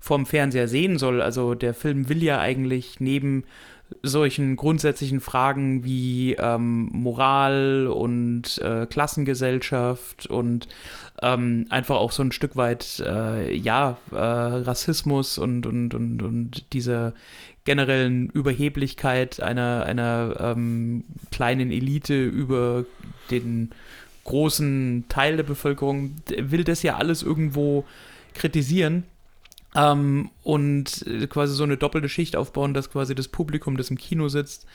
vom 0.00 0.26
Fernseher 0.26 0.68
sehen 0.68 0.98
soll. 0.98 1.22
Also 1.22 1.54
der 1.54 1.74
Film 1.74 2.08
will 2.08 2.22
ja 2.22 2.40
eigentlich 2.40 3.00
neben 3.00 3.44
solchen 4.02 4.56
grundsätzlichen 4.56 5.20
Fragen 5.20 5.84
wie 5.84 6.34
ähm, 6.34 6.88
Moral 6.92 7.86
und 7.86 8.58
äh, 8.58 8.86
Klassengesellschaft 8.86 10.26
und 10.26 10.68
ähm, 11.22 11.66
einfach 11.70 11.96
auch 11.96 12.12
so 12.12 12.22
ein 12.22 12.32
Stück 12.32 12.56
weit 12.56 13.02
äh, 13.06 13.54
ja 13.54 13.96
äh, 14.12 14.16
Rassismus 14.16 15.38
und 15.38 15.66
und 15.66 15.94
und 15.94 16.22
und 16.22 16.72
dieser 16.72 17.14
generellen 17.64 18.28
Überheblichkeit 18.30 19.40
einer 19.40 19.84
einer 19.86 20.36
ähm, 20.40 21.04
kleinen 21.30 21.70
Elite 21.70 22.24
über 22.24 22.84
den 23.30 23.70
großen 24.24 25.04
Teil 25.08 25.36
der 25.36 25.44
Bevölkerung. 25.44 26.16
Will 26.36 26.64
das 26.64 26.82
ja 26.82 26.96
alles 26.96 27.22
irgendwo 27.22 27.84
kritisieren 28.34 29.04
ähm, 29.74 30.30
und 30.42 31.06
äh, 31.06 31.26
quasi 31.26 31.54
so 31.54 31.64
eine 31.64 31.76
doppelte 31.76 32.08
Schicht 32.08 32.36
aufbauen, 32.36 32.74
dass 32.74 32.90
quasi 32.90 33.14
das 33.14 33.28
Publikum, 33.28 33.76
das 33.76 33.90
im 33.90 33.98
Kino 33.98 34.28
sitzt, 34.28 34.66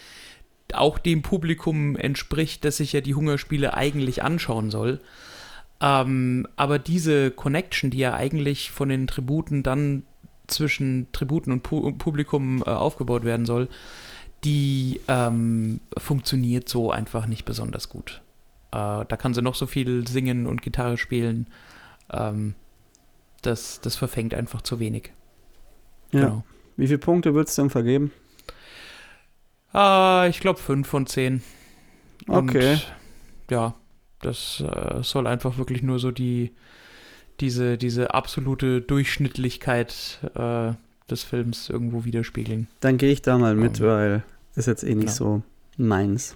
auch 0.73 0.99
dem 0.99 1.21
Publikum 1.21 1.95
entspricht, 1.95 2.63
das 2.63 2.77
sich 2.77 2.93
ja 2.93 3.01
die 3.01 3.15
Hungerspiele 3.15 3.73
eigentlich 3.73 4.23
anschauen 4.23 4.69
soll. 4.69 4.99
Ähm, 5.81 6.47
aber 6.55 6.79
diese 6.79 7.31
Connection, 7.31 7.89
die 7.89 7.99
ja 7.99 8.13
eigentlich 8.13 8.71
von 8.71 8.89
den 8.89 9.07
Tributen 9.07 9.63
dann 9.63 10.03
zwischen 10.47 11.07
Tributen 11.11 11.53
und 11.53 11.63
Pu 11.63 11.91
Publikum 11.93 12.63
äh, 12.65 12.69
aufgebaut 12.69 13.23
werden 13.23 13.45
soll, 13.45 13.69
die 14.43 14.99
ähm, 15.07 15.79
funktioniert 15.97 16.69
so 16.69 16.91
einfach 16.91 17.27
nicht 17.27 17.45
besonders 17.45 17.89
gut. 17.89 18.21
Äh, 18.71 19.05
da 19.05 19.17
kann 19.17 19.33
sie 19.33 19.41
noch 19.41 19.55
so 19.55 19.67
viel 19.67 20.07
singen 20.07 20.47
und 20.47 20.61
Gitarre 20.61 20.97
spielen. 20.97 21.47
Ähm, 22.11 22.55
das, 23.41 23.81
das 23.81 23.95
verfängt 23.95 24.33
einfach 24.33 24.61
zu 24.61 24.79
wenig. 24.79 25.11
Ja. 26.11 26.21
Genau. 26.21 26.43
Wie 26.77 26.87
viele 26.87 26.99
Punkte 26.99 27.33
würdest 27.33 27.57
du 27.57 27.63
denn 27.63 27.69
vergeben? 27.69 28.11
Ah, 29.73 30.27
ich 30.29 30.39
glaube 30.39 30.59
5 30.59 30.87
von 30.87 31.05
10. 31.05 31.43
Okay. 32.27 32.73
Und, 32.73 32.87
ja, 33.51 33.75
das 34.21 34.63
äh, 34.65 35.03
soll 35.03 35.27
einfach 35.27 35.57
wirklich 35.57 35.81
nur 35.83 35.99
so 35.99 36.11
die, 36.11 36.51
diese, 37.39 37.77
diese 37.77 38.13
absolute 38.13 38.81
Durchschnittlichkeit 38.81 40.19
äh, 40.35 40.73
des 41.09 41.23
Films 41.23 41.69
irgendwo 41.69 42.05
widerspiegeln. 42.05 42.67
Dann 42.79 42.97
gehe 42.97 43.11
ich 43.11 43.21
da 43.21 43.37
mal 43.37 43.55
mit, 43.55 43.79
Ähm, 43.79 43.85
weil 43.87 44.23
ist 44.55 44.67
jetzt 44.67 44.83
eh 44.83 44.95
nicht 44.95 45.09
ja. 45.09 45.13
so 45.13 45.41
meins. 45.77 46.35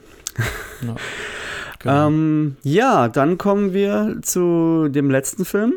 Ja, 0.82 0.95
genau. 1.80 2.08
Ähm, 2.08 2.58
ja, 2.64 3.08
dann 3.10 3.38
kommen 3.38 3.74
wir 3.74 4.20
zu 4.22 4.88
dem 4.89 5.10
letzten 5.10 5.45
Film, 5.45 5.76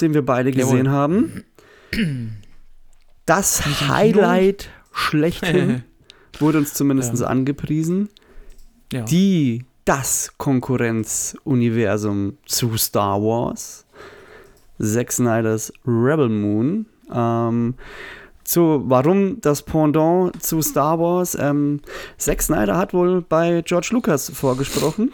den 0.00 0.14
wir 0.14 0.24
beide 0.24 0.50
Jawohl. 0.50 0.62
gesehen 0.64 0.90
haben. 0.90 1.44
Das? 3.24 3.64
Highlight 3.88 4.68
schlechthin 4.92 5.82
wurde 6.38 6.58
uns 6.58 6.74
zumindest 6.74 7.18
Ja. 7.20 7.26
angepriesen. 7.26 8.08
ja. 8.92 9.02
Die, 9.02 9.64
das 9.84 10.32
Konkurrenzuniversum 10.36 12.38
zu 12.46 12.76
Star 12.76 13.20
Wars. 13.22 13.84
Zack 14.80 15.10
Snyders 15.12 15.72
Rebel 15.86 16.28
Moon. 16.28 16.86
Ähm, 17.12 17.74
zu, 18.44 18.82
warum 18.86 19.40
das 19.40 19.62
Pendant 19.62 20.40
zu 20.42 20.60
Star 20.62 20.98
Wars? 21.00 21.36
Ähm, 21.40 21.80
Zack 22.18 22.42
Snyder 22.42 22.76
hat 22.76 22.92
wohl 22.94 23.22
bei 23.22 23.62
George 23.64 23.88
Lucas 23.92 24.30
vorgesprochen 24.30 25.12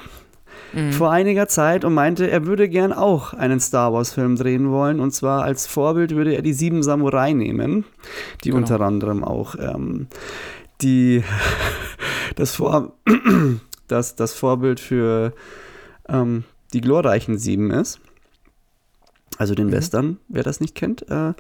Mhm. 0.72 0.92
vor 0.92 1.10
einiger 1.10 1.48
Zeit 1.48 1.84
und 1.84 1.94
meinte, 1.94 2.30
er 2.30 2.46
würde 2.46 2.68
gern 2.68 2.92
auch 2.92 3.34
einen 3.34 3.60
Star 3.60 3.92
Wars-Film 3.92 4.36
drehen 4.36 4.70
wollen. 4.70 5.00
Und 5.00 5.12
zwar 5.12 5.42
als 5.44 5.66
Vorbild 5.66 6.14
würde 6.14 6.34
er 6.34 6.42
die 6.42 6.52
Sieben 6.54 6.82
Samurai 6.82 7.32
nehmen, 7.32 7.84
die 8.44 8.48
Genau. 8.50 8.58
unter 8.62 8.80
anderem 8.80 9.22
auch 9.24 9.54
ähm, 9.58 10.06
die, 10.80 11.22
das, 12.36 12.54
Vor 12.56 12.92
das, 13.88 14.16
das 14.16 14.32
Vorbild 14.34 14.80
für 14.80 15.32
ähm, 16.08 16.44
die 16.72 16.80
glorreichen 16.80 17.36
Sieben 17.38 17.70
ist. 17.70 18.00
Also 19.38 19.54
den 19.54 19.68
Mhm. 19.68 19.72
Western, 19.72 20.16
wer 20.28 20.42
das 20.42 20.60
nicht 20.60 20.74
kennt. 20.74 21.08
Äh, 21.10 21.34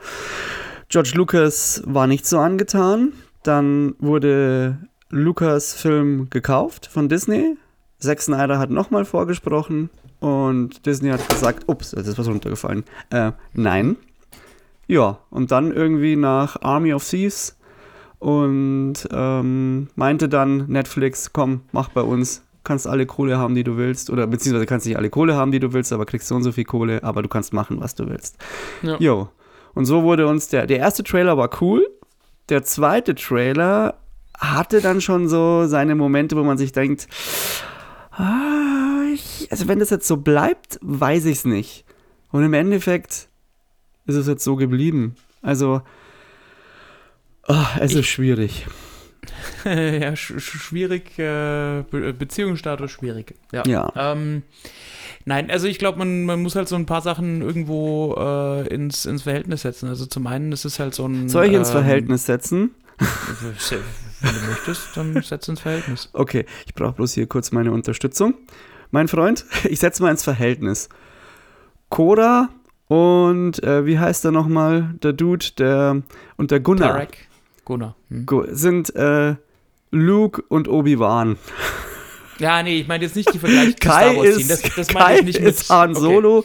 George 0.88 1.12
Lucas 1.14 1.82
war 1.86 2.06
nicht 2.06 2.26
so 2.26 2.38
angetan. 2.38 3.12
Dann 3.42 3.94
wurde 3.98 4.78
Lucas 5.08 5.74
Film 5.74 6.28
gekauft 6.30 6.86
von 6.86 7.08
Disney. 7.08 7.56
Zack 8.02 8.20
Snyder 8.20 8.58
hat 8.58 8.70
nochmal 8.70 9.04
vorgesprochen. 9.04 9.90
Und 10.20 10.86
Disney 10.86 11.10
hat 11.10 11.28
gesagt, 11.28 11.64
ups, 11.68 11.92
das 11.92 12.06
ist 12.06 12.18
was 12.18 12.28
runtergefallen. 12.28 12.84
Äh, 13.10 13.32
nein. 13.54 13.96
Ja, 14.86 15.18
und 15.30 15.50
dann 15.50 15.72
irgendwie 15.72 16.16
nach 16.16 16.60
Army 16.62 16.92
of 16.92 17.08
Thieves 17.08 17.56
und 18.18 18.94
ähm, 19.10 19.88
meinte 19.96 20.28
dann 20.28 20.66
Netflix, 20.68 21.32
komm, 21.32 21.62
mach 21.72 21.88
bei 21.88 22.02
uns, 22.02 22.44
kannst 22.62 22.86
alle 22.86 23.06
Kohle 23.06 23.38
haben, 23.38 23.54
die 23.54 23.64
du 23.64 23.76
willst, 23.76 24.10
oder 24.10 24.26
beziehungsweise 24.26 24.66
kannst 24.66 24.86
nicht 24.86 24.96
alle 24.96 25.10
Kohle 25.10 25.34
haben, 25.34 25.50
die 25.50 25.58
du 25.58 25.72
willst, 25.72 25.92
aber 25.92 26.06
kriegst 26.06 26.28
so 26.28 26.36
und 26.36 26.44
so 26.44 26.52
viel 26.52 26.64
Kohle, 26.64 27.02
aber 27.02 27.22
du 27.22 27.28
kannst 27.28 27.52
machen, 27.52 27.80
was 27.80 27.94
du 27.94 28.08
willst. 28.08 28.36
Ja. 28.82 28.96
Jo. 29.00 29.28
Und 29.74 29.86
so 29.86 30.02
wurde 30.04 30.26
uns 30.26 30.48
der, 30.48 30.66
der 30.66 30.78
erste 30.78 31.02
Trailer 31.02 31.36
war 31.36 31.50
cool, 31.60 31.84
der 32.48 32.62
zweite 32.62 33.14
Trailer 33.14 33.94
hatte 34.38 34.80
dann 34.80 35.00
schon 35.00 35.28
so 35.28 35.66
seine 35.66 35.94
Momente, 35.94 36.36
wo 36.36 36.42
man 36.42 36.58
sich 36.58 36.72
denkt, 36.72 37.08
ah, 38.12 39.02
ich, 39.12 39.48
also 39.50 39.68
wenn 39.68 39.78
das 39.78 39.90
jetzt 39.90 40.06
so 40.06 40.16
bleibt, 40.16 40.78
weiß 40.82 41.24
ich 41.26 41.38
es 41.38 41.44
nicht. 41.44 41.84
Und 42.30 42.44
im 42.44 42.54
Endeffekt 42.54 43.28
ist 44.06 44.16
es 44.16 44.26
jetzt 44.26 44.44
so 44.44 44.56
geblieben. 44.56 45.16
Also, 45.42 45.82
ah, 47.48 47.66
es 47.80 47.94
ist 47.94 48.06
schwierig. 48.06 48.66
ja, 49.64 50.16
sch 50.16 50.32
sch- 50.32 50.40
schwierig, 50.58 51.18
äh, 51.18 51.84
Be 51.90 52.12
Beziehungsstatus 52.12 52.90
schwierig. 52.90 53.34
Ja. 53.52 53.62
Ja. 53.66 53.92
Ähm, 53.96 54.42
nein, 55.24 55.50
also 55.50 55.68
ich 55.68 55.78
glaube, 55.78 55.98
man, 55.98 56.24
man 56.24 56.42
muss 56.42 56.56
halt 56.56 56.68
so 56.68 56.74
ein 56.76 56.86
paar 56.86 57.02
Sachen 57.02 57.40
irgendwo 57.42 58.14
äh, 58.18 58.66
ins, 58.68 59.06
ins 59.06 59.22
Verhältnis 59.22 59.62
setzen. 59.62 59.88
Also 59.88 60.06
zum 60.06 60.26
einen 60.26 60.50
ist 60.52 60.64
es 60.64 60.78
halt 60.80 60.94
so 60.94 61.06
ein. 61.06 61.28
Soll 61.28 61.46
ich 61.46 61.52
ins 61.52 61.68
ähm, 61.68 61.74
Verhältnis 61.74 62.26
setzen? 62.26 62.74
Wenn 64.20 64.34
du 64.34 64.46
möchtest, 64.48 64.96
dann 64.96 65.20
setz 65.22 65.48
ins 65.48 65.60
Verhältnis. 65.60 66.10
Okay, 66.12 66.46
ich 66.66 66.74
brauche 66.74 66.92
bloß 66.92 67.12
hier 67.14 67.26
kurz 67.26 67.52
meine 67.52 67.72
Unterstützung. 67.72 68.34
Mein 68.90 69.08
Freund, 69.08 69.44
ich 69.64 69.80
setze 69.80 70.02
mal 70.02 70.10
ins 70.10 70.22
Verhältnis. 70.24 70.88
Koda 71.88 72.48
und 72.88 73.62
äh, 73.62 73.84
wie 73.86 73.98
heißt 73.98 74.24
er 74.24 74.30
nochmal? 74.32 74.94
Der 75.02 75.12
Dude, 75.12 75.46
der 75.58 76.02
und 76.36 76.50
der 76.50 76.60
Gunnar 76.60 76.92
Tarek. 76.92 77.28
Gunnar. 77.64 77.96
Hm. 78.08 78.26
Sind 78.50 78.94
äh, 78.96 79.34
Luke 79.90 80.42
und 80.48 80.68
Obi-Wan. 80.68 81.36
Ja, 82.38 82.62
nee, 82.62 82.80
ich 82.80 82.88
meine 82.88 83.04
jetzt 83.04 83.14
nicht 83.14 83.32
die 83.32 83.38
Vergleiche 83.38 83.74
Kai 83.74 84.16
ist, 84.16 84.50
Das, 84.50 84.62
das 84.74 84.88
Kai 84.88 85.18
ich 85.18 85.24
nicht 85.24 85.40
mit. 85.40 85.48
ist 85.50 85.70
Han 85.70 85.90
okay. 85.90 86.00
Solo 86.00 86.44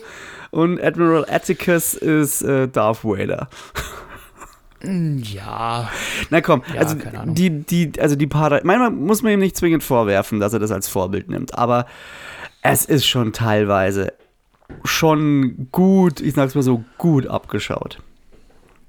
und 0.52 0.80
Admiral 0.84 1.26
Atticus 1.28 1.96
ist 1.96 2.44
äh, 2.44 2.68
Darth 2.68 3.04
Vader. 3.04 3.50
Ja, 4.84 5.90
Na 6.30 6.42
komm, 6.42 6.62
Ja, 6.74 6.82
also 6.82 6.96
keine 6.98 7.20
Ahnung. 7.22 7.36
die, 7.36 7.50
die, 7.50 7.92
also 8.00 8.16
die 8.16 8.28
Para 8.28 8.60
manchmal 8.64 8.92
muss 8.92 9.24
man 9.24 9.32
ihm 9.34 9.40
nicht 9.40 9.58
zwingend 9.58 9.84
vorwerfen, 9.84 10.40
dass 10.40 10.54
er 10.54 10.60
das 10.60 10.72
als 10.72 10.88
Vorbild 10.88 11.30
nimmt, 11.30 11.58
aber 11.58 11.88
es 12.62 12.86
ist 12.86 13.06
schon 13.08 13.34
teilweise 13.34 14.14
schon 14.84 15.68
gut, 15.72 16.20
ich 16.20 16.34
sag's 16.36 16.54
mal 16.54 16.62
so, 16.62 16.84
gut 16.98 17.26
abgeschaut. 17.28 18.00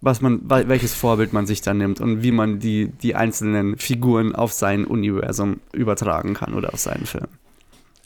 Was 0.00 0.20
man, 0.20 0.40
wel- 0.48 0.68
welches 0.68 0.94
Vorbild 0.94 1.32
man 1.32 1.46
sich 1.46 1.60
da 1.60 1.72
nimmt 1.74 2.00
und 2.00 2.22
wie 2.22 2.32
man 2.32 2.58
die, 2.58 2.88
die 3.02 3.14
einzelnen 3.14 3.76
Figuren 3.78 4.34
auf 4.34 4.52
sein 4.52 4.84
Universum 4.84 5.60
übertragen 5.72 6.34
kann 6.34 6.54
oder 6.54 6.72
auf 6.74 6.80
seinen 6.80 7.06
Film. 7.06 7.26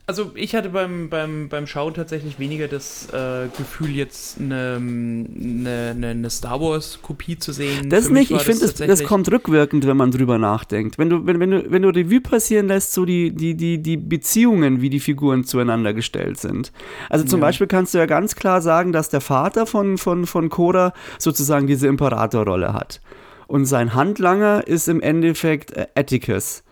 Also 0.05 0.33
ich 0.35 0.57
hatte 0.57 0.71
beim, 0.71 1.09
beim, 1.09 1.49
beim 1.49 1.69
Schauen 1.69 1.95
tatsächlich 1.95 2.41
weniger 2.41 2.67
das 2.67 3.09
äh, 3.13 3.47
Gefühl, 3.57 3.91
jetzt 3.91 4.41
eine, 4.41 4.77
eine, 4.81 5.91
eine, 5.97 6.09
eine 6.09 6.29
Star 6.29 6.61
Wars-Kopie 6.61 7.39
zu 7.39 7.53
sehen. 7.53 7.89
Das 7.89 8.09
Für 8.09 8.13
nicht, 8.13 8.33
ich 8.33 8.43
finde, 8.43 8.63
das, 8.63 8.75
das 8.75 9.05
kommt 9.05 9.31
rückwirkend, 9.31 9.87
wenn 9.87 9.97
man 9.97 10.11
drüber 10.11 10.39
nachdenkt. 10.39 10.99
Wenn 10.99 11.09
du, 11.09 11.25
wenn, 11.25 11.39
wenn 11.39 11.53
du, 11.53 11.71
wenn 11.71 11.83
du 11.83 11.91
Revue 11.91 12.21
passieren 12.21 12.67
lässt, 12.67 12.93
so 12.93 13.05
die, 13.05 13.31
die, 13.31 13.55
die, 13.55 13.81
die 13.81 13.97
Beziehungen, 13.97 14.83
wie 14.83 14.91
die 14.91 14.99
Figuren 14.99 15.45
zueinander 15.45 15.95
gestellt 15.95 16.41
sind. 16.41 16.73
Also 17.09 17.25
zum 17.25 17.39
Ja. 17.39 17.47
Beispiel 17.47 17.69
kannst 17.69 17.95
du 17.95 17.99
ja 17.99 18.07
ganz 18.07 18.35
klar 18.35 18.61
sagen, 18.61 18.91
dass 18.93 19.09
der 19.09 19.21
Vater 19.21 19.67
von, 19.67 19.99
von, 19.99 20.27
von 20.27 20.49
Koda 20.49 20.95
sozusagen 21.19 21.69
diese 21.69 21.87
Imperatorrolle 21.87 22.73
hat. 22.75 23.01
Und 23.47 23.67
sein 23.67 23.95
Handlanger 23.95 24.67
ist 24.67 24.89
im 24.89 25.01
Endeffekt 25.01 25.77
äh, 25.77 25.87
Atticus. 25.95 26.65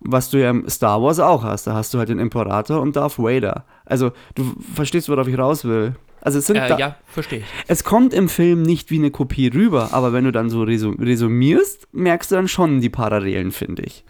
Was 0.00 0.30
du 0.30 0.38
ja 0.38 0.50
im 0.50 0.68
Star 0.68 1.02
Wars 1.02 1.18
auch 1.18 1.42
hast. 1.42 1.66
Da 1.66 1.74
hast 1.74 1.92
du 1.92 1.98
halt 1.98 2.08
den 2.08 2.18
Imperator 2.18 2.80
und 2.80 2.94
Darth 2.96 3.18
Vader. 3.18 3.64
Also, 3.84 4.12
du 4.34 4.54
verstehst, 4.74 5.08
worauf 5.08 5.26
ich 5.26 5.36
raus 5.38 5.64
will. 5.64 5.96
Also, 6.20 6.38
es 6.38 6.46
sind 6.46 6.56
Äh, 6.56 6.68
da, 6.68 6.78
ja, 6.78 6.96
verstehe 7.06 7.40
ich. 7.40 7.44
es 7.66 7.84
kommt 7.84 8.14
im 8.14 8.28
Film 8.28 8.62
nicht 8.62 8.90
wie 8.90 8.98
eine 8.98 9.10
Kopie 9.10 9.48
rüber, 9.48 9.90
aber 9.92 10.12
wenn 10.12 10.24
du 10.24 10.32
dann 10.32 10.50
so 10.50 10.62
resum 10.62 10.96
resumierst, 11.00 11.88
merkst 11.92 12.30
du 12.30 12.36
dann 12.36 12.48
schon 12.48 12.80
die 12.80 12.90
Parallelen, 12.90 13.52
finde 13.52 13.82
ich. 13.82 14.04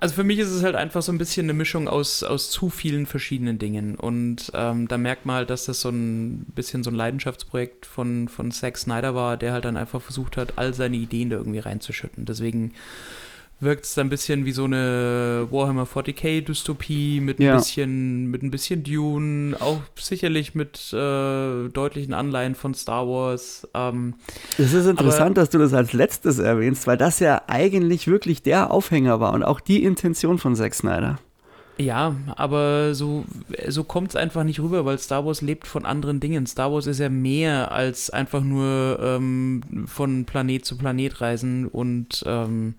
Also 0.00 0.16
für 0.16 0.24
mich 0.24 0.38
ist 0.38 0.50
es 0.50 0.62
halt 0.62 0.74
einfach 0.74 1.00
so 1.00 1.12
ein 1.12 1.16
bisschen 1.18 1.46
eine 1.46 1.54
Mischung 1.54 1.88
aus, 1.88 2.22
aus 2.22 2.50
zu 2.50 2.68
vielen 2.68 3.06
verschiedenen 3.06 3.58
Dingen. 3.58 3.94
Und 3.94 4.50
ähm, 4.52 4.86
da 4.86 4.98
merkt 4.98 5.24
man 5.24 5.36
halt, 5.36 5.50
dass 5.50 5.64
das 5.64 5.80
so 5.80 5.88
ein 5.88 6.44
bisschen 6.54 6.82
so 6.82 6.90
ein 6.90 6.94
Leidenschaftsprojekt 6.94 7.86
von, 7.86 8.28
von 8.28 8.50
Zack 8.50 8.76
Snyder 8.76 9.14
war, 9.14 9.38
der 9.38 9.54
halt 9.54 9.64
dann 9.64 9.78
einfach 9.78 10.02
versucht 10.02 10.36
hat, 10.36 10.54
all 10.58 10.74
seine 10.74 10.96
Ideen 10.96 11.30
da 11.30 11.36
irgendwie 11.36 11.60
reinzuschütten. 11.60 12.26
Deswegen 12.26 12.74
wirkt 13.60 13.84
es 13.84 13.94
dann 13.94 14.08
ein 14.08 14.10
bisschen 14.10 14.44
wie 14.44 14.52
so 14.52 14.64
eine 14.64 15.46
Warhammer 15.50 15.86
40k-Dystopie 15.86 17.20
mit, 17.20 17.38
ein 17.38 17.42
Ja. 17.42 17.56
bisschen, 17.56 18.30
mit 18.30 18.42
ein 18.42 18.50
bisschen 18.50 18.82
Dune, 18.82 19.56
auch 19.60 19.80
sicherlich 19.98 20.54
mit 20.54 20.92
äh, 20.92 21.68
deutlichen 21.68 22.14
Anleihen 22.14 22.54
von 22.54 22.74
Star 22.74 23.06
Wars. 23.08 23.66
Ähm, 23.74 24.14
Es 24.58 24.72
ist 24.72 24.86
interessant, 24.86 25.30
Aber- 25.38 25.42
dass 25.42 25.50
du 25.50 25.58
das 25.58 25.72
als 25.72 25.92
letztes 25.92 26.38
erwähnst, 26.38 26.86
weil 26.86 26.96
das 26.96 27.20
ja 27.20 27.42
eigentlich 27.46 28.06
wirklich 28.06 28.42
der 28.42 28.70
Aufhänger 28.70 29.20
war 29.20 29.32
und 29.32 29.42
auch 29.42 29.60
die 29.60 29.82
Intention 29.84 30.38
von 30.38 30.54
Zack 30.56 30.74
Snyder. 30.74 31.18
Ja, 31.76 32.14
aber 32.36 32.94
so, 32.94 33.24
so 33.66 33.82
kommt 33.82 34.10
es 34.10 34.16
einfach 34.16 34.44
nicht 34.44 34.60
rüber, 34.60 34.84
weil 34.84 34.96
Star 34.98 35.26
Wars 35.26 35.42
lebt 35.42 35.66
von 35.66 35.84
anderen 35.84 36.20
Dingen. 36.20 36.46
Star 36.46 36.72
Wars 36.72 36.86
ist 36.86 37.00
ja 37.00 37.08
mehr 37.08 37.72
als 37.72 38.10
einfach 38.10 38.42
nur 38.44 38.98
ähm, 39.02 39.60
von 39.86 40.24
Planet 40.24 40.64
zu 40.64 40.78
Planet 40.78 41.20
reisen 41.20 41.66
und 41.66 42.22
ähm, 42.28 42.74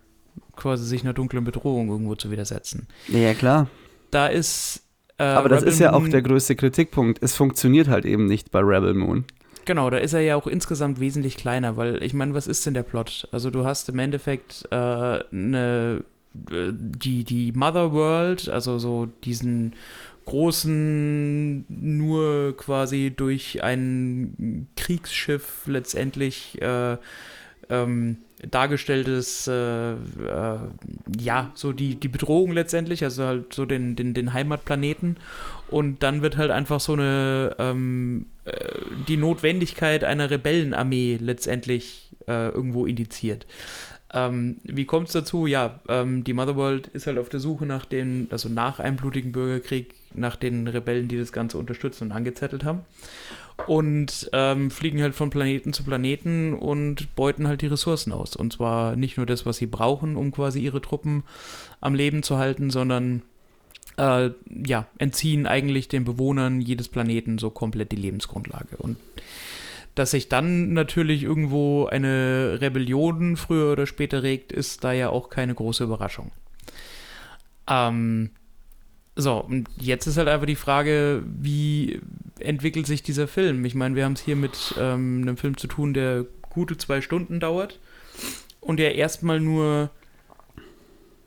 quasi 0.56 0.86
sich 0.86 1.04
einer 1.04 1.14
dunklen 1.14 1.44
Bedrohung 1.44 1.90
irgendwo 1.90 2.16
zu 2.16 2.32
widersetzen. 2.32 2.88
Ja, 3.08 3.34
klar. 3.34 3.68
Da 4.12 4.28
ist. 4.28 4.84
Äh, 5.18 5.24
Aber 5.24 5.50
das 5.50 5.62
Rebel 5.62 5.74
ist 5.74 5.80
ja 5.80 5.94
auch 5.94 6.08
der 6.08 6.22
größte 6.22 6.56
Kritikpunkt. 6.56 7.22
Es 7.22 7.36
funktioniert 7.36 7.88
halt 7.88 8.06
eben 8.06 8.26
nicht 8.26 8.52
bei 8.52 8.60
Rebel 8.60 8.94
Moon. 8.94 9.26
Genau, 9.66 9.90
da 9.90 9.98
ist 9.98 10.14
er 10.14 10.22
ja 10.22 10.36
auch 10.36 10.46
insgesamt 10.46 11.00
wesentlich 11.00 11.38
kleiner, 11.38 11.76
weil 11.76 12.04
ich 12.04 12.14
meine, 12.14 12.34
was 12.36 12.48
ist 12.48 12.66
denn 12.66 12.76
der 12.76 12.84
Plot? 12.84 13.28
Also 13.32 13.50
du 13.50 13.66
hast 13.66 13.90
im 13.90 13.98
Endeffekt 13.98 14.68
äh, 14.70 14.76
eine 14.76 16.04
äh, 16.52 16.72
die, 16.72 17.24
die 17.24 17.52
Mother 17.52 17.92
World, 17.92 18.48
also 18.50 18.78
so 18.78 19.08
diesen 19.24 19.74
großen, 20.26 21.66
nur 21.68 22.58
quasi 22.58 23.14
durch 23.16 23.64
ein 23.64 24.68
Kriegsschiff 24.76 25.64
letztendlich 25.68 26.62
äh, 26.62 26.98
ähm, 27.70 28.18
dargestelltes, 28.44 29.48
äh, 29.48 29.94
äh, 29.94 29.96
ja, 31.20 31.52
so 31.54 31.72
die, 31.72 31.96
die 31.96 32.08
Bedrohung 32.08 32.52
letztendlich, 32.52 33.04
also 33.04 33.24
halt 33.26 33.54
so 33.54 33.66
den, 33.66 33.96
den, 33.96 34.14
den 34.14 34.34
Heimatplaneten. 34.34 35.18
Und 35.70 36.04
dann 36.04 36.22
wird 36.22 36.38
halt 36.38 36.52
einfach 36.52 36.80
so 36.80 36.94
eine, 36.94 37.56
ähm, 37.60 38.28
äh, 38.46 38.54
die 39.08 39.18
Notwendigkeit 39.18 40.04
einer 40.04 40.30
Rebellenarmee 40.30 41.18
letztendlich 41.20 42.10
äh, 42.28 42.50
irgendwo 42.50 42.86
indiziert. 42.86 43.46
Ähm, 44.14 44.58
wie 44.64 44.86
kommt 44.86 45.08
es 45.08 45.14
dazu? 45.14 45.48
Ja, 45.48 45.80
ähm, 45.90 46.24
die 46.24 46.34
Motherworld 46.34 46.88
ist 46.88 47.08
halt 47.08 47.18
auf 47.18 47.30
der 47.30 47.40
Suche 47.40 47.66
nach 47.66 47.86
den, 47.86 48.28
also 48.32 48.48
nach 48.50 48.80
einem 48.80 48.96
blutigen 48.98 49.32
Bürgerkrieg, 49.32 49.94
nach 50.14 50.36
den 50.36 50.68
Rebellen, 50.68 51.08
die 51.08 51.18
das 51.18 51.34
Ganze 51.34 51.58
unterstützen 51.58 52.06
und 52.06 52.12
angezettelt 52.12 52.64
haben. 52.64 52.82
Und 53.68 54.30
ähm, 54.34 54.70
fliegen 54.70 55.02
halt 55.02 55.16
von 55.16 55.30
Planeten 55.30 55.74
zu 55.74 55.84
Planeten 55.84 56.54
und 56.54 57.16
beuten 57.16 57.48
halt 57.48 57.62
die 57.62 57.68
Ressourcen 57.68 58.12
aus. 58.12 58.36
Und 58.36 58.54
zwar 58.54 58.96
nicht 58.96 59.18
nur 59.18 59.26
das, 59.26 59.46
was 59.46 59.58
sie 59.58 59.66
brauchen, 59.66 60.18
um 60.18 60.32
quasi 60.32 60.60
ihre 60.60 60.82
Truppen 60.82 61.24
am 61.82 61.96
Leben 61.96 62.22
zu 62.22 62.38
halten, 62.38 62.70
sondern 62.70 63.22
äh, 63.98 64.32
ja, 64.66 64.88
entziehen 64.98 65.48
eigentlich 65.48 65.88
den 65.88 66.04
Bewohnern 66.04 66.62
jedes 66.62 66.90
Planeten 66.90 67.38
so 67.38 67.50
komplett 67.50 67.92
die 67.92 67.98
Lebensgrundlage. 67.98 68.78
Und 68.78 68.98
dass 69.96 70.12
sich 70.12 70.28
dann 70.28 70.74
natürlich 70.74 71.24
irgendwo 71.24 71.86
eine 71.86 72.58
Rebellion 72.60 73.38
früher 73.38 73.72
oder 73.72 73.88
später 73.88 74.22
regt, 74.24 74.52
ist 74.52 74.84
da 74.84 74.92
ja 74.92 75.10
auch 75.10 75.30
keine 75.30 75.56
große 75.56 75.86
Überraschung. 75.86 76.32
Ähm, 77.68 78.32
so, 79.16 79.38
und 79.38 79.70
jetzt 79.78 80.08
ist 80.08 80.18
halt 80.18 80.28
einfach 80.28 80.46
die 80.46 80.56
Frage, 80.56 81.24
wie 81.26 82.02
entwickelt 82.40 82.86
sich 82.86 83.02
dieser 83.02 83.28
Film? 83.28 83.64
Ich 83.64 83.74
meine, 83.74 83.96
wir 83.96 84.04
haben 84.04 84.14
es 84.14 84.22
hier 84.22 84.36
mit 84.36 84.76
ähm, 84.78 85.22
einem 85.22 85.38
Film 85.38 85.58
zu 85.58 85.68
tun, 85.68 85.94
der 85.94 86.26
gute 86.50 86.78
zwei 86.78 87.02
Stunden 87.02 87.40
dauert 87.40 87.80
und 88.60 88.78
der 88.78 88.96
erstmal 88.96 89.40
nur 89.40 89.90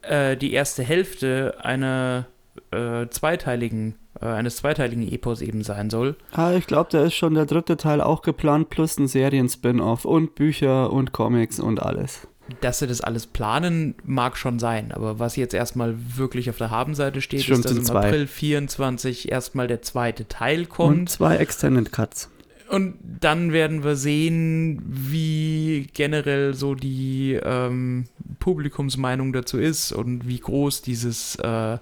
äh, 0.02 0.36
die 0.36 0.52
erste 0.52 0.82
Hälfte 0.82 1.56
einer 1.62 2.26
äh, 2.72 3.06
zweiteiligen, 3.08 3.94
äh, 4.20 4.26
eines 4.26 4.56
zweiteiligen 4.56 5.10
Epos 5.10 5.40
eben 5.40 5.62
sein 5.62 5.88
soll. 5.88 6.16
Ah, 6.32 6.52
ich 6.52 6.66
glaube, 6.66 6.90
da 6.90 7.04
ist 7.04 7.14
schon 7.14 7.34
der 7.34 7.46
dritte 7.46 7.78
Teil 7.78 8.00
auch 8.02 8.20
geplant, 8.20 8.68
plus 8.68 8.98
ein 8.98 9.08
Serien-Spin-Off 9.08 10.04
und 10.04 10.34
Bücher 10.34 10.92
und 10.92 11.12
Comics 11.12 11.58
und 11.58 11.80
alles. 11.80 12.28
Dass 12.60 12.78
sie 12.78 12.86
das 12.86 13.00
alles 13.00 13.26
planen, 13.26 13.94
mag 14.04 14.36
schon 14.36 14.58
sein. 14.58 14.92
Aber 14.92 15.18
was 15.18 15.36
jetzt 15.36 15.54
erstmal 15.54 15.94
wirklich 16.16 16.50
auf 16.50 16.56
der 16.56 16.70
Habenseite 16.70 17.20
steht, 17.20 17.42
Stimmt, 17.42 17.60
ist, 17.60 17.64
dass 17.66 17.78
im 17.78 17.84
zwei. 17.84 18.06
April 18.06 18.26
24 18.26 19.30
erstmal 19.30 19.66
der 19.66 19.82
zweite 19.82 20.28
Teil 20.28 20.66
kommt. 20.66 20.98
Und 20.98 21.10
zwei 21.10 21.36
Extended 21.36 21.92
Cuts. 21.92 22.30
Und 22.68 22.96
dann 23.02 23.52
werden 23.52 23.82
wir 23.82 23.96
sehen, 23.96 24.82
wie 24.86 25.88
generell 25.94 26.52
so 26.54 26.74
die 26.74 27.38
ähm, 27.42 28.04
Publikumsmeinung 28.40 29.32
dazu 29.32 29.58
ist 29.58 29.92
und 29.92 30.28
wie 30.28 30.38
groß 30.38 30.82
dieses, 30.82 31.36
äh, 31.36 31.78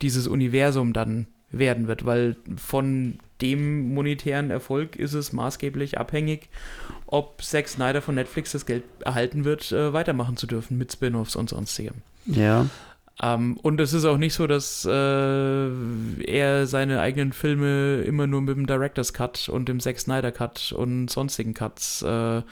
dieses 0.00 0.28
Universum 0.28 0.92
dann 0.92 1.26
werden 1.50 1.88
wird, 1.88 2.06
weil 2.06 2.36
von 2.56 3.18
dem 3.40 3.92
monetären 3.94 4.50
Erfolg 4.50 4.94
ist 4.96 5.14
es 5.14 5.32
maßgeblich 5.32 5.98
abhängig, 5.98 6.48
ob 7.12 7.42
Zack 7.42 7.68
Snyder 7.68 8.00
von 8.00 8.14
Netflix 8.14 8.52
das 8.52 8.64
Geld 8.64 8.84
erhalten 9.04 9.44
wird, 9.44 9.70
äh, 9.70 9.92
weitermachen 9.92 10.38
zu 10.38 10.46
dürfen 10.46 10.78
mit 10.78 10.92
Spin-offs 10.92 11.36
und 11.36 11.50
sonstigem. 11.50 11.96
Ja. 12.24 12.66
Ähm, 13.22 13.58
und 13.60 13.78
es 13.82 13.92
ist 13.92 14.06
auch 14.06 14.16
nicht 14.16 14.32
so, 14.32 14.46
dass 14.46 14.86
äh, 14.86 15.70
er 16.24 16.66
seine 16.66 17.00
eigenen 17.00 17.34
Filme 17.34 18.00
immer 18.00 18.26
nur 18.26 18.40
mit 18.40 18.56
dem 18.56 18.66
Director's 18.66 19.12
Cut 19.12 19.50
und 19.50 19.68
dem 19.68 19.78
Zack 19.78 20.00
Snyder 20.00 20.32
Cut 20.32 20.72
und 20.72 21.08
sonstigen 21.08 21.52
Cuts 21.52 22.00
äh, 22.00 22.42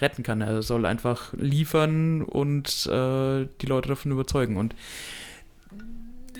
retten 0.00 0.22
kann. 0.22 0.42
Er 0.42 0.62
soll 0.62 0.84
einfach 0.84 1.32
liefern 1.32 2.20
und 2.20 2.86
äh, 2.88 3.48
die 3.62 3.66
Leute 3.66 3.88
davon 3.88 4.12
überzeugen. 4.12 4.58
Und 4.58 4.74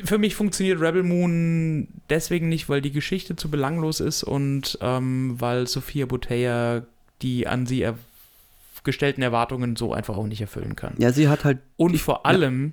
für 0.05 0.19
mich 0.19 0.35
funktioniert 0.35 0.83
Rebel 0.83 1.03
Moon 1.03 1.89
deswegen 2.11 2.51
nicht, 2.51 2.69
weil 2.69 2.83
die 2.83 2.93
Geschichte 2.93 3.37
zu 3.37 3.51
belanglos 3.51 4.01
ist 4.01 4.23
und 4.23 4.77
ähm, 4.83 5.37
weil 5.39 5.67
Sophia 5.67 6.05
Boutella 6.05 6.83
die 7.23 7.47
an 7.47 7.67
sie 7.67 7.83
er 7.83 7.97
gestellten 8.85 9.23
Erwartungen 9.23 9.77
so 9.77 9.93
einfach 9.93 10.17
auch 10.17 10.27
nicht 10.27 10.41
erfüllen 10.41 10.75
kann. 10.77 10.95
Ja, 10.99 11.13
sie 11.13 11.29
hat 11.29 11.45
halt. 11.45 11.59
Und 11.77 11.99
vor 11.99 12.25
allem, 12.27 12.73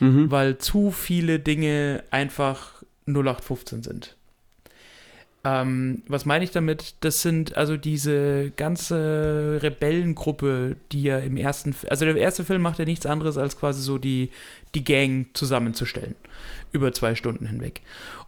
Mhm. 0.00 0.30
weil 0.30 0.58
zu 0.58 0.90
viele 0.90 1.38
Dinge 1.38 2.02
einfach 2.10 2.82
0815 3.06 3.82
sind. 3.84 4.16
Ähm, 5.46 6.02
was 6.08 6.24
meine 6.24 6.42
ich 6.42 6.52
damit? 6.52 6.94
Das 7.00 7.20
sind 7.20 7.54
also 7.56 7.76
diese 7.76 8.50
ganze 8.56 9.58
Rebellengruppe, 9.62 10.76
die 10.90 11.02
ja 11.02 11.18
im 11.18 11.36
ersten, 11.36 11.74
also 11.90 12.06
der 12.06 12.16
erste 12.16 12.44
Film 12.44 12.62
macht 12.62 12.78
ja 12.78 12.86
nichts 12.86 13.04
anderes 13.04 13.36
als 13.36 13.58
quasi 13.58 13.82
so 13.82 13.98
die, 13.98 14.30
die 14.74 14.84
Gang 14.84 15.26
zusammenzustellen. 15.34 16.14
Über 16.72 16.92
zwei 16.92 17.14
Stunden 17.14 17.46
hinweg. 17.46 17.82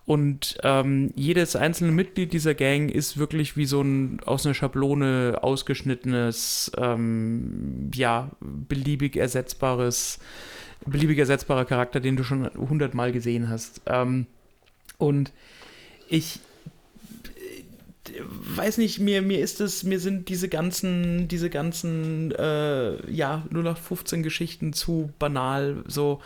Und 0.06 0.56
ähm, 0.62 1.12
jedes 1.16 1.56
einzelne 1.56 1.90
Mitglied 1.90 2.32
dieser 2.32 2.54
Gang 2.54 2.90
ist 2.90 3.18
wirklich 3.18 3.56
wie 3.56 3.66
so 3.66 3.82
ein 3.82 4.20
aus 4.24 4.46
einer 4.46 4.54
Schablone 4.54 5.38
ausgeschnittenes, 5.42 6.70
ähm, 6.78 7.90
ja, 7.92 8.30
beliebig 8.40 9.16
ersetzbares, 9.16 10.20
beliebig 10.86 11.18
ersetzbarer 11.18 11.64
Charakter, 11.64 11.98
den 11.98 12.16
du 12.16 12.22
schon 12.22 12.48
hundertmal 12.54 13.10
gesehen 13.10 13.48
hast. 13.48 13.82
Ähm, 13.86 14.26
und 14.96 15.32
ich 16.08 16.38
weiß 18.20 18.78
nicht, 18.78 18.98
mir, 18.98 19.22
mir 19.22 19.40
ist 19.40 19.60
es, 19.60 19.82
mir 19.82 20.00
sind 20.00 20.28
diese 20.28 20.48
ganzen, 20.48 21.28
diese 21.28 21.50
ganzen, 21.50 22.32
äh, 22.32 23.10
ja, 23.10 23.44
0815 23.50 24.22
Geschichten 24.22 24.72
zu 24.72 25.12
banal, 25.18 25.84
so 25.86 26.20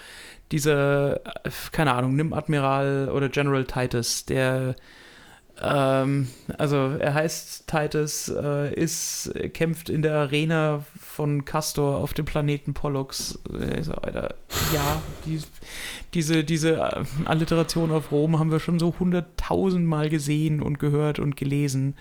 diese, 0.52 1.20
äh, 1.44 1.50
keine 1.72 1.94
Ahnung, 1.94 2.16
nimm 2.16 2.32
Admiral 2.32 3.10
oder 3.12 3.28
General 3.28 3.64
Titus, 3.64 4.24
der, 4.24 4.76
ähm, 5.62 6.28
also 6.56 6.96
er 6.98 7.14
heißt 7.14 7.66
Titus, 7.66 8.28
äh, 8.28 8.72
ist, 8.74 9.32
kämpft 9.52 9.90
in 9.90 10.02
der 10.02 10.14
Arena 10.14 10.84
von 10.98 11.44
Castor 11.44 11.98
auf 11.98 12.14
dem 12.14 12.24
Planeten 12.24 12.72
Pollux. 12.72 13.38
Äh, 13.52 13.82
Alter, 14.02 14.34
ja, 14.72 15.02
die, 15.26 15.40
diese, 16.14 16.44
diese 16.44 16.76
äh, 16.76 17.04
Alliteration 17.26 17.90
auf 17.90 18.10
Rom 18.10 18.38
haben 18.38 18.50
wir 18.50 18.60
schon 18.60 18.78
so 18.78 18.94
hunderttausendmal 18.98 20.08
gesehen 20.08 20.62
und 20.62 20.78
gehört 20.78 21.18
und 21.18 21.36
gelesen. 21.36 21.94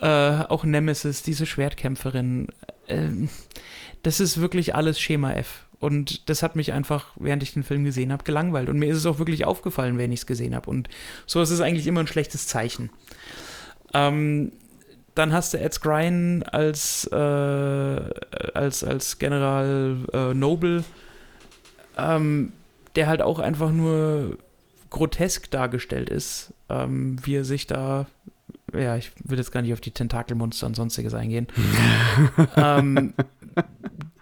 Äh, 0.00 0.44
auch 0.48 0.64
Nemesis, 0.64 1.22
diese 1.22 1.46
Schwertkämpferin. 1.46 2.48
Ähm, 2.88 3.28
das 4.02 4.20
ist 4.20 4.40
wirklich 4.40 4.74
alles 4.74 5.00
Schema 5.00 5.32
F. 5.32 5.63
Und 5.80 6.28
das 6.28 6.42
hat 6.42 6.56
mich 6.56 6.72
einfach, 6.72 7.08
während 7.16 7.42
ich 7.42 7.52
den 7.52 7.62
Film 7.62 7.84
gesehen 7.84 8.12
habe, 8.12 8.24
gelangweilt. 8.24 8.68
Und 8.68 8.78
mir 8.78 8.90
ist 8.90 8.98
es 8.98 9.06
auch 9.06 9.18
wirklich 9.18 9.44
aufgefallen, 9.44 9.98
wenn 9.98 10.12
ich 10.12 10.20
es 10.20 10.26
gesehen 10.26 10.54
habe. 10.54 10.70
Und 10.70 10.88
so 11.26 11.42
ist 11.42 11.50
es 11.50 11.60
eigentlich 11.60 11.86
immer 11.86 12.00
ein 12.00 12.06
schlechtes 12.06 12.46
Zeichen. 12.46 12.90
Ähm, 13.92 14.52
dann 15.14 15.32
hast 15.32 15.54
du 15.54 15.60
Ed 15.60 15.72
Skrein 15.72 16.42
als, 16.42 17.08
äh, 17.12 17.16
als, 17.16 18.82
als 18.82 19.18
General 19.18 19.96
äh, 20.12 20.34
Noble, 20.34 20.84
ähm, 21.96 22.52
der 22.96 23.06
halt 23.06 23.22
auch 23.22 23.38
einfach 23.38 23.70
nur 23.70 24.38
grotesk 24.90 25.50
dargestellt 25.50 26.08
ist, 26.08 26.52
ähm, 26.68 27.16
wie 27.24 27.36
er 27.36 27.44
sich 27.44 27.66
da, 27.66 28.06
ja, 28.72 28.96
ich 28.96 29.12
will 29.24 29.38
jetzt 29.38 29.52
gar 29.52 29.62
nicht 29.62 29.72
auf 29.72 29.80
die 29.80 29.90
Tentakelmonster 29.90 30.66
und 30.66 30.74
sonstiges 30.76 31.14
eingehen. 31.14 31.46
ähm, 32.56 33.14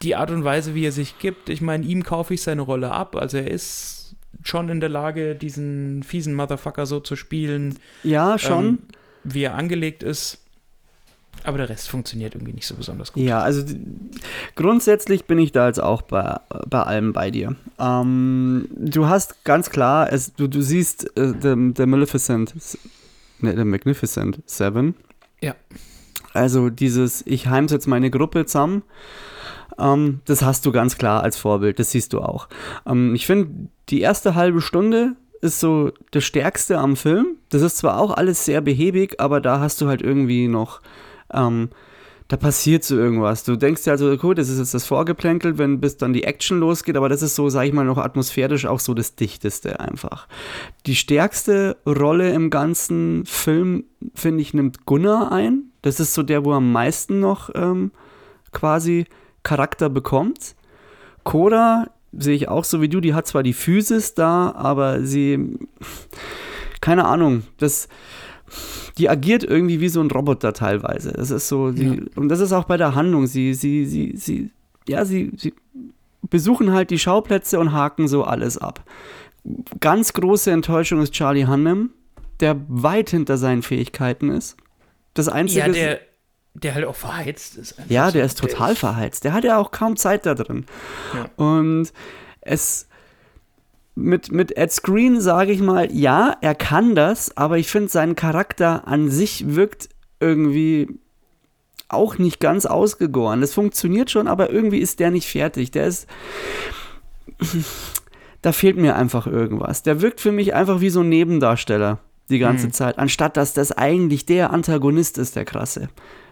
die 0.02 0.16
Art 0.16 0.30
und 0.30 0.44
Weise, 0.44 0.74
wie 0.74 0.84
er 0.86 0.92
sich 0.92 1.18
gibt, 1.18 1.48
ich 1.48 1.60
meine, 1.60 1.84
ihm 1.86 2.02
kaufe 2.02 2.34
ich 2.34 2.42
seine 2.42 2.62
Rolle 2.62 2.90
ab. 2.92 3.16
Also 3.16 3.38
er 3.38 3.50
ist 3.50 4.16
schon 4.42 4.68
in 4.68 4.80
der 4.80 4.88
Lage, 4.88 5.34
diesen 5.36 6.02
fiesen 6.02 6.34
Motherfucker 6.34 6.86
so 6.86 6.98
zu 7.00 7.14
spielen, 7.16 7.78
Ja, 8.02 8.38
schon. 8.38 8.64
ähm, 8.66 8.78
wie 9.24 9.42
er 9.44 9.54
angelegt 9.54 10.02
ist. 10.02 10.38
Aber 11.44 11.58
der 11.58 11.68
Rest 11.68 11.88
funktioniert 11.88 12.34
irgendwie 12.34 12.52
nicht 12.52 12.66
so 12.66 12.74
besonders 12.74 13.12
gut. 13.12 13.22
Ja, 13.22 13.40
also 13.40 13.64
grundsätzlich 14.54 15.24
bin 15.24 15.38
ich 15.38 15.50
da 15.52 15.66
jetzt 15.66 15.82
auch 15.82 16.02
bei, 16.02 16.38
bei 16.68 16.82
allem 16.82 17.12
bei 17.12 17.30
dir. 17.30 17.56
Ähm, 17.78 18.68
du 18.76 19.06
hast 19.06 19.44
ganz 19.44 19.70
klar, 19.70 20.12
es, 20.12 20.34
du, 20.34 20.46
du 20.48 20.60
siehst 20.62 21.16
äh, 21.16 21.32
der 21.32 21.56
der 21.56 21.86
Maleficent, 21.86 22.54
ne, 23.40 23.54
der 23.54 23.64
Magnificent 23.64 24.40
Seven. 24.46 24.94
Ja. 25.40 25.54
Also 26.32 26.70
dieses, 26.70 27.26
ich 27.26 27.46
heim's 27.48 27.86
meine 27.86 28.10
Gruppe 28.10 28.46
zusammen, 28.46 28.82
ähm, 29.78 30.20
das 30.24 30.42
hast 30.42 30.66
du 30.66 30.72
ganz 30.72 30.98
klar 30.98 31.22
als 31.22 31.36
Vorbild, 31.36 31.78
das 31.78 31.90
siehst 31.90 32.12
du 32.12 32.20
auch. 32.20 32.48
Ähm, 32.86 33.14
ich 33.14 33.26
finde, 33.26 33.68
die 33.88 34.00
erste 34.00 34.34
halbe 34.34 34.60
Stunde 34.60 35.16
ist 35.40 35.60
so 35.60 35.92
das 36.12 36.24
Stärkste 36.24 36.78
am 36.78 36.96
Film. 36.96 37.36
Das 37.48 37.62
ist 37.62 37.78
zwar 37.78 38.00
auch 38.00 38.12
alles 38.12 38.44
sehr 38.44 38.60
behäbig, 38.60 39.20
aber 39.20 39.40
da 39.40 39.60
hast 39.60 39.80
du 39.80 39.88
halt 39.88 40.02
irgendwie 40.02 40.46
noch 40.46 40.80
ähm, 41.32 41.70
da 42.32 42.38
passiert 42.38 42.82
so 42.82 42.96
irgendwas. 42.96 43.44
Du 43.44 43.56
denkst 43.56 43.84
dir 43.84 43.90
also, 43.90 44.16
gut, 44.16 44.38
das 44.38 44.48
ist 44.48 44.58
jetzt 44.58 44.72
das 44.72 44.86
Vorgeplänkel, 44.86 45.58
wenn 45.58 45.80
bis 45.80 45.98
dann 45.98 46.14
die 46.14 46.24
Action 46.24 46.60
losgeht, 46.60 46.96
aber 46.96 47.10
das 47.10 47.20
ist 47.20 47.34
so, 47.34 47.50
sag 47.50 47.66
ich 47.66 47.74
mal, 47.74 47.84
noch 47.84 47.98
atmosphärisch 47.98 48.64
auch 48.64 48.80
so 48.80 48.94
das 48.94 49.16
Dichteste 49.16 49.80
einfach. 49.80 50.26
Die 50.86 50.94
stärkste 50.94 51.76
Rolle 51.86 52.32
im 52.32 52.48
ganzen 52.48 53.26
Film, 53.26 53.84
finde 54.14 54.40
ich, 54.40 54.54
nimmt 54.54 54.86
Gunnar 54.86 55.30
ein. 55.30 55.71
Das 55.82 56.00
ist 56.00 56.14
so 56.14 56.22
der, 56.22 56.44
wo 56.44 56.52
am 56.52 56.72
meisten 56.72 57.20
noch 57.20 57.50
ähm, 57.54 57.90
quasi 58.52 59.06
Charakter 59.42 59.88
bekommt. 59.88 60.54
Koda 61.24 61.88
sehe 62.12 62.34
ich 62.34 62.48
auch 62.48 62.64
so 62.64 62.80
wie 62.80 62.88
du, 62.88 63.00
die 63.00 63.14
hat 63.14 63.26
zwar 63.26 63.42
die 63.42 63.52
Physis 63.52 64.14
da, 64.14 64.52
aber 64.52 65.02
sie, 65.04 65.58
keine 66.80 67.04
Ahnung, 67.06 67.42
das, 67.58 67.88
die 68.98 69.08
agiert 69.08 69.44
irgendwie 69.44 69.80
wie 69.80 69.88
so 69.88 70.00
ein 70.00 70.10
Roboter 70.10 70.52
teilweise. 70.52 71.12
Das 71.12 71.30
ist 71.30 71.48
so, 71.48 71.70
die, 71.70 71.84
Ja. 71.86 72.02
und 72.16 72.28
das 72.28 72.40
ist 72.40 72.52
auch 72.52 72.64
bei 72.64 72.76
der 72.76 72.94
Handlung. 72.94 73.26
Sie, 73.26 73.54
sie, 73.54 73.86
sie, 73.86 74.12
sie, 74.16 74.50
ja, 74.86 75.04
sie, 75.04 75.32
sie 75.36 75.54
besuchen 76.28 76.72
halt 76.72 76.90
die 76.90 76.98
Schauplätze 76.98 77.58
und 77.58 77.72
haken 77.72 78.08
so 78.08 78.24
alles 78.24 78.58
ab. 78.58 78.84
Ganz 79.80 80.12
große 80.12 80.50
Enttäuschung 80.50 81.00
ist 81.02 81.12
Charlie 81.14 81.46
Hunnam, 81.46 81.90
der 82.40 82.56
weit 82.68 83.10
hinter 83.10 83.38
seinen 83.38 83.62
Fähigkeiten 83.62 84.30
ist. 84.30 84.56
Das 85.14 85.28
Einzige 85.28 85.60
Ja, 85.60 85.68
der, 85.72 86.00
der 86.54 86.74
halt 86.74 86.84
auch 86.86 86.94
verheizt 86.96 87.56
ist. 87.56 87.74
ja, 87.88 88.10
der 88.10 88.24
ist 88.24 88.38
total 88.38 88.72
ist- 88.72 88.78
verheizt. 88.78 89.24
Der 89.24 89.32
hat 89.32 89.44
ja 89.44 89.58
auch 89.58 89.70
kaum 89.70 89.96
Zeit 89.96 90.26
da 90.26 90.34
drin. 90.34 90.66
Ja. 91.14 91.28
Und 91.44 91.92
es 92.40 92.88
mit, 93.94 94.32
mit 94.32 94.56
Ed 94.56 94.72
Screen 94.72 95.20
sage 95.20 95.52
ich 95.52 95.60
mal, 95.60 95.92
ja, 95.92 96.34
er 96.40 96.54
kann 96.54 96.94
das, 96.94 97.36
aber 97.36 97.58
ich 97.58 97.68
finde, 97.68 97.90
sein 97.90 98.16
Charakter 98.16 98.86
an 98.88 99.10
sich 99.10 99.54
wirkt 99.54 99.90
irgendwie 100.18 100.88
auch 101.88 102.16
nicht 102.16 102.40
ganz 102.40 102.64
ausgegoren. 102.64 103.42
Das 103.42 103.52
funktioniert 103.52 104.10
schon, 104.10 104.28
aber 104.28 104.48
irgendwie 104.50 104.78
ist 104.78 104.98
der 104.98 105.10
nicht 105.10 105.28
fertig. 105.28 105.72
Der 105.72 105.86
ist. 105.86 106.06
da 108.42 108.52
fehlt 108.52 108.76
mir 108.76 108.96
einfach 108.96 109.26
irgendwas. 109.26 109.82
Der 109.82 110.00
wirkt 110.00 110.20
für 110.20 110.32
mich 110.32 110.54
einfach 110.54 110.80
wie 110.80 110.90
so 110.90 111.00
ein 111.00 111.08
Nebendarsteller 111.08 111.98
die 112.30 112.38
ganze 112.38 112.68
Mhm. 112.68 112.72
Zeit, 112.72 112.98
anstatt 112.98 113.36
dass 113.36 113.52
das 113.54 113.72
eigentlich 113.72 114.26
der 114.26 114.52
Antagonist 114.52 115.18
ist, 115.18 115.36
der 115.36 115.44
krasse. 115.44 115.88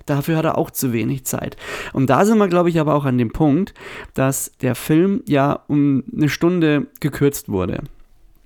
Dafür 0.07 0.37
hat 0.39 0.45
er 0.45 0.59
auch 0.59 0.71
zu 0.71 0.93
wenig 0.93 1.25
Zeit. 1.25 1.57
Und 1.93 2.09
da 2.11 2.25
sind 2.25 2.39
wir, 2.39 2.49
glaube 2.49 2.69
ich, 2.71 2.81
aber 2.81 2.95
auch 2.95 3.05
an 3.05 3.19
dem 3.19 3.31
Punkt, 3.33 3.75
dass 4.15 4.51
der 4.61 4.75
Film 4.75 5.23
ja 5.27 5.61
um 5.69 6.03
eine 6.17 6.29
Stunde 6.29 6.87
gekürzt 7.01 7.49
wurde. 7.49 7.83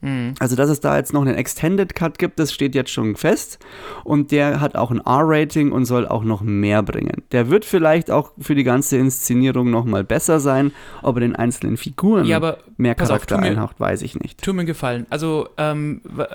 Mhm. 0.04 0.34
Also, 0.38 0.54
dass 0.56 0.68
es 0.70 0.80
da 0.80 0.96
jetzt 0.96 1.12
noch 1.12 1.22
einen 1.22 1.34
Extended 1.34 1.94
Cut 1.94 2.18
gibt, 2.18 2.38
das 2.38 2.52
steht 2.52 2.74
jetzt 2.74 2.90
schon 2.90 3.16
fest. 3.16 3.58
Und 4.04 4.30
der 4.30 4.60
hat 4.60 4.76
auch 4.76 4.90
ein 4.90 4.98
R-Rating 4.98 5.72
und 5.72 5.84
soll 5.86 6.06
auch 6.06 6.24
noch 6.24 6.42
mehr 6.42 6.82
bringen. 6.82 7.22
Der 7.32 7.50
wird 7.50 7.64
vielleicht 7.64 8.10
auch 8.10 8.32
für 8.38 8.54
die 8.54 8.64
ganze 8.64 8.96
Inszenierung 8.98 9.70
noch 9.70 9.84
mal 9.84 10.04
besser 10.04 10.40
sein. 10.40 10.72
Ob 11.02 11.16
er 11.16 11.20
den 11.20 11.36
einzelnen 11.36 11.76
Figuren 11.76 12.26
Ja, 12.26 12.36
aber 12.36 12.58
mehr 12.76 12.92
auf, 12.92 12.98
Charakter 12.98 13.38
mir- 13.38 13.46
einhaucht, 13.48 13.80
weiß 13.80 14.02
ich 14.02 14.18
nicht. 14.18 14.42
Tu 14.42 14.52
mir 14.52 14.60
einen 14.60 14.66
Gefallen. 14.66 15.06
Also, 15.10 15.48
ähm, 15.58 16.00
wa- 16.04 16.28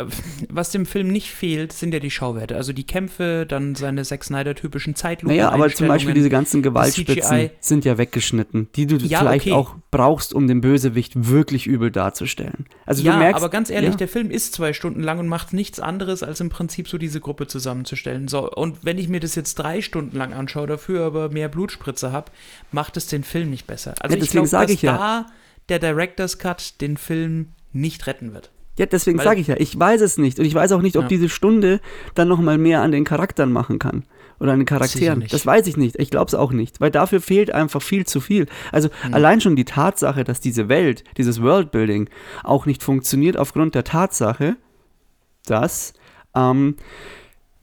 was 0.50 0.72
dem 0.72 0.86
Film 0.86 1.08
nicht 1.10 1.30
fehlt, 1.32 1.74
sind 1.74 1.94
ja 1.94 2.00
die 2.00 2.12
Schauwerte. 2.12 2.56
Also 2.56 2.74
die 2.74 2.86
Kämpfe, 2.86 3.46
dann 3.48 3.76
seine 3.76 4.04
Zack 4.04 4.24
Snyder-typischen 4.24 4.96
Zeitlupen. 4.96 5.36
Naja, 5.36 5.50
aber 5.52 5.70
zum 5.70 5.88
Beispiel 5.88 6.14
diese 6.14 6.30
ganzen 6.30 6.62
Gewaltspitzen 6.62 7.50
sind 7.60 7.86
ja 7.86 7.98
weggeschnitten, 7.98 8.70
die 8.76 8.88
du 8.88 8.96
Ja, 8.98 9.20
vielleicht 9.20 9.46
okay. 9.48 9.54
auch 9.54 9.76
brauchst, 9.92 10.34
um 10.34 10.48
den 10.48 10.62
Bösewicht 10.62 11.30
wirklich 11.30 11.68
übel 11.68 11.92
darzustellen. 11.92 12.66
Also 12.86 13.04
ja, 13.04 13.14
du 13.14 13.18
merkst, 13.20 13.44
ganz 13.60 13.70
ehrlich, 13.70 13.92
ja. 13.92 13.98
der 13.98 14.08
Film 14.08 14.32
ist 14.32 14.54
zwei 14.54 14.72
Stunden 14.72 15.04
lang 15.04 15.20
und 15.20 15.28
macht 15.28 15.52
nichts 15.52 15.82
anderes, 15.82 16.24
als 16.24 16.40
im 16.40 16.48
Prinzip 16.48 16.88
so 16.88 16.98
diese 16.98 17.20
Gruppe 17.20 17.46
zusammenzustellen. 17.46 18.30
So, 18.30 18.50
und 18.50 18.86
wenn 18.86 18.98
ich 18.98 19.10
mir 19.10 19.20
das 19.20 19.36
jetzt 19.36 19.56
drei 19.56 19.82
Stunden 19.82 20.16
lang 20.16 20.34
anschaue, 20.34 20.66
dafür 20.66 21.06
aber 21.06 21.28
mehr 21.30 21.50
Blutspritze 21.50 22.14
habe, 22.14 22.32
macht 22.72 22.96
es 22.96 23.08
den 23.08 23.26
Film 23.26 23.50
nicht 23.50 23.68
besser. 23.68 23.96
Also 24.00 24.16
Ja, 24.16 24.24
ich 24.24 24.30
deswegen 24.30 24.32
glaube, 24.32 24.48
sag 24.48 24.62
dass 24.64 24.72
ich 24.72 24.82
ja. 24.82 24.98
da 24.98 25.26
der 25.68 25.80
Director's 25.80 26.38
Cut 26.38 26.80
den 26.80 26.96
Film 26.96 27.50
nicht 27.74 28.08
retten 28.08 28.34
wird. 28.34 28.50
Ja, 28.80 28.86
deswegen 28.88 29.20
sage 29.20 29.40
ich 29.42 29.48
ja, 29.48 29.56
ich 29.58 29.78
weiß 29.78 30.02
es 30.02 30.18
nicht. 30.18 30.40
Und 30.40 30.46
ich 30.46 30.56
weiß 30.56 30.72
auch 30.72 30.82
nicht, 30.82 30.96
ob 30.98 31.04
Ja. 31.04 31.08
diese 31.10 31.30
Stunde 31.30 31.80
dann 32.16 32.28
noch 32.30 32.40
mal 32.40 32.58
mehr 32.58 32.82
an 32.82 32.92
den 32.92 33.04
Charakteren 33.04 33.52
machen 33.52 33.78
kann. 33.78 34.04
Oder 34.40 34.54
an 34.54 34.60
den 34.60 34.66
Charakteren. 34.66 35.26
Das 35.30 35.46
weiß 35.46 35.68
ich 35.68 35.76
nicht. 35.76 35.98
Ich 36.00 36.10
glaube 36.12 36.28
es 36.30 36.34
auch 36.34 36.54
nicht. 36.54 36.80
Weil 36.80 36.92
dafür 36.92 37.20
fehlt 37.20 37.52
einfach 37.54 37.82
viel 37.82 38.06
zu 38.06 38.22
viel. 38.22 38.48
Also 38.72 38.88
Hm. 39.02 39.14
allein 39.14 39.42
schon 39.42 39.58
die 39.58 39.66
Tatsache, 39.66 40.24
dass 40.24 40.40
diese 40.40 40.70
Welt, 40.70 41.04
dieses 41.18 41.42
Worldbuilding 41.42 42.10
auch 42.44 42.66
nicht 42.66 42.82
funktioniert 42.82 43.36
aufgrund 43.36 43.76
der 43.76 43.84
Tatsache, 43.84 44.56
dass 45.46 45.94
ähm, 46.36 46.76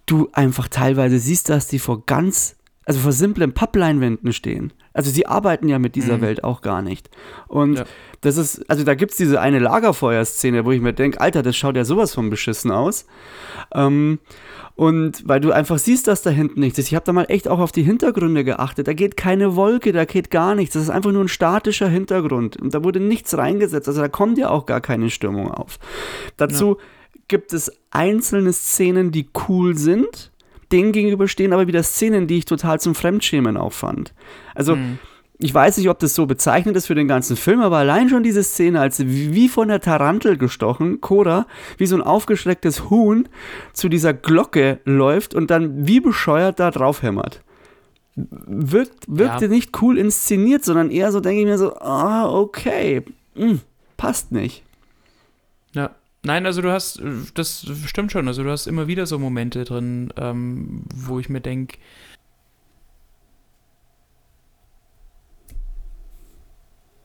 du 0.06 0.28
einfach 0.32 0.68
teilweise 0.68 1.18
siehst, 1.18 1.48
dass 1.48 1.66
die 1.66 1.78
vor 1.78 2.04
ganz, 2.04 2.56
also 2.84 3.00
vor 3.00 3.12
simplen 3.12 3.52
Pappleinwänden 3.52 4.32
stehen. 4.34 4.72
Also 4.96 5.10
sie 5.10 5.26
arbeiten 5.26 5.68
ja 5.68 5.78
mit 5.78 5.94
dieser 5.94 6.16
Mhm. 6.16 6.22
Welt 6.22 6.44
auch 6.44 6.62
gar 6.62 6.82
nicht. 6.82 7.10
Und 7.48 7.78
Ja. 7.78 7.84
das 8.22 8.36
ist, 8.36 8.68
also 8.70 8.84
da 8.84 8.94
gibt 8.94 9.12
es 9.12 9.16
diese 9.18 9.40
eine 9.40 9.58
Lagerfeuerszene, 9.58 10.64
wo 10.64 10.72
ich 10.72 10.80
mir 10.80 10.92
denke, 10.92 11.20
Alter, 11.20 11.42
das 11.42 11.56
schaut 11.56 11.76
ja 11.76 11.84
sowas 11.84 12.14
von 12.14 12.30
beschissen 12.30 12.70
aus. 12.70 13.06
Ähm, 13.74 14.18
und 14.74 15.26
weil 15.26 15.40
du 15.40 15.52
einfach 15.52 15.78
siehst, 15.78 16.06
dass 16.06 16.20
da 16.22 16.28
hinten 16.30 16.60
nichts 16.60 16.78
ist. 16.78 16.88
Ich 16.88 16.94
habe 16.94 17.04
da 17.06 17.12
mal 17.14 17.24
echt 17.28 17.48
auch 17.48 17.60
auf 17.60 17.72
die 17.72 17.82
Hintergründe 17.82 18.44
geachtet. 18.44 18.86
Da 18.88 18.92
geht 18.92 19.16
keine 19.16 19.56
Wolke, 19.56 19.92
da 19.92 20.04
geht 20.04 20.30
gar 20.30 20.54
nichts. 20.54 20.74
Das 20.74 20.82
ist 20.82 20.90
einfach 20.90 21.12
nur 21.12 21.24
ein 21.24 21.28
statischer 21.28 21.88
Hintergrund. 21.88 22.56
Und 22.60 22.74
da 22.74 22.84
wurde 22.84 23.00
nichts 23.00 23.36
reingesetzt. 23.38 23.88
Also 23.88 24.02
da 24.02 24.08
kommt 24.08 24.36
ja 24.36 24.50
auch 24.50 24.66
gar 24.66 24.82
keine 24.82 25.08
Stimmung 25.08 25.50
auf. 25.50 25.78
Dazu 26.36 26.76
gibt 27.28 27.52
es 27.54 27.72
einzelne 27.90 28.52
Szenen, 28.52 29.12
die 29.12 29.28
cool 29.48 29.76
sind. 29.78 30.30
Denen 30.72 30.92
gegenüber 30.92 31.28
stehen 31.28 31.52
aber 31.52 31.66
wieder 31.66 31.82
Szenen, 31.82 32.26
die 32.26 32.38
ich 32.38 32.44
total 32.44 32.80
zum 32.80 32.94
Fremdschämen 32.94 33.56
auffand. 33.56 34.12
Also, 34.54 34.76
Mhm. 34.76 34.98
ich 35.38 35.52
weiß 35.54 35.76
nicht, 35.76 35.88
ob 35.88 35.98
das 35.98 36.14
so 36.14 36.26
bezeichnet 36.26 36.74
ist 36.76 36.86
für 36.86 36.94
den 36.94 37.08
ganzen 37.08 37.36
Film, 37.36 37.60
aber 37.60 37.76
allein 37.78 38.08
schon 38.08 38.22
diese 38.22 38.42
Szene, 38.42 38.80
als 38.80 39.00
wie 39.06 39.48
von 39.48 39.68
der 39.68 39.80
Tarantel 39.80 40.36
gestochen, 40.38 41.00
Cora, 41.00 41.46
wie 41.78 41.86
so 41.86 41.94
ein 41.96 42.02
aufgeschrecktes 42.02 42.90
Huhn 42.90 43.28
zu 43.72 43.88
dieser 43.88 44.12
Glocke 44.14 44.80
läuft 44.84 45.34
und 45.34 45.50
dann 45.50 45.86
wie 45.86 46.00
bescheuert 46.00 46.58
da 46.58 46.70
draufhämmert. 46.70 47.42
Wirkt, 48.16 49.04
wirkte 49.08 49.44
Ja. 49.44 49.50
nicht 49.50 49.80
cool 49.82 49.98
inszeniert, 49.98 50.64
sondern 50.64 50.90
eher 50.90 51.12
so, 51.12 51.20
denke 51.20 51.40
ich 51.40 51.46
mir 51.46 51.58
so, 51.58 51.76
ah, 51.76 52.26
okay, 52.32 53.02
hm, 53.34 53.60
passt 53.98 54.32
nicht. 54.32 54.62
Nein, 56.22 56.44
also 56.46 56.60
du 56.60 56.72
hast, 56.72 57.00
das 57.34 57.66
stimmt 57.86 58.10
schon, 58.10 58.26
also 58.26 58.42
du 58.42 58.50
hast 58.50 58.66
immer 58.66 58.88
wieder 58.88 59.06
so 59.06 59.18
Momente 59.18 59.64
drin, 59.64 60.12
ähm, 60.16 60.82
wo 60.92 61.20
ich 61.20 61.28
mir 61.28 61.40
denke, 61.40 61.78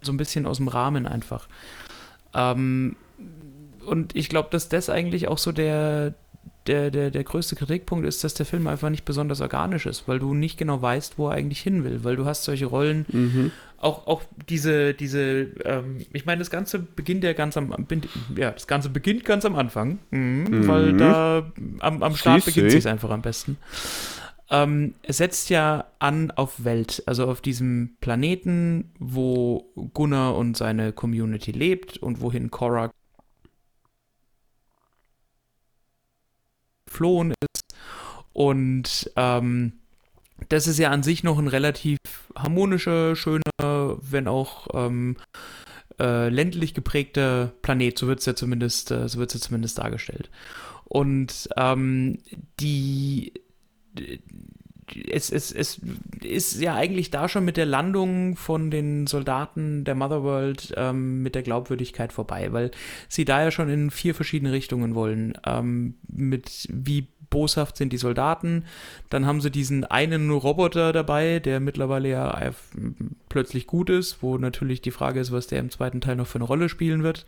so 0.02 0.12
ein 0.12 0.18
bisschen 0.18 0.46
aus 0.46 0.58
dem 0.58 0.68
Rahmen 0.68 1.06
einfach. 1.06 1.48
Ähm, 2.34 2.96
und 3.86 4.16
ich 4.16 4.30
glaube, 4.30 4.50
dass 4.52 4.70
das 4.70 4.90
eigentlich 4.90 5.28
auch 5.28 5.38
so 5.38 5.52
der, 5.52 6.14
der, 6.68 6.92
der, 6.92 7.10
der 7.12 7.24
größte 7.24 7.56
Kritikpunkt 7.56 8.06
ist, 8.06 8.24
dass 8.24 8.34
der 8.36 8.46
Film 8.46 8.68
einfach 8.68 8.90
nicht 8.90 9.04
besonders 9.06 9.42
organisch 9.42 9.86
ist, 9.88 10.08
weil 10.08 10.20
du 10.20 10.34
nicht 10.34 10.58
genau 10.58 10.82
weißt, 10.82 11.18
wo 11.18 11.30
er 11.30 11.34
eigentlich 11.36 11.62
hin 11.62 11.84
will, 11.84 12.04
weil 12.04 12.16
du 12.16 12.26
hast 12.26 12.44
solche 12.44 12.66
Rollen, 12.68 13.06
Mhm. 13.12 13.52
auch, 13.78 14.06
auch 14.06 14.22
diese, 14.48 14.94
diese, 14.94 15.48
ähm, 15.66 16.06
ich 16.14 16.26
meine, 16.28 16.38
das 16.40 16.52
Ganze 16.52 16.78
beginnt 16.78 17.24
ja 17.24 17.34
ganz 17.34 17.58
am, 17.58 17.74
ja, 18.38 18.52
das 18.52 18.68
Ganze 18.68 18.90
beginnt 18.90 19.26
ganz 19.26 19.44
am 19.44 19.56
Anfang, 19.56 19.98
mhm, 20.12 20.68
weil 20.68 20.94
Mhm. 20.94 20.98
da 21.00 21.52
am, 21.80 22.04
am 22.04 22.16
Start 22.16 22.44
Si, 22.44 22.52
beginnt 22.52 22.72
si. 22.72 22.78
es 22.78 22.86
einfach 22.86 23.10
am 23.10 23.24
besten. 23.24 23.58
Ähm, 24.52 24.96
es 25.02 25.18
setzt 25.18 25.50
ja 25.50 25.86
an 26.00 26.30
auf 26.30 26.64
Welt, 26.66 27.02
also 27.06 27.26
auf 27.28 27.42
diesem 27.42 27.96
Planeten, 28.02 28.92
wo 29.00 29.72
Gunnar 29.94 30.36
und 30.36 30.58
seine 30.58 30.92
Community 30.92 31.52
lebt 31.52 31.98
und 31.98 32.20
wohin 32.22 32.52
Korra 32.52 32.92
geflohen 36.92 37.34
ist. 37.42 37.64
Und 38.34 39.12
ähm, 39.16 39.74
das 40.50 40.68
ist 40.68 40.78
ja 40.80 40.90
an 40.90 41.04
sich 41.04 41.24
noch 41.24 41.38
ein 41.38 41.48
relativ 41.48 41.98
harmonischer, 42.36 43.16
schöner, 43.16 43.42
wenn 43.60 44.28
auch 44.28 44.68
ähm, 44.74 45.18
äh, 46.00 46.30
ländlich 46.30 46.74
geprägter 46.74 47.54
Planet, 47.62 47.98
so 47.98 48.08
wird 48.08 48.20
es 48.20 48.26
ja 48.26 48.36
zumindest, 48.36 48.92
äh, 48.92 49.08
so 49.08 49.20
wird's 49.20 49.34
ja 49.34 49.40
zumindest 49.40 49.78
dargestellt. 49.78 50.30
Und 50.86 51.50
ähm, 51.58 52.20
die 52.60 53.34
es, 55.10 55.32
es, 55.32 55.52
es 55.52 55.80
ist 56.22 56.60
ja 56.62 56.76
eigentlich 56.76 57.12
da 57.12 57.28
schon 57.28 57.46
mit 57.46 57.58
der 57.58 57.66
Landung 57.66 58.36
von 58.36 58.72
den 58.72 59.08
Soldaten 59.08 59.84
der 59.84 59.96
Motherworld 59.96 60.74
ähm, 60.78 61.22
mit 61.24 61.36
der 61.36 61.44
Glaubwürdigkeit 61.44 62.14
vorbei, 62.14 62.52
weil 62.52 62.72
sie 63.08 63.26
da 63.26 63.44
ja 63.44 63.52
schon 63.52 63.70
in 63.70 63.92
vier 63.92 64.16
verschiedene 64.16 64.52
Richtungen 64.52 64.96
wollen. 64.96 65.34
Ähm, 65.46 65.96
mit 66.08 66.68
wie 66.72 67.08
boshaft 67.30 67.78
sind 67.78 67.94
die 67.94 67.98
Soldaten, 67.98 68.66
dann 69.10 69.26
haben 69.26 69.42
sie 69.42 69.50
diesen 69.50 69.86
einen 69.86 70.30
Roboter 70.30 70.94
dabei, 70.94 71.40
der 71.40 71.60
mittlerweile 71.60 72.10
ja 72.10 72.52
plötzlich 73.30 73.66
gut 73.66 73.90
ist, 73.90 74.22
wo 74.22 74.38
natürlich 74.38 74.82
die 74.82 74.92
Frage 74.92 75.20
ist, 75.20 75.32
was 75.32 75.48
der 75.48 75.60
im 75.60 75.72
zweiten 75.72 76.02
Teil 76.02 76.18
noch 76.18 76.28
für 76.28 76.38
eine 76.38 76.46
Rolle 76.46 76.70
spielen 76.70 77.02
wird. 77.02 77.26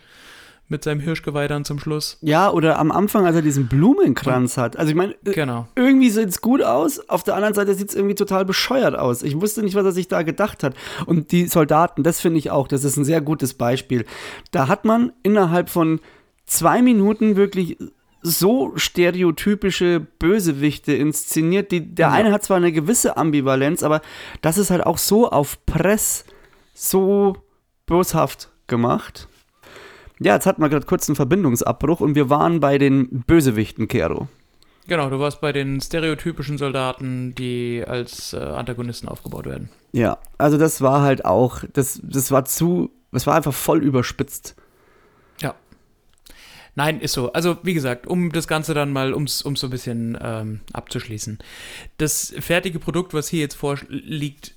Mit 0.73 0.83
seinem 0.83 1.01
Hirschgeweih 1.01 1.47
dann 1.47 1.65
zum 1.65 1.77
Schluss. 1.77 2.17
Ja, 2.21 2.49
oder 2.49 2.79
am 2.79 2.91
Anfang, 2.91 3.27
als 3.27 3.35
er 3.35 3.43
diesen 3.43 3.67
Blumenkranz 3.67 4.57
hat. 4.57 4.75
Also 4.75 4.89
ich 4.89 4.95
meine, 4.95 5.13
äh, 5.23 5.31
Genau. 5.33 5.67
irgendwie 5.75 6.09
sieht 6.09 6.29
es 6.29 6.41
gut 6.41 6.63
aus, 6.63 6.99
auf 7.09 7.21
der 7.23 7.35
anderen 7.35 7.53
Seite 7.53 7.75
sieht 7.75 7.89
es 7.89 7.95
irgendwie 7.95 8.15
total 8.15 8.43
bescheuert 8.43 8.95
aus. 8.97 9.21
Ich 9.21 9.39
wusste 9.39 9.61
nicht, 9.61 9.75
was 9.75 9.85
er 9.85 9.91
sich 9.91 10.07
da 10.07 10.23
gedacht 10.23 10.63
hat. 10.63 10.73
Und 11.05 11.31
die 11.31 11.45
Soldaten, 11.45 12.01
das 12.01 12.21
finde 12.21 12.39
ich 12.39 12.49
auch, 12.49 12.67
das 12.67 12.83
ist 12.85 12.97
ein 12.97 13.05
sehr 13.05 13.21
gutes 13.21 13.53
Beispiel. 13.53 14.05
Da 14.49 14.67
hat 14.67 14.83
man 14.83 15.13
innerhalb 15.21 15.69
von 15.69 15.99
zwei 16.47 16.81
Minuten 16.81 17.35
wirklich 17.35 17.77
so 18.23 18.71
stereotypische 18.75 19.99
Bösewichte 19.99 20.93
inszeniert. 20.93 21.71
Die, 21.71 21.81
der 21.93 22.07
Ja. 22.07 22.13
eine 22.13 22.31
hat 22.31 22.43
zwar 22.43 22.57
eine 22.57 22.71
gewisse 22.71 23.15
Ambivalenz, 23.15 23.83
aber 23.83 24.01
das 24.41 24.57
ist 24.57 24.71
halt 24.71 24.83
auch 24.87 24.97
so 24.97 25.29
auf 25.29 25.63
Press 25.67 26.25
so 26.73 27.37
boshaft 27.85 28.49
gemacht. 28.65 29.27
Ja, 30.23 30.35
jetzt 30.35 30.45
hatten 30.45 30.61
wir 30.61 30.69
gerade 30.69 30.85
kurz 30.85 31.09
einen 31.09 31.17
Verbindungsabbruch 31.17 31.99
und 31.99 32.15
wir 32.15 32.29
waren 32.29 32.61
bei 32.61 32.77
den 32.77 33.23
Bösewichten, 33.27 33.89
Kero. 33.89 34.29
Genau, 34.87 35.09
du 35.09 35.19
warst 35.19 35.41
bei 35.41 35.51
den 35.51 35.81
stereotypischen 35.81 36.57
Soldaten, 36.57 37.35
die 37.35 37.83
als 37.85 38.31
äh, 38.33 38.37
Antagonisten 38.37 39.09
aufgebaut 39.09 39.45
werden. 39.45 39.69
Ja, 39.91 40.17
also 40.37 40.57
das 40.57 40.81
war 40.81 41.01
halt 41.01 41.25
auch, 41.25 41.63
das, 41.73 41.99
das 42.03 42.31
war 42.31 42.45
zu, 42.45 42.89
das 43.11 43.27
war 43.27 43.35
einfach 43.35 43.53
voll 43.53 43.83
überspitzt. 43.83 44.55
Ja. 45.41 45.55
Nein, 46.75 47.01
ist 47.01 47.13
so. 47.13 47.33
Also, 47.33 47.57
wie 47.63 47.73
gesagt, 47.73 48.07
um 48.07 48.31
das 48.31 48.47
Ganze 48.47 48.73
dann 48.73 48.93
mal, 48.93 49.13
um 49.13 49.23
es 49.23 49.39
so 49.39 49.67
ein 49.67 49.69
bisschen 49.69 50.17
ähm, 50.21 50.61
abzuschließen. 50.71 51.39
Das 51.97 52.33
fertige 52.39 52.79
Produkt, 52.79 53.13
was 53.13 53.27
hier 53.27 53.41
jetzt 53.41 53.55
vorliegt, 53.55 54.55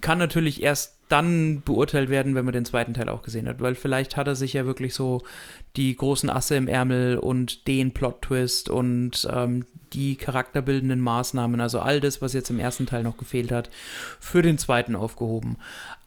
kann 0.00 0.18
natürlich 0.18 0.62
erst 0.62 0.97
dann 1.08 1.62
beurteilt 1.62 2.10
werden, 2.10 2.34
wenn 2.34 2.44
man 2.44 2.54
den 2.54 2.64
zweiten 2.64 2.94
Teil 2.94 3.08
auch 3.08 3.22
gesehen 3.22 3.48
hat, 3.48 3.60
weil 3.60 3.74
vielleicht 3.74 4.16
hat 4.16 4.26
er 4.26 4.34
sich 4.34 4.52
ja 4.52 4.66
wirklich 4.66 4.94
so 4.94 5.22
die 5.76 5.96
großen 5.96 6.30
Asse 6.30 6.56
im 6.56 6.68
Ärmel 6.68 7.18
und 7.18 7.66
den 7.66 7.92
Plot-Twist 7.92 8.68
und 8.68 9.26
ähm, 9.32 9.64
die 9.92 10.16
charakterbildenden 10.16 11.00
Maßnahmen, 11.00 11.60
also 11.60 11.80
all 11.80 12.00
das, 12.00 12.20
was 12.20 12.34
jetzt 12.34 12.50
im 12.50 12.58
ersten 12.58 12.86
Teil 12.86 13.02
noch 13.02 13.16
gefehlt 13.16 13.50
hat, 13.50 13.70
für 14.20 14.42
den 14.42 14.58
zweiten 14.58 14.96
aufgehoben. 14.96 15.56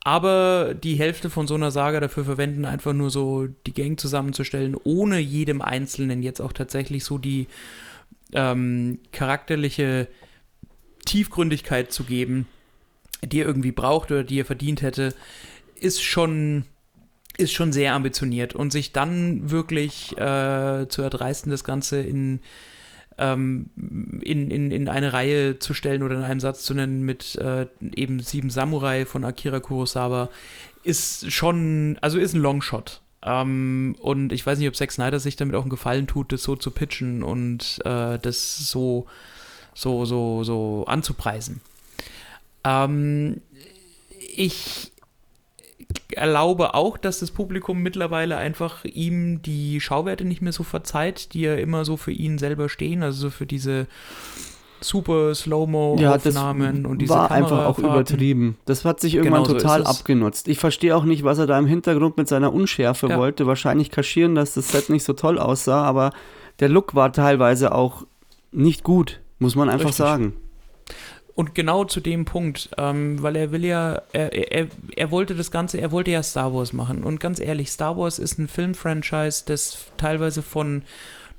Aber 0.03 0.73
die 0.73 0.95
Hälfte 0.95 1.29
von 1.29 1.47
so 1.47 1.55
einer 1.55 1.71
Saga 1.71 1.99
dafür 1.99 2.25
verwenden, 2.25 2.65
einfach 2.65 2.93
nur 2.93 3.09
so 3.09 3.47
die 3.65 3.73
Gang 3.73 3.99
zusammenzustellen, 3.99 4.75
ohne 4.83 5.19
jedem 5.19 5.61
Einzelnen 5.61 6.23
jetzt 6.23 6.41
auch 6.41 6.53
tatsächlich 6.53 7.03
so 7.03 7.17
die 7.17 7.47
ähm, 8.33 8.99
charakterliche 9.11 10.07
Tiefgründigkeit 11.05 11.91
zu 11.91 12.03
geben, 12.03 12.47
die 13.23 13.41
er 13.41 13.47
irgendwie 13.47 13.71
braucht 13.71 14.11
oder 14.11 14.23
die 14.23 14.39
er 14.39 14.45
verdient 14.45 14.81
hätte, 14.81 15.13
ist 15.79 16.01
schon, 16.03 16.65
ist 17.37 17.53
schon 17.53 17.71
sehr 17.71 17.93
ambitioniert. 17.93 18.55
Und 18.55 18.71
sich 18.71 18.91
dann 18.91 19.49
wirklich 19.49 20.17
äh, 20.17 20.87
zu 20.87 21.01
erdreisten, 21.01 21.51
das 21.51 21.63
Ganze 21.63 22.01
in, 22.01 22.39
ähm, 23.17 23.69
in, 24.21 24.51
in, 24.51 24.71
in 24.71 24.87
eine 24.87 25.13
Reihe 25.13 25.59
zu 25.59 25.73
stellen 25.73 26.03
oder 26.03 26.15
in 26.15 26.23
einem 26.23 26.39
Satz 26.39 26.63
zu 26.63 26.73
nennen 26.73 27.03
mit 27.03 27.35
äh, 27.35 27.67
eben 27.95 28.19
Sieben 28.19 28.49
Samurai 28.49 29.05
von 29.05 29.25
Akira 29.25 29.59
Kurosawa, 29.59 30.29
ist 30.83 31.31
schon, 31.31 31.97
also 32.01 32.17
ist 32.17 32.33
ein 32.33 32.41
Longshot. 32.41 33.01
Ähm, 33.23 33.95
und 33.99 34.31
ich 34.33 34.45
weiß 34.45 34.57
nicht, 34.57 34.67
ob 34.67 34.75
Zack 34.75 34.91
Snyder 34.91 35.19
sich 35.19 35.35
damit 35.35 35.55
auch 35.55 35.61
einen 35.61 35.69
Gefallen 35.69 36.07
tut, 36.07 36.31
das 36.31 36.43
so 36.43 36.55
zu 36.55 36.71
pitchen 36.71 37.21
und 37.23 37.79
äh, 37.85 38.17
das 38.17 38.69
so, 38.69 39.05
so, 39.73 40.05
so, 40.05 40.43
so 40.43 40.85
anzupreisen. 40.87 41.61
Ähm, 42.63 43.41
ich 44.35 44.91
erlaube 46.13 46.73
auch, 46.73 46.97
dass 46.97 47.19
das 47.19 47.31
Publikum 47.31 47.81
mittlerweile 47.81 48.37
einfach 48.37 48.85
ihm 48.85 49.41
die 49.41 49.81
Schauwerte 49.81 50.25
nicht 50.25 50.41
mehr 50.41 50.53
so 50.53 50.63
verzeiht, 50.63 51.33
die 51.33 51.41
ja 51.41 51.55
immer 51.55 51.85
so 51.85 51.97
für 51.97 52.11
ihn 52.11 52.37
selber 52.37 52.69
stehen, 52.69 53.03
also 53.03 53.21
so 53.21 53.29
für 53.29 53.45
diese 53.45 53.87
super 54.81 55.35
Slow-Mo-Aufnahmen 55.35 56.83
ja, 56.83 56.89
und 56.89 56.99
diese 56.99 57.13
war 57.13 57.31
einfach 57.31 57.65
auch 57.65 57.77
übertrieben. 57.77 58.57
Das 58.65 58.83
hat 58.83 58.99
sich 58.99 59.15
irgendwann 59.15 59.43
genau 59.43 59.59
total 59.59 59.83
so 59.83 59.89
abgenutzt. 59.89 60.47
Ich 60.47 60.57
verstehe 60.57 60.95
auch 60.95 61.03
nicht, 61.03 61.23
was 61.23 61.37
er 61.37 61.47
da 61.47 61.57
im 61.57 61.67
Hintergrund 61.67 62.17
mit 62.17 62.27
seiner 62.27 62.51
Unschärfe 62.51 63.07
ja. 63.07 63.17
wollte. 63.17 63.45
Wahrscheinlich 63.45 63.91
kaschieren, 63.91 64.33
dass 64.35 64.55
das 64.55 64.69
Set 64.69 64.89
nicht 64.89 65.03
so 65.03 65.13
toll 65.13 65.37
aussah, 65.37 65.83
aber 65.83 66.11
der 66.59 66.69
Look 66.69 66.95
war 66.95 67.13
teilweise 67.13 67.73
auch 67.73 68.05
nicht 68.51 68.83
gut, 68.83 69.21
muss 69.39 69.55
man 69.55 69.69
einfach 69.69 69.89
Richtig. 69.89 70.05
sagen. 70.05 70.33
Und 71.33 71.55
genau 71.55 71.85
zu 71.85 72.01
dem 72.01 72.25
Punkt, 72.25 72.69
ähm, 72.77 73.21
weil 73.21 73.35
er 73.35 73.51
will 73.51 73.65
ja, 73.65 74.01
er, 74.11 74.33
er, 74.33 74.67
er 74.95 75.11
wollte 75.11 75.35
das 75.35 75.49
Ganze, 75.51 75.79
er 75.79 75.91
wollte 75.91 76.11
ja 76.11 76.23
Star 76.23 76.53
Wars 76.53 76.73
machen. 76.73 77.03
Und 77.03 77.19
ganz 77.19 77.39
ehrlich, 77.39 77.71
Star 77.71 77.97
Wars 77.97 78.19
ist 78.19 78.37
ein 78.37 78.47
Filmfranchise, 78.47 79.43
das 79.45 79.85
teilweise 79.97 80.41
von 80.41 80.83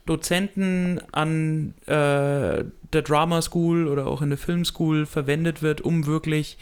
Dozenten 0.06 1.01
an 1.12 1.74
äh, 1.86 2.64
der 2.93 3.02
Drama 3.05 3.43
School 3.43 3.86
oder 3.86 4.06
auch 4.06 4.23
in 4.23 4.31
der 4.31 4.39
Film 4.39 4.64
School 4.64 5.06
verwendet 5.06 5.62
wird, 5.62 5.81
um 5.82 6.06
wirklich 6.06 6.59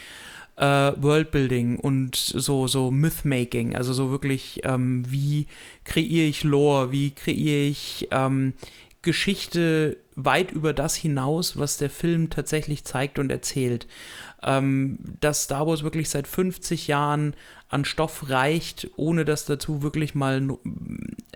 äh, 0.57 0.93
Worldbuilding 0.97 1.79
und 1.79 2.17
so, 2.17 2.67
so 2.67 2.91
Mythmaking, 2.91 3.77
also 3.77 3.93
so 3.93 4.11
wirklich, 4.11 4.61
ähm, 4.65 5.05
wie 5.09 5.47
kreiere 5.85 6.27
ich 6.27 6.45
Lore, 6.45 6.93
wie 6.93 7.13
kreiere 7.13 7.69
ich 7.69 8.09
ähm, 8.11 8.53
Geschichte 9.03 9.97
weit 10.25 10.53
über 10.53 10.73
das 10.73 10.95
hinaus, 10.95 11.59
was 11.59 11.77
der 11.77 11.91
Film 11.91 12.31
tatsächlich 12.31 12.85
zeigt 12.85 13.19
und 13.19 13.31
erzählt. 13.31 13.87
Ähm, 14.43 14.99
dass 15.21 15.45
Star 15.45 15.67
Wars 15.67 15.83
wirklich 15.83 16.09
seit 16.09 16.27
50 16.27 16.87
Jahren 16.89 17.35
an 17.69 17.85
Stoff 17.85 18.31
reicht, 18.31 18.89
ohne 18.97 19.25
dass 19.25 19.45
dazu 19.45 19.83
wirklich 19.83 20.15
mal, 20.15 20.43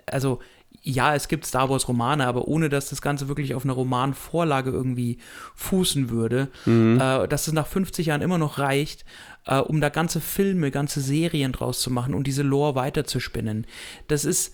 also 0.05 0.39
ja, 0.87 1.15
es 1.15 1.27
gibt 1.27 1.47
Star 1.47 1.69
Wars 1.69 1.87
Romane, 1.87 2.27
aber 2.27 2.47
ohne 2.47 2.69
dass 2.69 2.89
das 2.89 3.01
Ganze 3.01 3.27
wirklich 3.27 3.55
auf 3.55 3.63
einer 3.63 3.73
Romanvorlage 3.73 4.69
irgendwie 4.69 5.17
fußen 5.55 6.11
würde, 6.11 6.49
mhm. 6.65 6.99
äh, 7.01 7.27
dass 7.27 7.47
es 7.47 7.53
nach 7.53 7.65
50 7.65 8.07
Jahren 8.07 8.21
immer 8.21 8.37
noch 8.37 8.59
reicht, 8.59 9.03
äh, 9.45 9.57
um 9.57 9.81
da 9.81 9.89
ganze 9.89 10.21
Filme, 10.21 10.69
ganze 10.69 11.01
Serien 11.01 11.53
draus 11.53 11.81
zu 11.81 11.89
machen 11.89 12.13
und 12.13 12.27
diese 12.27 12.43
Lore 12.43 12.75
weiterzuspinnen. 12.75 13.65
Das 14.07 14.25
ist, 14.25 14.53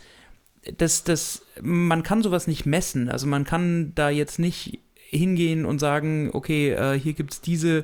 das, 0.78 1.04
das, 1.04 1.44
man 1.62 2.04
kann 2.04 2.24
sowas 2.24 2.48
nicht 2.48 2.66
messen. 2.66 3.10
Also 3.10 3.28
man 3.28 3.46
kann 3.46 3.94
da 3.96 4.10
jetzt 4.10 4.40
nicht 4.40 4.80
hingehen 5.12 5.66
und 5.66 5.80
sagen, 5.80 6.30
okay, 6.32 6.72
äh, 6.72 6.98
hier 6.98 7.14
gibt 7.14 7.34
es 7.34 7.42
diese 7.42 7.84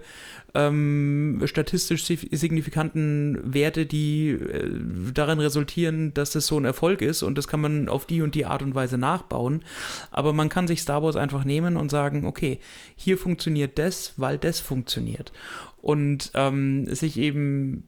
ähm, 0.56 1.42
statistisch 1.44 2.06
signifikanten 2.06 3.38
Werte, 3.44 3.86
die 3.86 4.30
äh, 4.30 4.72
darin 5.14 5.40
resultieren, 5.40 6.14
dass 6.14 6.36
es 6.36 6.48
so 6.48 6.58
ein 6.58 6.64
Erfolg 6.64 7.02
ist 7.02 7.24
und 7.24 7.38
das 7.38 7.50
kann 7.50 7.60
man 7.60 7.90
auf 7.90 8.06
die 8.06 8.22
und 8.22 8.34
die 8.34 8.46
Art 8.46 8.62
und 8.62 8.76
Weise 8.76 8.98
nachbauen. 8.98 9.64
Aber 10.10 10.32
man 10.32 10.48
kann 10.48 10.68
sich 10.68 10.82
Star 10.82 11.04
Wars 11.04 11.18
einfach 11.18 11.44
nehmen 11.44 11.76
und 11.76 11.92
sagen, 11.92 12.26
okay, 12.26 12.60
hier 12.96 13.18
funktioniert 13.18 13.78
das, 13.78 14.14
weil 14.16 14.38
das 14.38 14.62
funktioniert. 14.62 15.34
Und 15.82 16.32
ähm, 16.34 16.86
sich 16.96 17.18
eben 17.18 17.84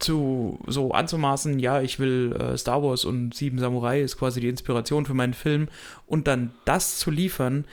zu 0.00 0.58
so 0.66 0.92
anzumaßen, 0.92 1.58
ja, 1.58 1.80
ich 1.80 1.98
will 1.98 2.36
äh, 2.38 2.56
Star 2.56 2.82
Wars 2.82 3.04
und 3.04 3.34
Sieben 3.34 3.58
Samurai 3.58 4.00
ist 4.00 4.18
quasi 4.18 4.40
die 4.40 4.48
Inspiration 4.48 5.06
für 5.06 5.14
meinen 5.14 5.34
Film 5.34 5.68
und 6.06 6.26
dann 6.26 6.52
das 6.64 6.98
zu 6.98 7.10
liefern, 7.10 7.64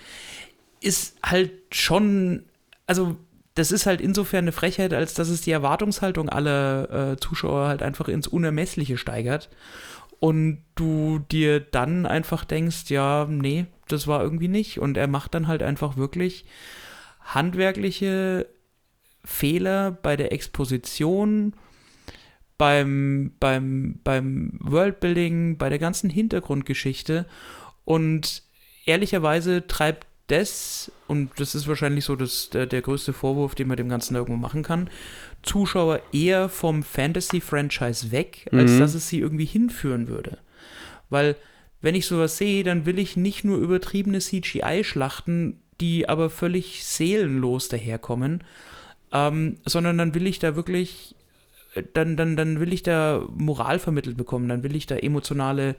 ist 0.82 1.18
halt 1.24 1.52
schon, 1.72 2.44
also 2.86 3.18
das 3.56 3.72
ist 3.72 3.88
halt 3.88 4.02
insofern 4.02 4.44
eine 4.44 4.52
Frechheit, 4.52 4.94
als 4.94 5.16
dass 5.16 5.30
es 5.30 5.42
die 5.42 5.52
Erwartungshaltung 5.52 6.30
aller 6.30 7.14
äh, 7.14 7.18
Zuschauer 7.18 7.68
halt 7.68 7.82
einfach 7.82 8.08
ins 8.08 8.28
Unermessliche 8.28 8.98
steigert. 8.98 9.50
Und 10.20 10.64
du 10.76 11.20
dir 11.32 11.60
dann 11.60 12.08
einfach 12.08 12.44
denkst, 12.44 12.90
ja, 12.90 13.26
nee, 13.30 13.66
das 13.88 14.08
war 14.08 14.22
irgendwie 14.22 14.48
nicht. 14.48 14.80
Und 14.80 14.98
er 14.98 15.08
macht 15.08 15.36
dann 15.36 15.48
halt 15.48 15.62
einfach 15.62 15.98
wirklich 15.98 16.46
handwerkliche 17.22 18.48
Fehler 19.24 19.92
bei 19.92 20.16
der 20.16 20.32
Exposition, 20.32 21.54
beim, 22.58 23.32
beim, 23.40 24.00
beim 24.04 24.54
Worldbuilding, 24.60 25.58
bei 25.58 25.70
der 25.70 25.80
ganzen 25.80 26.10
Hintergrundgeschichte. 26.10 27.26
Und 27.86 28.44
ehrlicherweise 28.86 29.68
treibt 29.68 30.08
das, 30.28 30.92
und 31.08 31.32
das 31.38 31.56
ist 31.56 31.68
wahrscheinlich 31.68 32.06
so 32.06 32.16
das, 32.16 32.50
der, 32.50 32.66
der 32.66 32.82
größte 32.82 33.14
Vorwurf, 33.14 33.56
den 33.56 33.68
man 33.68 33.78
dem 33.78 33.90
Ganzen 33.90 34.16
irgendwo 34.16 34.38
machen 34.38 34.62
kann, 34.62 34.90
Zuschauer 35.42 36.02
eher 36.12 36.50
vom 36.50 36.84
Fantasy-Franchise 36.84 38.12
weg, 38.12 38.48
als 38.52 38.72
mhm. 38.72 38.80
dass 38.80 38.94
es 38.94 39.08
sie 39.08 39.20
irgendwie 39.20 39.46
hinführen 39.46 40.08
würde. 40.08 40.40
Weil, 41.10 41.38
wenn 41.82 41.96
ich 41.96 42.08
sowas 42.08 42.38
sehe, 42.38 42.64
dann 42.64 42.86
will 42.86 43.00
ich 43.00 43.16
nicht 43.16 43.46
nur 43.46 43.58
übertriebene 43.58 44.20
CGI-Schlachten, 44.20 45.62
die 45.80 46.10
aber 46.10 46.30
völlig 46.30 46.84
seelenlos 46.84 47.70
daherkommen, 47.70 48.44
ähm, 49.14 49.58
sondern 49.66 49.98
dann 49.98 50.14
will 50.14 50.28
ich 50.28 50.40
da 50.40 50.56
wirklich, 50.56 51.16
dann, 51.94 52.18
dann, 52.18 52.36
dann 52.36 52.60
will 52.60 52.74
ich 52.74 52.84
da 52.84 53.24
Moral 53.36 53.80
vermittelt 53.80 54.18
bekommen, 54.18 54.50
dann 54.50 54.64
will 54.64 54.76
ich 54.76 54.86
da 54.86 54.96
emotionale 54.96 55.76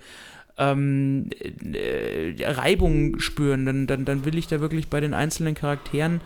ähm, 0.58 1.30
äh, 1.40 2.34
Reibung 2.44 3.20
spüren, 3.20 3.64
dann, 3.66 3.86
dann, 3.86 4.04
dann 4.04 4.24
will 4.24 4.36
ich 4.36 4.48
da 4.48 4.60
wirklich 4.60 4.88
bei 4.88 5.00
den 5.00 5.14
einzelnen 5.14 5.54
Charakteren, 5.54 6.20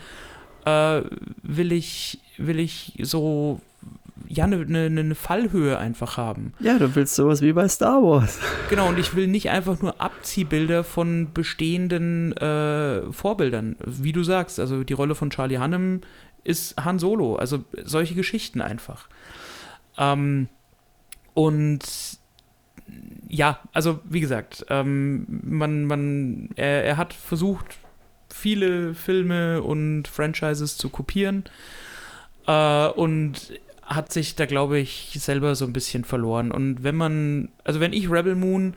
äh, 0.64 1.02
will 1.42 1.72
ich, 1.72 2.20
will 2.38 2.58
ich 2.58 2.98
so 3.02 3.60
ja, 4.28 4.44
eine 4.44 4.64
ne, 4.64 4.88
ne 4.88 5.14
Fallhöhe 5.14 5.78
einfach 5.78 6.16
haben. 6.16 6.54
Ja, 6.60 6.78
du 6.78 6.94
willst 6.94 7.14
sowas 7.14 7.42
wie 7.42 7.52
bei 7.52 7.68
Star 7.68 8.02
Wars. 8.02 8.38
Genau, 8.70 8.88
und 8.88 8.98
ich 8.98 9.14
will 9.14 9.26
nicht 9.26 9.50
einfach 9.50 9.82
nur 9.82 10.00
Abziehbilder 10.00 10.82
von 10.82 11.28
bestehenden 11.34 12.34
äh, 12.38 13.12
Vorbildern. 13.12 13.76
Wie 13.84 14.12
du 14.12 14.22
sagst, 14.22 14.58
also 14.58 14.82
die 14.82 14.94
Rolle 14.94 15.14
von 15.14 15.28
Charlie 15.28 15.58
Hannem 15.58 16.00
ist 16.42 16.82
Han 16.82 16.98
Solo, 16.98 17.36
also 17.36 17.64
solche 17.84 18.14
Geschichten 18.14 18.62
einfach. 18.62 19.08
Ähm, 19.98 20.48
und 21.34 21.80
ja, 23.28 23.60
also 23.72 24.00
wie 24.04 24.20
gesagt, 24.20 24.66
ähm, 24.68 25.26
man, 25.42 25.84
man, 25.84 26.50
er, 26.56 26.84
er 26.84 26.96
hat 26.96 27.14
versucht, 27.14 27.78
viele 28.28 28.94
Filme 28.94 29.62
und 29.62 30.08
Franchises 30.08 30.76
zu 30.76 30.88
kopieren 30.88 31.44
äh, 32.46 32.88
und 32.88 33.52
hat 33.82 34.12
sich 34.12 34.36
da, 34.36 34.46
glaube 34.46 34.78
ich, 34.78 35.16
selber 35.18 35.54
so 35.54 35.64
ein 35.64 35.72
bisschen 35.72 36.04
verloren. 36.04 36.50
Und 36.50 36.82
wenn 36.82 36.96
man, 36.96 37.50
also 37.64 37.80
wenn 37.80 37.92
ich 37.92 38.10
Rebel 38.10 38.34
Moon 38.34 38.74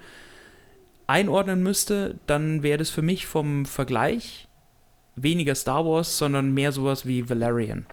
einordnen 1.07 1.63
müsste, 1.63 2.19
dann 2.27 2.63
wäre 2.63 2.77
das 2.77 2.89
für 2.89 3.01
mich 3.01 3.25
vom 3.27 3.65
Vergleich 3.65 4.47
weniger 5.15 5.55
Star 5.55 5.85
Wars, 5.85 6.17
sondern 6.17 6.53
mehr 6.53 6.71
sowas 6.71 7.05
wie 7.05 7.29
Valerian. 7.29 7.85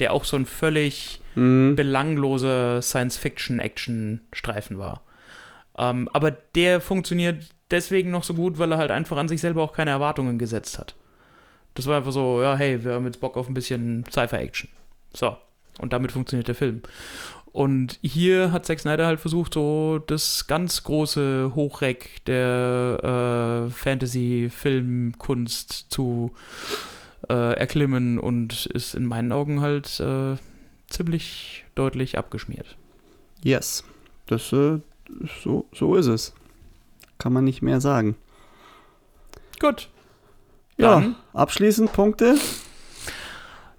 Der 0.00 0.12
auch 0.12 0.24
so 0.24 0.36
ein 0.36 0.46
völlig 0.46 1.20
mhm. 1.34 1.74
belangloser 1.76 2.82
Science-Fiction-Action-Streifen 2.82 4.78
war. 4.78 5.02
Ähm, 5.76 6.08
aber 6.12 6.30
der 6.30 6.80
funktioniert 6.80 7.44
deswegen 7.70 8.10
noch 8.10 8.24
so 8.24 8.34
gut, 8.34 8.58
weil 8.58 8.72
er 8.72 8.78
halt 8.78 8.90
einfach 8.90 9.16
an 9.16 9.28
sich 9.28 9.40
selber 9.40 9.62
auch 9.62 9.72
keine 9.72 9.90
Erwartungen 9.90 10.38
gesetzt 10.38 10.78
hat. 10.78 10.94
Das 11.74 11.86
war 11.86 11.96
einfach 11.96 12.12
so, 12.12 12.42
ja, 12.42 12.56
hey, 12.56 12.84
wir 12.84 12.94
haben 12.94 13.06
jetzt 13.06 13.20
Bock 13.20 13.36
auf 13.36 13.48
ein 13.48 13.54
bisschen 13.54 14.04
Cypher-Action. 14.10 14.68
So. 15.12 15.36
Und 15.80 15.92
damit 15.92 16.12
funktioniert 16.12 16.46
der 16.46 16.54
Film. 16.54 16.82
Und 17.54 17.98
hier 18.02 18.52
hat 18.52 18.66
Zack 18.66 18.80
Snyder 18.80 19.06
halt 19.06 19.20
versucht, 19.20 19.54
so 19.54 20.00
das 20.04 20.48
ganz 20.48 20.82
große 20.82 21.52
Hochreck 21.54 22.24
der 22.26 23.68
äh, 23.68 23.70
Fantasy-Filmkunst 23.70 25.86
zu 25.88 26.32
äh, 27.28 27.56
erklimmen 27.56 28.18
und 28.18 28.66
ist 28.66 28.96
in 28.96 29.06
meinen 29.06 29.30
Augen 29.30 29.60
halt 29.60 30.00
äh, 30.00 30.34
ziemlich 30.94 31.64
deutlich 31.74 32.16
abgeschmiert. 32.18 32.76
Yes. 33.42 33.84
Das 34.26 34.52
äh, 34.52 34.80
so, 35.42 35.66
so 35.72 35.96
ist 35.96 36.06
es. 36.06 36.34
Kann 37.18 37.32
man 37.32 37.44
nicht 37.44 37.62
mehr 37.62 37.80
sagen. 37.80 38.16
Gut. 39.60 39.88
Ja, 40.76 41.14
abschließend 41.32 41.92
Punkte. 41.92 42.36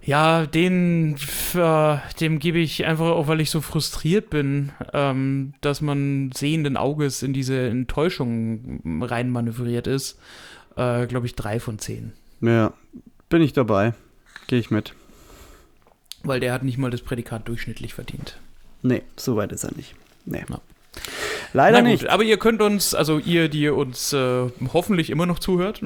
Ja, 0.02 0.46
den 0.46 1.16
äh, 1.54 1.96
dem 2.20 2.38
gebe 2.38 2.58
ich 2.58 2.84
einfach 2.86 3.06
auch, 3.06 3.26
weil 3.26 3.40
ich 3.40 3.50
so 3.50 3.60
frustriert 3.60 4.30
bin, 4.30 4.70
ähm, 4.92 5.54
dass 5.60 5.80
man 5.80 6.30
sehenden 6.32 6.76
Auges 6.76 7.22
in 7.22 7.32
diese 7.32 7.68
Enttäuschung 7.68 9.02
reinmanövriert 9.02 9.88
ist, 9.88 10.18
äh, 10.76 11.06
glaube 11.06 11.26
ich, 11.26 11.34
drei 11.34 11.58
von 11.58 11.80
zehn. 11.80 12.12
Ja, 12.40 12.72
bin 13.28 13.42
ich 13.42 13.52
dabei. 13.52 13.94
Gehe 14.46 14.60
ich 14.60 14.70
mit. 14.70 14.94
Weil 16.26 16.40
der 16.40 16.52
hat 16.52 16.62
nicht 16.62 16.78
mal 16.78 16.90
das 16.90 17.02
Prädikat 17.02 17.48
durchschnittlich 17.48 17.94
verdient. 17.94 18.38
Nee, 18.82 19.02
so 19.16 19.36
weit 19.36 19.52
ist 19.52 19.64
er 19.64 19.74
nicht. 19.74 19.94
Nee. 20.24 20.44
Ja. 20.48 20.60
Leider 21.52 21.78
Na 21.78 21.80
gut, 21.80 21.90
nicht. 21.90 22.08
Aber 22.08 22.22
ihr 22.22 22.38
könnt 22.38 22.60
uns, 22.62 22.94
also 22.94 23.18
ihr, 23.18 23.48
die 23.48 23.68
uns 23.68 24.12
äh, 24.12 24.50
hoffentlich 24.72 25.10
immer 25.10 25.26
noch 25.26 25.38
zuhört, 25.38 25.80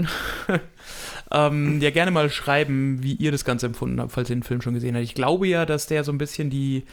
ähm, 1.30 1.80
ja 1.80 1.90
gerne 1.90 2.10
mal 2.10 2.30
schreiben, 2.30 3.02
wie 3.02 3.14
ihr 3.14 3.32
das 3.32 3.44
Ganze 3.44 3.66
empfunden 3.66 4.00
habt, 4.00 4.12
falls 4.12 4.30
ihr 4.30 4.36
den 4.36 4.42
Film 4.42 4.62
schon 4.62 4.74
gesehen 4.74 4.94
habt. 4.94 5.04
Ich 5.04 5.14
glaube 5.14 5.46
ja, 5.46 5.66
dass 5.66 5.86
der 5.86 6.04
so 6.04 6.12
ein 6.12 6.18
bisschen 6.18 6.50
die 6.50 6.84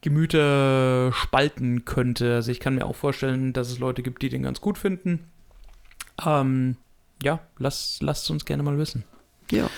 Gemüter 0.00 1.12
spalten 1.12 1.84
könnte. 1.84 2.34
Also 2.34 2.50
ich 2.50 2.60
kann 2.60 2.74
mir 2.74 2.86
auch 2.86 2.96
vorstellen, 2.96 3.52
dass 3.52 3.70
es 3.70 3.78
Leute 3.78 4.02
gibt, 4.02 4.22
die 4.22 4.28
den 4.28 4.42
ganz 4.42 4.60
gut 4.60 4.78
finden. 4.78 5.30
Ähm, 6.24 6.76
ja, 7.22 7.40
lasst, 7.58 8.02
lasst 8.02 8.30
uns 8.30 8.44
gerne 8.44 8.62
mal 8.62 8.78
wissen. 8.78 9.04
Ja. 9.50 9.68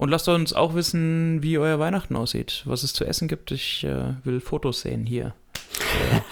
Und 0.00 0.08
lasst 0.08 0.28
uns 0.28 0.54
auch 0.54 0.74
wissen, 0.74 1.42
wie 1.42 1.58
euer 1.58 1.78
Weihnachten 1.78 2.16
aussieht, 2.16 2.62
was 2.64 2.84
es 2.84 2.94
zu 2.94 3.04
essen 3.04 3.28
gibt. 3.28 3.50
Ich 3.50 3.84
äh, 3.84 4.14
will 4.24 4.40
Fotos 4.40 4.80
sehen 4.80 5.04
hier. 5.06 5.34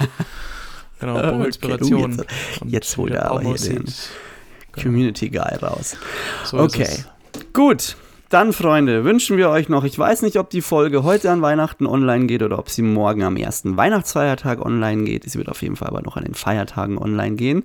Genau, 1.01 1.17
Okay, 1.17 1.45
Inspiration. 1.47 2.17
du, 2.17 2.23
jetzt- 2.23 2.27
jetzt 2.67 2.97
holt 2.97 3.13
er 3.13 3.31
aber 3.31 3.41
hier 3.43 3.55
den. 3.55 3.85
Genau, 3.85 4.83
Community 4.83 5.29
Guy 5.31 5.55
raus. 5.63 5.97
so 6.45 6.59
okay. 6.59 6.89
Gut. 7.53 7.97
Dann, 8.31 8.53
Freunde, 8.53 9.05
wünschen 9.05 9.37
wir 9.37 9.49
euch 9.49 9.69
noch, 9.69 9.85
ich 9.85 9.97
weiß 9.99 10.23
nicht, 10.23 10.39
ob 10.39 10.51
die 10.51 10.61
Folge 10.61 11.05
heute 11.05 11.31
an 11.31 11.41
Weihnachten 11.41 11.87
online 11.87 12.27
geht 12.27 12.43
oder 12.43 12.59
ob 12.59 12.69
sie 12.69 12.83
morgen 12.83 13.23
am 13.23 13.37
ersten 13.37 13.77
Weihnachtsfeiertag 13.77 14.61
online 14.61 15.05
geht. 15.05 15.23
Sie 15.31 15.39
wird 15.39 15.49
auf 15.49 15.63
jeden 15.63 15.77
Fall 15.77 15.89
aber 15.89 16.03
noch 16.03 16.17
an 16.17 16.25
den 16.25 16.35
Feiertagen 16.35 16.99
online 16.99 17.37
gehen. 17.37 17.63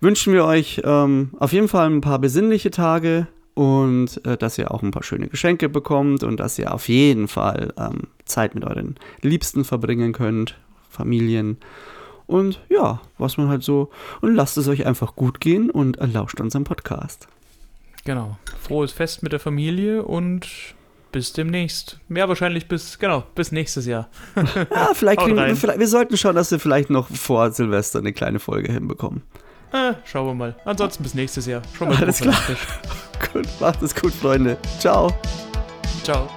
Wünschen 0.00 0.32
wir 0.32 0.44
euch 0.44 0.80
ähm, 0.84 1.30
auf 1.40 1.52
jeden 1.52 1.66
Fall 1.68 1.90
ein 1.90 2.00
paar 2.02 2.18
besinnliche 2.20 2.70
Tage 2.70 3.26
und 3.54 4.24
äh, 4.26 4.36
dass 4.36 4.58
ihr 4.58 4.70
auch 4.70 4.82
ein 4.82 4.90
paar 4.90 5.02
schöne 5.02 5.28
Geschenke 5.28 5.68
bekommt 5.68 6.22
und 6.22 6.38
dass 6.38 6.58
ihr 6.58 6.72
auf 6.72 6.88
jeden 6.88 7.28
Fall 7.28 7.72
ähm, 7.78 8.08
Zeit 8.24 8.54
mit 8.54 8.64
euren 8.64 8.96
Liebsten 9.22 9.64
verbringen 9.64 10.12
könnt, 10.12 10.56
Familien. 10.88 11.58
Und 12.26 12.60
ja, 12.68 13.00
was 13.18 13.36
man 13.36 13.48
halt 13.48 13.64
so. 13.64 13.90
Und 14.20 14.34
lasst 14.34 14.56
es 14.56 14.68
euch 14.68 14.86
einfach 14.86 15.16
gut 15.16 15.40
gehen 15.40 15.68
und 15.70 15.98
lauscht 16.00 16.40
unserem 16.40 16.64
Podcast. 16.64 17.26
Genau. 18.04 18.38
Frohes 18.60 18.92
Fest 18.92 19.22
mit 19.22 19.32
der 19.32 19.40
Familie 19.40 20.04
und 20.04 20.46
bis 21.12 21.32
demnächst. 21.32 21.98
Ja, 22.08 22.28
wahrscheinlich 22.28 22.68
bis, 22.68 22.98
genau, 22.98 23.24
bis 23.34 23.52
nächstes 23.52 23.86
Jahr. 23.86 24.08
Ja, 24.36 24.90
vielleicht 24.94 25.20
Haut 25.20 25.26
kriegen 25.26 25.36
wir, 25.36 25.56
vielleicht, 25.56 25.80
wir 25.80 25.88
sollten 25.88 26.16
schauen, 26.16 26.36
dass 26.36 26.50
wir 26.50 26.60
vielleicht 26.60 26.90
noch 26.90 27.08
vor 27.08 27.50
Silvester 27.50 27.98
eine 27.98 28.12
kleine 28.12 28.38
Folge 28.38 28.72
hinbekommen. 28.72 29.22
Äh, 29.72 29.94
schauen 30.04 30.26
wir 30.26 30.34
mal. 30.34 30.54
Ansonsten 30.64 31.02
bis 31.02 31.14
nächstes 31.14 31.46
Jahr. 31.46 31.62
Schon 31.76 31.88
mal 31.88 31.96
Alles 31.96 32.20
klar. 32.20 32.34
Gut, 33.32 33.46
macht 33.60 33.82
es 33.82 33.94
gut, 33.94 34.12
Freunde. 34.12 34.56
Ciao. 34.78 35.12
Ciao. 36.02 36.28